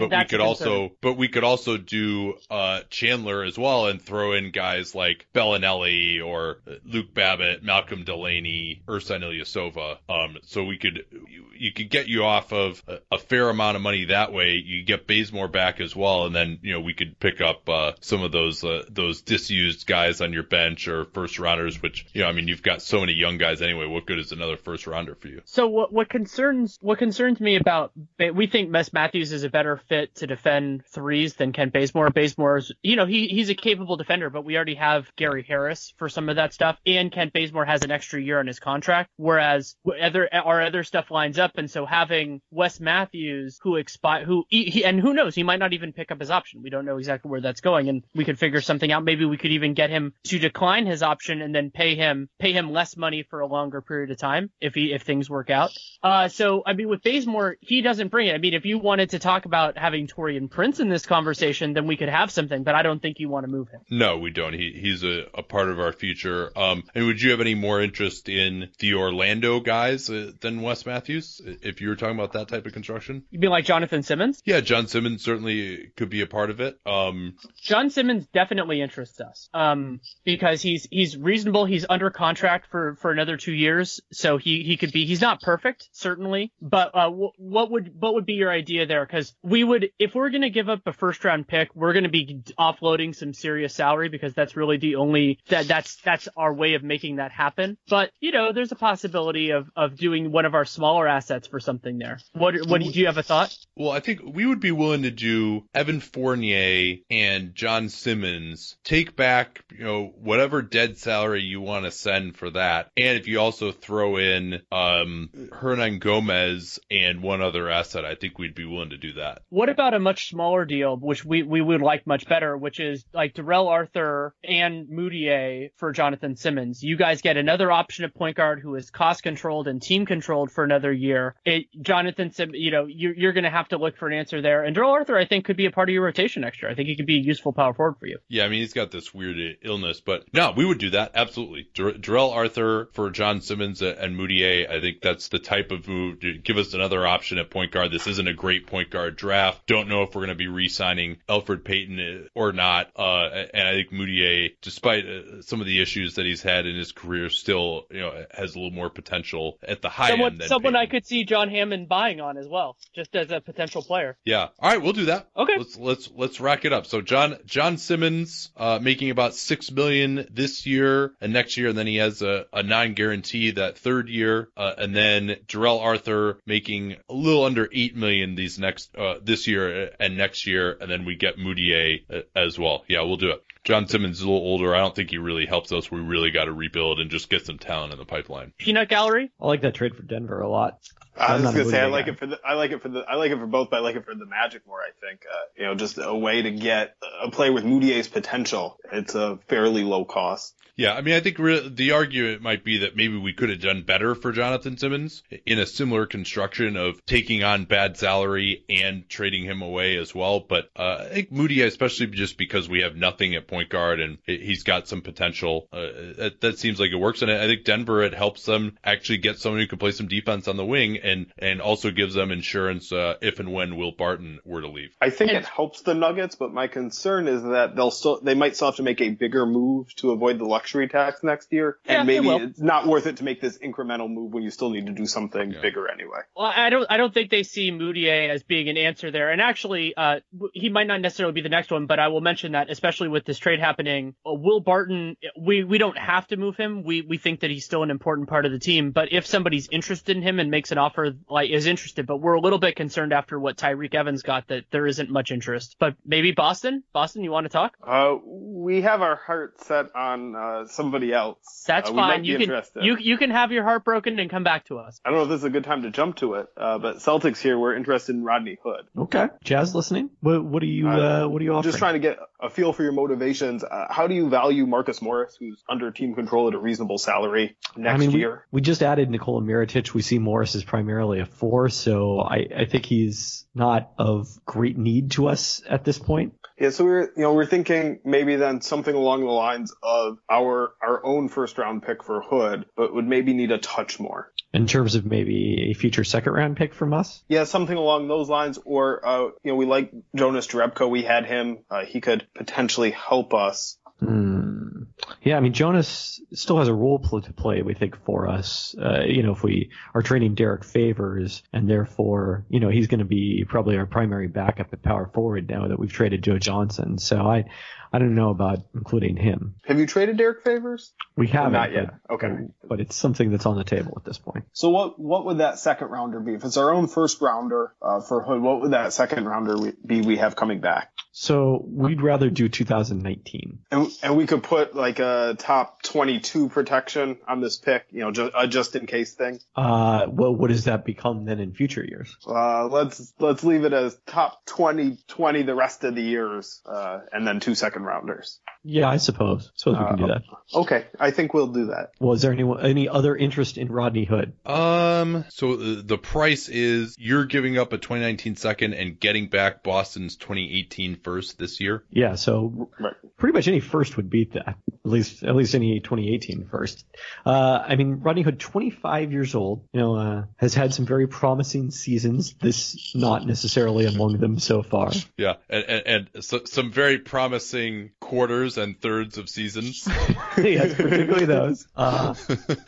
but 0.00 0.10
we 0.10 0.24
could 0.24 0.40
also 0.40 0.92
but 1.00 1.14
we 1.14 1.28
could 1.28 1.44
also 1.44 1.76
do 1.76 2.34
uh, 2.50 2.80
Chandler 2.90 3.42
as 3.44 3.58
well 3.58 3.86
and 3.86 4.00
throw 4.00 4.32
in 4.32 4.50
guys 4.50 4.94
like 4.94 5.26
Belinelli 5.34 6.24
or 6.24 6.58
Luke 6.84 7.12
Babbitt, 7.14 7.62
Malcolm 7.62 8.04
Delaney, 8.04 8.82
Ersan 8.86 9.22
Ilyasova. 9.22 9.98
Um, 10.08 10.38
so 10.42 10.64
we 10.64 10.78
could 10.78 11.04
you, 11.28 11.46
you 11.56 11.72
could 11.72 11.90
get 11.90 12.08
you 12.08 12.24
off 12.24 12.52
of 12.52 12.82
a, 12.86 12.98
a, 13.12 13.18
fair 13.18 13.48
amount 13.48 13.76
of 13.76 13.82
money 13.82 14.06
that 14.06 14.32
way. 14.32 14.62
You 14.64 14.84
get 14.84 15.06
Bazemore 15.06 15.48
back 15.48 15.80
as 15.80 15.94
well, 15.94 16.26
and 16.26 16.34
then 16.34 16.58
you 16.62 16.72
know 16.72 16.80
we 16.80 16.94
could 16.94 17.18
pick 17.18 17.40
up 17.40 17.68
uh, 17.68 17.92
some 18.00 18.22
of 18.22 18.32
those 18.32 18.64
uh, 18.64 18.84
those 18.90 19.22
disused 19.22 19.86
guys 19.86 20.20
on 20.20 20.32
your 20.32 20.42
bench 20.42 20.88
or 20.88 21.06
first 21.06 21.38
rounders. 21.38 21.82
Which 21.82 22.06
you 22.12 22.22
know, 22.22 22.28
I 22.28 22.32
mean, 22.32 22.48
you've 22.48 22.62
got 22.62 22.82
so 22.82 23.00
many 23.00 23.12
young 23.12 23.38
guys 23.38 23.62
anyway. 23.62 23.86
What 23.86 24.06
good 24.06 24.18
is 24.18 24.32
another 24.32 24.56
first 24.56 24.86
rounder 24.86 25.14
for 25.14 25.28
you? 25.28 25.42
So 25.44 25.68
what 25.68 25.92
what 25.92 26.08
concerns 26.08 26.78
what 26.80 26.98
concerns 26.98 27.40
me 27.40 27.56
about 27.56 27.92
we 28.18 28.46
think 28.46 28.72
Wes 28.72 28.92
Matthews 28.92 29.32
is 29.32 29.37
a 29.44 29.50
better 29.50 29.76
fit 29.88 30.14
to 30.16 30.26
defend 30.26 30.84
threes 30.86 31.34
than 31.34 31.52
Kent 31.52 31.72
Bazemore. 31.72 32.10
Bazemore's 32.10 32.72
you 32.82 32.96
know 32.96 33.06
he 33.06 33.28
he's 33.28 33.50
a 33.50 33.54
capable 33.54 33.96
defender, 33.96 34.30
but 34.30 34.44
we 34.44 34.56
already 34.56 34.76
have 34.76 35.10
Gary 35.16 35.44
Harris 35.46 35.92
for 35.96 36.08
some 36.08 36.28
of 36.28 36.36
that 36.36 36.52
stuff, 36.52 36.78
and 36.86 37.12
Kent 37.12 37.32
Bazemore 37.32 37.64
has 37.64 37.82
an 37.82 37.90
extra 37.90 38.20
year 38.20 38.38
on 38.38 38.46
his 38.46 38.60
contract, 38.60 39.10
whereas 39.16 39.76
other 40.00 40.28
our 40.32 40.62
other 40.62 40.84
stuff 40.84 41.10
lines 41.10 41.38
up, 41.38 41.58
and 41.58 41.70
so 41.70 41.86
having 41.86 42.40
Wes 42.50 42.80
Matthews 42.80 43.58
who 43.62 43.76
expire 43.76 44.24
who 44.24 44.44
he, 44.48 44.84
and 44.84 45.00
who 45.00 45.14
knows 45.14 45.34
he 45.34 45.42
might 45.42 45.58
not 45.58 45.72
even 45.72 45.92
pick 45.92 46.10
up 46.10 46.20
his 46.20 46.30
option. 46.30 46.62
We 46.62 46.70
don't 46.70 46.84
know 46.84 46.98
exactly 46.98 47.30
where 47.30 47.40
that's 47.40 47.60
going, 47.60 47.88
and 47.88 48.04
we 48.14 48.24
could 48.24 48.38
figure 48.38 48.60
something 48.60 48.90
out. 48.92 49.04
Maybe 49.04 49.24
we 49.24 49.36
could 49.36 49.52
even 49.52 49.74
get 49.74 49.90
him 49.90 50.14
to 50.24 50.38
decline 50.38 50.86
his 50.86 51.02
option 51.02 51.42
and 51.42 51.54
then 51.54 51.70
pay 51.70 51.94
him 51.94 52.28
pay 52.38 52.52
him 52.52 52.72
less 52.72 52.96
money 52.96 53.22
for 53.22 53.40
a 53.40 53.46
longer 53.46 53.80
period 53.80 54.10
of 54.10 54.18
time 54.18 54.50
if 54.60 54.74
he 54.74 54.92
if 54.92 55.02
things 55.02 55.28
work 55.30 55.50
out. 55.50 55.70
Uh, 56.02 56.28
so 56.28 56.62
I 56.66 56.72
mean 56.74 56.88
with 56.88 57.02
Bazemore 57.02 57.56
he 57.60 57.82
doesn't 57.82 58.08
bring 58.08 58.28
it. 58.28 58.34
I 58.34 58.38
mean 58.38 58.54
if 58.54 58.64
you 58.64 58.78
wanted 58.78 59.10
to 59.10 59.17
talk 59.18 59.44
about 59.44 59.78
having 59.78 60.06
Taurean 60.06 60.50
Prince 60.50 60.80
in 60.80 60.88
this 60.88 61.06
conversation, 61.06 61.72
then 61.72 61.86
we 61.86 61.96
could 61.96 62.08
have 62.08 62.30
something, 62.30 62.62
but 62.62 62.74
I 62.74 62.82
don't 62.82 63.00
think 63.00 63.18
you 63.18 63.28
want 63.28 63.44
to 63.44 63.52
move 63.52 63.68
him. 63.68 63.80
No, 63.90 64.18
we 64.18 64.30
don't. 64.30 64.52
He 64.52 64.72
he's 64.80 65.04
a, 65.04 65.26
a 65.34 65.42
part 65.42 65.68
of 65.68 65.78
our 65.80 65.92
future. 65.92 66.50
Um, 66.56 66.84
and 66.94 67.06
would 67.06 67.20
you 67.20 67.30
have 67.30 67.40
any 67.40 67.54
more 67.54 67.80
interest 67.80 68.28
in 68.28 68.70
the 68.78 68.94
Orlando 68.94 69.60
guys 69.60 70.08
uh, 70.10 70.32
than 70.40 70.62
Wes 70.62 70.86
Matthews 70.86 71.40
if 71.44 71.80
you 71.80 71.88
were 71.88 71.96
talking 71.96 72.16
about 72.16 72.32
that 72.32 72.48
type 72.48 72.66
of 72.66 72.72
construction? 72.72 73.24
You 73.30 73.38
mean 73.38 73.50
like 73.50 73.64
Jonathan 73.64 74.02
Simmons? 74.02 74.42
Yeah, 74.44 74.60
John 74.60 74.86
Simmons 74.86 75.22
certainly 75.22 75.92
could 75.96 76.10
be 76.10 76.22
a 76.22 76.26
part 76.26 76.50
of 76.50 76.60
it. 76.60 76.78
Um, 76.86 77.36
John 77.60 77.90
Simmons 77.90 78.26
definitely 78.32 78.80
interests 78.80 79.20
us 79.20 79.48
um, 79.54 80.00
because 80.24 80.62
he's 80.62 80.86
he's 80.90 81.16
reasonable. 81.16 81.64
He's 81.64 81.86
under 81.88 82.10
contract 82.10 82.66
for 82.70 82.96
for 82.96 83.10
another 83.10 83.36
two 83.36 83.52
years, 83.52 84.00
so 84.12 84.38
he 84.38 84.62
he 84.62 84.76
could 84.76 84.92
be. 84.92 85.06
He's 85.06 85.20
not 85.20 85.40
perfect 85.40 85.88
certainly, 85.92 86.52
but 86.60 86.90
uh, 86.94 87.04
w- 87.04 87.32
what 87.36 87.70
would 87.70 87.92
what 88.00 88.14
would 88.14 88.26
be 88.26 88.34
your 88.34 88.50
idea 88.50 88.86
there? 88.86 89.06
Because 89.08 89.34
we 89.42 89.64
would 89.64 89.90
if 89.98 90.14
we're 90.14 90.30
going 90.30 90.42
to 90.42 90.50
give 90.50 90.68
up 90.68 90.86
a 90.86 90.92
first 90.92 91.24
round 91.24 91.48
pick, 91.48 91.74
we're 91.74 91.92
going 91.92 92.04
to 92.04 92.10
be 92.10 92.42
offloading 92.58 93.14
some 93.14 93.32
serious 93.32 93.74
salary 93.74 94.08
because 94.08 94.34
that's 94.34 94.56
really 94.56 94.76
the 94.76 94.96
only 94.96 95.38
that 95.48 95.66
that's 95.66 95.96
that's 95.96 96.28
our 96.36 96.52
way 96.52 96.74
of 96.74 96.82
making 96.82 97.16
that 97.16 97.32
happen. 97.32 97.78
But 97.88 98.10
you 98.20 98.32
know, 98.32 98.52
there's 98.52 98.72
a 98.72 98.76
possibility 98.76 99.50
of 99.50 99.68
of 99.74 99.96
doing 99.96 100.30
one 100.30 100.44
of 100.44 100.54
our 100.54 100.64
smaller 100.64 101.08
assets 101.08 101.48
for 101.48 101.60
something 101.60 101.98
there. 101.98 102.20
What 102.32 102.54
what 102.66 102.82
did 102.82 102.94
you 102.94 103.06
have 103.06 103.18
a 103.18 103.22
thought? 103.22 103.56
Well, 103.76 103.90
I 103.90 104.00
think 104.00 104.20
we 104.24 104.46
would 104.46 104.60
be 104.60 104.72
willing 104.72 105.02
to 105.02 105.10
do 105.10 105.64
Evan 105.74 106.00
Fournier 106.00 106.96
and 107.10 107.54
John 107.54 107.88
Simmons. 107.88 108.76
Take 108.84 109.16
back 109.16 109.64
you 109.72 109.84
know 109.84 110.12
whatever 110.18 110.62
dead 110.62 110.98
salary 110.98 111.42
you 111.42 111.60
want 111.60 111.84
to 111.86 111.90
send 111.90 112.36
for 112.36 112.50
that, 112.50 112.90
and 112.96 113.18
if 113.18 113.26
you 113.26 113.40
also 113.40 113.72
throw 113.72 114.18
in 114.18 114.60
um 114.70 115.30
Hernangomez 115.52 116.78
and 116.90 117.22
one 117.22 117.40
other 117.40 117.70
asset, 117.70 118.04
I 118.04 118.14
think 118.14 118.38
we'd 118.38 118.54
be 118.54 118.66
willing 118.66 118.90
to 118.90 118.97
do 118.98 119.14
that. 119.14 119.42
What 119.48 119.68
about 119.68 119.94
a 119.94 119.98
much 119.98 120.28
smaller 120.28 120.64
deal, 120.64 120.96
which 120.96 121.24
we 121.24 121.42
we 121.42 121.60
would 121.60 121.82
like 121.82 122.06
much 122.06 122.26
better, 122.26 122.56
which 122.56 122.80
is 122.80 123.04
like 123.12 123.34
Darrell 123.34 123.68
Arthur 123.68 124.34
and 124.44 124.88
Mudiay 124.88 125.70
for 125.76 125.92
Jonathan 125.92 126.36
Simmons. 126.36 126.82
You 126.82 126.96
guys 126.96 127.22
get 127.22 127.36
another 127.36 127.70
option 127.70 128.04
at 128.04 128.14
point 128.14 128.36
guard 128.36 128.60
who 128.60 128.74
is 128.74 128.90
cost 128.90 129.22
controlled 129.22 129.68
and 129.68 129.80
team 129.80 130.06
controlled 130.06 130.50
for 130.50 130.64
another 130.64 130.92
year. 130.92 131.34
It, 131.44 131.66
Jonathan 131.80 132.32
Simmons, 132.32 132.58
you 132.58 132.70
know, 132.70 132.86
you're, 132.86 133.14
you're 133.14 133.32
going 133.32 133.44
to 133.44 133.50
have 133.50 133.68
to 133.68 133.78
look 133.78 133.96
for 133.96 134.08
an 134.08 134.14
answer 134.14 134.42
there. 134.42 134.64
And 134.64 134.74
Darrell 134.74 134.92
Arthur, 134.92 135.16
I 135.16 135.26
think, 135.26 135.44
could 135.44 135.56
be 135.56 135.66
a 135.66 135.70
part 135.70 135.88
of 135.88 135.92
your 135.92 136.04
rotation 136.04 136.42
next 136.42 136.62
year. 136.62 136.70
I 136.70 136.74
think 136.74 136.88
he 136.88 136.96
could 136.96 137.06
be 137.06 137.16
a 137.16 137.22
useful 137.22 137.52
power 137.52 137.74
forward 137.74 137.96
for 137.98 138.06
you. 138.06 138.18
Yeah, 138.28 138.44
I 138.44 138.48
mean, 138.48 138.60
he's 138.60 138.72
got 138.72 138.90
this 138.90 139.14
weird 139.14 139.36
illness, 139.62 140.00
but 140.00 140.24
no, 140.32 140.52
we 140.56 140.64
would 140.64 140.78
do 140.78 140.90
that. 140.90 141.12
Absolutely. 141.14 141.68
Darrell 142.00 142.30
Arthur 142.30 142.88
for 142.92 143.10
John 143.10 143.40
Simmons 143.40 143.82
and 143.82 144.16
Mudiay. 144.18 144.70
I 144.70 144.80
think 144.80 145.00
that's 145.00 145.28
the 145.28 145.38
type 145.38 145.70
of 145.70 145.86
move 145.88 146.20
to 146.20 146.38
give 146.38 146.58
us 146.58 146.74
another 146.74 147.06
option 147.06 147.38
at 147.38 147.50
point 147.50 147.72
guard. 147.72 147.92
This 147.92 148.06
isn't 148.06 148.28
a 148.28 148.34
great 148.34 148.66
point 148.66 148.87
guard 148.90 149.16
draft. 149.16 149.66
Don't 149.66 149.88
know 149.88 150.02
if 150.02 150.14
we're 150.14 150.22
going 150.22 150.28
to 150.28 150.34
be 150.34 150.48
re-signing 150.48 151.18
Elfrid 151.28 151.64
Payton 151.64 152.28
or 152.34 152.52
not. 152.52 152.90
Uh, 152.96 153.28
and 153.54 153.68
I 153.68 153.72
think 153.72 153.92
Mudiay, 153.92 154.54
despite 154.62 155.06
uh, 155.06 155.42
some 155.42 155.60
of 155.60 155.66
the 155.66 155.80
issues 155.80 156.14
that 156.14 156.26
he's 156.26 156.42
had 156.42 156.66
in 156.66 156.76
his 156.76 156.92
career, 156.92 157.28
still 157.30 157.86
you 157.90 158.00
know 158.00 158.24
has 158.32 158.54
a 158.54 158.58
little 158.58 158.74
more 158.74 158.90
potential 158.90 159.58
at 159.66 159.82
the 159.82 159.88
high 159.88 160.10
someone, 160.10 160.32
end. 160.32 160.44
someone 160.44 160.74
Payton. 160.74 160.88
I 160.88 160.90
could 160.90 161.06
see 161.06 161.24
John 161.24 161.48
Hammond 161.48 161.88
buying 161.88 162.20
on 162.20 162.36
as 162.36 162.48
well, 162.48 162.76
just 162.94 163.14
as 163.16 163.30
a 163.30 163.40
potential 163.40 163.82
player. 163.82 164.16
Yeah. 164.24 164.48
All 164.58 164.70
right, 164.70 164.82
we'll 164.82 164.92
do 164.92 165.06
that. 165.06 165.28
Okay. 165.36 165.58
Let's 165.58 165.76
let's 165.76 166.10
let's 166.14 166.40
rack 166.40 166.64
it 166.64 166.72
up. 166.72 166.86
So 166.86 167.00
John 167.00 167.36
John 167.46 167.78
Simmons 167.78 168.50
uh, 168.56 168.78
making 168.80 169.10
about 169.10 169.34
six 169.34 169.70
million 169.70 170.26
this 170.30 170.66
year 170.66 171.12
and 171.20 171.32
next 171.32 171.56
year, 171.56 171.68
and 171.68 171.78
then 171.78 171.86
he 171.86 171.96
has 171.96 172.22
a, 172.22 172.46
a 172.52 172.62
non-guarantee 172.62 173.52
that 173.52 173.78
third 173.78 174.08
year, 174.08 174.48
uh, 174.56 174.72
and 174.78 174.94
then 174.94 175.36
Darrell 175.46 175.78
Arthur 175.78 176.38
making 176.46 176.96
a 177.08 177.14
little 177.14 177.44
under 177.44 177.68
eight 177.72 177.96
million 177.96 178.34
these 178.34 178.58
next 178.58 178.77
uh, 178.96 179.14
this 179.22 179.46
year 179.46 179.90
and 179.98 180.16
next 180.16 180.46
year, 180.46 180.76
and 180.80 180.90
then 180.90 181.04
we 181.04 181.16
get 181.16 181.36
Mudiay 181.36 182.02
uh, 182.12 182.20
as 182.36 182.58
well. 182.58 182.84
Yeah, 182.88 183.02
we'll 183.02 183.16
do 183.16 183.30
it. 183.30 183.44
John 183.64 183.86
Simmons 183.86 184.18
is 184.18 184.22
a 184.22 184.26
little 184.28 184.46
older. 184.46 184.74
I 184.74 184.78
don't 184.78 184.94
think 184.94 185.10
he 185.10 185.18
really 185.18 185.44
helps 185.44 185.72
us. 185.72 185.90
We 185.90 186.00
really 186.00 186.30
got 186.30 186.44
to 186.44 186.52
rebuild 186.52 187.00
and 187.00 187.10
just 187.10 187.28
get 187.28 187.44
some 187.44 187.58
talent 187.58 187.92
in 187.92 187.98
the 187.98 188.04
pipeline. 188.04 188.52
Peanut 188.56 188.88
Gallery. 188.88 189.30
I 189.40 189.46
like 189.46 189.60
that 189.62 189.74
trade 189.74 189.94
for 189.94 190.02
Denver 190.02 190.40
a 190.40 190.48
lot. 190.48 190.78
I 191.18 191.34
was 191.34 191.44
gonna 191.44 191.64
say 191.64 191.80
I 191.80 191.86
like 191.86 192.06
guy. 192.06 192.12
it 192.12 192.18
for 192.18 192.26
the 192.26 192.40
I 192.44 192.54
like 192.54 192.70
it 192.70 192.82
for 192.82 192.88
the 192.88 193.00
I 193.00 193.16
like 193.16 193.30
it 193.30 193.38
for 193.38 193.46
both, 193.46 193.70
but 193.70 193.76
I 193.76 193.80
like 193.80 193.96
it 193.96 194.04
for 194.04 194.14
the 194.14 194.26
Magic 194.26 194.66
more. 194.66 194.80
I 194.80 194.90
think 195.00 195.24
uh, 195.30 195.36
you 195.56 195.64
know 195.64 195.74
just 195.74 195.98
a 195.98 196.14
way 196.14 196.42
to 196.42 196.50
get 196.50 196.96
a 197.22 197.30
play 197.30 197.50
with 197.50 197.64
Mudiay's 197.64 198.08
potential. 198.08 198.78
It's 198.92 199.14
a 199.14 199.38
fairly 199.48 199.84
low 199.84 200.04
cost. 200.04 200.54
Yeah, 200.78 200.94
I 200.94 201.00
mean, 201.00 201.14
I 201.14 201.20
think 201.20 201.40
re- 201.40 201.68
the 201.68 201.90
argument 201.90 202.40
might 202.40 202.62
be 202.62 202.78
that 202.78 202.94
maybe 202.94 203.16
we 203.16 203.32
could 203.32 203.50
have 203.50 203.60
done 203.60 203.82
better 203.82 204.14
for 204.14 204.30
Jonathan 204.30 204.78
Simmons 204.78 205.24
in 205.44 205.58
a 205.58 205.66
similar 205.66 206.06
construction 206.06 206.76
of 206.76 207.04
taking 207.04 207.42
on 207.42 207.64
bad 207.64 207.96
salary 207.96 208.64
and 208.70 209.08
trading 209.08 209.42
him 209.42 209.60
away 209.60 209.96
as 209.96 210.14
well. 210.14 210.38
But 210.38 210.70
uh, 210.76 210.98
I 211.00 211.08
think 211.08 211.32
Moody, 211.32 211.62
especially 211.62 212.06
just 212.06 212.38
because 212.38 212.68
we 212.68 212.82
have 212.82 212.94
nothing 212.94 213.34
at 213.34 213.48
point 213.48 213.70
guard 213.70 213.98
and 213.98 214.18
he's 214.24 214.62
got 214.62 214.86
some 214.86 215.02
potential, 215.02 215.66
uh, 215.72 215.80
that, 216.16 216.36
that, 216.42 216.58
seems 216.60 216.78
like 216.78 216.92
it 216.92 216.96
works. 216.96 217.22
And 217.22 217.30
I 217.32 217.48
think 217.48 217.64
Denver 217.64 218.02
it 218.02 218.14
helps 218.14 218.44
them 218.44 218.78
actually 218.84 219.18
get 219.18 219.38
someone 219.38 219.60
who 219.60 219.66
can 219.66 219.78
play 219.78 219.90
some 219.90 220.06
defense 220.06 220.46
on 220.46 220.56
the 220.56 220.64
wing 220.64 220.98
and 221.08 221.26
and 221.38 221.60
also 221.60 221.90
gives 221.90 222.14
them 222.14 222.30
insurance 222.30 222.92
uh, 222.92 223.14
if 223.20 223.40
and 223.40 223.52
when 223.52 223.76
Will 223.76 223.92
Barton 223.92 224.38
were 224.44 224.60
to 224.60 224.68
leave. 224.68 224.90
I 225.00 225.10
think 225.10 225.30
and- 225.30 225.38
it 225.38 225.46
helps 225.46 225.82
the 225.82 225.94
Nuggets, 225.94 226.36
but 226.36 226.52
my 226.52 226.68
concern 226.68 227.26
is 227.28 227.42
that 227.42 227.74
they'll 227.74 227.90
still 227.90 228.20
they 228.20 228.34
might 228.34 228.56
still 228.56 228.68
have 228.68 228.76
to 228.76 228.82
make 228.82 229.00
a 229.00 229.10
bigger 229.10 229.44
move 229.44 229.94
to 229.96 230.12
avoid 230.12 230.38
the 230.38 230.44
luxury 230.44 230.68
luxury 230.68 230.88
tax 230.88 231.22
next 231.22 231.52
year, 231.52 231.78
yeah, 231.84 231.98
and 231.98 232.06
maybe 232.06 232.28
it's 232.28 232.60
not 232.60 232.86
worth 232.86 233.06
it 233.06 233.18
to 233.18 233.24
make 233.24 233.40
this 233.40 233.58
incremental 233.58 234.10
move 234.10 234.32
when 234.32 234.42
you 234.42 234.50
still 234.50 234.70
need 234.70 234.86
to 234.86 234.92
do 234.92 235.06
something 235.06 235.52
yeah. 235.52 235.60
bigger 235.60 235.90
anyway. 235.90 236.20
Well, 236.36 236.52
I 236.54 236.70
don't, 236.70 236.86
I 236.90 236.96
don't 236.96 237.12
think 237.12 237.30
they 237.30 237.42
see 237.42 237.70
Mudiay 237.70 238.28
as 238.28 238.42
being 238.42 238.68
an 238.68 238.76
answer 238.76 239.10
there, 239.10 239.30
and 239.30 239.40
actually, 239.40 239.94
uh, 239.96 240.20
he 240.52 240.68
might 240.68 240.86
not 240.86 241.00
necessarily 241.00 241.32
be 241.32 241.40
the 241.40 241.48
next 241.48 241.70
one, 241.70 241.86
but 241.86 241.98
I 241.98 242.08
will 242.08 242.20
mention 242.20 242.52
that, 242.52 242.70
especially 242.70 243.08
with 243.08 243.24
this 243.24 243.38
trade 243.38 243.60
happening, 243.60 244.14
uh, 244.26 244.32
Will 244.32 244.60
Barton, 244.60 245.16
we 245.38 245.64
we 245.64 245.78
don't 245.78 245.98
have 245.98 246.26
to 246.28 246.36
move 246.36 246.56
him. 246.56 246.82
We 246.84 247.02
we 247.02 247.18
think 247.18 247.40
that 247.40 247.50
he's 247.50 247.64
still 247.64 247.82
an 247.82 247.90
important 247.90 248.28
part 248.28 248.46
of 248.46 248.52
the 248.52 248.58
team, 248.58 248.90
but 248.90 249.12
if 249.12 249.26
somebody's 249.26 249.68
interested 249.70 250.16
in 250.16 250.22
him 250.22 250.38
and 250.40 250.50
makes 250.50 250.70
an 250.72 250.78
offer, 250.78 250.97
like 251.28 251.50
is 251.50 251.66
interested, 251.66 252.06
but 252.06 252.16
we're 252.16 252.34
a 252.34 252.40
little 252.40 252.58
bit 252.58 252.76
concerned 252.76 253.12
after 253.12 253.38
what 253.38 253.56
Tyreke 253.56 253.94
Evans 253.94 254.22
got 254.22 254.48
that 254.48 254.64
there 254.70 254.86
isn't 254.86 255.10
much 255.10 255.30
interest. 255.30 255.76
But 255.78 255.94
maybe 256.04 256.32
Boston, 256.32 256.82
Boston, 256.92 257.24
you 257.24 257.30
want 257.30 257.44
to 257.44 257.50
talk? 257.50 257.76
Uh, 257.86 258.16
we 258.24 258.82
have 258.82 259.02
our 259.02 259.16
heart 259.16 259.62
set 259.62 259.94
on 259.94 260.34
uh, 260.34 260.66
somebody 260.66 261.12
else. 261.12 261.64
That's 261.66 261.90
uh, 261.90 261.94
fine. 261.94 262.24
You 262.24 262.38
can 262.38 262.62
you 262.82 262.96
you 262.98 263.18
can 263.18 263.30
have 263.30 263.52
your 263.52 263.64
heart 263.64 263.84
broken 263.84 264.18
and 264.18 264.30
come 264.30 264.44
back 264.44 264.66
to 264.66 264.78
us. 264.78 265.00
I 265.04 265.10
don't 265.10 265.18
know 265.18 265.24
if 265.24 265.28
this 265.28 265.38
is 265.38 265.44
a 265.44 265.50
good 265.50 265.64
time 265.64 265.82
to 265.82 265.90
jump 265.90 266.16
to 266.16 266.34
it, 266.34 266.48
uh, 266.56 266.78
but 266.78 266.96
Celtics 266.96 267.38
here 267.38 267.58
we're 267.58 267.76
interested 267.76 268.14
in 268.14 268.24
Rodney 268.24 268.38
Rodney 268.38 268.58
Hood. 268.62 268.86
Okay, 268.96 269.28
Jazz, 269.44 269.74
listening. 269.74 270.10
What, 270.20 270.44
what 270.44 270.62
are 270.62 270.66
you? 270.66 270.88
Uh, 270.88 271.26
what 271.26 271.42
are 271.42 271.44
you 271.44 271.52
offering? 271.52 271.70
Just 271.70 271.78
trying 271.78 271.94
to 271.94 271.98
get 271.98 272.18
a 272.40 272.50
feel 272.50 272.72
for 272.72 272.82
your 272.82 272.92
motivations. 272.92 273.64
Uh, 273.64 273.86
how 273.90 274.06
do 274.06 274.14
you 274.14 274.28
value 274.28 274.66
Marcus 274.66 275.02
Morris, 275.02 275.36
who's 275.38 275.62
under 275.68 275.90
team 275.90 276.14
control 276.14 276.48
at 276.48 276.54
a 276.54 276.58
reasonable 276.58 276.98
salary 276.98 277.56
next 277.76 277.94
I 277.94 277.98
mean, 277.98 278.10
year? 278.12 278.46
We, 278.50 278.58
we 278.58 278.60
just 278.62 278.82
added 278.82 279.10
Nikola 279.10 279.42
Mirotic. 279.42 279.92
We 279.94 280.02
see 280.02 280.18
Morris 280.18 280.54
as 280.54 280.64
primarily 280.78 281.18
a 281.18 281.26
four, 281.26 281.68
so 281.68 282.20
I, 282.20 282.46
I 282.56 282.64
think 282.66 282.86
he's 282.86 283.44
not 283.52 283.90
of 283.98 284.28
great 284.46 284.78
need 284.78 285.10
to 285.12 285.26
us 285.26 285.60
at 285.68 285.84
this 285.84 285.98
point. 285.98 286.34
Yeah, 286.56 286.70
so 286.70 286.84
we're 286.84 287.02
you 287.16 287.22
know 287.22 287.34
we're 287.34 287.46
thinking 287.46 287.98
maybe 288.04 288.36
then 288.36 288.60
something 288.60 288.94
along 288.94 289.22
the 289.22 289.26
lines 289.26 289.74
of 289.82 290.18
our 290.30 290.70
our 290.80 291.04
own 291.04 291.28
first 291.30 291.58
round 291.58 291.82
pick 291.82 292.04
for 292.04 292.22
Hood, 292.22 292.66
but 292.76 292.94
would 292.94 293.08
maybe 293.08 293.34
need 293.34 293.50
a 293.50 293.58
touch 293.58 293.98
more. 293.98 294.32
In 294.54 294.68
terms 294.68 294.94
of 294.94 295.04
maybe 295.04 295.72
a 295.72 295.74
future 295.74 296.04
second 296.04 296.32
round 296.32 296.56
pick 296.56 296.74
from 296.74 296.94
us? 296.94 297.24
Yeah, 297.26 297.42
something 297.42 297.76
along 297.76 298.06
those 298.06 298.28
lines. 298.28 298.60
Or 298.64 299.04
uh, 299.04 299.22
you 299.42 299.50
know 299.50 299.56
we 299.56 299.66
like 299.66 299.90
Jonas 300.14 300.46
Jerebko. 300.46 300.88
We 300.88 301.02
had 301.02 301.26
him. 301.26 301.64
Uh, 301.68 301.86
he 301.86 302.00
could 302.00 302.28
potentially 302.36 302.92
help 302.92 303.34
us. 303.34 303.78
Hmm. 304.00 304.82
Yeah, 305.22 305.36
I 305.36 305.40
mean 305.40 305.52
Jonas 305.52 306.20
still 306.32 306.58
has 306.58 306.68
a 306.68 306.74
role 306.74 306.98
to 307.00 307.32
play. 307.32 307.62
We 307.62 307.74
think 307.74 307.96
for 308.04 308.28
us, 308.28 308.74
uh, 308.80 309.02
you 309.04 309.22
know, 309.22 309.32
if 309.32 309.42
we 309.42 309.70
are 309.94 310.02
trading 310.02 310.34
Derrick 310.34 310.64
Favors, 310.64 311.42
and 311.52 311.68
therefore, 311.68 312.44
you 312.48 312.60
know, 312.60 312.68
he's 312.68 312.86
going 312.86 313.00
to 313.00 313.04
be 313.04 313.44
probably 313.48 313.76
our 313.76 313.86
primary 313.86 314.28
backup 314.28 314.72
at 314.72 314.82
power 314.82 315.10
forward 315.12 315.48
now 315.48 315.68
that 315.68 315.78
we've 315.78 315.92
traded 315.92 316.22
Joe 316.22 316.38
Johnson. 316.38 316.98
So 316.98 317.18
I, 317.20 317.46
I 317.92 317.98
don't 317.98 318.14
know 318.14 318.30
about 318.30 318.60
including 318.74 319.16
him. 319.16 319.54
Have 319.66 319.78
you 319.78 319.86
traded 319.86 320.16
Derrick 320.16 320.42
Favors? 320.44 320.92
We 321.16 321.26
haven't 321.28 321.52
Not 321.52 321.72
yet. 321.72 321.86
but- 322.08 322.14
Okay. 322.14 322.28
but 322.68 322.80
it's 322.80 322.96
something 322.96 323.30
that's 323.30 323.46
on 323.46 323.56
the 323.56 323.64
table 323.64 323.94
at 323.96 324.04
this 324.04 324.18
point. 324.18 324.44
So 324.52 324.70
what 324.70 324.98
what 324.98 325.24
would 325.26 325.38
that 325.38 325.58
second 325.58 325.88
rounder 325.88 326.20
be? 326.20 326.34
If 326.34 326.44
it's 326.44 326.56
our 326.56 326.72
own 326.72 326.86
first 326.88 327.20
rounder 327.20 327.74
uh, 327.82 328.00
for 328.00 328.22
Hood, 328.22 328.40
what 328.40 328.60
would 328.62 328.70
that 328.72 328.92
second 328.92 329.24
rounder 329.26 329.72
be 329.84 330.00
we 330.02 330.16
have 330.18 330.36
coming 330.36 330.60
back? 330.60 330.92
So 331.12 331.64
we'd 331.66 332.00
rather 332.02 332.30
do 332.30 332.48
2019. 332.48 333.58
And, 333.72 333.87
and 334.02 334.16
we 334.16 334.26
could 334.26 334.42
put 334.42 334.74
like 334.74 334.98
a 334.98 335.36
top 335.38 335.82
22 335.82 336.48
protection 336.48 337.18
on 337.26 337.40
this 337.40 337.56
pick, 337.56 337.86
you 337.90 338.00
know, 338.00 338.10
just 338.10 338.32
a 338.36 338.48
just 338.48 338.76
in 338.76 338.86
case 338.86 339.14
thing. 339.14 339.40
Uh, 339.56 340.06
well, 340.08 340.34
what 340.34 340.48
does 340.48 340.64
that 340.64 340.84
become 340.84 341.24
then 341.24 341.40
in 341.40 341.52
future 341.52 341.84
years? 341.84 342.16
Uh, 342.26 342.66
let's 342.66 343.12
let's 343.18 343.44
leave 343.44 343.64
it 343.64 343.72
as 343.72 343.96
top 344.06 344.44
20, 344.46 344.98
20 345.08 345.42
the 345.42 345.54
rest 345.54 345.84
of 345.84 345.94
the 345.94 346.02
years, 346.02 346.60
uh, 346.66 347.00
and 347.12 347.26
then 347.26 347.40
two 347.40 347.54
second 347.54 347.82
rounders. 347.84 348.40
Yeah, 348.64 348.88
I 348.88 348.96
suppose. 348.96 349.50
Suppose 349.54 349.78
we 349.78 349.86
can 349.86 349.96
do 349.96 350.06
that. 350.08 350.22
Okay, 350.52 350.86
I 350.98 351.10
think 351.10 351.32
we'll 351.32 351.46
do 351.52 351.66
that. 351.66 351.92
Well, 352.00 352.12
is 352.14 352.22
there 352.22 352.32
any 352.32 352.44
any 352.62 352.88
other 352.88 353.16
interest 353.16 353.56
in 353.58 353.70
Rodney 353.70 354.04
Hood? 354.04 354.32
Um, 354.44 355.24
so 355.30 355.52
uh, 355.54 355.82
the 355.84 355.98
price 355.98 356.48
is 356.48 356.94
you're 356.98 357.24
giving 357.24 357.56
up 357.56 357.72
a 357.72 357.78
2019 357.78 358.36
second 358.36 358.74
and 358.74 358.98
getting 358.98 359.28
back 359.28 359.62
Boston's 359.62 360.16
2018 360.16 360.96
first 361.02 361.38
this 361.38 361.60
year. 361.60 361.84
Yeah, 361.90 362.16
so 362.16 362.68
Right. 362.80 362.94
pretty 363.16 363.32
much 363.32 363.48
any 363.48 363.60
first 363.60 363.77
would 363.78 364.10
beat 364.10 364.32
that. 364.32 364.56
At 364.84 364.92
least 364.92 365.22
at 365.22 365.36
least 365.36 365.54
any 365.54 365.80
2018 365.80 366.48
first. 366.50 366.86
Uh, 367.26 367.62
I 367.66 367.76
mean, 367.76 368.00
Rodney 368.00 368.22
Hood, 368.22 368.40
25 368.40 369.12
years 369.12 369.34
old, 369.34 369.66
you 369.72 369.80
know, 369.80 369.96
uh, 369.96 370.24
has 370.36 370.54
had 370.54 370.72
some 370.72 370.86
very 370.86 371.06
promising 371.06 371.70
seasons. 371.70 372.34
This 372.34 372.94
not 372.94 373.26
necessarily 373.26 373.84
among 373.84 374.18
them 374.18 374.38
so 374.38 374.62
far. 374.62 374.92
Yeah, 375.16 375.34
and 375.48 375.64
and, 375.64 376.08
and 376.14 376.24
so, 376.24 376.40
some 376.44 376.72
very 376.72 376.98
promising 376.98 377.90
quarters 378.00 378.56
and 378.56 378.80
thirds 378.80 379.18
of 379.18 379.28
seasons. 379.28 379.86
yes, 380.38 380.74
particularly 380.74 381.26
those. 381.26 381.66
Uh, 381.78 382.14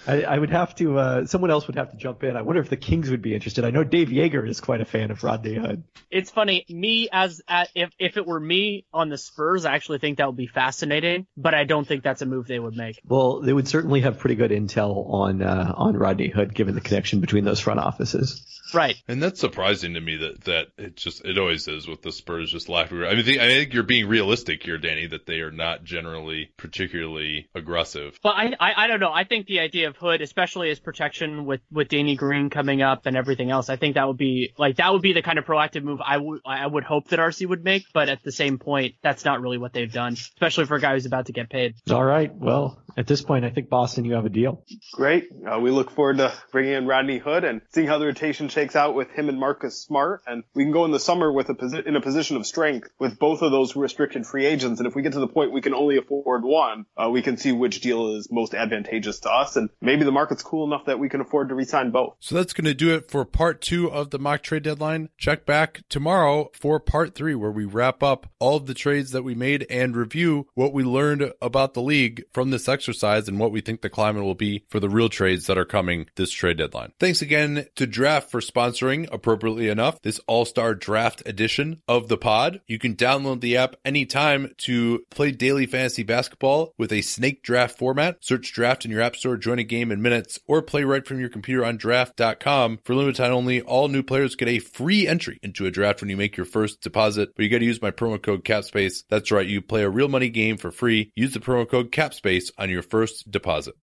I, 0.06 0.22
I 0.22 0.38
would 0.38 0.50
have 0.50 0.74
to. 0.76 0.98
Uh, 0.98 1.26
someone 1.26 1.50
else 1.50 1.66
would 1.66 1.76
have 1.76 1.90
to 1.90 1.96
jump 1.96 2.22
in. 2.22 2.36
I 2.36 2.42
wonder 2.42 2.62
if 2.62 2.70
the 2.70 2.76
Kings 2.76 3.10
would 3.10 3.22
be 3.22 3.34
interested. 3.34 3.64
I 3.64 3.70
know 3.70 3.82
Dave 3.84 4.08
Yeager 4.08 4.48
is 4.48 4.60
quite 4.60 4.80
a 4.80 4.84
fan 4.84 5.10
of 5.10 5.22
Rodney 5.24 5.54
Hood. 5.54 5.82
It's 6.10 6.30
funny. 6.30 6.64
Me 6.68 7.08
as 7.10 7.42
at, 7.48 7.68
if 7.74 7.90
if 7.98 8.16
it 8.16 8.26
were 8.26 8.40
me 8.40 8.86
on 8.92 9.08
the 9.08 9.18
Spurs, 9.18 9.64
I 9.64 9.74
actually 9.74 9.98
think 9.98 10.18
that 10.18 10.26
would 10.26 10.36
be 10.36 10.46
fascinating. 10.46 10.99
But 11.36 11.54
I 11.54 11.64
don't 11.64 11.86
think 11.86 12.02
that's 12.02 12.22
a 12.22 12.26
move 12.26 12.46
they 12.46 12.58
would 12.58 12.76
make. 12.76 13.00
Well, 13.04 13.40
they 13.40 13.52
would 13.52 13.68
certainly 13.68 14.00
have 14.00 14.18
pretty 14.18 14.34
good 14.34 14.50
intel 14.50 15.12
on 15.12 15.42
uh, 15.42 15.72
on 15.76 15.96
Rodney 15.96 16.28
Hood, 16.28 16.54
given 16.54 16.74
the 16.74 16.80
connection 16.80 17.20
between 17.20 17.44
those 17.44 17.60
front 17.60 17.80
offices. 17.80 18.44
Right. 18.74 18.96
And 19.08 19.22
that's 19.22 19.40
surprising 19.40 19.94
to 19.94 20.00
me 20.00 20.16
that 20.18 20.44
that 20.44 20.66
it 20.78 20.96
just 20.96 21.24
it 21.24 21.38
always 21.38 21.66
is 21.68 21.88
with 21.88 22.02
the 22.02 22.12
Spurs 22.12 22.52
just 22.52 22.68
laughing. 22.68 23.02
I 23.02 23.14
mean, 23.14 23.40
I 23.40 23.48
think 23.48 23.72
you're 23.72 23.82
being 23.82 24.08
realistic 24.08 24.62
here, 24.62 24.78
Danny, 24.78 25.06
that 25.06 25.26
they 25.26 25.40
are 25.40 25.50
not 25.50 25.84
generally 25.84 26.50
particularly 26.56 27.48
aggressive. 27.54 28.18
But 28.22 28.36
I, 28.36 28.54
I 28.58 28.84
I 28.84 28.86
don't 28.86 29.00
know. 29.00 29.12
I 29.12 29.24
think 29.24 29.46
the 29.46 29.60
idea 29.60 29.88
of 29.88 29.96
Hood, 29.96 30.20
especially 30.20 30.70
as 30.70 30.78
protection 30.78 31.46
with 31.46 31.60
with 31.70 31.88
Danny 31.88 32.16
Green 32.16 32.50
coming 32.50 32.82
up 32.82 33.06
and 33.06 33.16
everything 33.16 33.50
else, 33.50 33.68
I 33.68 33.76
think 33.76 33.94
that 33.94 34.06
would 34.06 34.18
be 34.18 34.52
like 34.58 34.76
that 34.76 34.92
would 34.92 35.02
be 35.02 35.12
the 35.12 35.22
kind 35.22 35.38
of 35.38 35.44
proactive 35.44 35.82
move 35.82 36.00
I 36.04 36.16
would 36.16 36.40
I 36.44 36.66
would 36.66 36.84
hope 36.84 37.08
that 37.08 37.18
RC 37.18 37.48
would 37.48 37.64
make. 37.64 37.86
But 37.92 38.08
at 38.08 38.22
the 38.22 38.32
same 38.32 38.58
point, 38.58 38.94
that's 39.02 39.24
not 39.24 39.40
really 39.40 39.58
what 39.58 39.72
they've 39.72 39.92
done, 39.92 40.14
especially 40.14 40.66
for 40.66 40.76
a 40.76 40.80
guy 40.90 40.94
who's 40.96 41.06
about 41.06 41.26
to 41.26 41.32
get 41.32 41.50
paid. 41.50 41.74
All 41.90 42.04
right. 42.04 42.34
Well, 42.34 42.82
at 42.96 43.06
this 43.06 43.22
point, 43.22 43.44
I 43.44 43.50
think 43.50 43.68
Boston, 43.68 44.04
you 44.04 44.14
have 44.14 44.26
a 44.26 44.30
deal. 44.30 44.64
Great. 44.92 45.28
Uh, 45.46 45.60
we 45.60 45.70
look 45.70 45.90
forward 45.90 46.18
to 46.18 46.32
bringing 46.50 46.72
in 46.72 46.86
Rodney 46.86 47.18
Hood 47.18 47.44
and 47.44 47.60
seeing 47.72 47.86
how 47.86 47.98
the 47.98 48.06
rotation 48.06 48.48
shakes 48.48 48.74
out 48.74 48.94
with 48.94 49.10
him 49.10 49.28
and 49.28 49.38
Marcus 49.38 49.80
Smart. 49.80 50.22
And 50.26 50.42
we 50.54 50.64
can 50.64 50.72
go 50.72 50.84
in 50.84 50.90
the 50.90 51.00
summer 51.00 51.32
with 51.32 51.48
a 51.48 51.54
posi- 51.54 51.86
in 51.86 51.96
a 51.96 52.00
position 52.00 52.36
of 52.36 52.46
strength 52.46 52.88
with 52.98 53.18
both 53.18 53.42
of 53.42 53.52
those 53.52 53.76
restricted 53.76 54.26
free 54.26 54.44
agents. 54.44 54.80
And 54.80 54.86
if 54.86 54.94
we 54.94 55.02
get 55.02 55.12
to 55.12 55.20
the 55.20 55.28
point 55.28 55.52
we 55.52 55.60
can 55.60 55.74
only 55.74 55.96
afford 55.98 56.42
one, 56.44 56.86
uh, 56.96 57.08
we 57.10 57.22
can 57.22 57.36
see 57.36 57.52
which 57.52 57.80
deal 57.80 58.16
is 58.16 58.28
most 58.30 58.54
advantageous 58.54 59.20
to 59.20 59.30
us. 59.30 59.56
And 59.56 59.70
maybe 59.80 60.04
the 60.04 60.12
market's 60.12 60.42
cool 60.42 60.66
enough 60.66 60.86
that 60.86 60.98
we 60.98 61.08
can 61.08 61.20
afford 61.20 61.50
to 61.50 61.54
resign 61.54 61.90
both. 61.90 62.16
So 62.20 62.34
that's 62.34 62.52
going 62.52 62.64
to 62.64 62.74
do 62.74 62.94
it 62.94 63.10
for 63.10 63.24
part 63.24 63.60
two 63.60 63.90
of 63.90 64.10
the 64.10 64.18
mock 64.18 64.42
trade 64.42 64.64
deadline. 64.64 65.10
Check 65.16 65.46
back 65.46 65.82
tomorrow 65.88 66.50
for 66.52 66.80
part 66.80 67.14
three, 67.14 67.34
where 67.34 67.52
we 67.52 67.64
wrap 67.64 68.02
up 68.02 68.26
all 68.38 68.56
of 68.56 68.66
the 68.66 68.74
trades 68.74 69.12
that 69.12 69.22
we 69.22 69.34
made 69.34 69.66
and 69.70 69.96
review 69.96 70.48
what 70.70 70.76
we 70.76 70.84
learned 70.84 71.32
about 71.42 71.74
the 71.74 71.82
league 71.82 72.22
from 72.32 72.50
this 72.50 72.68
exercise 72.68 73.26
and 73.26 73.40
what 73.40 73.50
we 73.50 73.60
think 73.60 73.80
the 73.80 73.90
climate 73.90 74.22
will 74.22 74.36
be 74.36 74.62
for 74.68 74.78
the 74.78 74.88
real 74.88 75.08
trades 75.08 75.46
that 75.46 75.58
are 75.58 75.64
coming 75.64 76.06
this 76.14 76.30
trade 76.30 76.58
deadline. 76.58 76.92
Thanks 77.00 77.22
again 77.22 77.66
to 77.74 77.88
Draft 77.88 78.30
for 78.30 78.40
sponsoring, 78.40 79.08
appropriately 79.10 79.68
enough, 79.68 80.00
this 80.02 80.20
all 80.28 80.44
star 80.44 80.76
draft 80.76 81.24
edition 81.26 81.82
of 81.88 82.06
the 82.06 82.16
pod. 82.16 82.60
You 82.68 82.78
can 82.78 82.94
download 82.94 83.40
the 83.40 83.56
app 83.56 83.74
anytime 83.84 84.54
to 84.58 85.04
play 85.10 85.32
daily 85.32 85.66
fantasy 85.66 86.04
basketball 86.04 86.72
with 86.78 86.92
a 86.92 87.02
snake 87.02 87.42
draft 87.42 87.76
format. 87.76 88.18
Search 88.20 88.52
draft 88.52 88.84
in 88.84 88.92
your 88.92 89.00
app 89.00 89.16
store, 89.16 89.36
join 89.36 89.58
a 89.58 89.64
game 89.64 89.90
in 89.90 90.00
minutes, 90.00 90.38
or 90.46 90.62
play 90.62 90.84
right 90.84 91.04
from 91.04 91.18
your 91.18 91.30
computer 91.30 91.64
on 91.64 91.78
draft.com. 91.78 92.78
For 92.84 92.94
limited 92.94 93.16
time 93.16 93.32
only, 93.32 93.60
all 93.60 93.88
new 93.88 94.04
players 94.04 94.36
get 94.36 94.46
a 94.46 94.60
free 94.60 95.08
entry 95.08 95.40
into 95.42 95.66
a 95.66 95.72
draft 95.72 96.00
when 96.00 96.10
you 96.10 96.16
make 96.16 96.36
your 96.36 96.46
first 96.46 96.80
deposit, 96.80 97.34
but 97.34 97.42
you 97.42 97.48
got 97.48 97.58
to 97.58 97.64
use 97.64 97.82
my 97.82 97.90
promo 97.90 98.22
code 98.22 98.44
CAPSPACE. 98.44 99.04
That's 99.08 99.32
right, 99.32 99.46
you 99.46 99.60
play 99.60 99.82
a 99.82 99.90
real 99.90 100.06
money 100.06 100.28
game 100.28 100.58
for 100.60 100.70
free. 100.70 101.12
Use 101.16 101.32
the 101.32 101.40
promo 101.40 101.68
code 101.68 101.90
CAPSPACE 101.90 102.52
on 102.58 102.70
your 102.70 102.82
first 102.82 103.30
deposit. 103.30 103.74